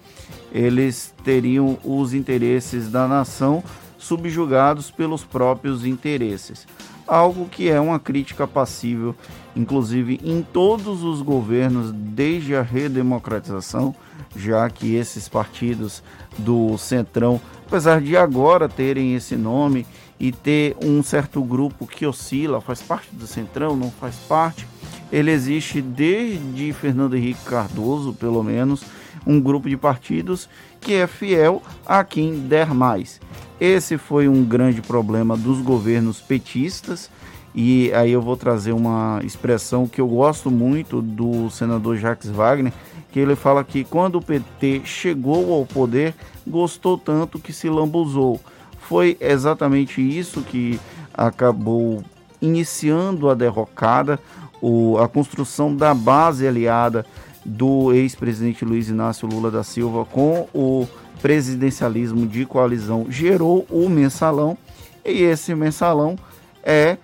eles 0.53 1.15
teriam 1.25 1.79
os 1.85 2.13
interesses 2.13 2.91
da 2.91 3.07
nação 3.09 3.63
subjugados 3.99 4.91
pelos 4.91 5.25
próprios 5.25 5.85
interesses. 5.85 6.67
Algo 7.07 7.49
que 7.49 7.69
é 7.69 7.81
uma 7.81 7.99
crítica 7.99 8.47
passível, 8.47 9.15
inclusive 9.57 10.21
em 10.23 10.43
todos 10.43 11.03
os 11.03 11.23
governos 11.23 11.91
desde 11.91 12.55
a 12.55 12.63
redemocratização, 12.63 13.95
já 14.37 14.69
que 14.69 14.95
esses 14.95 15.29
partidos 15.29 16.03
do 16.39 16.77
Centrão, 16.77 17.41
apesar 17.67 18.01
de 18.01 18.17
agora 18.17 18.69
terem 18.69 19.15
esse 19.15 19.35
nome 19.35 19.87
e 20.21 20.31
ter 20.31 20.77
um 20.83 21.03
certo 21.03 21.43
grupo 21.43 21.87
que 21.87 22.07
oscila, 22.07 22.61
faz 22.61 22.83
parte 22.83 23.09
do 23.13 23.27
Centrão, 23.27 23.75
não 23.75 23.91
faz 23.91 24.17
parte, 24.29 24.67
ele 25.11 25.31
existe 25.31 25.81
desde 25.81 26.73
Fernando 26.75 27.17
Henrique 27.17 27.45
Cardoso, 27.45 28.13
pelo 28.13 28.43
menos, 28.43 28.85
um 29.27 29.41
grupo 29.41 29.69
de 29.69 29.77
partidos 29.77 30.49
que 30.81 30.95
é 30.95 31.07
fiel 31.07 31.63
a 31.85 32.05
quem 32.05 32.41
der 32.41 32.73
mais. 32.73 33.21
Esse 33.61 33.97
foi 33.97 34.29
um 34.29 34.45
grande 34.45 34.83
problema 34.83 35.37
dos 35.37 35.61
governos 35.61 36.21
petistas, 36.21 37.11
e 37.57 37.91
aí 37.95 38.13
eu 38.13 38.21
vou 38.21 38.37
trazer 38.37 38.73
uma 38.73 39.19
expressão 39.25 39.89
que 39.89 39.99
eu 39.99 40.07
gosto 40.07 40.51
muito 40.51 41.01
do 41.01 41.49
senador 41.49 41.97
Jacques 41.97 42.29
Wagner, 42.29 42.71
que 43.11 43.19
ele 43.19 43.35
fala 43.35 43.65
que 43.65 43.83
quando 43.83 44.17
o 44.17 44.23
PT 44.23 44.83
chegou 44.85 45.55
ao 45.55 45.65
poder, 45.65 46.15
gostou 46.47 46.99
tanto 46.99 47.39
que 47.39 47.55
se 47.55 47.71
lambuzou. 47.71 48.39
Foi 48.79 49.17
exatamente 49.19 50.03
isso 50.03 50.43
que 50.43 50.79
acabou 51.15 52.05
iniciando 52.43 53.31
a 53.31 53.35
derrocada, 53.35 54.21
o, 54.61 54.99
a 54.99 55.09
construção 55.09 55.75
da 55.75 55.95
base 55.95 56.47
aliada 56.47 57.07
do 57.43 57.91
ex-presidente 57.95 58.67
Luiz 58.67 58.91
Inácio 58.91 59.27
Lula 59.27 59.51
da 59.51 59.65
Silva 59.65 60.05
com 60.05 60.47
o 60.53 60.87
presidencialismo 61.23 62.27
de 62.27 62.45
coalizão 62.45 63.07
gerou 63.09 63.67
o 63.71 63.89
mensalão 63.89 64.59
e 65.05 65.23
esse 65.23 65.55
mensalão 65.55 66.17
é 66.63 66.99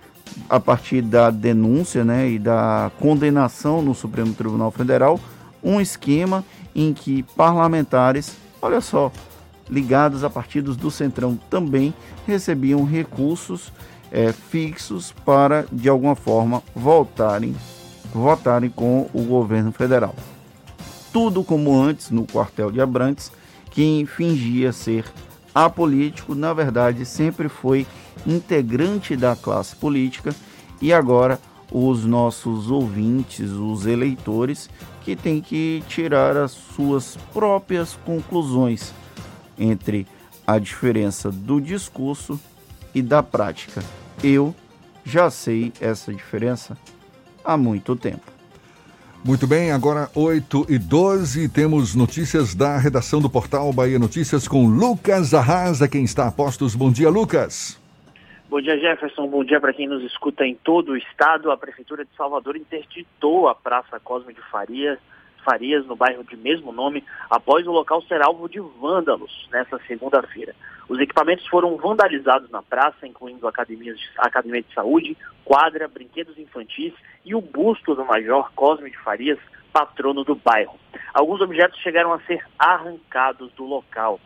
a 0.49 0.59
partir 0.59 1.01
da 1.01 1.29
denúncia 1.29 2.03
né, 2.03 2.29
e 2.29 2.39
da 2.39 2.91
condenação 2.99 3.81
no 3.81 3.93
Supremo 3.93 4.33
Tribunal 4.33 4.71
Federal 4.71 5.19
um 5.63 5.79
esquema 5.79 6.43
em 6.75 6.93
que 6.93 7.23
parlamentares, 7.35 8.35
olha 8.61 8.81
só, 8.81 9.11
ligados 9.69 10.23
a 10.23 10.29
partidos 10.29 10.75
do 10.75 10.91
Centrão 10.91 11.39
também 11.49 11.93
recebiam 12.27 12.83
recursos 12.83 13.71
é, 14.11 14.31
fixos 14.31 15.13
para, 15.25 15.65
de 15.71 15.87
alguma 15.87 16.15
forma, 16.15 16.61
voltarem, 16.75 17.55
votarem 18.13 18.69
com 18.69 19.09
o 19.13 19.23
governo 19.23 19.71
federal. 19.71 20.13
Tudo 21.11 21.43
como 21.43 21.79
antes 21.79 22.09
no 22.09 22.25
quartel 22.25 22.71
de 22.71 22.81
Abrantes, 22.81 23.31
quem 23.71 24.05
fingia 24.05 24.71
ser 24.71 25.05
apolítico, 25.53 26.35
na 26.35 26.53
verdade, 26.53 27.05
sempre 27.05 27.47
foi 27.47 27.87
integrante 28.25 29.15
da 29.15 29.35
classe 29.35 29.75
política 29.75 30.33
e 30.81 30.91
agora 30.93 31.39
os 31.71 32.05
nossos 32.05 32.69
ouvintes, 32.69 33.51
os 33.51 33.85
eleitores, 33.85 34.69
que 35.01 35.15
têm 35.15 35.41
que 35.41 35.83
tirar 35.87 36.37
as 36.37 36.51
suas 36.51 37.17
próprias 37.33 37.97
conclusões 38.05 38.93
entre 39.57 40.07
a 40.45 40.59
diferença 40.59 41.31
do 41.31 41.59
discurso 41.59 42.39
e 42.93 43.01
da 43.01 43.23
prática. 43.23 43.83
Eu 44.23 44.53
já 45.03 45.29
sei 45.29 45.73
essa 45.81 46.13
diferença 46.13 46.77
há 47.43 47.57
muito 47.57 47.95
tempo. 47.95 48.31
Muito 49.23 49.47
bem, 49.47 49.71
agora 49.71 50.11
8 50.13 50.65
e 50.67 50.77
12, 50.77 51.47
temos 51.47 51.95
notícias 51.95 52.53
da 52.53 52.77
redação 52.77 53.21
do 53.21 53.29
portal 53.29 53.71
Bahia 53.71 53.97
Notícias 53.97 54.49
com 54.49 54.67
Lucas 54.67 55.33
Arrasa, 55.33 55.87
quem 55.87 56.03
está 56.03 56.27
a 56.27 56.31
postos. 56.31 56.75
Bom 56.75 56.91
dia, 56.91 57.09
Lucas. 57.09 57.82
Bom 58.53 58.61
dia, 58.61 58.77
Jefferson. 58.77 59.25
Bom 59.25 59.43
dia 59.43 59.59
para 59.59 59.73
quem 59.73 59.87
nos 59.87 60.03
escuta 60.03 60.45
em 60.45 60.53
todo 60.53 60.91
o 60.91 60.95
estado. 60.95 61.49
A 61.49 61.57
Prefeitura 61.57 62.05
de 62.05 62.15
Salvador 62.15 62.55
interditou 62.55 63.47
a 63.49 63.55
Praça 63.55 63.99
Cosme 63.99 64.31
de 64.31 64.41
Farias, 64.41 64.99
Farias, 65.43 65.83
no 65.87 65.95
bairro 65.95 66.23
de 66.23 66.37
mesmo 66.37 66.71
nome, 66.71 67.03
após 67.31 67.65
o 67.65 67.71
local 67.71 68.03
ser 68.03 68.21
alvo 68.21 68.47
de 68.47 68.59
vândalos 68.59 69.49
nesta 69.51 69.79
segunda-feira. 69.87 70.53
Os 70.87 70.99
equipamentos 70.99 71.47
foram 71.47 71.77
vandalizados 71.77 72.47
na 72.51 72.61
praça, 72.61 73.07
incluindo 73.07 73.47
academias 73.47 73.97
de, 73.97 74.07
academia 74.19 74.61
de 74.61 74.71
saúde, 74.71 75.17
quadra, 75.43 75.87
brinquedos 75.87 76.37
infantis 76.37 76.93
e 77.25 77.33
o 77.33 77.41
busto 77.41 77.95
do 77.95 78.05
Major 78.05 78.51
Cosme 78.53 78.91
de 78.91 78.99
Farias, 78.99 79.39
patrono 79.73 80.23
do 80.23 80.35
bairro. 80.35 80.77
Alguns 81.11 81.41
objetos 81.41 81.79
chegaram 81.79 82.13
a 82.13 82.19
ser 82.19 82.45
arrancados 82.59 83.51
do 83.53 83.65
local. 83.65 84.19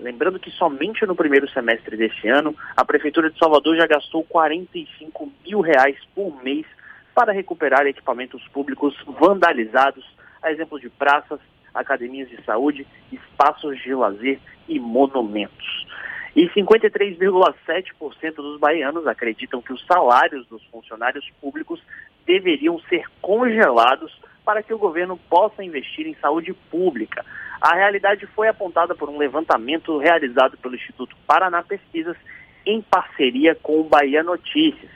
Lembrando 0.00 0.40
que 0.40 0.50
somente 0.52 1.04
no 1.04 1.14
primeiro 1.14 1.48
semestre 1.50 1.94
desse 1.94 2.26
ano, 2.26 2.56
a 2.74 2.84
Prefeitura 2.84 3.30
de 3.30 3.38
Salvador 3.38 3.76
já 3.76 3.86
gastou 3.86 4.24
45 4.24 5.30
mil 5.44 5.60
reais 5.60 5.98
por 6.14 6.42
mês 6.42 6.64
para 7.14 7.32
recuperar 7.32 7.86
equipamentos 7.86 8.42
públicos 8.48 8.96
vandalizados, 9.20 10.04
a 10.42 10.50
exemplo 10.50 10.80
de 10.80 10.88
praças, 10.88 11.38
academias 11.74 12.30
de 12.30 12.42
saúde, 12.44 12.86
espaços 13.12 13.78
de 13.82 13.94
lazer 13.94 14.40
e 14.66 14.80
monumentos. 14.80 15.86
E 16.34 16.48
53,7% 16.48 18.34
dos 18.36 18.58
baianos 18.58 19.06
acreditam 19.06 19.60
que 19.60 19.72
os 19.72 19.84
salários 19.84 20.46
dos 20.46 20.64
funcionários 20.66 21.28
públicos 21.42 21.82
deveriam 22.24 22.80
ser 22.88 23.04
congelados 23.20 24.18
para 24.44 24.62
que 24.62 24.72
o 24.72 24.78
governo 24.78 25.18
possa 25.28 25.62
investir 25.62 26.06
em 26.06 26.14
saúde 26.14 26.54
pública. 26.70 27.24
A 27.60 27.74
realidade 27.74 28.26
foi 28.28 28.48
apontada 28.48 28.94
por 28.94 29.10
um 29.10 29.18
levantamento 29.18 29.98
realizado 29.98 30.56
pelo 30.56 30.74
Instituto 30.74 31.14
Paraná 31.26 31.62
Pesquisas 31.62 32.16
em 32.64 32.80
parceria 32.80 33.54
com 33.54 33.80
o 33.80 33.84
Bahia 33.84 34.22
Notícias. 34.22 34.90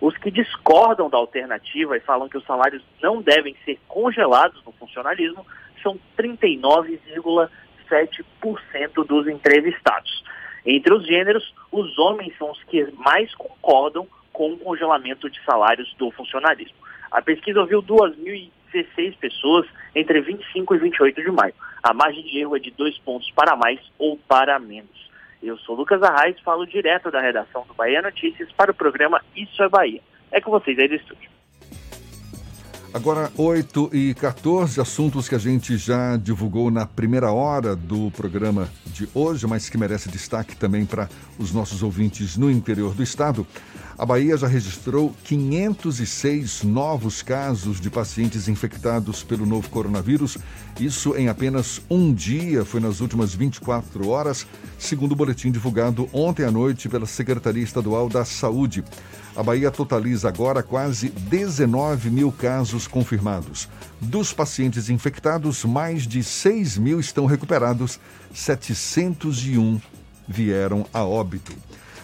Os 0.00 0.16
que 0.16 0.28
discordam 0.30 1.10
da 1.10 1.16
alternativa 1.16 1.96
e 1.96 2.00
falam 2.00 2.28
que 2.28 2.36
os 2.36 2.44
salários 2.44 2.84
não 3.02 3.22
devem 3.22 3.56
ser 3.64 3.78
congelados 3.86 4.60
no 4.64 4.72
funcionalismo 4.72 5.46
são 5.82 5.98
39,7% 6.16 9.06
dos 9.06 9.28
entrevistados. 9.28 10.24
Entre 10.66 10.92
os 10.92 11.06
gêneros, 11.06 11.54
os 11.70 11.96
homens 11.98 12.36
são 12.36 12.50
os 12.50 12.60
que 12.64 12.92
mais 12.96 13.32
concordam 13.34 14.08
com 14.32 14.52
o 14.52 14.58
congelamento 14.58 15.30
de 15.30 15.40
salários 15.44 15.94
do 15.94 16.10
funcionalismo. 16.10 16.76
A 17.10 17.22
pesquisa 17.22 17.60
ouviu 17.60 17.80
2.016 18.72 19.16
pessoas 19.18 19.66
entre 19.94 20.20
25 20.20 20.74
e 20.74 20.78
28 20.78 21.22
de 21.22 21.30
maio. 21.30 21.54
A 21.82 21.94
margem 21.94 22.22
de 22.22 22.38
erro 22.38 22.56
é 22.56 22.58
de 22.58 22.70
dois 22.70 22.96
pontos 22.98 23.30
para 23.30 23.56
mais 23.56 23.80
ou 23.98 24.16
para 24.16 24.58
menos. 24.58 25.08
Eu 25.42 25.56
sou 25.58 25.76
Lucas 25.76 26.02
Arraes, 26.02 26.38
falo 26.40 26.66
direto 26.66 27.10
da 27.10 27.20
redação 27.20 27.64
do 27.66 27.74
Bahia 27.74 28.02
Notícias 28.02 28.50
para 28.52 28.72
o 28.72 28.74
programa 28.74 29.22
Isso 29.36 29.62
é 29.62 29.68
Bahia. 29.68 30.00
É 30.30 30.40
com 30.40 30.50
vocês 30.50 30.78
aí 30.78 30.88
do 30.88 30.94
estúdio. 30.94 31.37
Agora, 32.92 33.30
8 33.36 33.90
e 33.92 34.14
14, 34.14 34.80
assuntos 34.80 35.28
que 35.28 35.34
a 35.34 35.38
gente 35.38 35.76
já 35.76 36.16
divulgou 36.16 36.70
na 36.70 36.86
primeira 36.86 37.30
hora 37.30 37.76
do 37.76 38.10
programa 38.12 38.66
de 38.86 39.06
hoje, 39.14 39.46
mas 39.46 39.68
que 39.68 39.76
merece 39.76 40.08
destaque 40.08 40.56
também 40.56 40.86
para 40.86 41.06
os 41.38 41.52
nossos 41.52 41.82
ouvintes 41.82 42.38
no 42.38 42.50
interior 42.50 42.94
do 42.94 43.02
estado. 43.02 43.46
A 43.98 44.06
Bahia 44.06 44.38
já 44.38 44.46
registrou 44.46 45.14
506 45.24 46.62
novos 46.62 47.20
casos 47.20 47.78
de 47.78 47.90
pacientes 47.90 48.48
infectados 48.48 49.22
pelo 49.22 49.44
novo 49.44 49.68
coronavírus. 49.68 50.38
Isso 50.80 51.14
em 51.14 51.28
apenas 51.28 51.82
um 51.90 52.14
dia, 52.14 52.64
foi 52.64 52.80
nas 52.80 53.00
últimas 53.00 53.34
24 53.34 54.08
horas, 54.08 54.46
segundo 54.78 55.12
o 55.12 55.16
boletim 55.16 55.50
divulgado 55.50 56.08
ontem 56.10 56.44
à 56.44 56.50
noite 56.50 56.88
pela 56.88 57.06
Secretaria 57.06 57.62
Estadual 57.62 58.08
da 58.08 58.24
Saúde. 58.24 58.82
A 59.38 59.42
Bahia 59.44 59.70
totaliza 59.70 60.26
agora 60.26 60.64
quase 60.64 61.10
19 61.10 62.10
mil 62.10 62.32
casos 62.32 62.88
confirmados. 62.88 63.68
Dos 64.00 64.32
pacientes 64.32 64.90
infectados, 64.90 65.64
mais 65.64 66.08
de 66.08 66.24
6 66.24 66.76
mil 66.76 66.98
estão 66.98 67.24
recuperados, 67.24 68.00
701 68.34 69.80
vieram 70.26 70.84
a 70.92 71.04
óbito. 71.04 71.54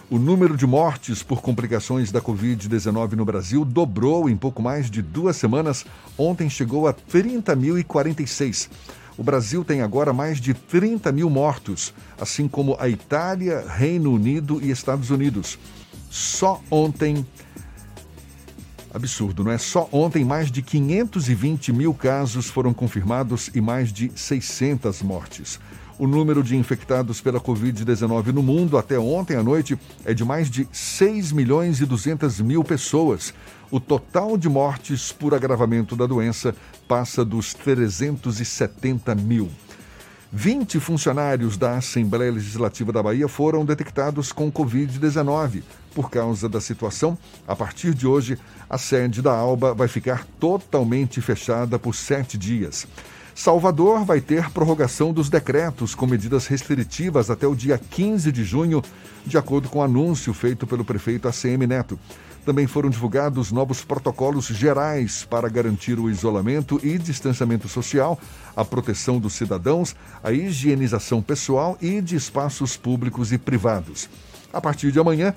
O 0.09 0.17
número 0.17 0.55
de 0.55 0.65
mortes 0.65 1.21
por 1.23 1.41
complicações 1.41 2.09
da 2.09 2.21
Covid-19 2.21 3.15
no 3.17 3.25
Brasil 3.25 3.65
dobrou 3.65 4.29
em 4.29 4.37
pouco 4.37 4.63
mais 4.63 4.89
de 4.89 5.01
duas 5.01 5.35
semanas. 5.35 5.85
Ontem 6.17 6.49
chegou 6.49 6.87
a 6.87 6.93
30.046. 6.93 8.69
O 9.17 9.23
Brasil 9.23 9.65
tem 9.65 9.81
agora 9.81 10.13
mais 10.13 10.39
de 10.39 10.53
30 10.53 11.11
mil 11.11 11.29
mortos, 11.29 11.93
assim 12.17 12.47
como 12.47 12.77
a 12.79 12.87
Itália, 12.87 13.65
Reino 13.67 14.13
Unido 14.13 14.61
e 14.63 14.71
Estados 14.71 15.09
Unidos. 15.09 15.59
Só 16.09 16.61
ontem. 16.69 17.25
Absurdo, 18.93 19.43
não 19.43 19.51
é? 19.51 19.57
Só 19.57 19.89
ontem 19.91 20.23
mais 20.23 20.49
de 20.49 20.61
520 20.61 21.73
mil 21.73 21.93
casos 21.93 22.47
foram 22.47 22.73
confirmados 22.73 23.49
e 23.53 23.59
mais 23.59 23.91
de 23.91 24.11
600 24.15 25.01
mortes. 25.01 25.59
O 25.97 26.07
número 26.07 26.43
de 26.43 26.57
infectados 26.57 27.21
pela 27.21 27.39
Covid-19 27.39 28.27
no 28.27 28.43
mundo 28.43 28.77
até 28.77 28.99
ontem 28.99 29.37
à 29.37 29.43
noite 29.43 29.79
é 30.03 30.13
de 30.13 30.25
mais 30.25 30.49
de 30.49 30.67
6 30.71 31.31
milhões 31.31 31.79
e 31.79 31.85
200 31.85 32.41
mil 32.41 32.63
pessoas. 32.65 33.33
O 33.71 33.79
total 33.79 34.37
de 34.37 34.49
mortes 34.49 35.13
por 35.13 35.33
agravamento 35.33 35.95
da 35.95 36.05
doença 36.05 36.53
passa 36.85 37.23
dos 37.23 37.53
370 37.53 39.15
mil. 39.15 39.49
20 40.37 40.81
funcionários 40.81 41.55
da 41.55 41.77
Assembleia 41.77 42.29
Legislativa 42.29 42.91
da 42.91 43.01
Bahia 43.01 43.25
foram 43.25 43.63
detectados 43.63 44.33
com 44.33 44.51
Covid-19. 44.51 45.63
Por 45.93 46.11
causa 46.11 46.49
da 46.49 46.59
situação, 46.59 47.17
a 47.47 47.55
partir 47.55 47.93
de 47.93 48.05
hoje, 48.05 48.37
a 48.69 48.77
sede 48.77 49.21
da 49.21 49.31
ALBA 49.31 49.73
vai 49.73 49.87
ficar 49.87 50.27
totalmente 50.37 51.21
fechada 51.21 51.79
por 51.79 51.95
sete 51.95 52.37
dias. 52.37 52.85
Salvador 53.33 54.03
vai 54.03 54.19
ter 54.19 54.49
prorrogação 54.51 55.13
dos 55.13 55.29
decretos 55.29 55.95
com 55.95 56.05
medidas 56.05 56.47
restritivas 56.47 57.29
até 57.29 57.47
o 57.47 57.55
dia 57.55 57.77
15 57.77 58.29
de 58.29 58.43
junho, 58.43 58.83
de 59.25 59.37
acordo 59.37 59.69
com 59.69 59.79
o 59.79 59.83
anúncio 59.83 60.33
feito 60.33 60.67
pelo 60.67 60.83
prefeito 60.83 61.29
ACM 61.29 61.65
Neto. 61.65 61.97
Também 62.45 62.67
foram 62.67 62.91
divulgados 62.91 63.51
novos 63.51 63.83
protocolos 63.83 64.45
gerais 64.45 65.25
para 65.25 65.49
garantir 65.49 65.99
o 65.99 66.09
isolamento 66.09 66.79
e 66.83 66.95
distanciamento 66.99 67.67
social, 67.67 68.19
a 68.55 68.63
proteção 68.63 69.19
dos 69.19 69.33
cidadãos, 69.33 69.95
a 70.23 70.31
higienização 70.31 71.23
pessoal 71.23 71.75
e 71.81 71.99
de 72.01 72.15
espaços 72.15 72.77
públicos 72.77 73.33
e 73.33 73.39
privados. 73.39 74.07
A 74.53 74.61
partir 74.61 74.91
de 74.91 74.99
amanhã, 74.99 75.33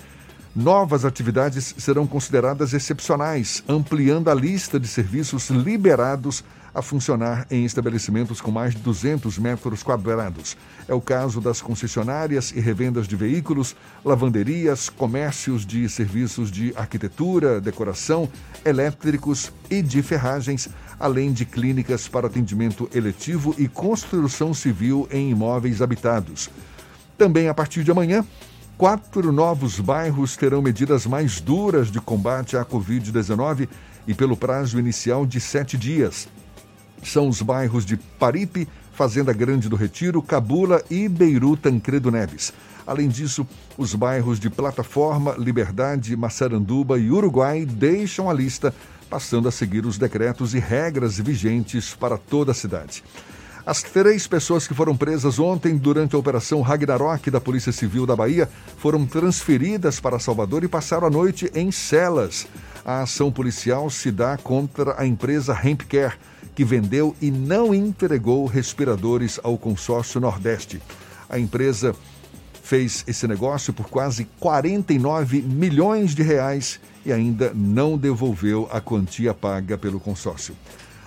novas 0.55 1.07
atividades 1.07 1.75
serão 1.79 2.07
consideradas 2.07 2.75
excepcionais, 2.75 3.65
ampliando 3.67 4.29
a 4.29 4.35
lista 4.35 4.79
de 4.79 4.87
serviços 4.87 5.49
liberados 5.49 6.45
a 6.79 6.83
funcionar 6.83 7.45
em 7.51 7.65
estabelecimentos 7.65 8.41
com 8.41 8.53
mais 8.53 8.73
de 8.73 8.81
200 8.81 9.37
metros 9.39 9.83
quadrados. 9.83 10.57
É 10.87 10.95
o 10.95 11.01
caso 11.01 11.41
das 11.41 11.61
concessionárias 11.61 12.53
e 12.53 12.61
revendas 12.61 13.09
de 13.09 13.17
veículos, 13.17 13.75
lavanderias, 14.05 14.89
comércios 14.89 15.67
de 15.67 15.89
serviços 15.89 16.51
de 16.51 16.73
arquitetura, 16.77 17.61
decoração, 17.61 18.29
elétricos 18.65 19.53
e 19.69 19.83
de 19.83 20.01
ferragens, 20.03 20.69
além 21.01 21.33
de 21.33 21.45
clínicas 21.45 22.07
para 22.07 22.29
atendimento 22.29 22.89
eletivo 22.95 23.55
e 23.59 23.67
construção 23.67 24.55
civil 24.55 25.09
em 25.11 25.31
imóveis 25.31 25.83
habitados. 25.83 26.49
Também 27.17 27.49
a 27.49 27.55
partir 27.55 27.83
de 27.83 27.91
amanhã, 27.91 28.25
quatro 28.77 29.33
novos 29.33 29.81
bairros 29.81 30.37
terão 30.37 30.63
medidas 30.63 31.07
mais 31.07 31.41
duras 31.41 31.91
de 31.91 32.01
combate 32.01 32.57
à 32.57 32.65
Covid-19 32.65 33.69
e 34.07 34.15
pelo 34.15 34.37
prazo 34.37 34.79
inicial 34.79 35.27
de 35.27 35.41
sete 35.41 35.77
dias 35.77 36.29
são 37.03 37.29
os 37.29 37.43
bairros 37.43 37.85
de 37.85 37.97
Paripe, 37.97 38.69
Fazenda 38.93 39.33
Grande 39.33 39.69
do 39.69 39.77
Retiro, 39.77 40.21
Cabula 40.21 40.83
e 40.91 41.09
Beiru 41.09 41.57
Tancredo 41.57 42.11
Neves. 42.11 42.53
Além 42.87 43.09
disso, 43.09 43.47
os 43.77 43.95
bairros 43.95 44.41
de 44.41 44.49
Plataforma, 44.49 45.35
Liberdade, 45.39 46.17
Massaranduba 46.17 46.99
e 46.99 47.11
Uruguai 47.11 47.65
deixam 47.65 48.31
a 48.31 48.33
lista, 48.33 48.75
passando 49.11 49.47
a 49.47 49.53
seguir 49.53 49.85
os 49.85 49.99
decretos 49.99 50.55
e 50.55 50.59
regras 50.59 51.19
vigentes 51.19 51.95
para 51.95 52.17
toda 52.17 52.53
a 52.53 52.55
cidade. 52.55 53.05
As 53.69 53.83
três 53.83 54.27
pessoas 54.27 54.67
que 54.67 54.73
foram 54.73 54.97
presas 54.97 55.39
ontem 55.39 55.77
durante 55.77 56.17
a 56.17 56.19
Operação 56.19 56.63
Ragnarok 56.63 57.31
da 57.31 57.39
Polícia 57.39 57.71
Civil 57.71 58.07
da 58.07 58.17
Bahia 58.17 58.49
foram 58.79 59.05
transferidas 59.05 60.01
para 60.01 60.19
Salvador 60.19 60.65
e 60.65 60.69
passaram 60.69 61.07
a 61.07 61.11
noite 61.11 61.51
em 61.55 61.71
celas. 61.71 62.47
A 62.83 63.03
ação 63.03 63.31
policial 63.31 63.91
se 63.91 64.11
dá 64.11 64.39
contra 64.39 64.99
a 64.99 65.05
empresa 65.05 65.53
Hempcare 65.53 66.15
que 66.59 66.65
vendeu 66.65 67.15
e 67.23 67.31
não 67.31 67.73
entregou 67.73 68.45
respiradores 68.45 69.39
ao 69.45 69.57
consórcio 69.57 70.21
Nordeste. 70.21 70.83
A 71.31 71.39
empresa 71.39 71.95
fez 72.65 73.05
esse 73.07 73.29
negócio 73.29 73.73
por 73.73 73.89
quase 73.89 74.27
49 74.41 75.41
milhões 75.41 76.17
de 76.17 76.25
reais 76.25 76.81
e 77.07 77.13
ainda 77.13 77.53
não 77.55 77.97
devolveu 77.97 78.69
a 78.73 78.81
quantia 78.81 79.33
paga 79.33 79.79
pelo 79.79 80.01
consórcio. 80.01 80.57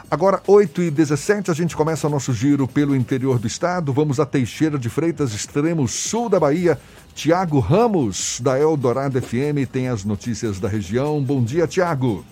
Agora, 0.09 0.41
8 0.47 0.83
e 0.83 0.89
17 0.89 1.51
a 1.51 1.53
gente 1.53 1.75
começa 1.75 2.07
nosso 2.07 2.31
giro 2.31 2.65
pelo 2.65 2.95
interior 2.95 3.37
do 3.37 3.45
estado. 3.45 3.91
Vamos 3.91 4.21
a 4.21 4.25
Teixeira 4.25 4.79
de 4.79 4.87
Freitas, 4.87 5.33
extremo 5.33 5.85
sul 5.85 6.29
da 6.29 6.39
Bahia. 6.39 6.79
Tiago 7.13 7.59
Ramos, 7.59 8.39
da 8.41 8.57
Eldorado 8.57 9.21
FM, 9.21 9.69
tem 9.69 9.89
as 9.89 10.05
notícias 10.05 10.61
da 10.61 10.69
região. 10.69 11.21
Bom 11.21 11.43
dia, 11.43 11.67
Tiago. 11.67 12.23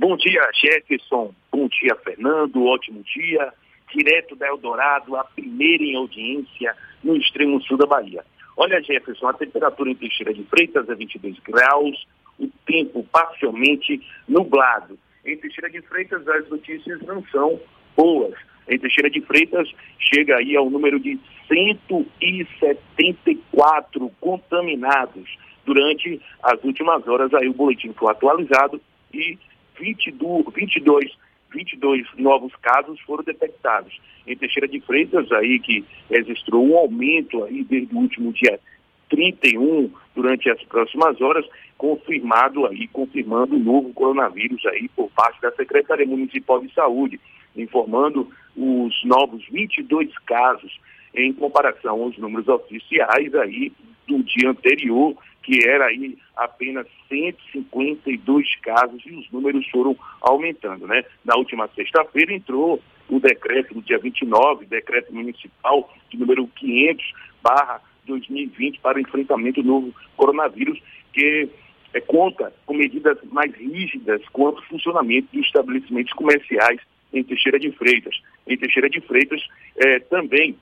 Bom 0.00 0.16
dia, 0.16 0.40
Jefferson. 0.54 1.34
Bom 1.52 1.68
dia, 1.68 1.94
Fernando. 1.96 2.64
Ótimo 2.64 3.02
dia. 3.02 3.52
Direto 3.94 4.34
da 4.34 4.48
Eldorado, 4.48 5.14
a 5.14 5.24
primeira 5.24 5.84
em 5.84 5.94
audiência 5.94 6.74
no 7.04 7.14
extremo 7.18 7.60
sul 7.60 7.76
da 7.76 7.84
Bahia. 7.84 8.24
Olha, 8.56 8.80
Jefferson, 8.80 9.28
a 9.28 9.34
temperatura 9.34 9.90
em 9.90 9.94
Teixeira 9.94 10.32
de 10.32 10.42
Freitas 10.44 10.88
é 10.88 10.94
22 10.94 11.38
graus, 11.40 12.06
o 12.38 12.48
tempo 12.64 13.06
parcialmente 13.12 14.00
nublado. 14.26 14.98
Em 15.22 15.36
Teixeira 15.36 15.68
de 15.68 15.82
Freitas, 15.82 16.26
as 16.26 16.48
notícias 16.48 17.02
não 17.02 17.22
são 17.26 17.60
boas. 17.94 18.32
Em 18.70 18.78
Teixeira 18.78 19.10
de 19.10 19.20
Freitas, 19.20 19.70
chega 19.98 20.38
aí 20.38 20.56
ao 20.56 20.70
número 20.70 20.98
de 20.98 21.20
174 21.46 24.10
contaminados. 24.18 25.28
Durante 25.66 26.18
as 26.42 26.64
últimas 26.64 27.06
horas, 27.06 27.34
aí 27.34 27.50
o 27.50 27.54
boletim 27.54 27.92
foi 27.92 28.10
atualizado 28.10 28.80
e 29.12 29.38
22, 29.80 30.44
22, 30.54 31.18
22 31.52 32.06
novos 32.18 32.54
casos 32.56 33.00
foram 33.00 33.24
detectados. 33.24 33.98
Em 34.26 34.36
Teixeira 34.36 34.68
de 34.68 34.80
Freitas, 34.80 35.32
aí 35.32 35.58
que 35.58 35.84
registrou 36.08 36.64
um 36.64 36.76
aumento 36.76 37.42
aí 37.44 37.64
desde 37.64 37.94
o 37.94 37.98
último 37.98 38.32
dia 38.32 38.60
31, 39.08 39.90
durante 40.14 40.48
as 40.50 40.62
próximas 40.64 41.20
horas, 41.20 41.44
confirmado 41.76 42.66
aí, 42.66 42.86
confirmando 42.88 43.56
o 43.56 43.58
novo 43.58 43.92
coronavírus 43.92 44.64
aí 44.66 44.88
por 44.90 45.10
parte 45.10 45.40
da 45.40 45.50
Secretaria 45.52 46.06
Municipal 46.06 46.60
de 46.60 46.72
Saúde, 46.72 47.18
informando 47.56 48.30
os 48.56 49.04
novos 49.04 49.44
22 49.48 50.16
casos 50.26 50.78
em 51.14 51.32
comparação 51.32 52.02
aos 52.02 52.16
números 52.18 52.46
oficiais 52.46 53.34
aí 53.34 53.72
do 54.06 54.22
dia 54.22 54.50
anterior, 54.50 55.16
que 55.42 55.66
era 55.66 55.86
aí 55.86 56.18
apenas 56.36 56.86
152 57.08 58.56
casos 58.62 59.02
e 59.06 59.12
os 59.14 59.30
números 59.30 59.66
foram 59.68 59.96
aumentando, 60.20 60.86
né? 60.86 61.04
Na 61.24 61.36
última 61.36 61.68
sexta-feira 61.74 62.32
entrou 62.32 62.80
o 63.08 63.18
decreto 63.18 63.74
do 63.74 63.82
dia 63.82 63.98
29, 63.98 64.66
decreto 64.66 65.12
municipal 65.12 65.92
de 66.08 66.18
número 66.18 66.46
500 66.46 67.12
barra 67.42 67.80
2020 68.06 68.80
para 68.80 69.00
enfrentamento 69.00 69.62
do 69.62 69.68
novo 69.68 69.94
coronavírus, 70.16 70.80
que 71.12 71.48
é, 71.92 72.00
conta 72.00 72.52
com 72.64 72.74
medidas 72.74 73.18
mais 73.30 73.52
rígidas 73.54 74.22
quanto 74.32 74.58
ao 74.58 74.64
funcionamento 74.64 75.28
dos 75.32 75.46
estabelecimentos 75.46 76.12
comerciais 76.12 76.80
em 77.12 77.24
Teixeira 77.24 77.58
de 77.58 77.72
Freitas. 77.72 78.20
Em 78.46 78.56
Teixeira 78.56 78.88
de 78.88 79.00
Freitas, 79.00 79.42
é, 79.76 79.98
também 80.00 80.56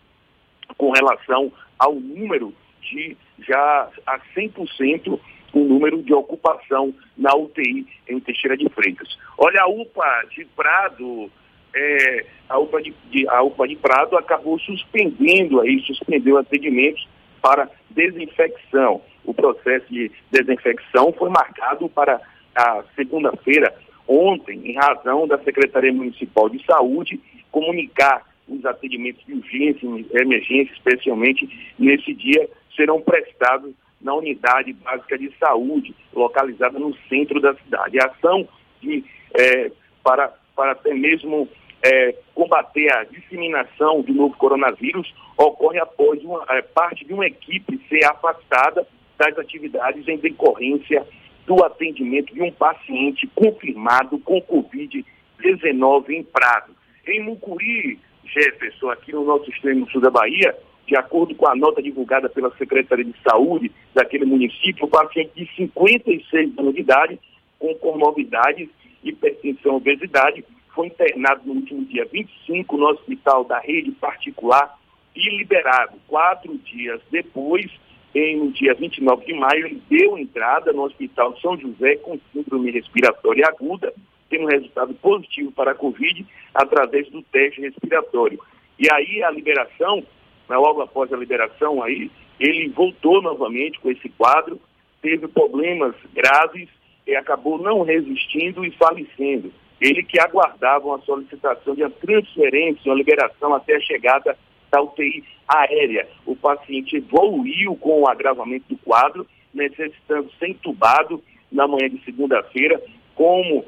com 0.76 0.90
relação 0.90 1.52
ao 1.78 1.94
número 1.94 2.54
de 2.80 3.16
já 3.46 3.88
a 4.06 4.20
100% 4.36 5.18
o 5.52 5.60
número 5.60 6.02
de 6.02 6.12
ocupação 6.12 6.94
na 7.16 7.34
UTI 7.34 7.86
em 8.08 8.20
Teixeira 8.20 8.56
de 8.56 8.68
Freitas. 8.68 9.18
Olha, 9.36 9.62
a 9.62 9.68
UPA 9.68 10.26
de 10.30 10.44
Prado, 10.44 11.30
é, 11.74 12.26
a, 12.48 12.58
UPA 12.58 12.82
de, 12.82 12.94
de, 13.10 13.28
a 13.28 13.42
UPA 13.42 13.68
de 13.68 13.76
Prado 13.76 14.16
acabou 14.16 14.58
suspendendo 14.58 15.60
aí, 15.60 15.80
suspendeu 15.80 16.36
atendimentos 16.36 17.08
para 17.40 17.70
desinfecção. 17.90 19.00
O 19.24 19.32
processo 19.32 19.86
de 19.90 20.10
desinfecção 20.30 21.12
foi 21.12 21.30
marcado 21.30 21.88
para 21.88 22.20
a 22.54 22.82
segunda-feira, 22.96 23.74
ontem, 24.06 24.60
em 24.64 24.74
razão 24.74 25.26
da 25.26 25.38
Secretaria 25.38 25.92
Municipal 25.92 26.48
de 26.48 26.64
Saúde 26.64 27.20
comunicar 27.50 28.26
os 28.48 28.64
atendimentos 28.64 29.24
de 29.26 29.34
urgência, 29.34 29.86
emergência, 30.20 30.72
especialmente 30.72 31.48
nesse 31.78 32.14
dia, 32.14 32.48
serão 32.78 33.02
prestados 33.02 33.74
na 34.00 34.14
unidade 34.14 34.72
básica 34.72 35.18
de 35.18 35.30
saúde, 35.38 35.94
localizada 36.14 36.78
no 36.78 36.96
centro 37.08 37.40
da 37.40 37.52
cidade. 37.54 37.98
A 37.98 38.06
ação 38.06 38.48
de, 38.80 39.04
é, 39.34 39.72
para, 40.04 40.32
para 40.54 40.72
até 40.72 40.94
mesmo 40.94 41.48
é, 41.84 42.14
combater 42.34 42.92
a 42.94 43.04
disseminação 43.04 44.00
do 44.02 44.14
novo 44.14 44.36
coronavírus 44.36 45.12
ocorre 45.36 45.80
após 45.80 46.22
uma, 46.22 46.44
é, 46.50 46.62
parte 46.62 47.04
de 47.04 47.12
uma 47.12 47.26
equipe 47.26 47.80
ser 47.88 48.04
afastada 48.04 48.86
das 49.18 49.36
atividades 49.36 50.06
em 50.06 50.16
decorrência 50.16 51.04
do 51.44 51.64
atendimento 51.64 52.32
de 52.32 52.42
um 52.42 52.52
paciente 52.52 53.26
confirmado 53.34 54.18
com 54.20 54.40
Covid-19 54.42 56.10
em 56.10 56.22
Prado. 56.22 56.76
Em 57.06 57.24
Mucuri, 57.24 57.98
Jefferson, 58.24 58.90
aqui 58.90 59.12
no 59.12 59.24
nosso 59.24 59.50
extremo 59.50 59.90
sul 59.90 60.00
da 60.00 60.10
Bahia, 60.10 60.54
de 60.88 60.96
acordo 60.96 61.34
com 61.34 61.46
a 61.46 61.54
nota 61.54 61.82
divulgada 61.82 62.30
pela 62.30 62.50
Secretaria 62.56 63.04
de 63.04 63.14
Saúde 63.22 63.70
daquele 63.94 64.24
município, 64.24 64.86
o 64.86 64.88
paciente 64.88 65.32
de 65.36 65.54
56 65.54 66.58
anos 66.58 66.74
de 66.74 66.80
idade, 66.80 67.20
com 67.58 67.74
comorbidades, 67.74 68.70
hipertensão 69.04 69.74
e 69.74 69.76
obesidade, 69.76 70.44
foi 70.74 70.86
internado 70.86 71.42
no 71.44 71.54
último 71.54 71.84
dia 71.84 72.06
25 72.10 72.76
no 72.78 72.86
hospital 72.86 73.44
da 73.44 73.58
rede 73.58 73.90
particular 73.92 74.78
e 75.14 75.36
liberado. 75.36 75.98
Quatro 76.08 76.56
dias 76.56 77.02
depois, 77.10 77.70
em, 78.14 78.38
no 78.38 78.50
dia 78.52 78.72
29 78.72 79.26
de 79.26 79.34
maio, 79.34 79.66
ele 79.66 79.82
deu 79.90 80.16
entrada 80.16 80.72
no 80.72 80.84
Hospital 80.84 81.38
São 81.40 81.58
José 81.58 81.96
com 81.96 82.18
síndrome 82.32 82.70
respiratória 82.70 83.46
aguda, 83.46 83.92
tendo 84.30 84.46
resultado 84.46 84.94
positivo 84.94 85.52
para 85.52 85.72
a 85.72 85.74
Covid 85.74 86.24
através 86.54 87.10
do 87.10 87.20
teste 87.24 87.60
respiratório. 87.60 88.40
E 88.78 88.86
aí 88.90 89.22
a 89.22 89.30
liberação, 89.30 90.02
né, 90.48 90.56
logo 90.56 90.80
após 90.80 91.12
a 91.12 91.16
liberação, 91.16 91.82
aí 91.82 92.10
ele 92.40 92.68
voltou 92.68 93.20
novamente 93.20 93.78
com 93.80 93.90
esse 93.90 94.08
quadro, 94.10 94.60
teve 95.02 95.28
problemas 95.28 95.94
graves 96.12 96.68
e 97.06 97.14
acabou 97.14 97.58
não 97.58 97.82
resistindo 97.82 98.64
e 98.64 98.70
falecendo. 98.72 99.52
Ele 99.80 100.02
que 100.02 100.20
aguardava 100.20 100.86
uma 100.86 101.00
solicitação 101.00 101.74
de 101.74 101.82
uma 101.82 101.90
transferência, 101.90 102.90
uma 102.90 102.96
liberação 102.96 103.54
até 103.54 103.76
a 103.76 103.80
chegada 103.80 104.36
da 104.70 104.82
UTI 104.82 105.24
aérea. 105.46 106.08
O 106.26 106.36
paciente 106.36 106.96
evoluiu 106.96 107.76
com 107.76 108.02
o 108.02 108.08
agravamento 108.08 108.66
do 108.68 108.76
quadro, 108.78 109.26
necessitando 109.54 110.30
ser 110.38 110.50
entubado 110.50 111.22
na 111.50 111.66
manhã 111.66 111.88
de 111.88 112.04
segunda-feira, 112.04 112.80
como 113.14 113.64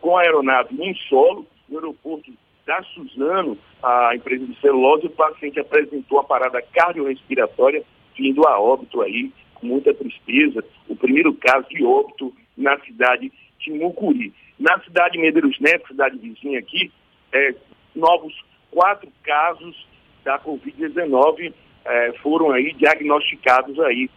com 0.00 0.16
a 0.16 0.22
aeronave 0.22 0.76
em 0.80 0.94
solo, 1.08 1.46
no 1.68 1.78
aeroporto 1.78 2.30
da 2.66 2.82
Suzano, 2.82 3.58
a 3.82 4.14
empresa 4.14 4.46
de 4.46 4.58
celulose, 4.60 5.06
o 5.06 5.10
paciente 5.10 5.60
apresentou 5.60 6.18
a 6.18 6.24
parada 6.24 6.62
cardiorrespiratória, 6.62 7.82
vindo 8.16 8.46
a 8.46 8.58
óbito 8.58 9.02
aí, 9.02 9.30
com 9.54 9.66
muita 9.66 9.92
tristeza, 9.92 10.64
o 10.88 10.96
primeiro 10.96 11.34
caso 11.34 11.68
de 11.68 11.84
óbito 11.84 12.32
na 12.56 12.78
cidade 12.80 13.30
de 13.58 13.72
Mucuri. 13.72 14.32
Na 14.58 14.78
cidade 14.80 15.12
de 15.12 15.18
Medeiros 15.18 15.58
Neto, 15.60 15.88
cidade 15.88 16.16
vizinha 16.18 16.58
aqui, 16.58 16.90
é, 17.32 17.54
novos 17.94 18.32
quatro 18.70 19.08
casos 19.22 19.86
da 20.24 20.38
Covid-19 20.38 21.52
é, 21.84 22.12
foram 22.22 22.50
aí 22.50 22.72
diagnosticados 22.74 23.78
aí, 23.80 24.08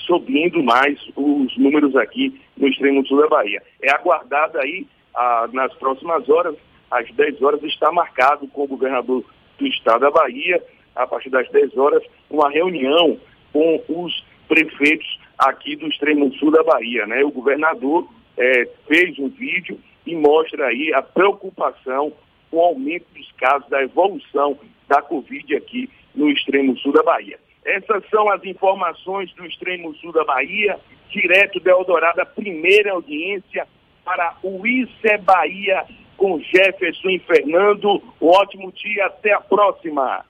subindo 0.00 0.62
mais 0.62 0.98
os 1.16 1.56
números 1.56 1.96
aqui 1.96 2.40
no 2.56 2.68
extremo 2.68 3.06
sul 3.06 3.20
da 3.20 3.28
Bahia. 3.28 3.62
É 3.80 3.90
aguardado 3.92 4.58
aí, 4.58 4.86
ah, 5.14 5.48
nas 5.52 5.72
próximas 5.74 6.28
horas, 6.28 6.56
às 6.94 7.10
10 7.10 7.42
horas, 7.42 7.62
está 7.64 7.90
marcado 7.90 8.46
com 8.48 8.64
o 8.64 8.68
governador 8.68 9.24
do 9.58 9.66
estado 9.66 10.00
da 10.00 10.10
Bahia, 10.10 10.62
a 10.94 11.06
partir 11.06 11.28
das 11.28 11.48
10 11.50 11.76
horas, 11.76 12.02
uma 12.30 12.48
reunião 12.48 13.18
com 13.52 13.82
os 13.88 14.24
prefeitos 14.46 15.18
aqui 15.36 15.74
do 15.74 15.88
extremo 15.88 16.32
sul 16.34 16.52
da 16.52 16.62
Bahia. 16.62 17.04
Né? 17.06 17.24
O 17.24 17.32
governador 17.32 18.08
é, 18.38 18.68
fez 18.86 19.18
um 19.18 19.28
vídeo 19.28 19.78
e 20.06 20.14
mostra 20.14 20.66
aí 20.66 20.92
a 20.94 21.02
preocupação 21.02 22.12
com 22.50 22.58
o 22.58 22.60
aumento 22.60 23.06
dos 23.12 23.30
casos, 23.32 23.68
da 23.68 23.82
evolução 23.82 24.56
da 24.86 25.02
Covid 25.02 25.56
aqui 25.56 25.90
no 26.14 26.30
extremo 26.30 26.76
sul 26.78 26.92
da 26.92 27.02
Bahia. 27.02 27.38
Essas 27.64 28.08
são 28.08 28.30
as 28.30 28.44
informações 28.44 29.32
do 29.34 29.44
extremo 29.46 29.92
sul 29.96 30.12
da 30.12 30.22
Bahia, 30.22 30.78
direto 31.08 31.58
da 31.58 31.72
Eldorado, 31.72 32.24
primeira 32.36 32.92
audiência 32.92 33.66
para 34.04 34.36
o 34.42 34.64
Isso 34.66 34.92
Bahia 35.22 35.84
com 36.16 36.38
Jefferson 36.40 37.10
e 37.10 37.18
Fernando. 37.20 38.02
Um 38.20 38.28
ótimo 38.28 38.72
dia, 38.72 39.06
até 39.06 39.32
a 39.32 39.40
próxima. 39.40 40.24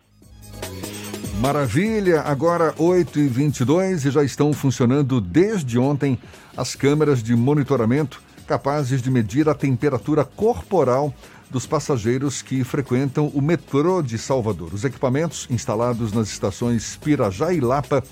Maravilha, 1.40 2.20
agora 2.20 2.73
8h22 2.74 4.06
e 4.06 4.11
já 4.11 4.23
estão 4.23 4.52
funcionando 4.52 5.20
desde 5.20 5.78
ontem 5.78 6.19
as 6.56 6.74
câmeras 6.74 7.23
de 7.23 7.35
monitoramento 7.35 8.23
capazes 8.47 9.02
de 9.02 9.11
medir 9.11 9.48
a 9.48 9.55
temperatura 9.55 10.24
corporal 10.24 11.12
dos 11.51 11.66
passageiros 11.66 12.43
que 12.43 12.65
frequentam 12.65 13.28
o 13.28 13.40
metrô 13.40 14.02
de 14.02 14.19
Salvador. 14.19 14.74
Os 14.74 14.85
equipamentos 14.85 15.47
instalados 15.51 16.12
nas 16.12 16.28
estações 16.28 16.97
Pirajá 16.97 17.52
e 17.52 17.61
Lapa 17.61 18.02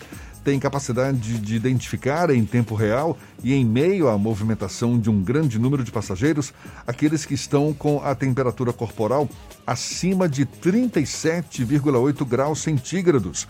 têm 0.44 0.58
capacidade 0.58 1.38
de 1.38 1.54
identificar 1.54 2.30
em 2.30 2.44
tempo 2.44 2.74
real 2.74 3.16
e 3.42 3.54
em 3.54 3.64
meio 3.64 4.08
à 4.08 4.18
movimentação 4.18 4.98
de 4.98 5.08
um 5.08 5.22
grande 5.22 5.58
número 5.58 5.84
de 5.84 5.92
passageiros 5.92 6.52
aqueles 6.86 7.24
que 7.24 7.34
estão 7.34 7.72
com 7.72 8.02
a 8.02 8.14
temperatura 8.14 8.72
corporal 8.72 9.28
acima 9.66 10.28
de 10.28 10.44
37,8 10.44 12.26
graus 12.26 12.60
centígrados, 12.60 13.46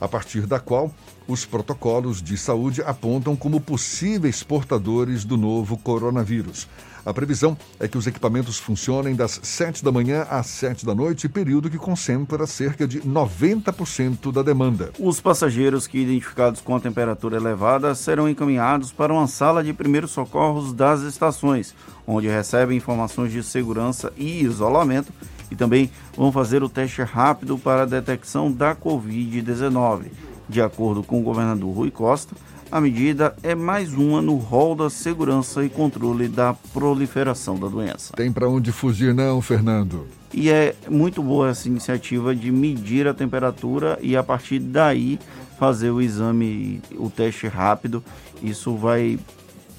a 0.00 0.06
partir 0.06 0.46
da 0.46 0.60
qual 0.60 0.92
os 1.26 1.44
protocolos 1.44 2.22
de 2.22 2.36
saúde 2.36 2.82
apontam 2.82 3.34
como 3.34 3.60
possíveis 3.60 4.42
portadores 4.42 5.24
do 5.24 5.36
novo 5.36 5.76
coronavírus. 5.76 6.68
A 7.08 7.14
previsão 7.14 7.56
é 7.80 7.88
que 7.88 7.96
os 7.96 8.06
equipamentos 8.06 8.58
funcionem 8.58 9.16
das 9.16 9.40
7 9.42 9.82
da 9.82 9.90
manhã 9.90 10.26
às 10.28 10.46
7 10.48 10.84
da 10.84 10.94
noite, 10.94 11.26
período 11.26 11.70
que 11.70 11.78
concentra 11.78 12.46
cerca 12.46 12.86
de 12.86 13.00
90% 13.00 14.30
da 14.30 14.42
demanda. 14.42 14.90
Os 14.98 15.18
passageiros 15.18 15.86
que 15.86 16.00
identificados 16.00 16.60
com 16.60 16.76
a 16.76 16.80
temperatura 16.80 17.38
elevada 17.38 17.94
serão 17.94 18.28
encaminhados 18.28 18.92
para 18.92 19.10
uma 19.10 19.26
sala 19.26 19.64
de 19.64 19.72
primeiros 19.72 20.10
socorros 20.10 20.74
das 20.74 21.00
estações, 21.00 21.74
onde 22.06 22.28
recebem 22.28 22.76
informações 22.76 23.32
de 23.32 23.42
segurança 23.42 24.12
e 24.14 24.42
isolamento 24.44 25.10
e 25.50 25.56
também 25.56 25.90
vão 26.14 26.30
fazer 26.30 26.62
o 26.62 26.68
teste 26.68 27.00
rápido 27.00 27.56
para 27.56 27.84
a 27.84 27.86
detecção 27.86 28.52
da 28.52 28.76
Covid-19. 28.76 30.10
De 30.46 30.60
acordo 30.60 31.02
com 31.02 31.20
o 31.20 31.24
governador 31.24 31.74
Rui 31.74 31.90
Costa, 31.90 32.36
a 32.70 32.80
medida 32.80 33.34
é 33.42 33.54
mais 33.54 33.94
uma 33.94 34.20
no 34.20 34.36
rol 34.36 34.74
da 34.74 34.90
segurança 34.90 35.64
e 35.64 35.68
controle 35.68 36.28
da 36.28 36.54
proliferação 36.72 37.58
da 37.58 37.68
doença. 37.68 38.12
Tem 38.14 38.30
para 38.30 38.48
onde 38.48 38.72
fugir 38.72 39.14
não, 39.14 39.40
Fernando? 39.40 40.06
E 40.32 40.50
é 40.50 40.74
muito 40.88 41.22
boa 41.22 41.48
essa 41.48 41.68
iniciativa 41.68 42.34
de 42.34 42.52
medir 42.52 43.08
a 43.08 43.14
temperatura 43.14 43.98
e 44.02 44.16
a 44.16 44.22
partir 44.22 44.58
daí 44.58 45.18
fazer 45.58 45.90
o 45.90 46.00
exame, 46.00 46.82
o 46.96 47.08
teste 47.08 47.46
rápido. 47.46 48.04
Isso 48.42 48.76
vai 48.76 49.18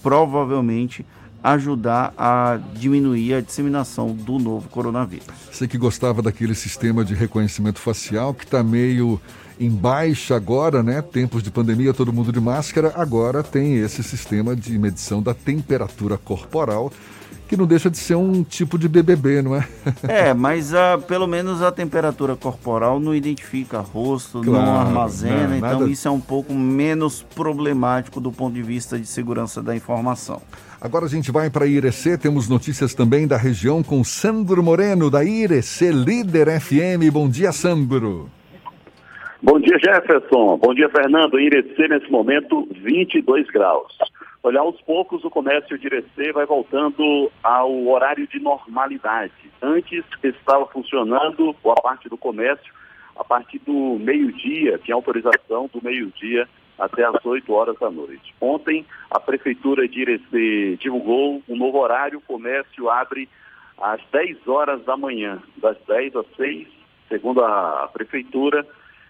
provavelmente 0.02 1.06
ajudar 1.44 2.14
a 2.18 2.60
diminuir 2.74 3.36
a 3.36 3.42
disseminação 3.42 4.14
do 4.14 4.38
novo 4.40 4.68
coronavírus. 4.70 5.28
Você 5.52 5.68
que 5.68 5.78
gostava 5.78 6.22
daquele 6.22 6.54
sistema 6.54 7.06
de 7.06 7.14
reconhecimento 7.14 7.80
facial 7.80 8.34
que 8.34 8.44
está 8.44 8.62
meio 8.62 9.22
em 9.60 9.70
baixa 9.70 10.36
agora, 10.36 10.82
né? 10.82 11.02
Tempos 11.02 11.44
de 11.44 11.52
pandemia, 11.52 11.94
todo 11.94 12.14
mundo 12.14 12.32
de 12.32 12.40
máscara. 12.40 12.94
Agora 12.96 13.44
tem 13.44 13.76
esse 13.76 14.02
sistema 14.02 14.56
de 14.56 14.80
medição 14.80 15.22
da 15.22 15.34
temperatura 15.34 16.18
corporal, 16.18 16.92
que 17.48 17.58
não 17.58 17.66
deixa 17.66 17.90
de 17.90 17.98
ser 17.98 18.16
um 18.16 18.42
tipo 18.44 18.78
de 18.78 18.88
BBB, 18.88 19.42
não 19.42 19.56
é? 19.56 19.68
é, 20.08 20.34
mas 20.34 20.74
a, 20.74 20.98
pelo 20.98 21.28
menos 21.28 21.62
a 21.62 21.72
temperatura 21.72 22.38
corporal 22.38 23.00
não 23.00 23.14
identifica 23.14 23.80
rosto, 23.80 24.42
claro, 24.42 24.66
não 24.66 24.80
armazena, 24.80 25.48
não, 25.48 25.58
então 25.58 25.80
nada... 25.80 25.90
isso 25.90 26.08
é 26.08 26.12
um 26.12 26.22
pouco 26.22 26.54
menos 26.54 27.22
problemático 27.22 28.22
do 28.22 28.32
ponto 28.32 28.54
de 28.54 28.62
vista 28.62 28.98
de 28.98 29.08
segurança 29.08 29.62
da 29.62 29.76
informação. 29.76 30.42
Agora 30.80 31.06
a 31.06 31.10
gente 31.10 31.30
vai 31.32 31.50
para 31.50 31.68
Irecê, 31.68 32.18
temos 32.18 32.48
notícias 32.48 32.94
também 32.94 33.28
da 33.28 33.36
região 33.36 33.84
com 33.84 34.02
Sandro 34.06 34.64
Moreno, 34.64 35.10
da 35.10 35.26
Irecê 35.26 35.92
Líder 35.92 36.62
FM. 36.62 37.12
Bom 37.12 37.28
dia, 37.28 37.52
Sandro. 37.52 38.30
Bom 39.42 39.58
dia, 39.58 39.80
Jefferson. 39.80 40.58
Bom 40.58 40.74
dia, 40.74 40.90
Fernando. 40.90 41.40
Irecê, 41.40 41.88
nesse 41.88 42.12
momento, 42.12 42.68
22 42.72 43.48
graus. 43.48 43.98
Olha, 44.44 44.60
aos 44.60 44.82
poucos 44.82 45.24
o 45.24 45.30
comércio 45.30 45.78
de 45.78 45.88
Irecê 45.88 46.34
vai 46.34 46.46
voltando 46.46 47.32
ao 47.42 47.88
horário 47.88 48.28
de 48.28 48.38
normalidade. 48.38 49.32
Antes 49.62 50.04
estava 50.22 50.66
funcionando 50.66 51.56
a 51.66 51.82
parte 51.82 52.10
do 52.10 52.18
comércio 52.18 52.74
a 53.16 53.24
partir 53.24 53.60
do 53.60 53.98
meio-dia, 54.00 54.78
tinha 54.80 54.96
autorização 54.96 55.70
do 55.74 55.82
meio-dia 55.82 56.46
até 56.78 57.06
as 57.06 57.26
8 57.26 57.54
horas 57.54 57.80
da 57.80 57.90
noite. 57.90 58.36
Ontem, 58.42 58.86
a 59.10 59.22
Prefeitura 59.22 59.88
de 59.88 60.02
Irecê 60.02 60.78
divulgou 60.82 61.42
um 61.48 61.56
novo 61.56 61.78
horário, 61.80 62.20
o 62.20 62.22
comércio 62.22 62.90
abre 62.90 63.30
às 63.82 64.02
10 64.12 64.46
horas 64.50 64.84
da 64.84 64.98
manhã, 64.98 65.42
das 65.58 65.78
10 65.88 66.18
às 66.18 66.26
6, 66.36 66.68
segundo 67.08 67.42
a 67.42 67.90
Prefeitura, 67.94 68.66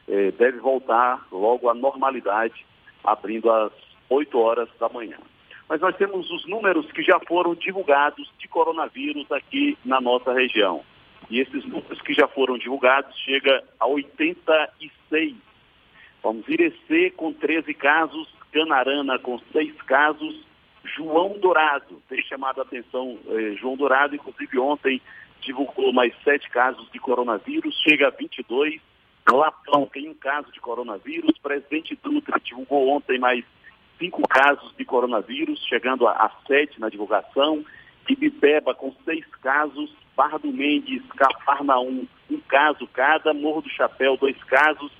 eh, 0.09 0.31
deve 0.31 0.59
voltar 0.59 1.25
logo 1.31 1.69
à 1.69 1.73
normalidade, 1.73 2.65
abrindo 3.03 3.51
às 3.51 3.71
8 4.09 4.37
horas 4.37 4.69
da 4.79 4.89
manhã. 4.89 5.17
Mas 5.67 5.79
nós 5.79 5.95
temos 5.97 6.29
os 6.31 6.47
números 6.47 6.91
que 6.91 7.03
já 7.03 7.19
foram 7.27 7.53
divulgados 7.53 8.29
de 8.39 8.47
coronavírus 8.47 9.31
aqui 9.31 9.77
na 9.85 10.01
nossa 10.01 10.33
região. 10.33 10.83
E 11.29 11.39
esses 11.39 11.63
números 11.65 12.01
que 12.01 12.13
já 12.13 12.27
foram 12.27 12.57
divulgados 12.57 13.15
chega 13.19 13.63
a 13.79 13.85
86. 13.85 15.35
Vamos 16.23 16.47
Irecê 16.47 17.11
com 17.11 17.31
13 17.31 17.71
casos, 17.75 18.27
Canarana 18.51 19.19
com 19.19 19.37
6 19.51 19.79
casos, 19.83 20.43
João 20.83 21.37
Dourado, 21.37 22.01
tem 22.09 22.21
chamado 22.23 22.59
a 22.59 22.63
atenção 22.63 23.19
eh, 23.27 23.55
João 23.59 23.77
Dourado, 23.77 24.15
inclusive 24.15 24.57
ontem 24.57 24.99
divulgou 25.41 25.93
mais 25.93 26.13
7 26.23 26.49
casos 26.49 26.89
de 26.91 26.99
coronavírus, 26.99 27.79
chega 27.83 28.07
a 28.07 28.11
22. 28.11 28.81
Lapão 29.29 29.85
tem 29.91 30.09
um 30.09 30.13
caso 30.13 30.51
de 30.51 30.59
coronavírus. 30.59 31.37
Presidente 31.39 31.97
Dutra 32.01 32.39
divulgou 32.39 32.89
ontem 32.89 33.19
mais 33.19 33.43
cinco 33.97 34.27
casos 34.27 34.73
de 34.77 34.85
coronavírus, 34.85 35.63
chegando 35.67 36.07
a, 36.07 36.13
a 36.13 36.31
sete 36.47 36.79
na 36.79 36.89
divulgação. 36.89 37.63
Ibipeba 38.09 38.73
com 38.73 38.91
seis 39.05 39.23
casos, 39.41 39.95
Barra 40.15 40.39
do 40.39 40.51
Mendes, 40.51 41.03
Cafarnaum, 41.15 42.07
um 42.29 42.39
caso 42.47 42.87
cada, 42.87 43.35
Morro 43.35 43.61
do 43.61 43.69
Chapéu, 43.69 44.17
dois 44.17 44.35
casos, 44.45 44.91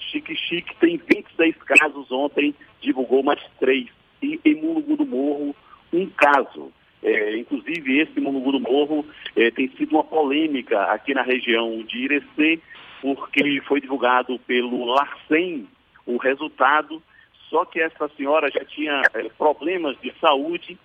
Chique 0.00 0.34
Chique 0.34 0.74
tem 0.76 0.96
26 0.96 1.56
casos 1.62 2.10
ontem, 2.10 2.54
divulgou 2.80 3.22
mais 3.22 3.40
três. 3.58 3.86
E 4.22 4.40
em 4.44 4.54
Mulungu 4.54 4.96
do 4.96 5.06
Morro, 5.06 5.54
um 5.92 6.06
caso. 6.06 6.72
É, 7.02 7.36
inclusive, 7.36 8.00
esse 8.00 8.20
Mulungu 8.20 8.52
do 8.52 8.60
Morro 8.60 9.04
é, 9.36 9.50
tem 9.50 9.68
sido 9.76 9.92
uma 9.92 10.04
polêmica 10.04 10.82
aqui 10.84 11.14
na 11.14 11.22
região 11.22 11.82
de 11.82 11.98
Irecê, 11.98 12.60
porque 13.00 13.60
foi 13.66 13.80
divulgado 13.80 14.38
pelo 14.40 14.84
Larcem 14.84 15.68
o 16.06 16.16
resultado, 16.16 17.02
só 17.50 17.64
que 17.64 17.80
essa 17.80 18.08
senhora 18.16 18.50
já 18.50 18.64
tinha 18.64 19.02
é, 19.14 19.28
problemas 19.30 19.98
de 20.00 20.12
saúde 20.20 20.78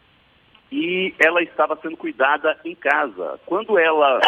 e 0.71 1.13
ela 1.19 1.41
estava 1.43 1.77
sendo 1.81 1.97
cuidada 1.97 2.57
em 2.63 2.75
casa. 2.75 3.39
Quando 3.45 3.77
ela 3.77 4.19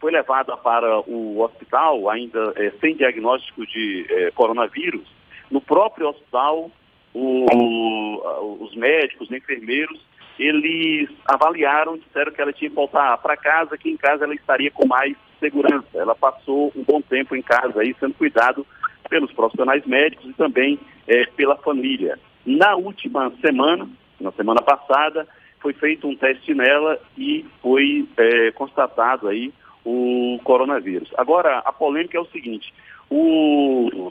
foi 0.00 0.10
levada 0.10 0.56
para 0.56 1.00
o 1.00 1.40
hospital, 1.40 2.08
ainda 2.08 2.52
é, 2.56 2.70
sem 2.80 2.96
diagnóstico 2.96 3.66
de 3.66 4.06
é, 4.08 4.30
coronavírus, 4.30 5.06
no 5.50 5.60
próprio 5.60 6.08
hospital, 6.08 6.70
o, 7.12 7.46
o, 7.52 8.64
os 8.64 8.74
médicos, 8.74 9.28
os 9.28 9.36
enfermeiros, 9.36 10.00
eles 10.38 11.10
avaliaram, 11.26 11.98
disseram 11.98 12.32
que 12.32 12.40
ela 12.40 12.52
tinha 12.52 12.70
que 12.70 12.76
voltar 12.76 13.18
para 13.18 13.36
casa, 13.36 13.76
que 13.76 13.90
em 13.90 13.96
casa 13.96 14.24
ela 14.24 14.34
estaria 14.34 14.70
com 14.70 14.86
mais 14.86 15.16
segurança. 15.40 15.88
Ela 15.94 16.14
passou 16.14 16.72
um 16.76 16.84
bom 16.84 17.00
tempo 17.00 17.34
em 17.34 17.42
casa 17.42 17.80
aí, 17.80 17.94
sendo 17.98 18.14
cuidado 18.14 18.64
pelos 19.08 19.32
profissionais 19.32 19.84
médicos 19.86 20.30
e 20.30 20.32
também 20.34 20.78
é, 21.08 21.24
pela 21.36 21.56
família. 21.56 22.18
Na 22.46 22.76
última 22.76 23.32
semana, 23.40 23.88
na 24.20 24.30
semana 24.32 24.62
passada, 24.62 25.26
foi 25.60 25.72
feito 25.72 26.06
um 26.06 26.16
teste 26.16 26.54
nela 26.54 26.98
e 27.18 27.44
foi 27.60 28.06
é, 28.16 28.50
constatado 28.52 29.28
aí 29.28 29.52
o 29.84 30.38
coronavírus. 30.44 31.10
Agora, 31.16 31.58
a 31.58 31.72
polêmica 31.72 32.16
é 32.16 32.20
o 32.20 32.26
seguinte, 32.26 32.72
o, 33.08 33.88
o 33.92 34.10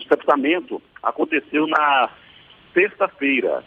aconteceu 1.01 1.65
na 1.68 2.10
sexta-feira. 2.73 3.64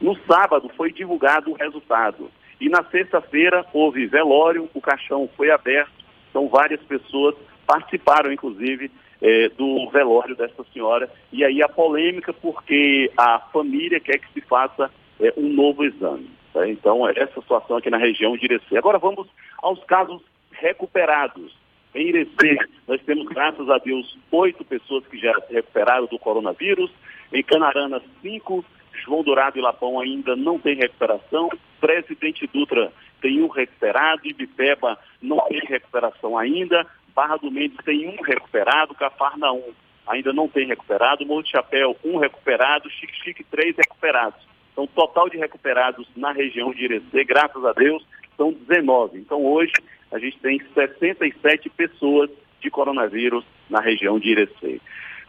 No 0.00 0.16
sábado 0.26 0.70
foi 0.76 0.92
divulgado 0.92 1.50
o 1.50 1.54
resultado. 1.54 2.30
E 2.60 2.68
na 2.68 2.84
sexta-feira 2.84 3.64
houve 3.72 4.06
velório, 4.06 4.68
o 4.72 4.80
caixão 4.80 5.28
foi 5.36 5.50
aberto, 5.50 5.95
então 6.36 6.48
várias 6.48 6.82
pessoas 6.82 7.34
participaram, 7.66 8.30
inclusive, 8.30 8.90
é, 9.22 9.48
do 9.48 9.88
velório 9.88 10.36
dessa 10.36 10.62
senhora. 10.70 11.10
E 11.32 11.42
aí 11.42 11.62
a 11.62 11.68
polêmica 11.68 12.30
porque 12.30 13.10
a 13.16 13.38
família 13.38 13.98
quer 13.98 14.18
que 14.18 14.30
se 14.34 14.42
faça 14.42 14.90
é, 15.18 15.32
um 15.34 15.48
novo 15.48 15.82
exame. 15.82 16.30
Tá? 16.52 16.68
Então, 16.68 17.08
é 17.08 17.12
essa 17.16 17.40
situação 17.40 17.78
aqui 17.78 17.88
na 17.88 17.96
região 17.96 18.36
de 18.36 18.44
Irecê. 18.44 18.76
Agora 18.76 18.98
vamos 18.98 19.26
aos 19.62 19.82
casos 19.84 20.20
recuperados. 20.52 21.56
Em 21.94 22.08
Irecê, 22.08 22.58
nós 22.86 23.00
temos, 23.00 23.26
graças 23.28 23.70
a 23.70 23.78
Deus, 23.78 24.18
oito 24.30 24.62
pessoas 24.62 25.06
que 25.06 25.16
já 25.16 25.32
se 25.40 25.54
recuperaram 25.54 26.04
do 26.04 26.18
coronavírus. 26.18 26.90
Em 27.32 27.42
Canarana, 27.42 28.02
cinco. 28.20 28.62
João 29.04 29.22
Dourado 29.22 29.58
e 29.58 29.62
Lapão 29.62 30.00
ainda 30.00 30.36
não 30.36 30.58
tem 30.58 30.74
recuperação. 30.74 31.48
Presidente 31.80 32.46
Dutra 32.52 32.92
tem 33.20 33.42
um 33.42 33.48
recuperado. 33.48 34.26
Ibipeba 34.26 34.98
não 35.20 35.38
tem 35.48 35.60
recuperação 35.60 36.36
ainda. 36.36 36.86
Barra 37.14 37.36
do 37.36 37.50
Mendes 37.50 37.78
tem 37.84 38.08
um 38.08 38.22
recuperado. 38.22 38.94
Cafarnaum 38.94 39.72
ainda 40.06 40.32
não 40.32 40.48
tem 40.48 40.66
recuperado. 40.66 41.26
Monte 41.26 41.50
Chapéu, 41.50 41.96
um 42.04 42.18
recuperado. 42.18 42.90
Chique 42.90 43.16
Chique, 43.22 43.44
três 43.44 43.76
recuperados. 43.76 44.40
Então, 44.72 44.86
total 44.86 45.30
de 45.30 45.38
recuperados 45.38 46.06
na 46.14 46.32
região 46.32 46.70
de 46.70 46.84
Irecê, 46.84 47.24
graças 47.24 47.64
a 47.64 47.72
Deus, 47.72 48.06
são 48.36 48.52
19. 48.52 49.18
Então, 49.18 49.42
hoje, 49.42 49.72
a 50.12 50.18
gente 50.18 50.38
tem 50.38 50.60
67 50.74 51.70
pessoas 51.70 52.28
de 52.60 52.70
coronavírus 52.70 53.42
na 53.70 53.80
região 53.80 54.18
de 54.18 54.32
Irecê. 54.32 54.80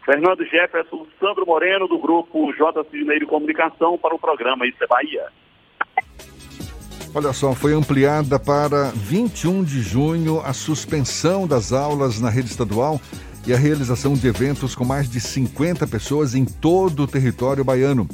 Fernando 0.04 0.44
Jefferson, 0.44 1.06
Sandro 1.18 1.46
Moreno, 1.46 1.88
do 1.88 1.98
grupo 1.98 2.52
J. 2.54 2.84
Cineiro 2.90 3.26
Comunicação, 3.26 3.96
para 3.98 4.14
o 4.14 4.18
programa 4.18 4.66
Isso 4.66 4.82
é 4.82 4.86
Bahia. 4.86 5.28
Olha 7.14 7.32
só, 7.32 7.54
foi 7.54 7.72
ampliada 7.72 8.38
para 8.38 8.90
21 8.90 9.64
de 9.64 9.80
junho 9.80 10.40
a 10.44 10.52
suspensão 10.52 11.46
das 11.46 11.72
aulas 11.72 12.20
na 12.20 12.28
rede 12.28 12.50
estadual 12.50 13.00
e 13.46 13.52
a 13.52 13.56
realização 13.56 14.12
de 14.12 14.26
eventos 14.26 14.74
com 14.74 14.84
mais 14.84 15.08
de 15.08 15.18
50 15.18 15.86
pessoas 15.86 16.34
em 16.34 16.44
todo 16.44 17.04
o 17.04 17.06
território 17.06 17.64
baiano. 17.64 18.06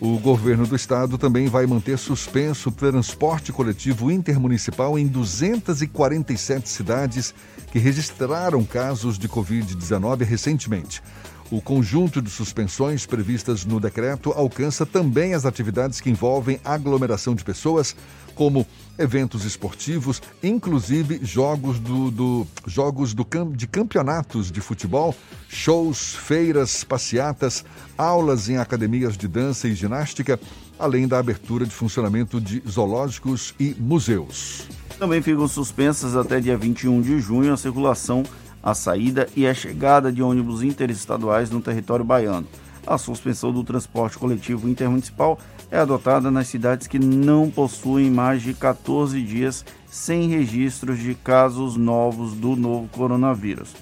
O 0.00 0.18
governo 0.18 0.66
do 0.66 0.74
estado 0.74 1.18
também 1.18 1.48
vai 1.48 1.66
manter 1.66 1.98
suspenso 1.98 2.70
o 2.70 2.72
transporte 2.72 3.52
coletivo 3.52 4.10
intermunicipal 4.10 4.98
em 4.98 5.06
247 5.06 6.66
cidades 6.66 7.34
que 7.70 7.78
registraram 7.78 8.64
casos 8.64 9.18
de 9.18 9.28
Covid-19 9.28 10.22
recentemente. 10.22 11.02
O 11.50 11.60
conjunto 11.60 12.22
de 12.22 12.30
suspensões 12.30 13.06
previstas 13.06 13.64
no 13.64 13.80
decreto 13.80 14.30
alcança 14.30 14.86
também 14.86 15.34
as 15.34 15.44
atividades 15.44 16.00
que 16.00 16.08
envolvem 16.08 16.60
aglomeração 16.64 17.34
de 17.34 17.42
pessoas, 17.42 17.96
como 18.36 18.64
eventos 18.96 19.44
esportivos, 19.44 20.22
inclusive 20.42 21.18
jogos, 21.24 21.80
do, 21.80 22.08
do 22.12 22.46
jogos 22.68 23.12
do, 23.12 23.26
de 23.56 23.66
campeonatos 23.66 24.52
de 24.52 24.60
futebol, 24.60 25.12
shows, 25.48 26.14
feiras, 26.14 26.84
passeatas, 26.84 27.64
aulas 27.98 28.48
em 28.48 28.56
academias 28.56 29.16
de 29.16 29.26
dança 29.26 29.66
e 29.66 29.74
ginástica, 29.74 30.38
além 30.78 31.08
da 31.08 31.18
abertura 31.18 31.66
de 31.66 31.74
funcionamento 31.74 32.40
de 32.40 32.62
zoológicos 32.68 33.56
e 33.58 33.74
museus. 33.76 34.68
Também 35.00 35.20
ficam 35.20 35.48
suspensas 35.48 36.14
até 36.14 36.38
dia 36.38 36.56
21 36.56 37.00
de 37.00 37.18
junho 37.20 37.52
a 37.52 37.56
circulação, 37.56 38.22
a 38.62 38.74
saída 38.74 39.28
e 39.36 39.46
a 39.46 39.54
chegada 39.54 40.12
de 40.12 40.22
ônibus 40.22 40.62
interestaduais 40.62 41.50
no 41.50 41.60
território 41.60 42.04
baiano. 42.04 42.46
A 42.86 42.98
suspensão 42.98 43.52
do 43.52 43.62
transporte 43.62 44.18
coletivo 44.18 44.68
intermunicipal 44.68 45.38
é 45.70 45.78
adotada 45.78 46.30
nas 46.30 46.48
cidades 46.48 46.86
que 46.86 46.98
não 46.98 47.50
possuem 47.50 48.10
mais 48.10 48.42
de 48.42 48.54
14 48.54 49.20
dias 49.22 49.64
sem 49.88 50.28
registros 50.28 50.98
de 50.98 51.14
casos 51.14 51.76
novos 51.76 52.34
do 52.34 52.56
novo 52.56 52.88
coronavírus. 52.88 53.74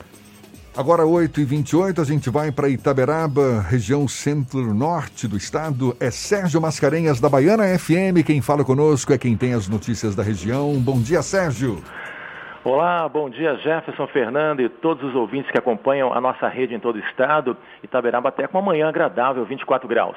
Agora 0.77 1.03
8h28, 1.03 1.99
a 1.99 2.05
gente 2.05 2.31
vai 2.31 2.53
para 2.53 2.69
Itaberaba, 2.69 3.61
região 3.69 4.07
centro-norte 4.07 5.27
do 5.27 5.37
estado. 5.37 5.97
É 5.99 6.09
Sérgio 6.09 6.61
Mascarenhas 6.61 7.19
da 7.19 7.29
Baiana 7.29 7.77
FM. 7.77 8.23
Quem 8.25 8.41
fala 8.41 8.65
conosco 8.65 9.13
é 9.13 9.19
quem 9.19 9.37
tem 9.37 9.55
as 9.55 9.67
notícias 9.67 10.15
da 10.15 10.23
região. 10.23 10.79
Bom 10.79 11.01
dia, 11.01 11.21
Sérgio. 11.21 11.83
Olá, 12.71 13.09
bom 13.09 13.31
dia 13.31 13.57
Jefferson 13.57 14.07
Fernando 14.09 14.61
e 14.61 14.69
todos 14.69 15.03
os 15.03 15.15
ouvintes 15.15 15.51
que 15.51 15.57
acompanham 15.57 16.13
a 16.13 16.21
nossa 16.21 16.47
rede 16.49 16.75
em 16.75 16.79
todo 16.79 16.97
o 16.97 16.99
estado. 16.99 17.57
Itaberaba 17.83 18.29
até 18.29 18.47
com 18.47 18.59
uma 18.59 18.67
manhã 18.67 18.87
agradável, 18.87 19.43
24 19.47 19.89
graus. 19.89 20.15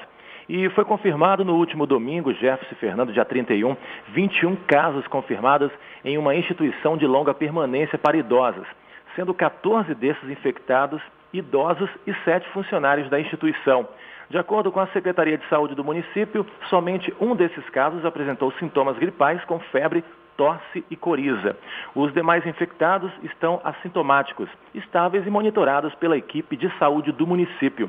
E 0.49 0.67
foi 0.71 0.83
confirmado 0.83 1.45
no 1.45 1.55
último 1.55 1.85
domingo, 1.87 2.33
Jefferson 2.33 2.75
Fernando, 2.75 3.13
dia 3.13 3.23
31, 3.23 3.77
21 4.09 4.57
casos 4.67 5.07
confirmados 5.07 5.71
em 6.03 6.17
uma 6.17 6.35
instituição 6.35 6.97
de 6.97 7.07
longa 7.07 7.33
permanência 7.33 7.97
para 7.97 8.17
idosos, 8.17 8.67
sendo 9.15 9.33
14 9.33 9.95
desses 9.95 10.29
infectados 10.29 11.01
idosos 11.31 11.89
e 12.05 12.13
7 12.25 12.49
funcionários 12.49 13.09
da 13.09 13.17
instituição. 13.17 13.87
De 14.29 14.37
acordo 14.37 14.73
com 14.73 14.81
a 14.81 14.87
Secretaria 14.87 15.37
de 15.37 15.47
Saúde 15.47 15.73
do 15.73 15.85
município, 15.85 16.45
somente 16.69 17.13
um 17.17 17.33
desses 17.33 17.69
casos 17.69 18.03
apresentou 18.03 18.51
sintomas 18.59 18.97
gripais 18.97 19.41
com 19.45 19.57
febre, 19.71 20.03
tosse 20.41 20.83
e 20.89 20.95
coriza. 20.95 21.55
Os 21.93 22.11
demais 22.13 22.43
infectados 22.47 23.11
estão 23.21 23.61
assintomáticos, 23.63 24.49
estáveis 24.73 25.27
e 25.27 25.29
monitorados 25.29 25.93
pela 25.93 26.17
equipe 26.17 26.57
de 26.57 26.67
saúde 26.79 27.11
do 27.11 27.27
município. 27.27 27.87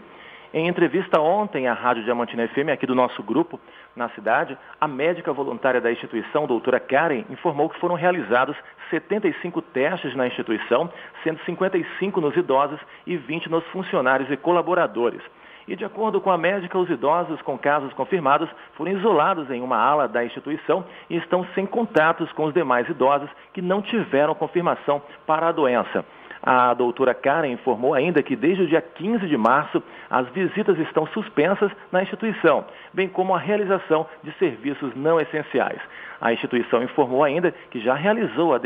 Em 0.52 0.68
entrevista 0.68 1.18
ontem 1.18 1.66
à 1.66 1.72
Rádio 1.72 2.04
Diamantina 2.04 2.46
FM, 2.46 2.68
aqui 2.70 2.84
do 2.84 2.94
nosso 2.94 3.22
grupo, 3.22 3.58
na 3.96 4.10
cidade, 4.10 4.58
a 4.78 4.86
médica 4.86 5.32
voluntária 5.32 5.80
da 5.80 5.90
instituição, 5.90 6.46
doutora 6.46 6.78
Karen, 6.78 7.24
informou 7.30 7.70
que 7.70 7.80
foram 7.80 7.94
realizados 7.94 8.54
75 8.90 9.62
testes 9.62 10.14
na 10.14 10.26
instituição, 10.26 10.92
sendo 11.24 11.40
55 11.46 12.20
nos 12.20 12.36
idosos 12.36 12.78
e 13.06 13.16
20 13.16 13.48
nos 13.48 13.64
funcionários 13.68 14.30
e 14.30 14.36
colaboradores. 14.36 15.22
E 15.66 15.76
de 15.76 15.84
acordo 15.84 16.20
com 16.20 16.30
a 16.30 16.38
médica, 16.38 16.78
os 16.78 16.90
idosos 16.90 17.40
com 17.42 17.56
casos 17.56 17.92
confirmados 17.92 18.48
foram 18.74 18.92
isolados 18.92 19.50
em 19.50 19.62
uma 19.62 19.76
ala 19.76 20.08
da 20.08 20.24
instituição 20.24 20.84
e 21.08 21.16
estão 21.16 21.46
sem 21.54 21.66
contatos 21.66 22.30
com 22.32 22.44
os 22.44 22.54
demais 22.54 22.88
idosos 22.88 23.30
que 23.52 23.62
não 23.62 23.80
tiveram 23.80 24.34
confirmação 24.34 25.00
para 25.26 25.48
a 25.48 25.52
doença. 25.52 26.04
A 26.42 26.74
doutora 26.74 27.14
Karen 27.14 27.52
informou 27.52 27.94
ainda 27.94 28.20
que 28.20 28.34
desde 28.34 28.64
o 28.64 28.66
dia 28.66 28.82
15 28.82 29.28
de 29.28 29.36
março 29.36 29.80
as 30.10 30.28
visitas 30.30 30.76
estão 30.80 31.06
suspensas 31.06 31.70
na 31.92 32.02
instituição, 32.02 32.64
bem 32.92 33.08
como 33.08 33.32
a 33.32 33.38
realização 33.38 34.06
de 34.24 34.32
serviços 34.32 34.92
não 34.96 35.20
essenciais. 35.20 35.80
A 36.22 36.32
instituição 36.32 36.84
informou 36.84 37.24
ainda 37.24 37.52
que 37.68 37.80
já 37.80 37.94
realizou 37.94 38.54
a 38.54 38.60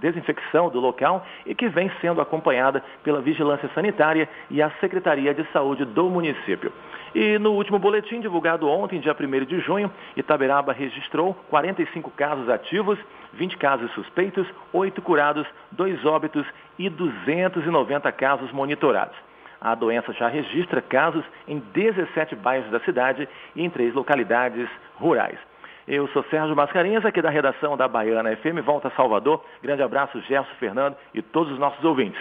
desinfecção 0.00 0.70
do 0.70 0.80
local 0.80 1.22
e 1.44 1.54
que 1.54 1.68
vem 1.68 1.92
sendo 2.00 2.18
acompanhada 2.18 2.82
pela 3.02 3.20
Vigilância 3.20 3.68
Sanitária 3.74 4.26
e 4.50 4.62
a 4.62 4.70
Secretaria 4.80 5.34
de 5.34 5.44
Saúde 5.52 5.84
do 5.84 6.08
município. 6.08 6.72
E 7.14 7.38
no 7.38 7.52
último 7.52 7.78
boletim 7.78 8.20
divulgado 8.20 8.66
ontem, 8.66 9.00
dia 9.00 9.14
1 9.14 9.44
de 9.44 9.60
junho, 9.60 9.92
Itaberaba 10.16 10.72
registrou 10.72 11.34
45 11.50 12.10
casos 12.12 12.48
ativos, 12.48 12.98
20 13.34 13.58
casos 13.58 13.92
suspeitos, 13.92 14.46
8 14.72 15.02
curados, 15.02 15.46
2 15.72 16.06
óbitos 16.06 16.46
e 16.78 16.88
290 16.88 18.10
casos 18.12 18.50
monitorados. 18.50 19.16
A 19.60 19.74
doença 19.74 20.10
já 20.14 20.26
registra 20.26 20.80
casos 20.80 21.24
em 21.46 21.58
17 21.58 22.34
bairros 22.34 22.70
da 22.70 22.80
cidade 22.80 23.28
e 23.54 23.62
em 23.62 23.68
três 23.68 23.92
localidades 23.92 24.68
rurais. 24.96 25.38
Eu 25.86 26.08
sou 26.08 26.24
Sérgio 26.30 26.56
Mascarenhas, 26.56 27.04
aqui 27.04 27.20
da 27.20 27.28
redação 27.28 27.76
da 27.76 27.86
Baiana 27.86 28.34
FM, 28.36 28.64
volta 28.64 28.88
a 28.88 28.90
Salvador. 28.92 29.44
Grande 29.62 29.82
abraço, 29.82 30.20
Gerson, 30.22 30.50
Fernando 30.58 30.96
e 31.12 31.20
todos 31.20 31.52
os 31.52 31.58
nossos 31.58 31.84
ouvintes. 31.84 32.20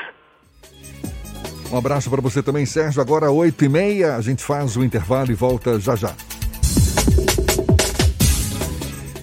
Um 1.72 1.78
abraço 1.78 2.10
para 2.10 2.22
você 2.22 2.44
também, 2.44 2.66
Sérgio. 2.66 3.02
Agora, 3.02 3.28
8h30, 3.28 4.18
a 4.18 4.22
gente 4.22 4.44
faz 4.44 4.76
o 4.76 4.84
intervalo 4.84 5.32
e 5.32 5.34
volta 5.34 5.80
já 5.80 5.96
já. 5.96 6.10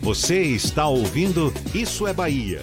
Você 0.03 0.41
está 0.41 0.89
ouvindo 0.89 1.53
Isso 1.75 2.07
é 2.07 2.13
Bahia. 2.13 2.63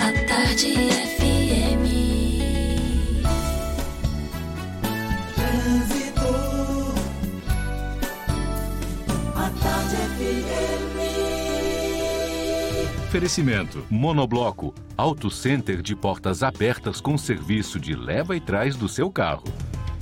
A 0.00 0.12
tarde 0.26 0.74
FM. 1.18 1.84
Trânsito. 5.34 6.30
A 9.36 9.50
tarde 9.62 9.96
FM. 10.16 11.00
Oferecimento: 13.08 13.84
Monobloco, 13.90 14.74
Auto 14.96 15.30
Center 15.30 15.82
de 15.82 15.94
portas 15.96 16.42
abertas 16.42 17.00
com 17.00 17.18
serviço 17.18 17.78
de 17.80 17.94
leva 17.94 18.36
e 18.36 18.40
trás 18.40 18.76
do 18.76 18.88
seu 18.88 19.10
carro. 19.10 19.44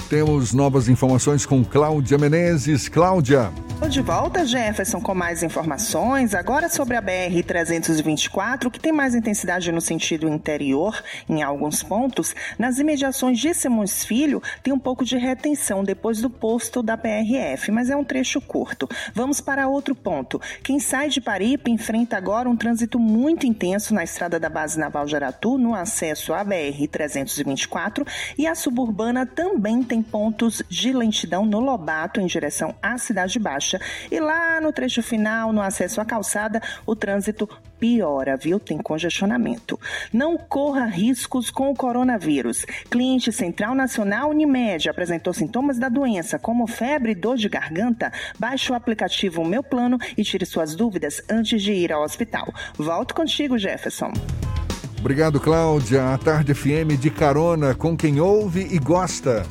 Temos 0.09 0.55
novas 0.55 0.89
informações 0.89 1.45
com 1.45 1.63
Cláudia 1.63 2.17
Menezes. 2.17 2.89
Cláudia. 2.89 3.53
De 3.91 4.03
volta, 4.03 4.45
Jefferson, 4.45 5.01
com 5.01 5.15
mais 5.15 5.43
informações. 5.43 6.35
Agora 6.35 6.69
sobre 6.69 6.97
a 6.97 7.01
BR-324, 7.01 8.71
que 8.71 8.81
tem 8.81 8.93
mais 8.93 9.15
intensidade 9.15 9.71
no 9.71 9.81
sentido 9.81 10.29
interior, 10.29 11.01
em 11.29 11.43
alguns 11.43 11.83
pontos. 11.83 12.35
Nas 12.59 12.79
imediações 12.79 13.39
de 13.39 13.55
Simões 13.55 14.05
Filho, 14.05 14.43
tem 14.63 14.75
um 14.75 14.79
pouco 14.79 15.05
de 15.05 15.17
retenção 15.17 15.85
depois 15.85 16.21
do 16.21 16.29
posto 16.29 16.83
da 16.83 16.99
PRF, 16.99 17.71
mas 17.71 17.89
é 17.89 17.97
um 17.97 18.05
trecho 18.05 18.41
curto. 18.41 18.87
Vamos 19.15 19.41
para 19.41 19.69
outro 19.69 19.95
ponto. 19.95 20.41
Quem 20.63 20.81
sai 20.81 21.09
de 21.09 21.21
Paripe 21.21 21.71
enfrenta 21.71 22.17
agora 22.17 22.49
um 22.49 22.57
trânsito 22.57 22.99
muito 22.99 23.47
intenso 23.47 23.95
na 23.95 24.05
estrada 24.05 24.41
da 24.41 24.51
Base 24.51 24.79
Naval 24.79 25.07
de 25.07 25.17
Aratu, 25.17 25.57
no 25.57 25.75
acesso 25.75 26.35
à 26.35 26.45
BR-324, 26.45 28.07
e 28.37 28.47
a 28.47 28.55
suburbana 28.55 29.25
também 29.25 29.83
tem 29.83 29.98
pontos 30.03 30.63
de 30.69 30.93
lentidão 30.93 31.45
no 31.45 31.61
Lobato, 31.61 32.21
em 32.21 32.27
direção 32.27 32.75
à 32.83 32.99
Cidade 32.99 33.39
Baixa. 33.39 33.81
E 34.11 34.21
lá 34.21 34.61
no 34.61 34.73
trecho 34.73 35.03
final, 35.03 35.53
no 35.53 35.63
acesso 35.63 36.01
à 36.01 36.05
calçada, 36.05 36.61
o 36.87 36.97
trânsito 36.97 37.49
piora, 37.79 38.37
viu? 38.37 38.59
Tem 38.59 38.79
congestionamento. 38.79 39.79
Não 40.13 40.37
corra 40.37 40.85
riscos 40.85 41.51
com 41.51 41.71
o 41.71 41.77
coronavírus. 41.77 42.65
Cliente 42.91 43.33
Central 43.33 43.75
Nacional 43.75 44.31
Unimed 44.31 44.89
apresentou 44.89 45.33
sintomas 45.33 45.79
da 45.79 45.89
doença, 45.89 46.39
como 46.39 46.67
febre 46.67 47.13
e 47.13 47.15
dor 47.15 47.37
de 47.37 47.49
garganta. 47.49 48.13
Baixe 48.39 48.73
o 48.73 48.75
aplicativo 48.75 49.45
Meu 49.45 49.63
Plano 49.63 49.99
e 50.17 50.23
tire 50.23 50.45
suas 50.45 50.75
dúvidas 50.75 51.23
antes 51.31 51.63
de 51.63 51.73
ir 51.73 51.93
ao 51.93 52.03
hospital. 52.03 52.53
Volto 52.77 53.15
contigo, 53.15 53.59
Jefferson. 53.59 54.13
Obrigado, 54.99 55.39
Cláudia. 55.39 56.13
A 56.13 56.19
Tarde 56.19 56.53
FM 56.55 56.99
de 56.99 57.11
carona 57.11 57.75
com 57.75 57.97
quem 57.97 58.21
ouve 58.21 58.67
e 58.71 58.79
gosta. 58.79 59.47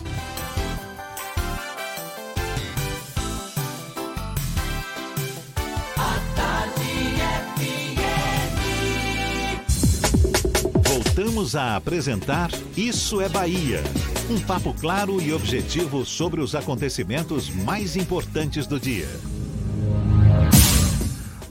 Voltamos 11.38 11.56
a 11.56 11.76
apresentar 11.76 12.50
Isso 12.76 13.22
é 13.22 13.30
Bahia. 13.30 13.84
Um 14.28 14.40
papo 14.40 14.74
claro 14.74 15.22
e 15.22 15.32
objetivo 15.32 16.04
sobre 16.04 16.42
os 16.42 16.56
acontecimentos 16.56 17.52
mais 17.52 17.96
importantes 17.96 18.66
do 18.66 18.80
dia. 18.80 19.08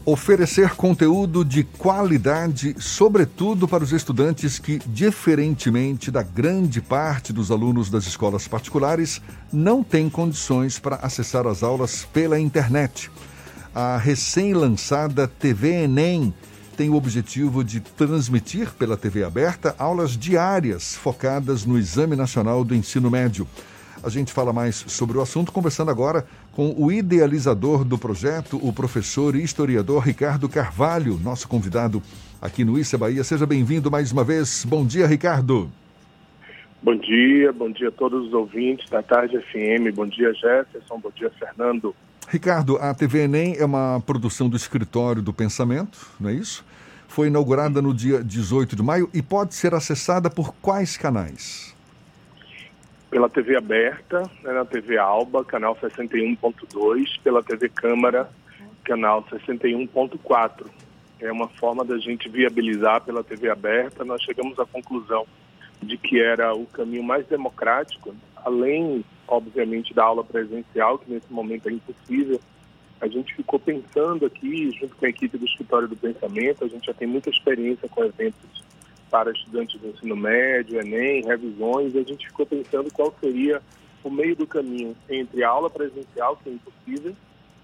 Oferecer 0.05 0.71
conteúdo 0.71 1.45
de 1.45 1.63
qualidade, 1.63 2.75
sobretudo 2.81 3.69
para 3.69 3.85
os 3.85 3.93
estudantes 3.93 4.59
que, 4.59 4.81
diferentemente 4.87 6.11
da 6.11 6.25
grande 6.25 6.81
parte 6.81 7.33
dos 7.33 7.53
alunos 7.53 7.89
das 7.89 8.09
escolas 8.09 8.49
particulares, 8.49 9.23
não 9.53 9.85
têm 9.85 10.11
condições 10.11 10.81
para 10.81 10.97
acessar 10.97 11.47
as 11.47 11.63
aulas 11.63 12.05
pela 12.13 12.41
internet. 12.41 13.09
A 13.73 13.97
recém-lançada 13.99 15.29
TV 15.29 15.85
Enem 15.85 16.35
tem 16.77 16.90
o 16.90 16.94
objetivo 16.94 17.65
de 17.65 17.81
transmitir 17.81 18.70
pela 18.74 18.97
TV 18.97 19.24
aberta 19.24 19.74
aulas 19.78 20.16
diárias 20.16 20.94
focadas 20.94 21.65
no 21.65 21.78
Exame 21.78 22.15
Nacional 22.15 22.62
do 22.62 22.74
Ensino 22.74 23.11
Médio. 23.11 23.48
A 24.03 24.11
gente 24.11 24.31
fala 24.31 24.53
mais 24.53 24.77
sobre 24.77 25.16
o 25.16 25.23
assunto 25.23 25.51
conversando 25.51 25.90
agora 25.90 26.27
com 26.53 26.74
o 26.77 26.93
idealizador 26.93 27.82
do 27.82 27.97
projeto, 27.97 28.61
o 28.62 28.73
professor 28.73 29.35
e 29.35 29.43
historiador 29.43 30.05
Ricardo 30.05 30.48
Carvalho, 30.48 31.19
nosso 31.19 31.48
convidado 31.48 32.03
aqui 32.40 32.62
no 32.62 32.78
Issa 32.78 32.98
Bahia. 32.98 33.24
Seja 33.24 33.47
bem-vindo 33.47 33.90
mais 33.90 34.12
uma 34.12 34.23
vez. 34.23 34.65
Bom 34.69 34.86
dia, 34.86 35.07
Ricardo. 35.07 35.70
Bom 36.82 36.94
dia, 36.94 37.53
bom 37.53 37.70
dia 37.70 37.89
a 37.89 37.93
todos 37.93 38.27
os 38.27 38.35
ouvintes 38.35 38.89
da 38.90 39.03
Tarde 39.03 39.39
FM. 39.39 39.94
Bom 39.94 40.07
dia, 40.07 40.32
Jefferson. 40.35 41.01
Bom 41.01 41.11
dia, 41.16 41.31
Fernando. 41.31 41.97
Ricardo, 42.28 42.77
a 42.78 42.93
TV 42.93 43.24
Enem 43.24 43.57
é 43.57 43.65
uma 43.65 44.03
produção 44.05 44.48
do 44.48 44.57
Escritório 44.57 45.23
do 45.23 45.32
Pensamento, 45.32 46.11
não 46.19 46.28
é 46.28 46.32
isso? 46.32 46.65
Foi 47.07 47.28
inaugurada 47.28 47.81
no 47.81 47.94
dia 47.94 48.23
18 48.23 48.74
de 48.74 48.82
maio 48.82 49.09
e 49.15 49.23
pode 49.23 49.55
ser 49.55 49.74
acessada 49.74 50.28
por 50.28 50.53
quais 50.57 50.97
canais? 50.97 51.74
Pela 53.09 53.31
TV 53.31 53.57
aberta, 53.57 54.28
né, 54.43 54.53
na 54.53 54.65
TV 54.65 54.98
Alba, 54.98 55.44
canal 55.44 55.77
61.2, 55.77 57.05
pela 57.23 57.44
TV 57.44 57.69
Câmara, 57.69 58.28
canal 58.82 59.24
61.4. 59.31 60.66
É 61.20 61.31
uma 61.31 61.48
forma 61.48 61.85
da 61.85 61.97
gente 61.97 62.28
viabilizar 62.28 63.03
pela 63.03 63.23
TV 63.23 63.48
aberta. 63.48 64.05
Nós 64.05 64.20
chegamos 64.23 64.59
à 64.59 64.66
conclusão 64.66 65.24
de 65.81 65.97
que 65.97 66.20
era 66.20 66.53
o 66.55 66.66
caminho 66.66 67.05
mais 67.05 67.24
democrático, 67.27 68.15
além 68.44 69.05
obviamente, 69.28 69.94
da 69.94 70.05
aula 70.05 70.24
presencial, 70.24 70.98
que 70.98 71.11
nesse 71.11 71.32
momento 71.32 71.69
é 71.69 71.73
impossível. 71.73 72.40
A 73.01 73.07
gente 73.07 73.35
ficou 73.35 73.59
pensando 73.59 74.24
aqui, 74.24 74.70
junto 74.78 74.97
com 74.97 75.05
a 75.05 75.09
equipe 75.09 75.36
do 75.36 75.44
Escritório 75.44 75.89
do 75.89 75.97
Pensamento, 75.97 76.65
a 76.65 76.69
gente 76.69 76.86
já 76.86 76.94
tem 76.94 77.07
muita 77.07 77.28
experiência 77.28 77.89
com 77.89 78.05
eventos 78.05 78.65
para 79.11 79.31
estudantes 79.31 79.81
do 79.81 79.89
ensino 79.89 80.16
médio, 80.16 80.81
Enem, 80.81 81.24
revisões, 81.24 81.94
e 81.94 81.98
a 81.98 82.03
gente 82.03 82.27
ficou 82.27 82.47
pensando 82.47 82.93
qual 82.93 83.15
seria 83.20 83.62
o 84.03 84.11
meio 84.11 84.35
do 84.35 84.47
caminho 84.47 84.97
entre 85.09 85.44
a 85.44 85.48
aula 85.48 85.69
presencial, 85.69 86.36
que 86.36 86.48
é 86.48 86.53
impossível, 86.53 87.15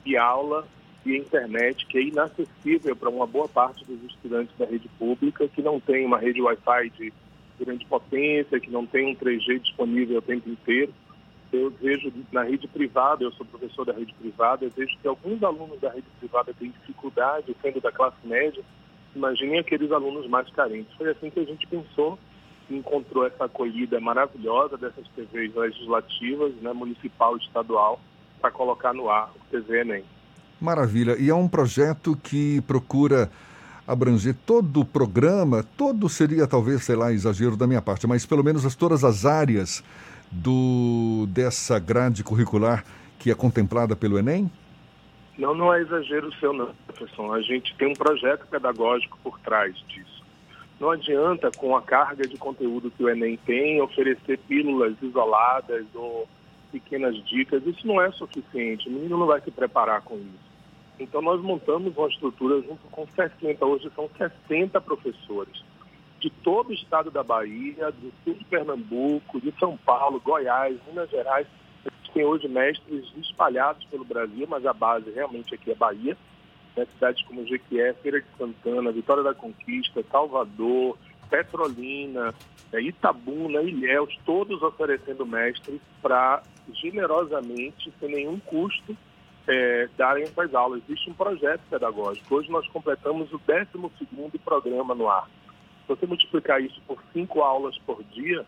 e 0.05 0.16
a 0.16 0.24
aula 0.24 0.66
via 1.05 1.18
internet, 1.18 1.86
que 1.86 1.98
é 1.98 2.02
inacessível 2.02 2.94
para 2.94 3.09
uma 3.09 3.26
boa 3.26 3.48
parte 3.48 3.84
dos 3.84 4.02
estudantes 4.05 4.56
da 4.56 4.66
rede 4.66 4.89
pública, 4.98 5.48
que 5.48 5.62
não 5.62 5.80
tem 5.80 6.05
uma 6.05 6.18
rede 6.18 6.40
Wi-Fi 6.40 6.90
de 6.90 7.12
grande 7.59 7.86
potência, 7.86 8.60
que 8.60 8.70
não 8.70 8.86
tem 8.86 9.12
um 9.12 9.16
3G 9.16 9.60
disponível 9.60 10.18
o 10.18 10.22
tempo 10.22 10.48
inteiro 10.48 10.93
eu 11.52 11.70
vejo 11.70 12.12
na 12.32 12.42
rede 12.42 12.66
privada, 12.66 13.22
eu 13.22 13.32
sou 13.32 13.44
professor 13.46 13.84
da 13.84 13.92
rede 13.92 14.14
privada, 14.14 14.64
eu 14.64 14.70
vejo 14.70 14.96
que 15.00 15.06
alguns 15.06 15.42
alunos 15.42 15.80
da 15.80 15.90
rede 15.90 16.06
privada 16.18 16.54
têm 16.58 16.70
dificuldade, 16.70 17.54
sendo 17.60 17.80
da 17.80 17.92
classe 17.92 18.16
média, 18.24 18.62
imaginem 19.14 19.58
aqueles 19.58 19.92
alunos 19.92 20.26
mais 20.28 20.48
carentes. 20.50 20.94
Foi 20.96 21.10
assim 21.10 21.30
que 21.30 21.40
a 21.40 21.44
gente 21.44 21.66
pensou 21.66 22.18
encontrou 22.70 23.26
essa 23.26 23.44
acolhida 23.44 24.00
maravilhosa 24.00 24.76
dessas 24.76 25.06
TVs 25.14 25.54
legislativas, 25.54 26.54
né, 26.56 26.72
municipal 26.72 27.36
e 27.36 27.40
estadual, 27.40 28.00
para 28.40 28.50
colocar 28.50 28.92
no 28.92 29.10
ar 29.10 29.30
o 29.36 29.50
TV 29.50 29.80
Enem. 29.80 30.04
Maravilha. 30.60 31.16
E 31.18 31.28
é 31.28 31.34
um 31.34 31.48
projeto 31.48 32.16
que 32.16 32.60
procura 32.62 33.30
abranger 33.86 34.34
todo 34.46 34.80
o 34.80 34.84
programa, 34.84 35.64
todo 35.76 36.08
seria 36.08 36.46
talvez, 36.46 36.84
sei 36.84 36.94
lá, 36.94 37.12
exagero 37.12 37.56
da 37.56 37.66
minha 37.66 37.82
parte, 37.82 38.06
mas 38.06 38.24
pelo 38.24 38.42
menos 38.42 38.64
as, 38.64 38.76
todas 38.76 39.02
as 39.02 39.26
áreas 39.26 39.82
do 40.32 41.26
dessa 41.28 41.78
grade 41.78 42.24
curricular 42.24 42.84
que 43.18 43.30
é 43.30 43.34
contemplada 43.34 43.94
pelo 43.94 44.18
Enem? 44.18 44.50
Não, 45.38 45.54
não 45.54 45.72
é 45.72 45.80
exagero 45.80 46.32
seu, 46.34 46.52
não, 46.52 46.74
professor. 46.86 47.34
A 47.36 47.40
gente 47.40 47.74
tem 47.76 47.88
um 47.88 47.94
projeto 47.94 48.46
pedagógico 48.46 49.18
por 49.22 49.38
trás 49.40 49.74
disso. 49.88 50.22
Não 50.80 50.90
adianta, 50.90 51.50
com 51.56 51.76
a 51.76 51.82
carga 51.82 52.26
de 52.26 52.36
conteúdo 52.36 52.90
que 52.90 53.04
o 53.04 53.09
Enem 53.09 53.38
tem, 53.46 53.80
oferecer 53.80 54.38
pílulas 54.38 54.94
isoladas 55.00 55.86
ou 55.94 56.28
pequenas 56.72 57.14
dicas. 57.26 57.64
Isso 57.66 57.86
não 57.86 58.00
é 58.00 58.10
suficiente. 58.12 58.88
O 58.88 58.92
menino 58.92 59.18
não 59.18 59.26
vai 59.26 59.40
se 59.40 59.50
preparar 59.50 60.02
com 60.02 60.16
isso. 60.16 60.52
Então, 60.98 61.22
nós 61.22 61.40
montamos 61.40 61.96
uma 61.96 62.09
estrutura 62.09 62.60
junto 62.62 62.82
com 62.90 63.06
60, 63.06 63.64
hoje 63.64 63.90
são 63.94 64.09
60 64.16 64.80
professores, 64.80 65.62
de 66.23 66.31
todo 66.31 66.69
o 66.69 66.73
estado 66.73 67.11
da 67.11 67.23
Bahia, 67.23 67.90
do 67.90 68.12
sul 68.23 68.35
de 68.35 68.44
Pernambuco, 68.44 69.40
de 69.40 69.53
São 69.59 69.77
Paulo, 69.77 70.20
Goiás, 70.20 70.78
Minas 70.86 71.11
Gerais, 71.11 71.47
tem 72.15 72.24
hoje 72.24 72.47
mestres 72.47 73.07
espalhados 73.16 73.85
pelo 73.86 74.05
Brasil, 74.05 74.47
mas 74.49 74.65
a 74.66 74.73
base 74.73 75.11
realmente 75.11 75.55
aqui 75.55 75.70
é 75.70 75.74
Bahia. 75.74 76.16
Né? 76.77 76.86
Cidades 76.94 77.23
como 77.24 77.47
Jequié, 77.47 77.94
Feira 77.94 78.20
de 78.20 78.27
Santana, 78.39 78.93
Vitória 78.93 79.23
da 79.23 79.35
Conquista, 79.35 80.05
Salvador, 80.11 80.97
Petrolina, 81.31 82.35
é, 82.73 82.81
Itabuna, 82.81 83.62
Ilhéus, 83.62 84.16
todos 84.24 84.62
oferecendo 84.62 85.27
mestres 85.27 85.81
para 86.01 86.43
generosamente, 86.74 87.93
sem 87.99 88.11
nenhum 88.11 88.39
custo, 88.39 88.97
é, 89.49 89.89
darem 89.97 90.24
essas 90.24 90.55
aulas. 90.55 90.82
Existe 90.86 91.11
um 91.11 91.15
projeto 91.15 91.62
pedagógico. 91.70 92.35
Hoje 92.35 92.51
nós 92.51 92.69
completamos 92.69 93.32
o 93.32 93.39
12º 93.39 94.39
programa 94.44 94.94
no 94.94 95.09
ar. 95.09 95.28
Se 95.82 95.88
você 95.88 96.06
multiplicar 96.06 96.60
isso 96.60 96.80
por 96.86 97.02
cinco 97.12 97.42
aulas 97.42 97.76
por 97.78 98.02
dia, 98.04 98.44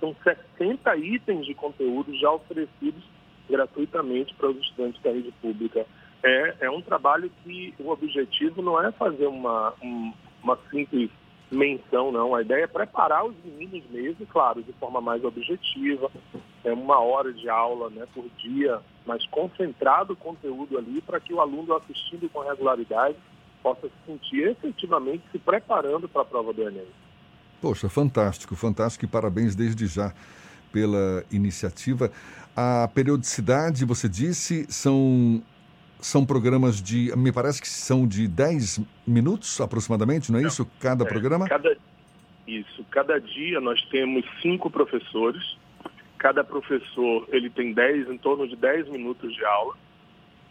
são 0.00 0.14
60 0.22 0.96
itens 0.96 1.46
de 1.46 1.54
conteúdo 1.54 2.14
já 2.16 2.30
oferecidos 2.30 3.02
gratuitamente 3.48 4.34
para 4.34 4.50
os 4.50 4.56
estudantes 4.58 5.00
da 5.02 5.10
rede 5.10 5.32
pública. 5.40 5.86
É, 6.22 6.56
é 6.60 6.70
um 6.70 6.80
trabalho 6.80 7.30
que 7.42 7.74
o 7.78 7.90
objetivo 7.90 8.62
não 8.62 8.82
é 8.82 8.90
fazer 8.92 9.26
uma, 9.26 9.74
um, 9.82 10.12
uma 10.42 10.58
simples 10.70 11.10
menção, 11.50 12.10
não. 12.10 12.34
A 12.34 12.42
ideia 12.42 12.64
é 12.64 12.66
preparar 12.66 13.24
os 13.24 13.34
meninos 13.44 13.82
mesmo, 13.90 14.26
claro, 14.26 14.62
de 14.62 14.72
forma 14.74 15.00
mais 15.00 15.22
objetiva. 15.24 16.10
É 16.64 16.72
uma 16.72 16.98
hora 16.98 17.32
de 17.32 17.48
aula 17.48 17.90
né, 17.90 18.06
por 18.14 18.24
dia, 18.38 18.80
mas 19.06 19.24
concentrado 19.26 20.14
o 20.14 20.16
conteúdo 20.16 20.78
ali 20.78 21.00
para 21.02 21.20
que 21.20 21.32
o 21.32 21.40
aluno 21.40 21.74
assistindo 21.74 22.28
com 22.30 22.40
regularidade 22.40 23.16
possa 23.64 23.88
se 23.88 23.94
sentir 24.06 24.46
efetivamente 24.46 25.24
se 25.32 25.38
preparando 25.38 26.06
para 26.06 26.20
a 26.20 26.24
prova 26.26 26.52
do 26.52 26.62
Enem. 26.62 26.86
Poxa, 27.62 27.88
fantástico, 27.88 28.54
fantástico 28.54 29.06
e 29.06 29.08
parabéns 29.08 29.56
desde 29.56 29.86
já 29.86 30.12
pela 30.70 31.24
iniciativa. 31.32 32.12
A 32.54 32.86
periodicidade, 32.94 33.86
você 33.86 34.06
disse, 34.06 34.66
são, 34.70 35.42
são 35.98 36.26
programas 36.26 36.82
de. 36.82 37.10
Me 37.16 37.32
parece 37.32 37.62
que 37.62 37.68
são 37.68 38.06
de 38.06 38.28
10 38.28 38.80
minutos 39.06 39.58
aproximadamente, 39.62 40.30
não 40.30 40.38
é 40.38 40.42
não, 40.42 40.48
isso? 40.48 40.70
Cada 40.78 41.04
é, 41.04 41.08
programa? 41.08 41.48
Cada, 41.48 41.74
isso. 42.46 42.84
Cada 42.90 43.18
dia 43.18 43.62
nós 43.62 43.82
temos 43.86 44.26
cinco 44.42 44.70
professores. 44.70 45.56
Cada 46.18 46.44
professor 46.44 47.26
ele 47.30 47.48
tem 47.48 47.72
10, 47.72 48.10
em 48.10 48.18
torno 48.18 48.46
de 48.46 48.56
10 48.56 48.90
minutos 48.90 49.34
de 49.34 49.44
aula 49.44 49.74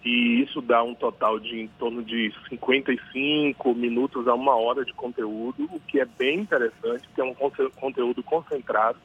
e 0.06 0.42
isso 0.42 0.62
dá 0.62 0.84
um 0.84 0.94
total 0.94 1.40
de 1.40 1.62
em 1.62 1.68
torno 1.80 2.04
de 2.04 2.34
55 2.50 3.74
minutos 3.74 4.28
a 4.28 4.34
uma 4.34 4.54
hora 4.56 4.84
de 4.84 4.94
conteúdo, 4.94 5.64
o 5.72 5.80
que 5.80 6.00
é 6.00 6.06
bem 6.06 6.42
interessante, 6.42 7.08
que 7.16 7.22
é 7.22 7.24
um 7.24 7.34
conteúdo 7.34 8.22
concentrado. 8.22 9.00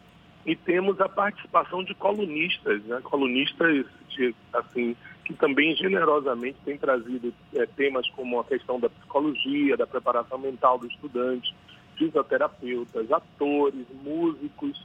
E 0.44 0.56
temos 0.56 1.00
a 1.00 1.08
participação 1.08 1.84
de 1.84 1.94
colunistas, 1.94 2.82
né? 2.84 3.00
colunistas 3.04 3.86
de, 4.08 4.34
assim, 4.52 4.96
que 5.24 5.34
também 5.34 5.76
generosamente 5.76 6.56
têm 6.64 6.76
trazido 6.76 7.32
é, 7.54 7.66
temas 7.66 8.08
como 8.10 8.40
a 8.40 8.44
questão 8.44 8.80
da 8.80 8.88
psicologia, 8.88 9.76
da 9.76 9.86
preparação 9.86 10.38
mental 10.38 10.78
do 10.78 10.86
estudante, 10.88 11.54
fisioterapeutas, 11.96 13.12
atores, 13.12 13.86
músicos, 14.02 14.84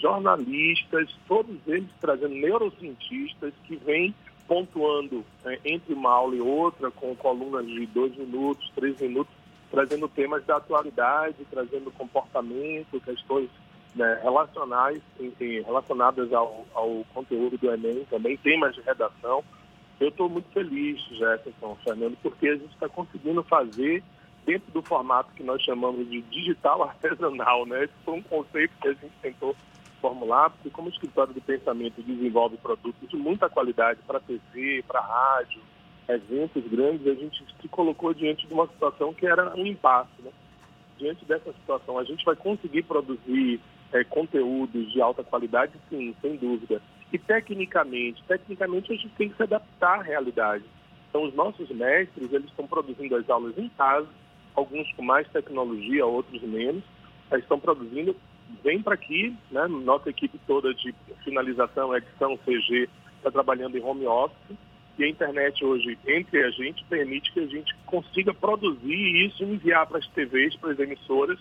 jornalistas, 0.00 1.14
todos 1.28 1.56
eles 1.66 1.88
trazendo 2.00 2.34
neurocientistas 2.34 3.52
que 3.66 3.76
vêm 3.76 4.14
pontuando 4.46 5.24
né, 5.44 5.58
entre 5.64 5.94
uma 5.94 6.10
aula 6.10 6.34
e 6.34 6.40
outra, 6.40 6.90
com 6.90 7.14
colunas 7.16 7.66
de 7.66 7.86
dois 7.86 8.16
minutos, 8.16 8.70
três 8.74 9.00
minutos, 9.00 9.32
trazendo 9.70 10.08
temas 10.08 10.44
da 10.44 10.56
atualidade, 10.56 11.36
trazendo 11.50 11.90
comportamento, 11.90 13.00
questões 13.00 13.48
né, 13.94 14.20
relacionais, 14.22 15.00
relacionadas 15.64 16.32
ao, 16.32 16.66
ao, 16.74 17.04
conteúdo 17.14 17.56
do 17.56 17.72
Enem, 17.72 18.04
também 18.10 18.36
temas 18.36 18.74
de 18.74 18.80
redação. 18.82 19.42
Eu 20.00 20.08
estou 20.08 20.28
muito 20.28 20.48
feliz, 20.52 21.00
Jefferson, 21.10 21.76
Fernando, 21.84 22.16
porque 22.22 22.48
a 22.48 22.56
gente 22.56 22.72
está 22.72 22.88
conseguindo 22.88 23.42
fazer 23.44 24.02
dentro 24.44 24.70
do 24.72 24.82
formato 24.82 25.32
que 25.34 25.42
nós 25.42 25.62
chamamos 25.62 26.08
de 26.08 26.20
digital 26.22 26.82
artesanal, 26.84 27.64
né? 27.66 27.84
Esse 27.84 27.94
foi 28.04 28.14
um 28.14 28.22
conceito 28.22 28.72
que 28.80 28.88
a 28.88 28.92
gente 28.92 29.12
tentou 29.22 29.56
formular, 30.04 30.50
porque 30.50 30.68
como 30.68 30.88
o 30.88 30.90
escritório 30.90 31.32
do 31.32 31.40
pensamento 31.40 32.02
desenvolve 32.02 32.58
produtos 32.58 33.08
de 33.08 33.16
muita 33.16 33.48
qualidade 33.48 34.00
para 34.06 34.20
TV, 34.20 34.84
para 34.86 35.00
rádio, 35.00 35.62
eventos 36.06 36.62
grandes, 36.66 37.06
a 37.06 37.14
gente 37.14 37.42
se 37.58 37.68
colocou 37.68 38.12
diante 38.12 38.46
de 38.46 38.52
uma 38.52 38.66
situação 38.66 39.14
que 39.14 39.26
era 39.26 39.56
um 39.56 39.66
impasse. 39.66 40.10
Né? 40.22 40.30
Diante 40.98 41.24
dessa 41.24 41.50
situação, 41.54 41.98
a 41.98 42.04
gente 42.04 42.22
vai 42.22 42.36
conseguir 42.36 42.82
produzir 42.82 43.58
é, 43.94 44.04
conteúdos 44.04 44.92
de 44.92 45.00
alta 45.00 45.24
qualidade, 45.24 45.72
sim, 45.88 46.14
sem 46.20 46.36
dúvida. 46.36 46.82
E 47.10 47.18
tecnicamente, 47.18 48.22
tecnicamente 48.24 48.92
a 48.92 48.96
gente 48.96 49.08
tem 49.16 49.30
que 49.30 49.36
se 49.36 49.42
adaptar 49.42 50.00
à 50.00 50.02
realidade. 50.02 50.64
Então, 51.08 51.24
os 51.24 51.34
nossos 51.34 51.70
mestres, 51.70 52.30
eles 52.30 52.50
estão 52.50 52.66
produzindo 52.66 53.16
as 53.16 53.30
aulas 53.30 53.56
em 53.56 53.70
casa, 53.70 54.08
alguns 54.54 54.92
com 54.92 55.02
mais 55.02 55.26
tecnologia, 55.28 56.04
outros 56.04 56.42
menos, 56.42 56.84
eles 57.32 57.44
estão 57.44 57.58
produzindo 57.58 58.14
vem 58.62 58.82
para 58.82 58.94
aqui, 58.94 59.34
né? 59.50 59.66
Nossa 59.66 60.10
equipe 60.10 60.38
toda 60.46 60.72
de 60.74 60.94
finalização, 61.24 61.94
edição, 61.96 62.36
CG, 62.38 62.88
está 63.18 63.30
trabalhando 63.30 63.76
em 63.76 63.82
home 63.82 64.06
office 64.06 64.56
e 64.98 65.04
a 65.04 65.08
internet 65.08 65.64
hoje 65.64 65.98
entre 66.06 66.44
a 66.44 66.50
gente 66.50 66.84
permite 66.84 67.32
que 67.32 67.40
a 67.40 67.46
gente 67.46 67.74
consiga 67.86 68.32
produzir 68.32 69.26
isso 69.26 69.42
e 69.42 69.54
enviar 69.54 69.86
para 69.86 69.98
as 69.98 70.06
TVs, 70.08 70.56
para 70.56 70.72
as 70.72 70.78
emissoras, 70.78 71.38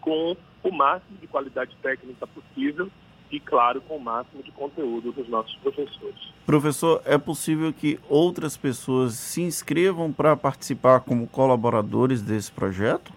com 0.00 0.36
o 0.62 0.70
máximo 0.70 1.16
de 1.18 1.26
qualidade 1.26 1.74
técnica 1.82 2.26
possível 2.26 2.90
e, 3.30 3.40
claro, 3.40 3.80
com 3.80 3.96
o 3.96 4.00
máximo 4.00 4.42
de 4.42 4.52
conteúdo 4.52 5.10
dos 5.12 5.26
nossos 5.28 5.54
professores. 5.56 6.20
Professor, 6.44 7.00
é 7.06 7.16
possível 7.16 7.72
que 7.72 7.98
outras 8.08 8.56
pessoas 8.56 9.14
se 9.14 9.40
inscrevam 9.40 10.12
para 10.12 10.36
participar 10.36 11.00
como 11.00 11.26
colaboradores 11.26 12.20
desse 12.20 12.52
projeto? 12.52 13.12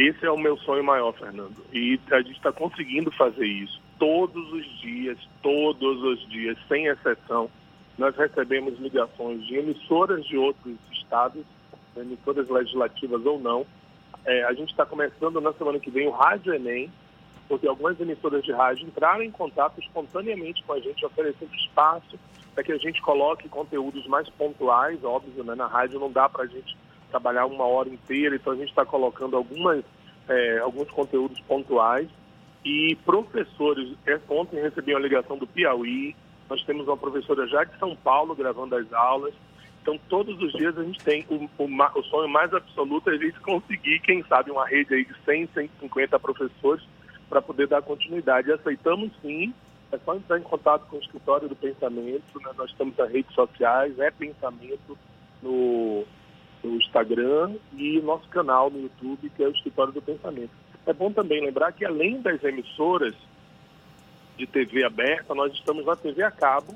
Esse 0.00 0.24
é 0.24 0.30
o 0.30 0.38
meu 0.38 0.56
sonho 0.56 0.82
maior, 0.82 1.12
Fernando. 1.12 1.62
E 1.74 2.00
a 2.10 2.22
gente 2.22 2.36
está 2.36 2.50
conseguindo 2.50 3.10
fazer 3.10 3.44
isso. 3.44 3.78
Todos 3.98 4.50
os 4.50 4.80
dias, 4.80 5.18
todos 5.42 6.02
os 6.02 6.26
dias, 6.30 6.56
sem 6.68 6.86
exceção, 6.86 7.50
nós 7.98 8.16
recebemos 8.16 8.78
ligações 8.78 9.46
de 9.46 9.56
emissoras 9.56 10.24
de 10.24 10.38
outros 10.38 10.74
estados, 10.90 11.44
emissoras 11.94 12.48
legislativas 12.48 13.26
ou 13.26 13.38
não. 13.38 13.66
É, 14.24 14.44
a 14.44 14.54
gente 14.54 14.70
está 14.70 14.86
começando 14.86 15.38
na 15.38 15.52
semana 15.52 15.78
que 15.78 15.90
vem 15.90 16.08
o 16.08 16.12
Rádio 16.12 16.54
Enem, 16.54 16.90
porque 17.46 17.68
algumas 17.68 18.00
emissoras 18.00 18.42
de 18.42 18.52
rádio 18.52 18.86
entraram 18.86 19.22
em 19.22 19.30
contato 19.30 19.78
espontaneamente 19.80 20.64
com 20.64 20.72
a 20.72 20.80
gente, 20.80 21.04
oferecendo 21.04 21.54
espaço 21.56 22.18
para 22.54 22.64
que 22.64 22.72
a 22.72 22.78
gente 22.78 23.02
coloque 23.02 23.50
conteúdos 23.50 24.06
mais 24.06 24.30
pontuais, 24.30 25.04
óbvio, 25.04 25.44
né? 25.44 25.54
na 25.54 25.66
rádio 25.66 26.00
não 26.00 26.10
dá 26.10 26.26
para 26.26 26.44
a 26.44 26.46
gente 26.46 26.74
trabalhar 27.10 27.46
uma 27.46 27.64
hora 27.64 27.88
inteira, 27.88 28.36
então 28.36 28.52
a 28.52 28.56
gente 28.56 28.68
está 28.68 28.84
colocando 28.84 29.36
algumas, 29.36 29.84
é, 30.28 30.58
alguns 30.58 30.90
conteúdos 30.90 31.40
pontuais. 31.40 32.08
E 32.64 32.96
professores, 33.04 33.96
é, 34.06 34.18
ontem 34.28 34.60
recebi 34.60 34.92
uma 34.92 35.00
ligação 35.00 35.36
do 35.36 35.46
Piauí, 35.46 36.14
nós 36.48 36.62
temos 36.64 36.86
uma 36.88 36.96
professora 36.96 37.46
já 37.46 37.64
de 37.64 37.78
São 37.78 37.94
Paulo 37.96 38.34
gravando 38.34 38.74
as 38.76 38.92
aulas. 38.92 39.32
Então, 39.80 39.98
todos 40.08 40.40
os 40.42 40.52
dias 40.52 40.76
a 40.76 40.84
gente 40.84 41.02
tem 41.02 41.24
o, 41.30 41.48
o, 41.56 41.98
o 41.98 42.02
sonho 42.04 42.28
mais 42.28 42.52
absoluto 42.52 43.08
é 43.08 43.14
a 43.14 43.18
gente 43.18 43.40
conseguir, 43.40 44.00
quem 44.00 44.22
sabe, 44.24 44.50
uma 44.50 44.66
rede 44.66 44.94
aí 44.94 45.04
de 45.04 45.14
100, 45.24 45.48
150 45.54 46.18
professores 46.18 46.84
para 47.28 47.40
poder 47.40 47.66
dar 47.66 47.80
continuidade. 47.80 48.52
Aceitamos 48.52 49.10
sim, 49.22 49.54
é 49.92 49.98
só 49.98 50.14
entrar 50.14 50.38
em 50.38 50.42
contato 50.42 50.86
com 50.86 50.96
o 50.96 51.00
escritório 51.00 51.48
do 51.48 51.56
pensamento, 51.56 52.38
né? 52.40 52.50
nós 52.56 52.72
temos 52.74 52.98
as 53.00 53.10
redes 53.10 53.34
sociais, 53.34 53.98
é 53.98 54.10
pensamento 54.10 54.98
no, 55.42 56.04
no 56.62 56.76
Instagram 56.76 57.54
e 57.76 58.00
nosso 58.00 58.28
canal 58.28 58.70
no 58.70 58.82
YouTube, 58.82 59.30
que 59.30 59.42
é 59.42 59.48
o 59.48 59.52
Escritório 59.52 59.92
do 59.92 60.02
Pensamento. 60.02 60.50
É 60.86 60.92
bom 60.92 61.12
também 61.12 61.44
lembrar 61.44 61.72
que 61.72 61.84
além 61.84 62.20
das 62.20 62.42
emissoras 62.42 63.14
de 64.36 64.46
TV 64.46 64.84
aberta, 64.84 65.34
nós 65.34 65.52
estamos 65.52 65.84
na 65.84 65.96
TV 65.96 66.22
a 66.22 66.30
cabo, 66.30 66.74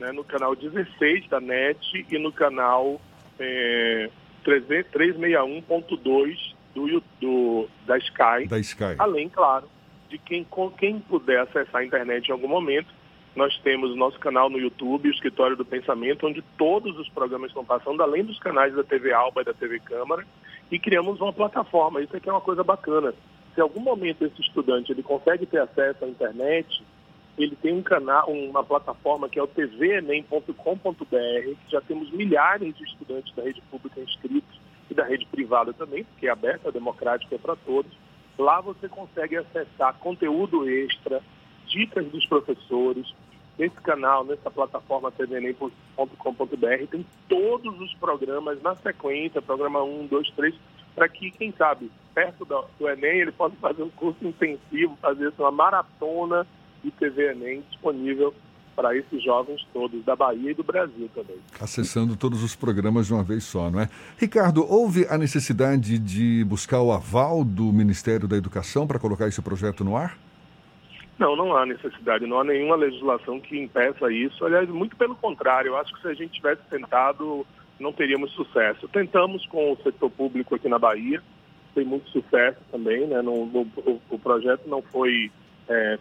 né, 0.00 0.12
no 0.12 0.24
canal 0.24 0.56
16 0.56 1.28
da 1.28 1.40
NET 1.40 2.06
e 2.10 2.18
no 2.18 2.32
canal 2.32 3.00
é, 3.38 4.08
361.2 4.44 6.54
do, 6.74 7.02
do, 7.20 7.68
da 7.86 7.98
Sky. 7.98 8.48
Da 8.48 8.58
Sky. 8.58 8.96
Além, 8.98 9.28
claro, 9.28 9.68
de 10.08 10.16
quem, 10.18 10.42
com 10.44 10.70
quem 10.70 11.00
puder 11.00 11.40
acessar 11.40 11.82
a 11.82 11.84
internet 11.84 12.28
em 12.28 12.32
algum 12.32 12.48
momento. 12.48 12.88
Nós 13.38 13.56
temos 13.58 13.94
nosso 13.94 14.18
canal 14.18 14.50
no 14.50 14.58
YouTube, 14.58 15.08
o 15.08 15.12
Escritório 15.12 15.56
do 15.56 15.64
Pensamento, 15.64 16.26
onde 16.26 16.42
todos 16.58 16.98
os 16.98 17.08
programas 17.10 17.50
estão 17.50 17.64
passando, 17.64 18.02
além 18.02 18.24
dos 18.24 18.36
canais 18.40 18.74
da 18.74 18.82
TV 18.82 19.12
Alba 19.12 19.42
e 19.42 19.44
da 19.44 19.54
TV 19.54 19.78
Câmara, 19.78 20.26
e 20.72 20.76
criamos 20.76 21.20
uma 21.20 21.32
plataforma. 21.32 22.02
Isso 22.02 22.16
aqui 22.16 22.28
é 22.28 22.32
uma 22.32 22.40
coisa 22.40 22.64
bacana. 22.64 23.14
Se 23.54 23.60
em 23.60 23.62
algum 23.62 23.80
momento 23.80 24.24
esse 24.24 24.40
estudante 24.40 24.90
ele 24.90 25.04
consegue 25.04 25.46
ter 25.46 25.60
acesso 25.60 26.04
à 26.04 26.08
internet, 26.08 26.82
ele 27.38 27.54
tem 27.54 27.72
um 27.72 27.80
canal, 27.80 28.28
uma 28.28 28.64
plataforma 28.64 29.28
que 29.28 29.38
é 29.38 29.42
o 29.42 29.46
tvenem.com.br, 29.46 30.52
que 31.06 31.70
já 31.70 31.80
temos 31.80 32.10
milhares 32.10 32.76
de 32.76 32.82
estudantes 32.82 33.32
da 33.36 33.44
rede 33.44 33.62
pública 33.70 34.00
inscritos 34.00 34.60
e 34.90 34.94
da 34.94 35.04
rede 35.04 35.26
privada 35.26 35.72
também, 35.72 36.02
porque 36.02 36.26
é 36.26 36.30
aberta, 36.30 36.72
democrática, 36.72 37.36
é 37.36 37.38
para 37.38 37.54
todos. 37.54 37.92
Lá 38.36 38.60
você 38.60 38.88
consegue 38.88 39.36
acessar 39.36 39.94
conteúdo 40.00 40.68
extra, 40.68 41.22
dicas 41.68 42.04
dos 42.06 42.26
professores. 42.26 43.06
Nesse 43.58 43.74
canal, 43.76 44.24
nessa 44.24 44.50
plataforma 44.50 45.10
tvenem.com.br, 45.10 46.86
tem 46.90 47.04
todos 47.28 47.80
os 47.80 47.92
programas 47.94 48.62
na 48.62 48.76
sequência, 48.76 49.42
programa 49.42 49.82
1, 49.82 50.06
2, 50.06 50.30
3, 50.30 50.54
para 50.94 51.08
que, 51.08 51.30
quem 51.32 51.52
sabe, 51.52 51.90
perto 52.14 52.44
do 52.44 52.88
Enem, 52.88 53.20
ele 53.20 53.32
possa 53.32 53.56
fazer 53.56 53.82
um 53.82 53.90
curso 53.90 54.24
intensivo, 54.26 54.96
fazer 55.02 55.32
uma 55.38 55.50
maratona 55.50 56.46
de 56.84 56.90
TV 56.92 57.32
Enem 57.32 57.64
disponível 57.68 58.32
para 58.76 58.96
esses 58.96 59.20
jovens 59.24 59.66
todos 59.72 60.04
da 60.04 60.14
Bahia 60.14 60.52
e 60.52 60.54
do 60.54 60.62
Brasil 60.62 61.10
também. 61.12 61.38
Acessando 61.60 62.16
todos 62.16 62.44
os 62.44 62.54
programas 62.54 63.08
de 63.08 63.12
uma 63.12 63.24
vez 63.24 63.42
só, 63.42 63.68
não 63.68 63.80
é? 63.80 63.88
Ricardo, 64.16 64.64
houve 64.64 65.04
a 65.10 65.18
necessidade 65.18 65.98
de 65.98 66.44
buscar 66.44 66.80
o 66.80 66.92
aval 66.92 67.42
do 67.42 67.72
Ministério 67.72 68.28
da 68.28 68.36
Educação 68.36 68.86
para 68.86 69.00
colocar 69.00 69.26
esse 69.26 69.42
projeto 69.42 69.82
no 69.82 69.96
ar? 69.96 70.16
Não, 71.18 71.34
não 71.34 71.56
há 71.56 71.66
necessidade, 71.66 72.26
não 72.26 72.38
há 72.40 72.44
nenhuma 72.44 72.76
legislação 72.76 73.40
que 73.40 73.58
impeça 73.58 74.10
isso. 74.12 74.44
Aliás, 74.44 74.68
muito 74.68 74.96
pelo 74.96 75.16
contrário, 75.16 75.70
eu 75.70 75.76
acho 75.76 75.92
que 75.94 76.00
se 76.00 76.08
a 76.08 76.14
gente 76.14 76.34
tivesse 76.34 76.62
tentado, 76.70 77.44
não 77.80 77.92
teríamos 77.92 78.30
sucesso. 78.32 78.86
Tentamos 78.88 79.44
com 79.46 79.72
o 79.72 79.76
setor 79.82 80.10
público 80.10 80.54
aqui 80.54 80.68
na 80.68 80.78
Bahia, 80.78 81.20
tem 81.74 81.84
muito 81.84 82.08
sucesso 82.10 82.58
também, 82.70 83.06
né? 83.06 83.20
No, 83.20 83.32
o, 83.32 84.00
o, 84.10 84.18
projeto 84.18 84.68
não 84.68 84.80
foi 84.80 85.30
é, 85.68 85.98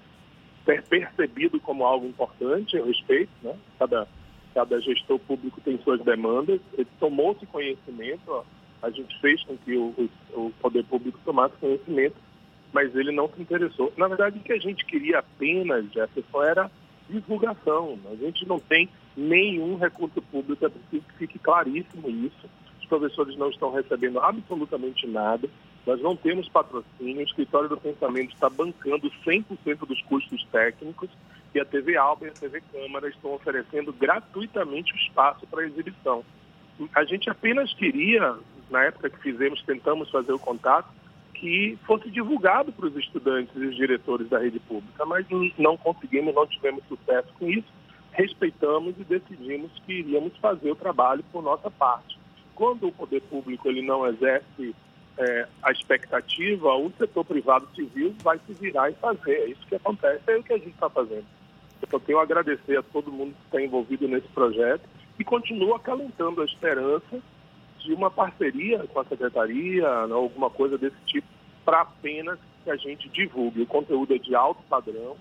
percebido 0.89 1.59
como 1.59 1.83
algo 1.83 2.05
importante, 2.05 2.75
eu 2.75 2.85
respeito, 2.85 3.31
né? 3.41 3.55
Cada, 3.79 4.07
cada 4.53 4.79
gestor 4.81 5.19
público 5.19 5.59
tem 5.61 5.79
suas 5.79 5.99
demandas, 6.01 6.59
ele 6.73 6.87
tomou-se 6.99 7.45
conhecimento, 7.47 8.21
ó, 8.27 8.43
a 8.81 8.89
gente 8.91 9.19
fez 9.19 9.43
com 9.43 9.57
que 9.57 9.75
o, 9.75 10.09
o, 10.33 10.39
o 10.39 10.53
poder 10.61 10.83
público 10.85 11.19
tomasse 11.25 11.55
conhecimento, 11.59 12.15
mas 12.73 12.95
ele 12.95 13.11
não 13.11 13.29
se 13.29 13.41
interessou. 13.41 13.91
Na 13.97 14.07
verdade, 14.07 14.37
o 14.37 14.41
que 14.41 14.53
a 14.53 14.59
gente 14.59 14.85
queria 14.85 15.19
apenas, 15.19 15.85
Jefferson, 15.91 16.43
era 16.43 16.71
divulgação. 17.09 17.97
A 18.11 18.15
gente 18.15 18.47
não 18.47 18.59
tem 18.59 18.89
nenhum 19.15 19.77
recurso 19.77 20.21
público, 20.21 20.65
é 20.65 20.69
preciso 20.69 21.03
que 21.07 21.17
fique 21.17 21.39
claríssimo 21.39 22.09
isso. 22.09 22.49
Os 22.79 22.85
professores 22.87 23.37
não 23.37 23.49
estão 23.49 23.71
recebendo 23.71 24.19
absolutamente 24.19 25.07
nada. 25.07 25.49
Nós 25.85 26.01
não 26.01 26.15
temos 26.15 26.49
patrocínio, 26.49 27.19
o 27.19 27.23
Escritório 27.23 27.69
do 27.69 27.77
Pensamento 27.77 28.33
está 28.33 28.49
bancando 28.49 29.09
100% 29.25 29.87
dos 29.87 30.01
custos 30.01 30.45
técnicos 30.51 31.09
e 31.55 31.59
a 31.59 31.65
TV 31.65 31.95
Alba 31.95 32.25
e 32.25 32.29
a 32.29 32.33
TV 32.33 32.61
Câmara 32.71 33.07
estão 33.07 33.33
oferecendo 33.33 33.93
gratuitamente 33.93 34.93
o 34.93 34.97
espaço 34.97 35.47
para 35.47 35.65
exibição. 35.65 36.25
A 36.93 37.05
gente 37.05 37.29
apenas 37.29 37.73
queria, 37.73 38.35
na 38.69 38.83
época 38.83 39.09
que 39.09 39.19
fizemos, 39.19 39.63
tentamos 39.63 40.11
fazer 40.11 40.33
o 40.33 40.39
contato, 40.39 40.89
que 41.39 41.77
fosse 41.85 42.09
divulgado 42.09 42.71
para 42.71 42.87
os 42.87 42.95
estudantes 42.95 43.55
e 43.55 43.65
os 43.65 43.75
diretores 43.75 44.27
da 44.29 44.39
rede 44.39 44.59
pública, 44.59 45.05
mas 45.05 45.25
não 45.57 45.77
conseguimos, 45.77 46.33
não 46.33 46.47
tivemos 46.47 46.83
sucesso 46.87 47.27
com 47.37 47.47
isso. 47.47 47.67
Respeitamos 48.11 48.95
e 48.99 49.03
decidimos 49.03 49.71
que 49.85 49.93
iríamos 49.93 50.35
fazer 50.37 50.71
o 50.71 50.75
trabalho 50.75 51.23
por 51.31 51.43
nossa 51.43 51.69
parte. 51.69 52.17
Quando 52.55 52.87
o 52.87 52.91
poder 52.91 53.21
público 53.21 53.67
ele 53.67 53.83
não 53.83 54.07
exerce 54.07 54.75
é, 55.17 55.47
a 55.61 55.71
expectativa, 55.71 56.73
o 56.73 56.91
setor 56.97 57.23
privado 57.23 57.67
civil 57.75 58.15
vai 58.23 58.39
se 58.47 58.53
virar 58.53 58.89
e 58.89 58.95
fazer. 58.95 59.35
É 59.35 59.49
isso 59.49 59.67
que 59.67 59.75
acontece, 59.75 60.23
é 60.27 60.37
o 60.37 60.43
que 60.43 60.53
a 60.53 60.57
gente 60.57 60.69
está 60.69 60.89
fazendo. 60.89 61.25
Eu 61.91 61.99
tenho 61.99 62.19
a 62.19 62.23
agradecer 62.23 62.77
a 62.77 62.83
todo 62.83 63.11
mundo 63.11 63.35
que 63.35 63.45
está 63.45 63.61
envolvido 63.61 64.07
nesse 64.07 64.27
projeto 64.29 64.81
e 65.19 65.23
continuo 65.23 65.75
acalentando 65.75 66.41
a 66.41 66.45
esperança 66.45 67.21
de 67.79 67.93
uma 67.93 68.09
parceria 68.09 68.79
com 68.87 68.99
a 68.99 69.05
secretaria, 69.05 70.07
né, 70.07 70.13
alguma 70.13 70.49
coisa 70.49 70.77
desse 70.77 70.97
tipo, 71.05 71.27
para 71.63 71.81
apenas 71.81 72.39
que 72.63 72.69
a 72.69 72.75
gente 72.75 73.09
divulgue. 73.09 73.61
O 73.61 73.67
conteúdo 73.67 74.13
é 74.13 74.17
de 74.17 74.35
alto 74.35 74.61
padrão, 74.69 75.15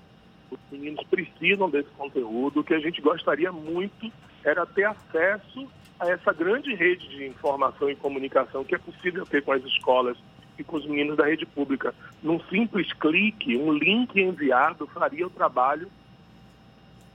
os 0.50 0.58
meninos 0.70 1.04
precisam 1.08 1.68
desse 1.68 1.90
conteúdo. 1.90 2.60
O 2.60 2.64
que 2.64 2.74
a 2.74 2.78
gente 2.78 3.00
gostaria 3.00 3.50
muito 3.50 4.12
era 4.44 4.64
ter 4.64 4.84
acesso 4.84 5.68
a 5.98 6.08
essa 6.08 6.32
grande 6.32 6.74
rede 6.74 7.08
de 7.08 7.26
informação 7.26 7.90
e 7.90 7.96
comunicação 7.96 8.64
que 8.64 8.74
é 8.74 8.78
possível 8.78 9.24
ter 9.26 9.42
com 9.42 9.52
as 9.52 9.64
escolas 9.64 10.16
e 10.58 10.64
com 10.64 10.76
os 10.76 10.86
meninos 10.86 11.16
da 11.16 11.26
rede 11.26 11.46
pública. 11.46 11.94
Num 12.22 12.40
simples 12.48 12.92
clique, 12.94 13.56
um 13.56 13.72
link 13.72 14.20
enviado 14.20 14.86
faria 14.88 15.26
o 15.26 15.30
trabalho 15.30 15.88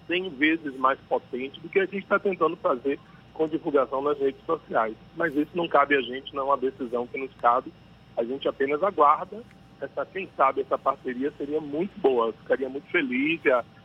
100 0.08 0.30
vezes 0.32 0.76
mais 0.78 1.00
potente 1.08 1.60
do 1.60 1.70
que 1.70 1.80
a 1.80 1.86
gente 1.86 2.00
está 2.00 2.20
tentando 2.20 2.56
fazer 2.58 3.00
com 3.34 3.48
divulgação 3.48 4.02
nas 4.02 4.18
redes 4.20 4.44
sociais. 4.46 4.96
Mas 5.16 5.36
isso 5.36 5.52
não 5.56 5.68
cabe 5.68 5.96
a 5.96 6.02
gente, 6.02 6.34
não 6.34 6.44
é 6.44 6.46
uma 6.46 6.58
decisão 6.58 7.08
que 7.08 7.20
nos 7.20 7.34
cabe. 7.36 7.72
A 8.18 8.24
gente 8.24 8.48
apenas 8.48 8.82
aguarda. 8.84 9.42
Essa, 9.82 10.06
quem 10.06 10.30
sabe 10.38 10.62
essa 10.62 10.78
parceria 10.78 11.34
seria 11.38 11.60
muito 11.60 12.00
boa, 12.00 12.32
ficaria 12.34 12.70
muito 12.70 12.88
feliz, 12.92 13.42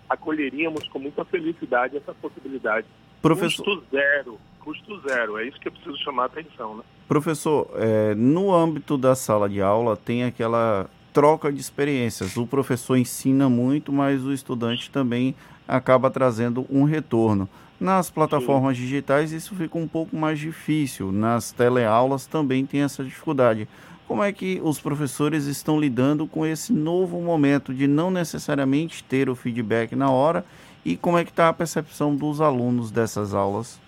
acolheríamos 0.09 0.87
com 0.89 0.99
muita 0.99 1.25
felicidade 1.25 1.97
essa 1.97 2.13
possibilidade. 2.15 2.87
Professor... 3.23 3.65
Custo 3.65 3.85
zero, 3.91 4.39
custo 4.61 5.01
zero, 5.09 5.39
é 5.39 5.47
isso 5.47 5.59
que 5.59 5.69
eu 5.69 5.73
preciso 5.73 5.97
chamar 5.99 6.25
a 6.25 6.27
atenção. 6.27 6.77
Né? 6.77 6.83
Professor, 7.09 7.71
é, 7.77 8.15
no 8.15 8.55
âmbito 8.55 8.99
da 8.99 9.15
sala 9.15 9.49
de 9.49 9.63
aula 9.63 9.97
tem 9.97 10.25
aquela 10.25 10.89
troca 11.13 11.51
de 11.51 11.61
experiências. 11.61 12.37
O 12.37 12.47
professor 12.47 12.97
ensina 12.97 13.49
muito, 13.49 13.91
mas 13.91 14.23
o 14.23 14.33
estudante 14.33 14.91
também 14.91 15.35
acaba 15.67 16.11
trazendo 16.11 16.67
um 16.71 16.85
retorno. 16.85 17.49
Nas 17.79 18.11
plataformas 18.11 18.77
Sim. 18.77 18.85
digitais 18.85 19.33
isso 19.33 19.55
fica 19.55 19.77
um 19.77 19.87
pouco 19.87 20.17
mais 20.17 20.39
difícil. 20.39 21.13
Nas 21.13 21.53
teleaulas 21.53 22.27
também 22.27 22.65
tem 22.65 22.83
essa 22.83 23.05
dificuldade. 23.05 23.69
Como 24.09 24.23
é 24.23 24.33
que 24.33 24.61
os 24.63 24.81
professores 24.81 25.47
estão 25.47 25.79
lidando 25.79 26.27
com 26.27 26.47
esse 26.47 26.73
novo 26.73 27.21
momento 27.21 27.75
de 27.75 27.87
não 27.87 28.11
necessariamente 28.11 29.05
ter 29.05 29.29
o 29.29 29.35
feedback 29.35 29.95
na 29.95 30.11
hora 30.11 30.45
e 30.85 30.97
como 30.97 31.19
é 31.19 31.25
que 31.25 31.31
está 31.31 31.49
a 31.49 31.53
percepção 31.53 32.15
dos 32.15 32.41
alunos 32.41 32.91
dessas 32.91 33.35
aulas? 33.35 33.81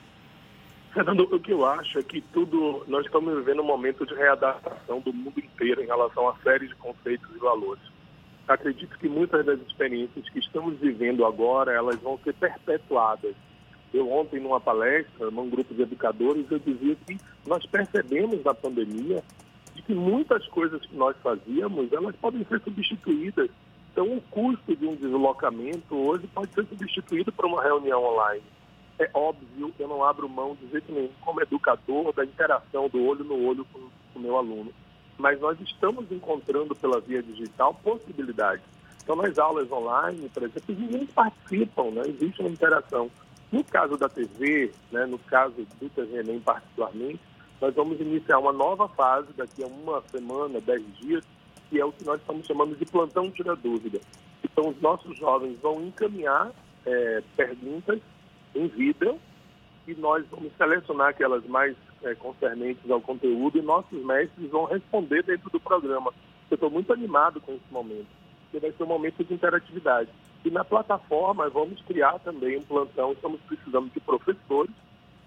Fernando, 0.93 1.29
o 1.33 1.39
que 1.39 1.53
eu 1.53 1.65
acho 1.65 1.99
é 1.99 2.03
que 2.03 2.21
tudo, 2.21 2.83
nós 2.89 3.07
estamos 3.07 3.33
vivendo 3.37 3.63
um 3.63 3.67
momento 3.67 4.05
de 4.05 4.15
readaptação 4.15 5.01
do 5.01 5.13
mundo 5.13 5.39
inteiro 5.39 5.81
em 5.81 5.87
relação 5.87 6.29
a 6.29 6.35
série 6.43 6.67
de 6.67 6.75
conceitos 6.75 7.29
e 7.35 7.39
valores. 7.39 7.83
Acredito 8.49 8.99
que 8.99 9.09
muitas 9.09 9.47
das 9.47 9.61
experiências 9.61 10.29
que 10.31 10.41
estamos 10.41 10.77
vivendo 10.81 11.25
agora, 11.25 11.73
elas 11.73 11.97
vão 12.01 12.19
ser 12.25 12.35
perpetuadas 12.35 13.37
eu 13.93 14.11
ontem, 14.11 14.41
numa 14.41 14.61
palestra, 14.61 15.31
num 15.31 15.49
grupo 15.49 15.75
de 15.75 15.83
educadores, 15.83 16.47
eu 16.51 16.59
dizia 16.59 16.97
que 17.07 17.19
nós 17.47 17.65
percebemos 17.67 18.43
na 18.45 18.55
pandemia 18.55 19.23
de 19.75 19.83
que 19.83 19.95
muitas 19.95 20.47
coisas 20.49 20.81
que 20.83 20.95
nós 20.97 21.17
fazíamos, 21.23 21.93
elas 21.93 22.15
podem 22.17 22.45
ser 22.45 22.61
substituídas. 22.61 23.49
Então, 23.93 24.17
o 24.17 24.21
custo 24.31 24.77
de 24.77 24.87
um 24.87 24.95
deslocamento 24.95 25.95
hoje 25.95 26.27
pode 26.29 26.53
ser 26.53 26.67
substituído 26.67 27.33
por 27.33 27.47
uma 27.47 27.63
reunião 27.63 28.05
online. 28.05 28.43
É 28.99 29.09
óbvio, 29.15 29.73
eu 29.79 29.89
não 29.89 30.05
abro 30.05 30.29
mão 30.29 30.57
de 30.61 30.69
jeito 30.71 30.93
nenhum, 30.93 31.11
como 31.21 31.41
educador, 31.41 32.13
da 32.13 32.25
interação 32.25 32.89
do 32.89 33.03
olho 33.05 33.25
no 33.25 33.47
olho 33.47 33.65
com 33.73 33.89
o 34.15 34.21
meu 34.21 34.37
aluno. 34.37 34.73
Mas 35.17 35.41
nós 35.41 35.59
estamos 35.61 36.11
encontrando 36.11 36.75
pela 36.75 37.01
via 37.01 37.23
digital 37.23 37.75
possibilidades. 37.75 38.65
Então, 39.03 39.17
nas 39.17 39.39
aulas 39.39 39.71
online, 39.73 40.29
por 40.29 40.43
exemplo, 40.43 40.63
os 40.69 40.79
meninos 40.79 41.11
participam, 41.13 41.91
né? 41.93 42.03
existe 42.07 42.41
uma 42.41 42.51
interação. 42.51 43.11
No 43.51 43.65
caso 43.65 43.97
da 43.97 44.09
TV, 44.09 44.73
né, 44.93 45.07
no 45.07 45.19
caso 45.19 45.55
do 45.81 45.89
TVNEM 45.89 46.41
particularmente, 46.41 47.21
nós 47.61 47.75
vamos 47.75 48.01
iniciar 48.01 48.39
uma 48.39 48.53
nova 48.53 48.89
fase 48.89 49.29
daqui 49.37 49.65
a 49.65 49.67
uma 49.67 50.03
semana, 50.11 50.61
dez 50.61 50.85
dias, 50.99 51.25
que 51.69 51.81
é 51.81 51.85
o 51.85 51.93
que 51.93 52.05
nós 52.05 52.21
estamos 52.21 52.47
chamando 52.47 52.77
de 52.77 52.85
plantão 52.85 53.31
tira 53.31 53.57
dúvida. 53.57 54.01
Então, 54.45 54.69
os 54.69 54.81
nossos 54.81 55.17
jovens 55.19 55.59
vão 55.61 55.83
encaminhar 55.83 56.53
é, 56.87 57.23
perguntas 57.37 58.01
em 58.55 58.67
vídeo 58.69 59.19
e 59.87 59.95
nós 59.95 60.25
vamos 60.31 60.53
selecionar 60.57 61.09
aquelas 61.09 61.45
mais 61.47 61.75
é, 62.03 62.15
concernentes 62.15 62.89
ao 62.91 63.01
conteúdo 63.01 63.59
e 63.59 63.63
nossos 63.63 64.05
mestres 64.05 64.51
vão 64.51 64.65
responder 64.65 65.23
dentro 65.23 65.51
do 65.51 65.59
programa. 65.59 66.13
Eu 66.51 66.55
estou 66.55 66.71
muito 66.71 66.93
animado 66.93 67.41
com 67.41 67.53
esse 67.53 67.73
momento, 67.73 68.09
porque 68.43 68.61
vai 68.61 68.73
ser 68.73 68.83
um 68.83 68.87
momento 68.87 69.25
de 69.25 69.35
interatividade. 69.35 70.11
E 70.49 70.51
na 70.51 70.65
plataforma 70.65 71.47
vamos 71.51 71.79
criar 71.83 72.19
também 72.21 72.57
um 72.57 72.63
plantão, 72.63 73.13
estamos 73.13 73.39
precisando 73.43 73.91
de 73.93 74.01
professores 74.01 74.75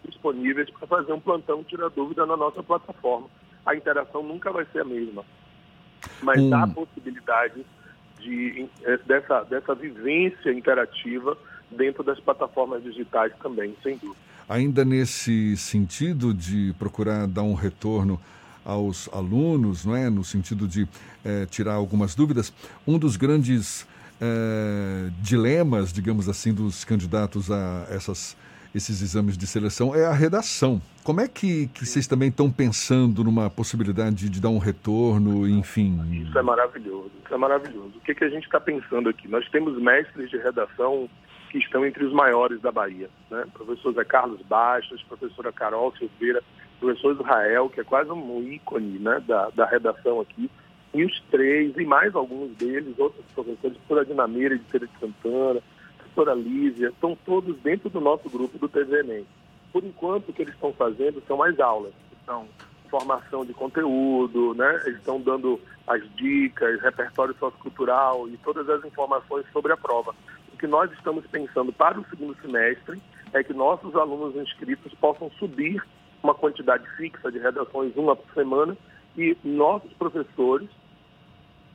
disponíveis 0.03 0.68
para 0.72 0.88
fazer 0.88 1.14
um 1.14 1.19
plantão 1.19 1.64
tira 1.64 1.91
dúvida 1.91 2.26
na 2.26 2.35
nossa 2.35 2.64
plataforma. 2.64 3.27
A 3.64 3.76
interação 3.76 4.23
nunca 4.23 4.52
vai 4.52 4.65
ser 4.73 4.80
a 4.80 4.84
mesma, 4.84 5.23
mas 6.23 6.41
hum. 6.41 6.56
há 6.56 6.65
possibilidade 6.65 7.64
de, 8.19 8.68
eh, 8.81 8.99
dessa, 9.06 9.43
dessa 9.43 9.76
vivência 9.76 10.52
interativa 10.52 11.38
dentro 11.69 12.02
das 12.02 12.19
plataformas 12.19 12.81
digitais 12.81 13.31
também, 13.43 13.77
sem 13.84 13.98
dúvida. 13.98 14.18
Ainda 14.49 14.84
nesse 14.84 15.56
sentido 15.56 16.34
de 16.34 16.73
procurar 16.80 17.27
dar 17.27 17.43
um 17.43 17.53
retorno 17.53 18.19
aos 18.65 19.07
alunos, 19.14 19.85
não 19.85 19.95
é? 19.95 20.10
no 20.10 20.23
sentido 20.23 20.68
de 20.68 20.88
eh, 21.23 21.45
tirar 21.45 21.76
algumas 21.76 22.15
dúvidas, 22.15 22.52
um 22.88 22.98
dos 22.98 23.18
grandes 23.18 23.85
eh, 24.22 25.10
dilemas, 25.19 25.91
digamos 25.91 26.30
assim, 26.30 26.53
dos 26.53 26.85
candidatos 26.85 27.52
a 27.52 27.88
essas, 27.89 28.38
esses 28.73 29.02
exames 29.02 29.35
de 29.35 29.48
seleção 29.48 29.95
é 29.95 30.06
a 30.06 30.14
redação. 30.14 30.80
Como 31.03 31.19
é 31.19 31.27
que, 31.27 31.68
que 31.69 31.85
vocês 31.85 32.06
também 32.06 32.30
estão 32.30 32.52
pensando 32.52 33.23
numa 33.23 33.49
possibilidade 33.49 34.30
de 34.30 34.39
dar 34.39 34.49
um 34.49 34.60
retorno, 34.60 35.48
enfim? 35.49 35.99
Isso 36.27 36.38
é 36.38 36.41
maravilhoso, 36.43 37.11
isso 37.26 37.34
é 37.34 37.38
maravilhoso. 37.38 37.93
O 37.98 38.02
que, 38.02 38.14
que 38.14 38.23
a 38.23 38.30
gente 38.30 38.43
está 38.43 38.60
pensando 38.60 39.10
aqui? 39.10 39.27
Nós 39.27 39.49
temos 39.49 39.81
mestres 39.81 40.30
de 40.30 40.38
redação 40.38 41.10
que 41.49 41.57
estão 41.57 41.85
entre 41.85 42.06
os 42.06 42.14
maiores 42.14 42.61
da 42.61 42.72
Bahia. 42.72 43.10
Né? 43.30 43.45
Professor 43.53 43.93
Zé 43.93 44.06
Carlos 44.06 44.39
Bastos, 44.43 45.03
professora 45.03 45.52
Carol 45.52 45.93
Silveira, 45.98 46.43
professor 46.80 47.15
Israel, 47.15 47.69
que 47.69 47.81
é 47.81 47.84
quase 47.84 48.11
um 48.11 48.41
ícone 48.43 48.99
né, 48.99 49.22
da, 49.27 49.49
da 49.49 49.65
redação 49.65 50.22
aqui, 50.22 50.49
e 50.93 51.05
os 51.05 51.22
três, 51.31 51.76
e 51.77 51.85
mais 51.85 52.13
alguns 52.15 52.55
deles, 52.57 52.97
outros 52.99 53.26
professores, 53.34 53.77
professora 53.77 54.05
Dinameira 54.05 54.57
de 54.57 54.63
Feira 54.65 54.88
de 54.88 54.99
Santana, 54.99 55.61
professora 55.97 56.34
Lízia, 56.34 56.89
estão 56.89 57.18
todos 57.26 57.57
dentro 57.59 57.89
do 57.89 58.01
nosso 58.01 58.30
grupo 58.30 58.57
do 58.57 58.68
TV 58.68 58.99
Enem. 58.99 59.26
Por 59.72 59.84
enquanto, 59.84 60.30
o 60.30 60.34
que 60.34 60.41
eles 60.41 60.53
estão 60.53 60.73
fazendo 60.73 61.23
são 61.27 61.38
mais 61.38 61.59
aulas, 61.59 61.93
são 62.26 62.47
formação 62.89 63.45
de 63.45 63.53
conteúdo, 63.53 64.53
né? 64.53 64.81
eles 64.85 64.97
estão 64.97 65.22
dando 65.22 65.57
as 65.88 66.03
dicas, 66.15 66.81
repertório 66.81 67.34
sociocultural 67.39 68.27
e 68.27 68.35
todas 68.38 68.69
as 68.69 68.84
informações 68.84 69.45
sobre 69.53 69.72
a 69.72 69.77
prova 69.77 70.13
que 70.61 70.68
nós 70.68 70.91
estamos 70.91 71.26
pensando 71.26 71.73
para 71.73 71.99
o 71.99 72.05
segundo 72.07 72.39
semestre 72.39 73.01
é 73.34 73.43
que 73.43 73.51
nossos 73.51 73.95
alunos 73.95 74.35
inscritos 74.35 74.93
possam 75.01 75.31
subir 75.39 75.84
uma 76.22 76.35
quantidade 76.35 76.88
fixa 76.95 77.31
de 77.31 77.39
redações, 77.39 77.97
uma 77.97 78.15
por 78.15 78.31
semana, 78.35 78.77
e 79.18 79.35
nossos 79.43 79.91
professores 79.93 80.69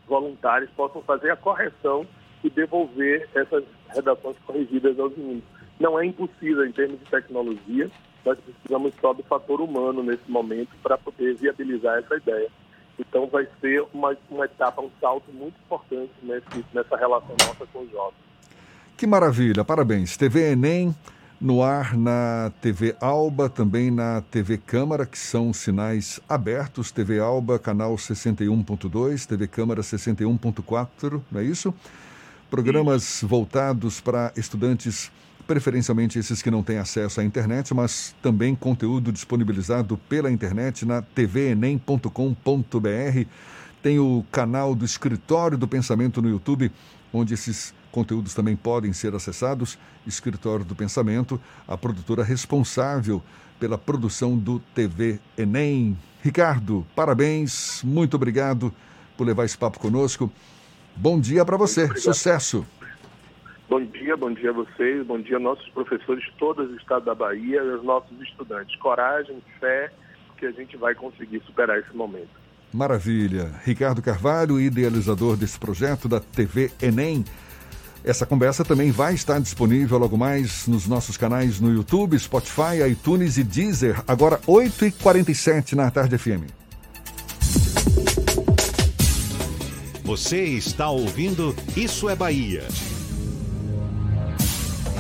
voluntários 0.07 0.71
possam 0.77 1.03
fazer 1.03 1.31
a 1.31 1.37
correção 1.37 2.07
e 2.43 2.51
devolver 2.51 3.29
essas 3.35 3.65
redações 3.89 4.37
corrigidas 4.47 4.99
aos 4.99 5.17
meninos. 5.17 5.45
Não 5.79 5.99
é 5.99 6.07
impossível 6.07 6.65
em 6.65 6.73
termos 6.73 6.99
de 7.01 7.07
tecnologia, 7.07 7.91
nós 8.25 8.39
precisamos 8.41 8.93
só 9.01 9.13
do 9.13 9.23
fator 9.23 9.61
humano 9.61 10.03
nesse 10.03 10.29
momento 10.29 10.71
para 10.83 10.99
poder 10.99 11.35
viabilizar 11.35 11.99
essa 11.99 12.17
ideia. 12.17 12.51
Então 12.99 13.27
vai 13.27 13.47
ser 13.61 13.85
uma, 13.93 14.17
uma 14.31 14.47
etapa, 14.47 14.83
um 14.83 14.91
salto 15.01 15.31
muito 15.33 15.55
importante 15.65 16.13
nesse, 16.23 16.65
nessa 16.73 16.97
relação 16.97 17.37
nossa 17.47 17.67
com 17.73 17.81
os 17.81 17.91
jovens. 17.91 18.27
Que 18.97 19.07
maravilha, 19.07 19.65
parabéns. 19.65 20.17
TV 20.17 20.53
Enem 20.53 20.95
no 21.41 21.63
ar 21.63 21.97
na 21.97 22.51
TV 22.61 22.97
Alba, 23.01 23.49
também 23.49 23.91
na 23.91 24.23
TV 24.23 24.57
Câmara, 24.57 25.05
que 25.05 25.19
são 25.19 25.53
sinais 25.53 26.19
abertos. 26.29 26.91
TV 26.91 27.19
Alba, 27.19 27.59
canal 27.59 27.95
61.2, 27.97 29.27
TV 29.27 29.47
Câmara 29.47 29.83
61.4, 29.83 31.21
não 31.31 31.41
é 31.41 31.45
isso? 31.45 31.75
Programas 32.51 33.23
voltados 33.23 34.01
para 34.01 34.33
estudantes, 34.37 35.11
preferencialmente 35.47 36.19
esses 36.19 36.41
que 36.41 36.51
não 36.51 36.63
têm 36.63 36.79
acesso 36.79 37.21
à 37.21 37.25
internet, 37.25 37.75
mas 37.75 38.15
também 38.23 38.55
conteúdo 38.55 39.13
disponibilizado 39.13 39.99
pela 40.09 40.31
internet 40.31 40.87
na 40.87 41.03
tvenem.com.br. 41.03 42.11
Tem 43.83 43.99
o 43.99 44.25
canal 44.33 44.75
do 44.75 44.85
Escritório 44.85 45.59
do 45.59 45.69
Pensamento 45.69 46.23
no 46.23 46.31
YouTube, 46.31 46.73
onde 47.13 47.35
esses 47.35 47.75
Conteúdos 47.91 48.35
também 48.35 48.57
podem 48.57 48.93
ser 48.93 49.15
acessados. 49.15 49.79
Escritório 50.07 50.65
do 50.65 50.75
Pensamento, 50.75 51.41
a 51.67 51.77
produtora 51.77 52.23
responsável 52.23 53.23
pela 53.59 53.79
produção 53.79 54.37
do 54.37 54.61
TV 54.75 55.19
Enem. 55.37 55.97
Ricardo, 56.23 56.87
parabéns, 56.95 57.83
muito 57.85 58.15
obrigado 58.15 58.73
por 59.17 59.27
levar 59.27 59.45
esse 59.45 59.57
papo 59.57 59.79
conosco. 59.79 60.31
Bom 60.95 61.21
dia 61.21 61.45
para 61.45 61.57
você, 61.57 61.89
sucesso. 61.99 62.67
Bom 63.69 63.85
dia, 63.85 64.17
bom 64.17 64.33
dia 64.33 64.51
a 64.51 64.53
vocês, 64.53 65.05
bom 65.05 65.21
dia 65.21 65.39
nossos 65.39 65.69
professores 65.71 66.25
de 66.25 66.33
todo 66.39 66.63
o 66.63 66.77
estado 66.77 67.05
da 67.05 67.15
Bahia 67.15 67.63
e 67.63 67.71
aos 67.71 67.83
nossos 67.83 68.21
estudantes. 68.21 68.77
Coragem, 68.77 69.43
fé, 69.59 69.91
que 70.39 70.47
a 70.47 70.53
gente 70.53 70.77
vai 70.77 70.95
conseguir 70.95 71.43
superar 71.45 71.79
esse 71.79 71.95
momento. 71.95 72.31
Maravilha. 72.73 73.55
Ricardo 73.65 74.03
Carvalho, 74.03 74.61
idealizador 74.61 75.37
desse 75.37 75.59
projeto 75.59 76.09
da 76.09 76.21
TV 76.21 76.71
Enem. 76.81 77.25
Essa 78.07 78.25
conversa 78.25 78.65
também 78.65 78.93
vai 78.93 79.15
estar 79.15 79.41
disponível 79.41 79.99
logo 79.99 80.17
mais 80.17 80.69
nos 80.69 80.87
nossos 80.87 81.17
canais 81.17 81.59
no 81.59 81.75
YouTube, 81.75 82.17
Spotify, 82.17 82.89
iTunes 82.89 83.37
e 83.37 83.43
Deezer, 83.43 84.01
agora 84.07 84.39
8h47 84.47 85.73
na 85.73 85.91
Tarde 85.91 86.17
FM. 86.17 86.47
Você 90.05 90.45
está 90.45 90.89
ouvindo 90.89 91.53
Isso 91.77 92.09
é 92.09 92.15
Bahia. 92.15 92.63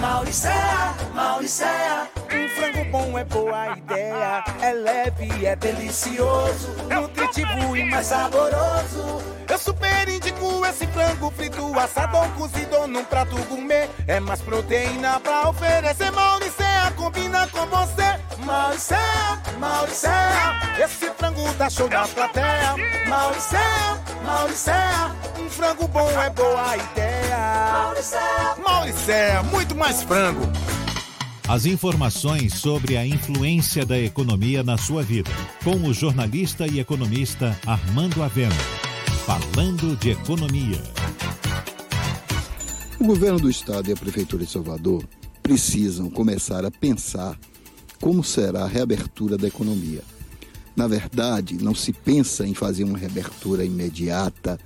Mauricéia, 0.00 0.94
Mauricéia, 1.14 2.08
um 2.38 2.48
frango 2.48 2.84
bom 2.90 3.18
é 3.18 3.24
boa 3.24 3.76
ideia, 3.76 4.44
é 4.60 4.72
leve, 4.72 5.46
é 5.46 5.56
delicioso, 5.56 6.76
nutritivo 6.88 7.76
e 7.76 7.84
mais 7.84 8.06
saboroso. 8.06 9.22
Eu 9.48 9.58
super 9.58 10.08
indico 10.08 10.66
esse 10.66 10.86
frango 10.88 11.30
frito, 11.30 11.78
assado 11.78 12.16
ou 12.16 12.28
cozido 12.30 12.86
num 12.86 13.04
prato 13.04 13.36
gourmet. 13.44 13.88
É 14.06 14.20
mais 14.20 14.42
proteína 14.42 15.18
pra 15.20 15.48
oferecer. 15.48 16.10
Mauricéia 16.12 16.90
combina 16.96 17.46
com 17.48 17.64
você. 17.66 18.20
Mauricéia, 18.44 19.40
Mauricéia, 19.58 20.84
esse 20.84 21.10
frango 21.10 21.52
dá 21.54 21.70
show 21.70 21.88
na 21.88 22.06
plateia. 22.06 22.74
Mauricéia, 23.08 24.00
Mauricéia, 24.24 25.10
um 25.38 25.48
frango 25.48 25.88
bom 25.88 26.10
é 26.20 26.30
boa 26.30 26.76
ideia. 26.76 27.38
Mauricéia, 27.72 28.56
Mauricéia, 28.62 29.42
muito 29.44 29.74
mais 29.74 30.02
frango. 30.02 30.42
As 31.48 31.64
informações 31.64 32.54
sobre 32.54 32.96
a 32.96 33.06
influência 33.06 33.86
da 33.86 33.96
economia 33.96 34.64
na 34.64 34.76
sua 34.76 35.04
vida, 35.04 35.30
com 35.62 35.76
o 35.88 35.94
jornalista 35.94 36.66
e 36.66 36.80
economista 36.80 37.56
Armando 37.64 38.20
Avena. 38.20 38.52
Falando 39.24 39.96
de 39.96 40.10
Economia. 40.10 40.82
O 42.98 43.04
governo 43.04 43.38
do 43.38 43.48
estado 43.48 43.88
e 43.88 43.92
a 43.92 43.96
prefeitura 43.96 44.44
de 44.44 44.50
Salvador 44.50 45.04
precisam 45.40 46.10
começar 46.10 46.64
a 46.64 46.70
pensar 46.70 47.38
como 48.00 48.24
será 48.24 48.64
a 48.64 48.68
reabertura 48.68 49.38
da 49.38 49.46
economia. 49.46 50.02
Na 50.74 50.88
verdade, 50.88 51.62
não 51.62 51.76
se 51.76 51.92
pensa 51.92 52.44
em 52.44 52.54
fazer 52.54 52.82
uma 52.82 52.98
reabertura 52.98 53.64
imediata, 53.64 54.58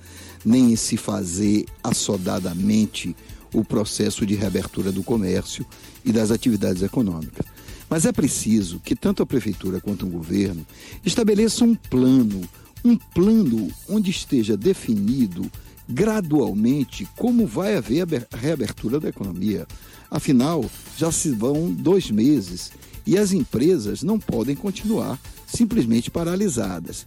nem 0.43 0.73
em 0.73 0.75
se 0.75 0.97
fazer 0.97 1.63
assodadamente 1.83 3.15
o 3.53 3.63
processo 3.63 4.25
de 4.25 4.35
reabertura 4.35 4.91
do 4.91 5.03
comércio 5.03 5.65
e 6.03 6.11
das 6.11 6.31
atividades 6.31 6.81
econômicas. 6.81 7.45
Mas 7.89 8.05
é 8.05 8.11
preciso 8.11 8.79
que 8.79 8.95
tanto 8.95 9.21
a 9.21 9.25
prefeitura 9.25 9.81
quanto 9.81 10.05
o 10.05 10.09
governo 10.09 10.65
estabeleçam 11.03 11.69
um 11.69 11.75
plano 11.75 12.41
um 12.83 12.97
plano 12.97 13.69
onde 13.87 14.09
esteja 14.09 14.57
definido 14.57 15.49
gradualmente 15.87 17.07
como 17.15 17.45
vai 17.45 17.75
haver 17.75 18.27
a 18.31 18.37
reabertura 18.37 18.99
da 18.99 19.09
economia. 19.09 19.67
Afinal, 20.09 20.69
já 20.97 21.11
se 21.11 21.31
vão 21.31 21.71
dois 21.71 22.09
meses 22.09 22.71
e 23.05 23.17
as 23.17 23.31
empresas 23.31 24.03
não 24.03 24.19
podem 24.19 24.55
continuar 24.55 25.19
simplesmente 25.45 26.09
paralisadas. 26.09 27.05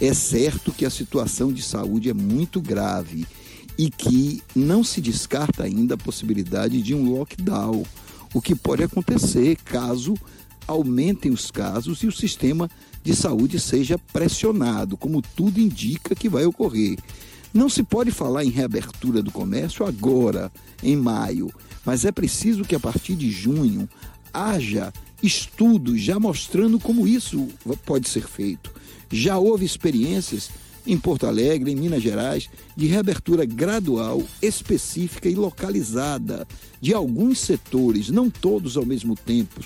É 0.00 0.12
certo 0.12 0.72
que 0.72 0.84
a 0.84 0.90
situação 0.90 1.52
de 1.52 1.62
saúde 1.62 2.10
é 2.10 2.14
muito 2.14 2.60
grave 2.60 3.26
e 3.76 3.90
que 3.90 4.42
não 4.54 4.84
se 4.84 5.00
descarta 5.00 5.64
ainda 5.64 5.94
a 5.94 5.98
possibilidade 5.98 6.80
de 6.80 6.94
um 6.94 7.10
lockdown, 7.12 7.84
o 8.32 8.40
que 8.40 8.54
pode 8.54 8.82
acontecer 8.82 9.56
caso 9.64 10.14
aumentem 10.66 11.30
os 11.30 11.50
casos 11.50 12.02
e 12.02 12.06
o 12.06 12.12
sistema 12.12 12.70
de 13.02 13.14
saúde 13.14 13.60
seja 13.60 13.98
pressionado, 13.98 14.96
como 14.96 15.20
tudo 15.20 15.60
indica 15.60 16.14
que 16.14 16.28
vai 16.28 16.46
ocorrer. 16.46 16.98
Não 17.52 17.68
se 17.68 17.82
pode 17.82 18.10
falar 18.10 18.44
em 18.44 18.50
reabertura 18.50 19.22
do 19.22 19.30
comércio 19.30 19.86
agora, 19.86 20.50
em 20.82 20.96
maio, 20.96 21.52
mas 21.84 22.04
é 22.04 22.10
preciso 22.10 22.64
que 22.64 22.74
a 22.74 22.80
partir 22.80 23.14
de 23.14 23.30
junho 23.30 23.88
haja 24.32 24.92
estudos 25.22 26.00
já 26.00 26.18
mostrando 26.18 26.80
como 26.80 27.06
isso 27.06 27.48
pode 27.84 28.08
ser 28.08 28.26
feito. 28.26 28.72
Já 29.10 29.38
houve 29.38 29.64
experiências 29.64 30.50
em 30.86 30.98
Porto 30.98 31.26
Alegre, 31.26 31.72
em 31.72 31.76
Minas 31.76 32.02
Gerais, 32.02 32.48
de 32.76 32.86
reabertura 32.86 33.44
gradual, 33.44 34.22
específica 34.42 35.28
e 35.28 35.34
localizada 35.34 36.46
de 36.80 36.92
alguns 36.92 37.38
setores, 37.40 38.10
não 38.10 38.28
todos 38.28 38.76
ao 38.76 38.84
mesmo 38.84 39.16
tempo, 39.16 39.60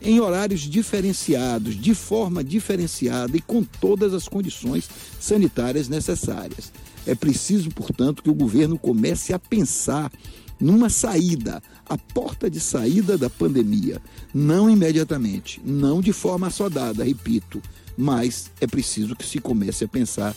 em 0.00 0.20
horários 0.20 0.60
diferenciados, 0.60 1.74
de 1.74 1.94
forma 1.94 2.44
diferenciada 2.44 3.36
e 3.36 3.40
com 3.40 3.62
todas 3.64 4.14
as 4.14 4.28
condições 4.28 4.88
sanitárias 5.18 5.88
necessárias. 5.88 6.72
É 7.06 7.14
preciso, 7.14 7.70
portanto, 7.70 8.22
que 8.22 8.30
o 8.30 8.34
governo 8.34 8.78
comece 8.78 9.32
a 9.32 9.38
pensar 9.38 10.12
numa 10.60 10.90
saída, 10.90 11.62
a 11.86 11.96
porta 11.96 12.50
de 12.50 12.60
saída 12.60 13.16
da 13.16 13.30
pandemia. 13.30 14.00
Não 14.34 14.68
imediatamente, 14.68 15.60
não 15.64 16.00
de 16.00 16.12
forma 16.12 16.48
assodada, 16.48 17.04
repito, 17.04 17.62
mas 17.98 18.50
é 18.60 18.66
preciso 18.66 19.16
que 19.16 19.26
se 19.26 19.40
comece 19.40 19.84
a 19.84 19.88
pensar 19.88 20.34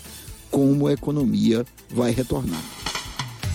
como 0.50 0.88
a 0.88 0.94
economia 0.94 1.64
vai 1.92 2.12
retornar. 2.12 2.62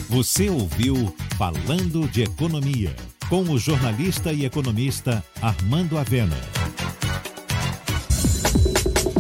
Você 0.09 0.49
ouviu 0.49 1.13
Falando 1.37 2.09
de 2.09 2.23
Economia, 2.23 2.95
com 3.29 3.43
o 3.43 3.59
jornalista 3.59 4.33
e 4.33 4.45
economista 4.45 5.23
Armando 5.43 5.99
Avena. 5.99 6.37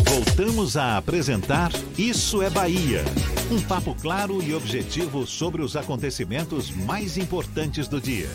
Voltamos 0.08 0.76
a 0.76 0.96
apresentar 0.96 1.72
Isso 1.98 2.40
é 2.40 2.48
Bahia. 2.48 3.04
Um 3.50 3.60
papo 3.60 3.94
claro 4.00 4.40
e 4.42 4.54
objetivo 4.54 5.26
sobre 5.26 5.62
os 5.62 5.76
acontecimentos 5.76 6.70
mais 6.70 7.18
importantes 7.18 7.88
do 7.88 8.00
dia. 8.00 8.30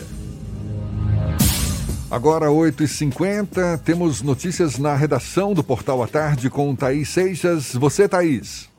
Agora, 2.12 2.48
8h50, 2.48 3.82
temos 3.86 4.20
notícias 4.22 4.78
na 4.78 4.94
redação 4.94 5.54
do 5.54 5.64
Portal 5.64 6.02
à 6.02 6.06
Tarde 6.06 6.50
com 6.50 6.76
Thaís 6.76 7.08
Seixas. 7.08 7.74
Você, 7.74 8.06
Thaís. 8.06 8.70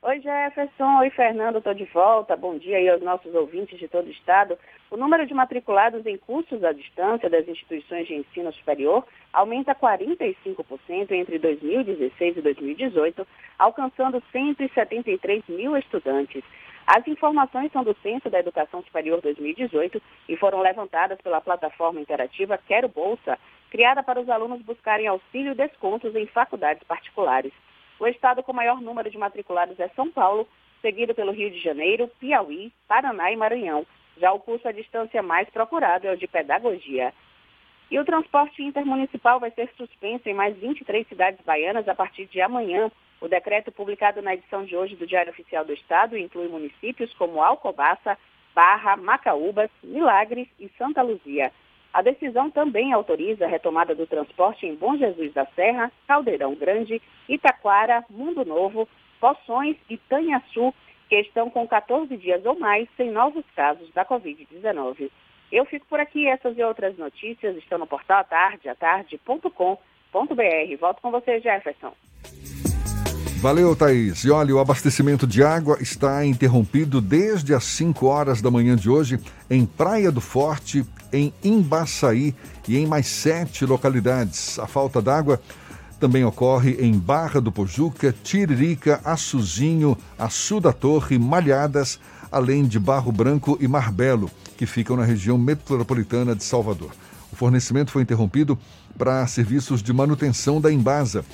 Oi, 0.00 0.20
Jefferson. 0.20 0.98
Oi, 1.00 1.10
Fernando. 1.10 1.58
Estou 1.58 1.74
de 1.74 1.84
volta. 1.86 2.36
Bom 2.36 2.56
dia 2.56 2.76
aí 2.76 2.88
aos 2.88 3.02
nossos 3.02 3.34
ouvintes 3.34 3.80
de 3.80 3.88
todo 3.88 4.06
o 4.06 4.12
estado. 4.12 4.56
O 4.92 4.96
número 4.96 5.26
de 5.26 5.34
matriculados 5.34 6.06
em 6.06 6.16
cursos 6.18 6.62
à 6.62 6.70
distância 6.70 7.28
das 7.28 7.48
instituições 7.48 8.06
de 8.06 8.14
ensino 8.14 8.52
superior 8.52 9.04
aumenta 9.32 9.74
45% 9.74 11.10
entre 11.10 11.36
2016 11.36 12.36
e 12.36 12.40
2018, 12.40 13.26
alcançando 13.58 14.22
173 14.30 15.42
mil 15.48 15.76
estudantes. 15.76 16.44
As 16.90 17.06
informações 17.06 17.70
são 17.70 17.84
do 17.84 17.94
Censo 18.02 18.30
da 18.30 18.38
Educação 18.38 18.82
Superior 18.82 19.20
2018 19.20 20.00
e 20.26 20.36
foram 20.38 20.62
levantadas 20.62 21.20
pela 21.20 21.38
plataforma 21.38 22.00
interativa 22.00 22.58
Quero 22.66 22.88
Bolsa, 22.88 23.38
criada 23.68 24.02
para 24.02 24.18
os 24.18 24.26
alunos 24.30 24.62
buscarem 24.62 25.06
auxílio 25.06 25.52
e 25.52 25.54
descontos 25.54 26.16
em 26.16 26.24
faculdades 26.28 26.82
particulares. 26.84 27.52
O 28.00 28.06
estado 28.06 28.42
com 28.42 28.54
maior 28.54 28.80
número 28.80 29.10
de 29.10 29.18
matriculados 29.18 29.78
é 29.78 29.88
São 29.88 30.10
Paulo, 30.10 30.48
seguido 30.80 31.14
pelo 31.14 31.30
Rio 31.30 31.50
de 31.50 31.60
Janeiro, 31.60 32.08
Piauí, 32.18 32.72
Paraná 32.88 33.30
e 33.30 33.36
Maranhão. 33.36 33.86
Já 34.16 34.32
o 34.32 34.40
curso 34.40 34.66
à 34.66 34.72
distância 34.72 35.22
mais 35.22 35.46
procurado 35.50 36.06
é 36.06 36.12
o 36.12 36.16
de 36.16 36.26
Pedagogia. 36.26 37.12
E 37.90 37.98
o 37.98 38.04
transporte 38.04 38.62
intermunicipal 38.62 39.38
vai 39.38 39.50
ser 39.50 39.68
suspenso 39.76 40.26
em 40.26 40.32
mais 40.32 40.56
23 40.56 41.06
cidades 41.06 41.44
baianas 41.44 41.86
a 41.86 41.94
partir 41.94 42.24
de 42.24 42.40
amanhã, 42.40 42.90
o 43.20 43.28
decreto 43.28 43.72
publicado 43.72 44.22
na 44.22 44.34
edição 44.34 44.64
de 44.64 44.76
hoje 44.76 44.96
do 44.96 45.06
Diário 45.06 45.32
Oficial 45.32 45.64
do 45.64 45.72
Estado 45.72 46.16
inclui 46.16 46.48
municípios 46.48 47.12
como 47.14 47.42
Alcobaça, 47.42 48.16
Barra, 48.54 48.96
Macaúbas, 48.96 49.70
Milagres 49.82 50.48
e 50.58 50.70
Santa 50.78 51.02
Luzia. 51.02 51.52
A 51.92 52.02
decisão 52.02 52.50
também 52.50 52.92
autoriza 52.92 53.46
a 53.46 53.48
retomada 53.48 53.94
do 53.94 54.06
transporte 54.06 54.66
em 54.66 54.74
Bom 54.74 54.96
Jesus 54.96 55.32
da 55.32 55.46
Serra, 55.46 55.90
Caldeirão 56.06 56.54
Grande, 56.54 57.00
Itaquara, 57.28 58.04
Mundo 58.10 58.44
Novo, 58.44 58.88
Poções 59.20 59.76
e 59.88 59.96
Tanhaçu, 59.96 60.72
que 61.08 61.16
estão 61.16 61.50
com 61.50 61.66
14 61.66 62.14
dias 62.16 62.44
ou 62.44 62.58
mais 62.58 62.88
sem 62.96 63.10
novos 63.10 63.44
casos 63.56 63.90
da 63.92 64.04
Covid-19. 64.04 65.10
Eu 65.50 65.64
fico 65.64 65.86
por 65.86 65.98
aqui. 65.98 66.28
Essas 66.28 66.58
e 66.58 66.62
outras 66.62 66.98
notícias 66.98 67.56
estão 67.56 67.78
no 67.78 67.86
portal 67.86 68.20
atardeatarde.com.br. 68.20 70.76
Volto 70.78 71.00
com 71.00 71.10
você, 71.10 71.40
Jefferson. 71.40 71.94
Valeu, 73.40 73.76
Thaís. 73.76 74.24
E 74.24 74.30
olha, 74.32 74.52
o 74.52 74.58
abastecimento 74.58 75.24
de 75.24 75.44
água 75.44 75.78
está 75.80 76.26
interrompido 76.26 77.00
desde 77.00 77.54
as 77.54 77.62
5 77.62 78.04
horas 78.04 78.42
da 78.42 78.50
manhã 78.50 78.74
de 78.74 78.90
hoje 78.90 79.20
em 79.48 79.64
Praia 79.64 80.10
do 80.10 80.20
Forte, 80.20 80.84
em 81.12 81.32
Imbaçaí 81.44 82.34
e 82.66 82.76
em 82.76 82.84
mais 82.84 83.06
sete 83.06 83.64
localidades. 83.64 84.58
A 84.58 84.66
falta 84.66 85.00
d'água 85.00 85.40
também 86.00 86.24
ocorre 86.24 86.78
em 86.80 86.92
Barra 86.98 87.40
do 87.40 87.52
Pojuca, 87.52 88.12
Tiririca, 88.24 89.00
Açuzinho, 89.04 89.96
Açu 90.18 90.58
da 90.58 90.72
Torre, 90.72 91.16
Malhadas, 91.16 92.00
além 92.32 92.64
de 92.64 92.80
Barro 92.80 93.12
Branco 93.12 93.56
e 93.60 93.68
Marbelo, 93.68 94.28
que 94.56 94.66
ficam 94.66 94.96
na 94.96 95.04
região 95.04 95.38
metropolitana 95.38 96.34
de 96.34 96.42
Salvador. 96.42 96.90
O 97.32 97.36
fornecimento 97.36 97.92
foi 97.92 98.02
interrompido 98.02 98.58
para 98.98 99.24
serviços 99.28 99.80
de 99.80 99.92
manutenção 99.92 100.60
da 100.60 100.72
Embasa. 100.72 101.24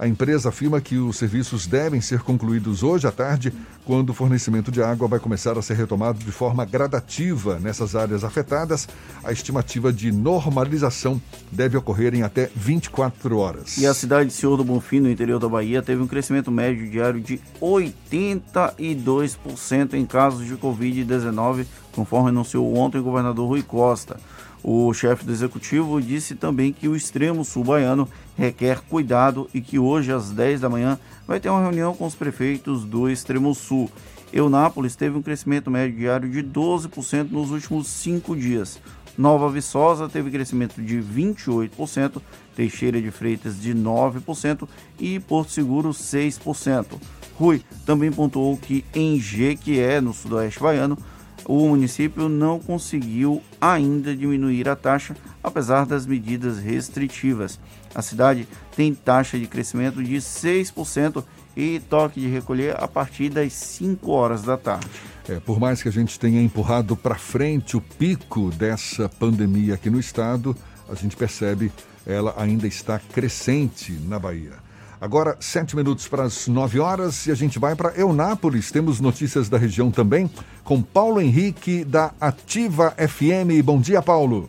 A 0.00 0.08
empresa 0.08 0.48
afirma 0.48 0.80
que 0.80 0.96
os 0.96 1.18
serviços 1.18 1.66
devem 1.66 2.00
ser 2.00 2.20
concluídos 2.20 2.82
hoje 2.82 3.06
à 3.06 3.12
tarde, 3.12 3.52
quando 3.84 4.08
o 4.08 4.14
fornecimento 4.14 4.72
de 4.72 4.82
água 4.82 5.06
vai 5.06 5.20
começar 5.20 5.58
a 5.58 5.62
ser 5.62 5.74
retomado 5.74 6.20
de 6.20 6.32
forma 6.32 6.64
gradativa 6.64 7.60
nessas 7.60 7.94
áreas 7.94 8.24
afetadas. 8.24 8.88
A 9.22 9.30
estimativa 9.30 9.92
de 9.92 10.10
normalização 10.10 11.20
deve 11.52 11.76
ocorrer 11.76 12.14
em 12.14 12.22
até 12.22 12.48
24 12.56 13.36
horas. 13.36 13.76
E 13.76 13.86
a 13.86 13.92
cidade 13.92 14.30
de 14.30 14.34
Senhor 14.34 14.56
do 14.56 14.64
Bonfim, 14.64 15.00
no 15.00 15.10
interior 15.10 15.38
da 15.38 15.50
Bahia, 15.50 15.82
teve 15.82 16.00
um 16.00 16.06
crescimento 16.06 16.50
médio 16.50 16.90
diário 16.90 17.20
de 17.20 17.38
82% 17.60 19.92
em 19.92 20.06
casos 20.06 20.46
de 20.46 20.56
Covid-19, 20.56 21.66
conforme 21.92 22.30
anunciou 22.30 22.74
ontem 22.74 22.96
o 22.96 23.02
governador 23.02 23.46
Rui 23.46 23.62
Costa. 23.62 24.16
O 24.62 24.92
chefe 24.92 25.24
do 25.24 25.32
executivo 25.32 26.00
disse 26.02 26.34
também 26.34 26.72
que 26.72 26.86
o 26.86 26.94
extremo 26.94 27.44
sul 27.44 27.64
baiano 27.64 28.06
requer 28.40 28.80
cuidado 28.88 29.50
e 29.52 29.60
que 29.60 29.78
hoje, 29.78 30.10
às 30.10 30.30
10 30.30 30.62
da 30.62 30.70
manhã, 30.70 30.98
vai 31.26 31.38
ter 31.38 31.50
uma 31.50 31.60
reunião 31.60 31.94
com 31.94 32.06
os 32.06 32.14
prefeitos 32.14 32.86
do 32.86 33.06
extremo 33.06 33.54
sul. 33.54 33.90
Eunápolis 34.32 34.96
teve 34.96 35.18
um 35.18 35.20
crescimento 35.20 35.70
médio 35.70 35.98
diário 35.98 36.30
de 36.30 36.42
12% 36.42 37.30
nos 37.30 37.50
últimos 37.50 37.88
cinco 37.88 38.34
dias. 38.34 38.80
Nova 39.18 39.50
Viçosa 39.50 40.08
teve 40.08 40.30
crescimento 40.30 40.80
de 40.80 41.02
28%, 41.02 42.22
Teixeira 42.56 42.98
de 42.98 43.10
Freitas 43.10 43.60
de 43.60 43.74
9% 43.74 44.66
e 44.98 45.20
Porto 45.20 45.52
Seguro 45.52 45.90
6%. 45.90 46.86
Rui 47.34 47.62
também 47.84 48.10
pontuou 48.10 48.56
que 48.56 48.86
em 48.94 49.20
Jequié, 49.20 50.00
no 50.00 50.14
sudoeste 50.14 50.60
baiano, 50.60 50.96
o 51.44 51.68
município 51.68 52.28
não 52.28 52.58
conseguiu 52.58 53.42
ainda 53.60 54.16
diminuir 54.16 54.66
a 54.66 54.76
taxa, 54.76 55.14
apesar 55.42 55.84
das 55.84 56.06
medidas 56.06 56.58
restritivas. 56.58 57.58
A 57.94 58.02
cidade 58.02 58.46
tem 58.76 58.94
taxa 58.94 59.38
de 59.38 59.46
crescimento 59.46 60.02
de 60.02 60.16
6% 60.16 61.24
e 61.56 61.80
toque 61.80 62.20
de 62.20 62.28
recolher 62.28 62.76
a 62.82 62.86
partir 62.86 63.28
das 63.28 63.52
5 63.52 64.10
horas 64.10 64.42
da 64.42 64.56
tarde. 64.56 64.88
É, 65.28 65.38
por 65.40 65.58
mais 65.60 65.82
que 65.82 65.88
a 65.88 65.92
gente 65.92 66.18
tenha 66.18 66.40
empurrado 66.40 66.96
para 66.96 67.16
frente 67.16 67.76
o 67.76 67.80
pico 67.80 68.50
dessa 68.50 69.08
pandemia 69.08 69.74
aqui 69.74 69.90
no 69.90 69.98
estado, 69.98 70.56
a 70.88 70.94
gente 70.94 71.16
percebe 71.16 71.72
ela 72.06 72.34
ainda 72.36 72.66
está 72.66 72.98
crescente 72.98 73.92
na 73.92 74.18
Bahia. 74.18 74.54
Agora, 75.00 75.36
sete 75.40 75.74
minutos 75.74 76.06
para 76.08 76.24
as 76.24 76.46
nove 76.46 76.78
horas 76.78 77.26
e 77.26 77.30
a 77.30 77.34
gente 77.34 77.58
vai 77.58 77.74
para 77.74 77.94
Eunápolis. 77.96 78.70
Temos 78.70 79.00
notícias 79.00 79.48
da 79.48 79.56
região 79.56 79.90
também 79.90 80.30
com 80.62 80.82
Paulo 80.82 81.20
Henrique, 81.20 81.84
da 81.84 82.12
Ativa 82.20 82.94
FM. 82.98 83.64
Bom 83.64 83.80
dia, 83.80 84.02
Paulo. 84.02 84.48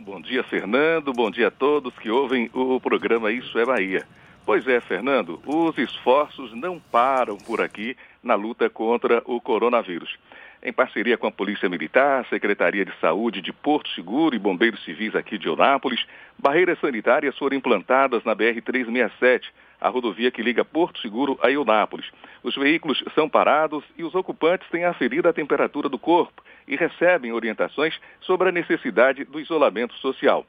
Bom 0.00 0.20
dia, 0.20 0.44
Fernando. 0.44 1.12
Bom 1.12 1.28
dia 1.28 1.48
a 1.48 1.50
todos 1.50 1.92
que 1.98 2.08
ouvem 2.08 2.48
o 2.52 2.78
programa 2.80 3.32
Isso 3.32 3.58
é 3.58 3.64
Bahia. 3.64 4.06
Pois 4.46 4.66
é, 4.68 4.80
Fernando, 4.80 5.42
os 5.44 5.76
esforços 5.76 6.54
não 6.54 6.78
param 6.78 7.36
por 7.36 7.60
aqui 7.60 7.96
na 8.22 8.34
luta 8.34 8.70
contra 8.70 9.20
o 9.24 9.40
coronavírus. 9.40 10.16
Em 10.62 10.72
parceria 10.72 11.18
com 11.18 11.26
a 11.26 11.32
Polícia 11.32 11.68
Militar, 11.68 12.24
Secretaria 12.30 12.84
de 12.84 12.92
Saúde 13.00 13.42
de 13.42 13.52
Porto 13.52 13.88
Seguro 13.90 14.36
e 14.36 14.38
Bombeiros 14.38 14.84
Civis 14.84 15.16
aqui 15.16 15.36
de 15.36 15.48
Onápolis, 15.48 16.06
barreiras 16.38 16.78
sanitárias 16.80 17.36
foram 17.36 17.56
implantadas 17.56 18.22
na 18.24 18.36
BR-367, 18.36 19.42
a 19.80 19.88
rodovia 19.88 20.30
que 20.30 20.42
liga 20.42 20.64
Porto 20.64 21.00
Seguro 21.00 21.38
a 21.42 21.50
Eunápolis. 21.50 22.10
Os 22.42 22.54
veículos 22.54 23.02
são 23.14 23.28
parados 23.28 23.84
e 23.96 24.04
os 24.04 24.14
ocupantes 24.14 24.68
têm 24.70 24.84
aferido 24.84 25.28
a 25.28 25.32
temperatura 25.32 25.88
do 25.88 25.98
corpo 25.98 26.42
e 26.66 26.76
recebem 26.76 27.32
orientações 27.32 27.98
sobre 28.20 28.48
a 28.48 28.52
necessidade 28.52 29.24
do 29.24 29.40
isolamento 29.40 29.94
social. 29.94 30.46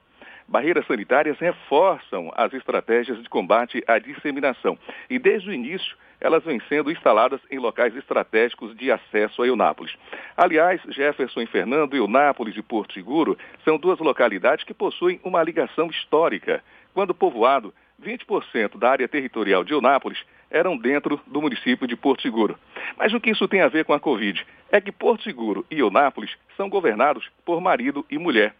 Barreiras 0.47 0.87
sanitárias 0.87 1.37
reforçam 1.37 2.31
as 2.35 2.51
estratégias 2.53 3.21
de 3.21 3.29
combate 3.29 3.83
à 3.87 3.99
disseminação 3.99 4.79
e, 5.07 5.19
desde 5.19 5.49
o 5.49 5.53
início, 5.53 5.95
elas 6.19 6.43
vêm 6.43 6.59
sendo 6.67 6.91
instaladas 6.91 7.39
em 7.49 7.59
locais 7.59 7.95
estratégicos 7.95 8.75
de 8.75 8.91
acesso 8.91 9.41
a 9.41 9.47
Eunápolis. 9.47 9.95
Aliás, 10.35 10.81
Jefferson 10.89 11.41
e 11.41 11.45
Fernando, 11.45 11.95
Eunápolis 11.95 12.57
e 12.57 12.61
Porto 12.61 12.93
Seguro 12.93 13.37
são 13.63 13.77
duas 13.77 13.99
localidades 13.99 14.65
que 14.65 14.73
possuem 14.73 15.19
uma 15.23 15.43
ligação 15.43 15.87
histórica. 15.87 16.63
Quando 16.93 17.13
povoado, 17.13 17.73
20% 18.03 18.77
da 18.77 18.89
área 18.89 19.07
territorial 19.07 19.63
de 19.63 19.73
Eunápolis 19.73 20.19
eram 20.49 20.77
dentro 20.77 21.19
do 21.27 21.41
município 21.41 21.87
de 21.87 21.95
Porto 21.95 22.21
Seguro. 22.21 22.57
Mas 22.97 23.13
o 23.13 23.19
que 23.19 23.29
isso 23.29 23.47
tem 23.47 23.61
a 23.61 23.67
ver 23.67 23.85
com 23.85 23.93
a 23.93 23.99
Covid? 23.99 24.45
É 24.71 24.81
que 24.81 24.91
Porto 24.91 25.23
Seguro 25.23 25.65
e 25.69 25.79
Eunápolis 25.79 26.31
são 26.57 26.69
governados 26.69 27.29
por 27.45 27.61
marido 27.61 28.05
e 28.09 28.17
mulher. 28.17 28.55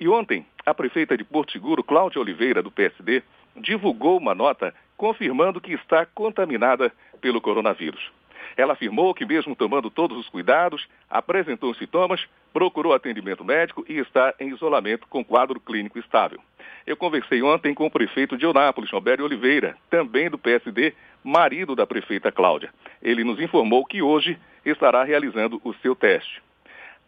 E 0.00 0.08
ontem, 0.08 0.44
a 0.64 0.74
prefeita 0.74 1.16
de 1.16 1.24
Porto 1.24 1.52
Seguro, 1.52 1.84
Cláudia 1.84 2.20
Oliveira, 2.20 2.62
do 2.62 2.70
PSD, 2.70 3.22
divulgou 3.56 4.18
uma 4.18 4.34
nota 4.34 4.74
confirmando 4.96 5.60
que 5.60 5.72
está 5.72 6.06
contaminada 6.06 6.92
pelo 7.20 7.40
coronavírus. 7.40 8.17
Ela 8.56 8.72
afirmou 8.72 9.14
que, 9.14 9.26
mesmo 9.26 9.54
tomando 9.54 9.90
todos 9.90 10.16
os 10.18 10.28
cuidados, 10.28 10.86
apresentou 11.08 11.74
sintomas, 11.74 12.26
procurou 12.52 12.92
atendimento 12.92 13.44
médico 13.44 13.84
e 13.88 13.98
está 13.98 14.34
em 14.40 14.48
isolamento 14.48 15.06
com 15.08 15.24
quadro 15.24 15.60
clínico 15.60 15.98
estável. 15.98 16.40
Eu 16.86 16.96
conversei 16.96 17.42
ontem 17.42 17.74
com 17.74 17.86
o 17.86 17.90
prefeito 17.90 18.36
de 18.36 18.44
Eunápolis, 18.44 18.90
Roberto 18.90 19.22
Oliveira, 19.22 19.76
também 19.90 20.30
do 20.30 20.38
PSD, 20.38 20.94
marido 21.22 21.76
da 21.76 21.86
prefeita 21.86 22.32
Cláudia. 22.32 22.72
Ele 23.02 23.24
nos 23.24 23.40
informou 23.40 23.84
que 23.84 24.00
hoje 24.00 24.38
estará 24.64 25.04
realizando 25.04 25.60
o 25.64 25.74
seu 25.74 25.94
teste. 25.94 26.42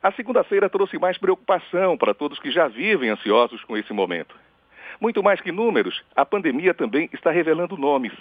A 0.03 0.13
segunda-feira 0.13 0.69
trouxe 0.69 0.99
mais 0.99 1.19
preocupação 1.19 1.97
para 1.97 2.15
todos 2.15 2.39
que 2.39 2.51
já 2.51 2.69
vivem 2.69 3.11
ansiosos 3.11 3.63
com 3.65 3.77
esse 3.77 3.93
momento. 3.93 4.35
Muito 5.01 5.23
mais 5.23 5.41
que 5.41 5.53
números, 5.53 6.03
a 6.15 6.25
pandemia 6.25 6.75
também 6.75 7.09
está 7.13 7.31
revelando 7.31 7.77
nomes. 7.77 8.13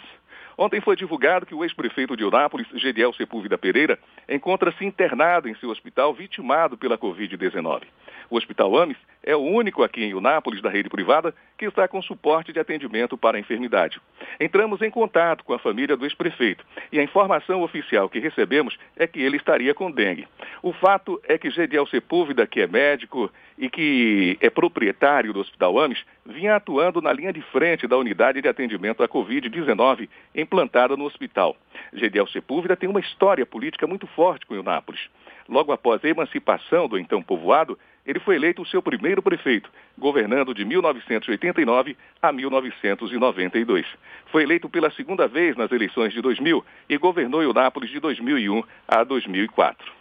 Ontem 0.61 0.81
foi 0.81 0.97
divulgado 0.97 1.45
que 1.45 1.55
o 1.55 1.63
ex-prefeito 1.63 2.17
de 2.17 2.23
Eunápolis, 2.23 2.67
Gediel 2.75 3.13
Sepúlveda 3.13 3.57
Pereira, 3.57 3.97
encontra-se 4.27 4.83
internado 4.83 5.47
em 5.47 5.55
seu 5.55 5.69
hospital 5.69 6.13
vitimado 6.13 6.77
pela 6.77 6.97
Covid-19. 6.97 7.83
O 8.29 8.35
Hospital 8.35 8.77
Ames 8.77 8.97
é 9.23 9.33
o 9.33 9.39
único 9.39 9.83
aqui 9.83 10.03
em 10.03 10.11
Eunápolis 10.11 10.61
da 10.61 10.69
rede 10.69 10.89
privada 10.89 11.33
que 11.59 11.65
está 11.65 11.89
com 11.89 12.01
suporte 12.01 12.53
de 12.53 12.59
atendimento 12.59 13.17
para 13.17 13.37
a 13.37 13.39
enfermidade. 13.39 13.99
Entramos 14.39 14.81
em 14.81 14.89
contato 14.89 15.43
com 15.43 15.53
a 15.53 15.59
família 15.59 15.97
do 15.97 16.05
ex-prefeito 16.05 16.65
e 16.89 16.97
a 16.97 17.03
informação 17.03 17.61
oficial 17.61 18.09
que 18.09 18.17
recebemos 18.17 18.79
é 18.95 19.05
que 19.05 19.21
ele 19.21 19.35
estaria 19.35 19.73
com 19.73 19.91
dengue. 19.91 20.25
O 20.63 20.71
fato 20.71 21.21
é 21.27 21.37
que 21.37 21.51
Gediel 21.51 21.85
Sepúlveda, 21.85 22.47
que 22.47 22.61
é 22.61 22.67
médico 22.67 23.29
e 23.57 23.69
que 23.69 24.37
é 24.39 24.49
proprietário 24.49 25.33
do 25.33 25.41
Hospital 25.41 25.77
Ames, 25.77 26.01
vinha 26.25 26.55
atuando 26.55 27.01
na 27.01 27.11
linha 27.11 27.33
de 27.33 27.41
frente 27.41 27.87
da 27.87 27.97
unidade 27.97 28.41
de 28.41 28.47
atendimento 28.47 29.03
à 29.03 29.09
Covid-19 29.09 30.07
implantada 30.33 30.95
no 30.95 31.03
hospital. 31.03 31.57
Gediel 31.91 32.27
Sepúlveda 32.27 32.77
tem 32.77 32.87
uma 32.87 33.01
história 33.01 33.45
política 33.45 33.85
muito 33.85 34.07
forte 34.07 34.45
com 34.45 34.55
Eunápolis. 34.55 35.01
Logo 35.49 35.73
após 35.73 36.05
a 36.05 36.07
emancipação 36.07 36.87
do 36.87 36.97
então 36.97 37.21
povoado, 37.21 37.77
ele 38.09 38.19
foi 38.19 38.37
eleito 38.37 38.63
o 38.63 38.65
seu 38.65 38.81
primeiro 38.81 39.21
prefeito, 39.21 39.69
governando 39.95 40.51
de 40.51 40.65
1989 40.65 41.95
a 42.19 42.31
1992. 42.31 43.85
Foi 44.31 44.41
eleito 44.41 44.67
pela 44.67 44.89
segunda 44.89 45.27
vez 45.27 45.55
nas 45.55 45.71
eleições 45.71 46.11
de 46.11 46.19
2000 46.19 46.65
e 46.89 46.97
governou 46.97 47.43
Eunápolis 47.43 47.91
de 47.91 47.99
2001 47.99 48.63
a 48.87 49.03
2004. 49.03 49.93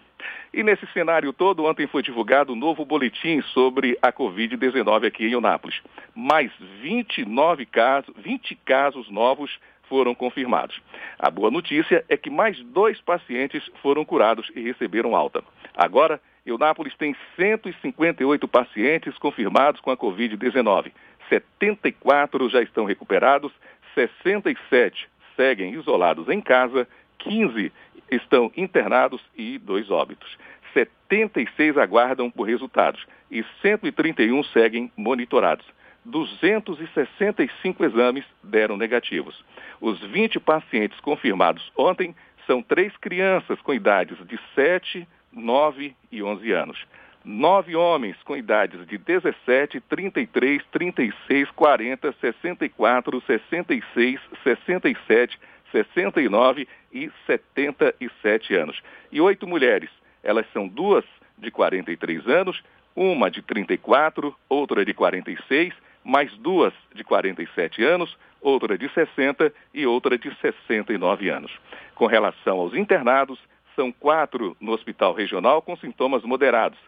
E 0.54 0.62
nesse 0.62 0.86
cenário 0.86 1.34
todo, 1.34 1.66
ontem 1.66 1.86
foi 1.86 2.02
divulgado 2.02 2.54
um 2.54 2.56
novo 2.56 2.82
boletim 2.82 3.42
sobre 3.52 3.98
a 4.00 4.10
Covid-19 4.10 5.06
aqui 5.06 5.26
em 5.26 5.32
Eunápolis. 5.32 5.78
Mais 6.14 6.50
29 6.80 7.66
casos, 7.66 8.14
20 8.16 8.54
casos 8.64 9.10
novos 9.10 9.58
foram 9.86 10.14
confirmados. 10.14 10.80
A 11.18 11.30
boa 11.30 11.50
notícia 11.50 12.02
é 12.08 12.16
que 12.16 12.30
mais 12.30 12.58
dois 12.64 12.98
pacientes 13.02 13.62
foram 13.82 14.02
curados 14.02 14.50
e 14.56 14.62
receberam 14.62 15.14
alta. 15.14 15.44
Agora, 15.76 16.18
Eunápolis 16.50 16.94
tem 16.96 17.14
158 17.36 18.48
pacientes 18.48 19.16
confirmados 19.18 19.80
com 19.80 19.90
a 19.90 19.96
Covid-19. 19.96 20.92
74 21.28 22.48
já 22.48 22.62
estão 22.62 22.84
recuperados, 22.84 23.52
67 23.94 25.08
seguem 25.36 25.74
isolados 25.74 26.28
em 26.28 26.40
casa, 26.40 26.88
15 27.18 27.72
estão 28.10 28.50
internados 28.56 29.20
e 29.36 29.58
dois 29.58 29.90
óbitos. 29.90 30.36
76 30.72 31.76
aguardam 31.76 32.30
por 32.30 32.44
resultados 32.44 33.04
e 33.30 33.44
131 33.62 34.42
seguem 34.44 34.90
monitorados. 34.96 35.66
265 36.04 37.84
exames 37.84 38.24
deram 38.42 38.76
negativos. 38.76 39.44
Os 39.80 40.00
20 40.00 40.40
pacientes 40.40 40.98
confirmados 41.00 41.70
ontem 41.76 42.14
são 42.46 42.62
três 42.62 42.96
crianças 42.96 43.60
com 43.60 43.74
idades 43.74 44.16
de 44.26 44.40
7, 44.54 45.06
9 45.32 45.94
e 46.10 46.22
11 46.22 46.52
anos. 46.52 46.86
Nove 47.24 47.76
homens 47.76 48.16
com 48.24 48.36
idades 48.36 48.86
de 48.86 48.96
17, 48.96 49.80
33, 49.80 50.62
36, 50.72 51.50
40, 51.50 52.14
64, 52.20 53.22
66, 53.26 54.20
67, 54.42 55.38
69 55.70 56.68
e 56.92 57.10
77 57.26 58.54
anos. 58.54 58.80
E 59.12 59.20
oito 59.20 59.46
mulheres. 59.46 59.90
Elas 60.22 60.46
são 60.52 60.66
duas 60.66 61.04
de 61.36 61.50
43 61.50 62.26
anos, 62.26 62.62
uma 62.96 63.30
de 63.30 63.42
34, 63.42 64.34
outra 64.48 64.84
de 64.84 64.94
46, 64.94 65.74
mais 66.02 66.32
duas 66.38 66.72
de 66.94 67.04
47 67.04 67.84
anos, 67.84 68.16
outra 68.40 68.78
de 68.78 68.88
60 68.88 69.52
e 69.74 69.86
outra 69.86 70.16
de 70.16 70.34
69 70.40 71.28
anos. 71.28 71.52
Com 71.94 72.06
relação 72.06 72.58
aos 72.58 72.74
internados, 72.74 73.38
são 73.78 73.92
quatro 73.92 74.56
no 74.60 74.72
hospital 74.72 75.14
regional 75.14 75.62
com 75.62 75.76
sintomas 75.76 76.24
moderados. 76.24 76.80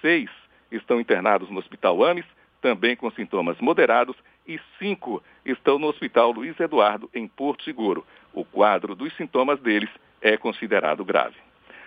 Seis 0.00 0.30
estão 0.72 0.98
internados 0.98 1.50
no 1.50 1.58
hospital 1.58 2.02
AMES, 2.02 2.24
também 2.62 2.96
com 2.96 3.10
sintomas 3.10 3.58
moderados, 3.60 4.16
e 4.46 4.58
cinco 4.78 5.22
estão 5.44 5.78
no 5.78 5.88
hospital 5.88 6.32
Luiz 6.32 6.58
Eduardo, 6.58 7.10
em 7.14 7.28
Porto 7.28 7.64
Seguro. 7.64 8.06
O 8.32 8.46
quadro 8.46 8.94
dos 8.94 9.14
sintomas 9.14 9.60
deles 9.60 9.90
é 10.22 10.38
considerado 10.38 11.04
grave. 11.04 11.36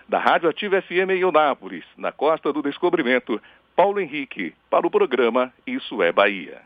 Da 0.07 0.19
Rádio 0.19 0.47
Ativa 0.47 0.79
FM 0.79 1.09
em 1.09 1.21
Eunápolis, 1.21 1.85
na 1.97 2.11
Costa 2.11 2.53
do 2.53 2.61
Descobrimento, 2.61 3.41
Paulo 3.75 3.99
Henrique, 3.99 4.53
para 4.69 4.85
o 4.85 4.91
programa 4.91 5.51
Isso 5.65 6.03
é 6.03 6.11
Bahia. 6.11 6.61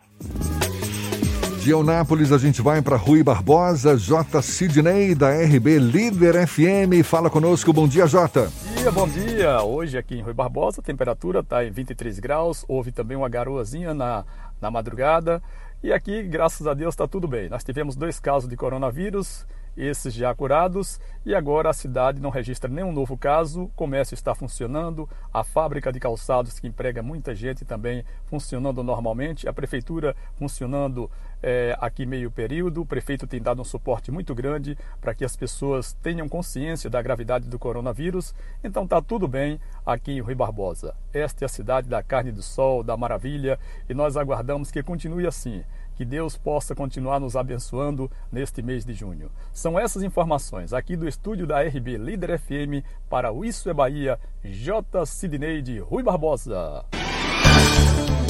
De 1.66 1.72
Eunápolis 1.72 2.32
a 2.32 2.38
gente 2.38 2.62
vai 2.62 2.80
para 2.80 2.96
Rui 2.96 3.24
Barbosa, 3.24 3.98
J. 3.98 4.40
Sidney 4.44 5.16
da 5.16 5.32
RB 5.32 5.80
Líder 5.80 6.46
FM. 6.46 7.04
Fala 7.04 7.28
conosco, 7.28 7.74
bom 7.74 7.88
dia 7.88 8.06
J. 8.06 8.42
Bom 8.42 8.76
dia, 8.76 8.92
bom 8.92 9.08
dia. 9.08 9.64
Hoje 9.64 9.98
aqui 9.98 10.14
em 10.14 10.22
Rui 10.22 10.32
Barbosa 10.32 10.80
a 10.80 10.84
temperatura 10.84 11.40
está 11.40 11.66
em 11.66 11.72
23 11.72 12.20
graus, 12.20 12.64
houve 12.68 12.92
também 12.92 13.18
uma 13.18 13.28
garoazinha 13.28 13.96
na, 13.96 14.24
na 14.62 14.70
madrugada. 14.70 15.42
E 15.82 15.92
aqui, 15.92 16.22
graças 16.22 16.68
a 16.68 16.76
Deus, 16.76 16.94
está 16.94 17.08
tudo 17.08 17.28
bem. 17.28 17.50
Nós 17.50 17.64
tivemos 17.64 17.96
dois 17.96 18.20
casos 18.20 18.48
de 18.48 18.56
coronavírus 18.56 19.44
esses 19.78 20.14
já 20.14 20.34
curados, 20.34 21.00
e 21.26 21.36
agora 21.36 21.70
a 21.70 21.74
cidade 21.74 22.22
não 22.22 22.30
registra 22.30 22.70
nenhum 22.70 22.94
novo 22.94 23.18
caso, 23.18 23.64
o 23.64 23.68
comércio 23.70 24.14
está 24.14 24.34
funcionando, 24.34 25.10
a 25.34 25.44
fábrica 25.44 25.92
de 25.92 26.00
calçados 26.00 26.60
que 26.60 26.68
emprega 26.68 27.04
muita 27.04 27.36
gente 27.36 27.66
também 27.66 28.06
funcionando 28.26 28.82
normalmente, 28.84 29.50
a 29.50 29.54
prefeitura 29.54 30.16
funcionando 30.38 31.12
é, 31.48 31.78
aqui 31.80 32.08
meio 32.08 32.32
período, 32.32 32.82
o 32.82 32.86
prefeito 32.88 33.28
tem 33.28 33.40
dado 33.40 33.62
um 33.62 33.64
suporte 33.64 34.10
muito 34.10 34.34
grande 34.34 34.76
para 35.00 35.14
que 35.14 35.24
as 35.24 35.36
pessoas 35.36 35.94
tenham 36.02 36.28
consciência 36.28 36.90
da 36.90 37.00
gravidade 37.00 37.48
do 37.48 37.60
coronavírus, 37.60 38.34
então 38.64 38.84
está 38.84 39.00
tudo 39.00 39.28
bem 39.28 39.60
aqui 39.86 40.14
em 40.14 40.22
Rui 40.22 40.34
Barbosa. 40.34 40.96
Esta 41.14 41.44
é 41.44 41.46
a 41.46 41.50
cidade 41.50 41.88
da 41.88 42.02
carne 42.02 42.32
do 42.32 42.42
sol, 42.42 42.82
da 42.82 42.98
maravilha, 42.98 43.60
e 43.88 43.94
nós 43.94 44.18
aguardamos 44.18 44.72
que 44.72 44.82
continue 44.82 45.28
assim 45.28 45.64
que 45.96 46.04
Deus 46.04 46.36
possa 46.36 46.74
continuar 46.74 47.20
nos 47.20 47.36
abençoando 47.36 48.12
neste 48.32 48.64
mês 48.64 48.84
de 48.84 48.94
junho. 48.94 49.32
São 49.54 49.80
essas 49.80 50.02
informações 50.02 50.74
aqui 50.74 50.98
do 50.98 51.08
estúdio 51.08 51.46
da 51.46 51.62
RB 51.62 51.96
Líder 51.98 52.40
FM 52.40 52.84
para 53.08 53.32
o 53.32 53.46
Isso 53.46 53.70
é 53.70 53.74
Bahia, 53.74 54.20
J. 54.44 55.06
Sidney 55.06 55.62
de 55.62 55.78
Rui 55.78 56.02
Barbosa. 56.02 56.84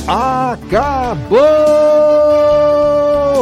Acabou! 0.05 1.35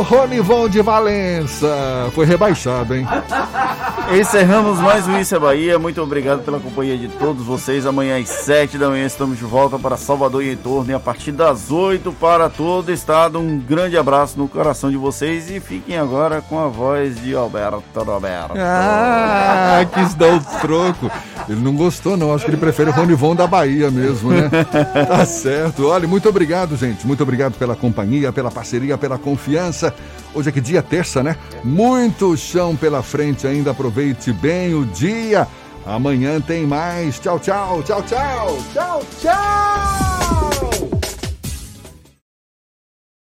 Ronivon 0.02 0.68
de 0.68 0.82
Valença 0.82 2.10
foi 2.14 2.26
rebaixado, 2.26 2.96
hein? 2.96 3.06
Encerramos 4.12 4.80
mais 4.80 5.08
um 5.08 5.20
Isso 5.20 5.36
é 5.36 5.40
Bahia. 5.40 5.80
Muito 5.80 6.02
obrigado 6.02 6.44
pela 6.44 6.60
companhia 6.60 6.98
de 6.98 7.08
todos 7.08 7.46
vocês. 7.46 7.86
Amanhã 7.86 8.20
às 8.20 8.30
7 8.30 8.78
da 8.78 8.90
manhã 8.90 9.06
estamos 9.06 9.38
de 9.38 9.44
volta 9.44 9.80
para 9.80 9.98
Salvador 9.98 10.44
e 10.44 10.52
em 10.52 10.58
torno. 10.58 10.92
E 10.92 10.94
a 10.94 11.00
partir 11.00 11.32
das 11.32 11.72
8 11.72 12.12
para 12.14 12.50
todo 12.50 12.90
o 12.90 12.92
estado. 12.92 13.40
Um 13.40 13.58
grande 13.58 13.98
abraço 13.98 14.38
no 14.38 14.48
coração 14.48 14.92
de 14.92 14.98
vocês. 14.98 15.50
E 15.50 15.60
fiquem 15.60 15.98
agora 15.98 16.42
com 16.42 16.60
a 16.60 16.68
voz 16.68 17.20
de 17.22 17.34
Alberto 17.34 17.82
Roberto. 17.96 18.54
Ah, 18.58 19.86
quis 19.94 20.14
dar 20.14 20.36
o 20.36 20.40
troco. 20.62 21.10
Ele 21.50 21.62
não 21.62 21.76
gostou, 21.76 22.16
não. 22.16 22.34
Acho 22.34 22.46
que 22.46 22.52
ele 22.52 22.58
prefere 22.58 22.90
o 22.90 22.94
Ronivon 22.94 23.36
da 23.36 23.48
Bahia 23.48 23.90
mesmo, 23.90 24.32
né? 24.32 24.50
Tá 25.08 25.26
certo. 25.26 25.88
Olha, 25.88 26.08
muito 26.08 26.28
obrigado, 26.30 26.76
gente. 26.76 27.06
Muito 27.08 27.24
obrigado 27.24 27.54
pela 27.54 27.76
companhia, 27.76 28.32
pela 28.32 28.52
parceria, 28.52 28.98
pela 28.98 29.18
confiança. 29.18 29.94
Hoje 30.34 30.50
é 30.50 30.52
que 30.52 30.62
dia 30.62 30.82
terça, 30.82 31.22
né? 31.22 31.36
Muito 31.64 32.36
chão 32.36 32.76
pela 32.76 33.04
frente 33.04 33.46
ainda. 33.46 33.72
Aproveite 33.72 34.34
bem 34.34 34.74
o 34.74 34.86
dia. 34.86 35.48
Amanhã 35.86 36.42
tem 36.42 36.66
mais. 36.66 37.20
Tchau, 37.20 37.40
tchau, 37.40 37.84
tchau, 37.84 38.02
tchau, 38.04 38.58
tchau, 38.74 39.02
tchau. 39.22 40.83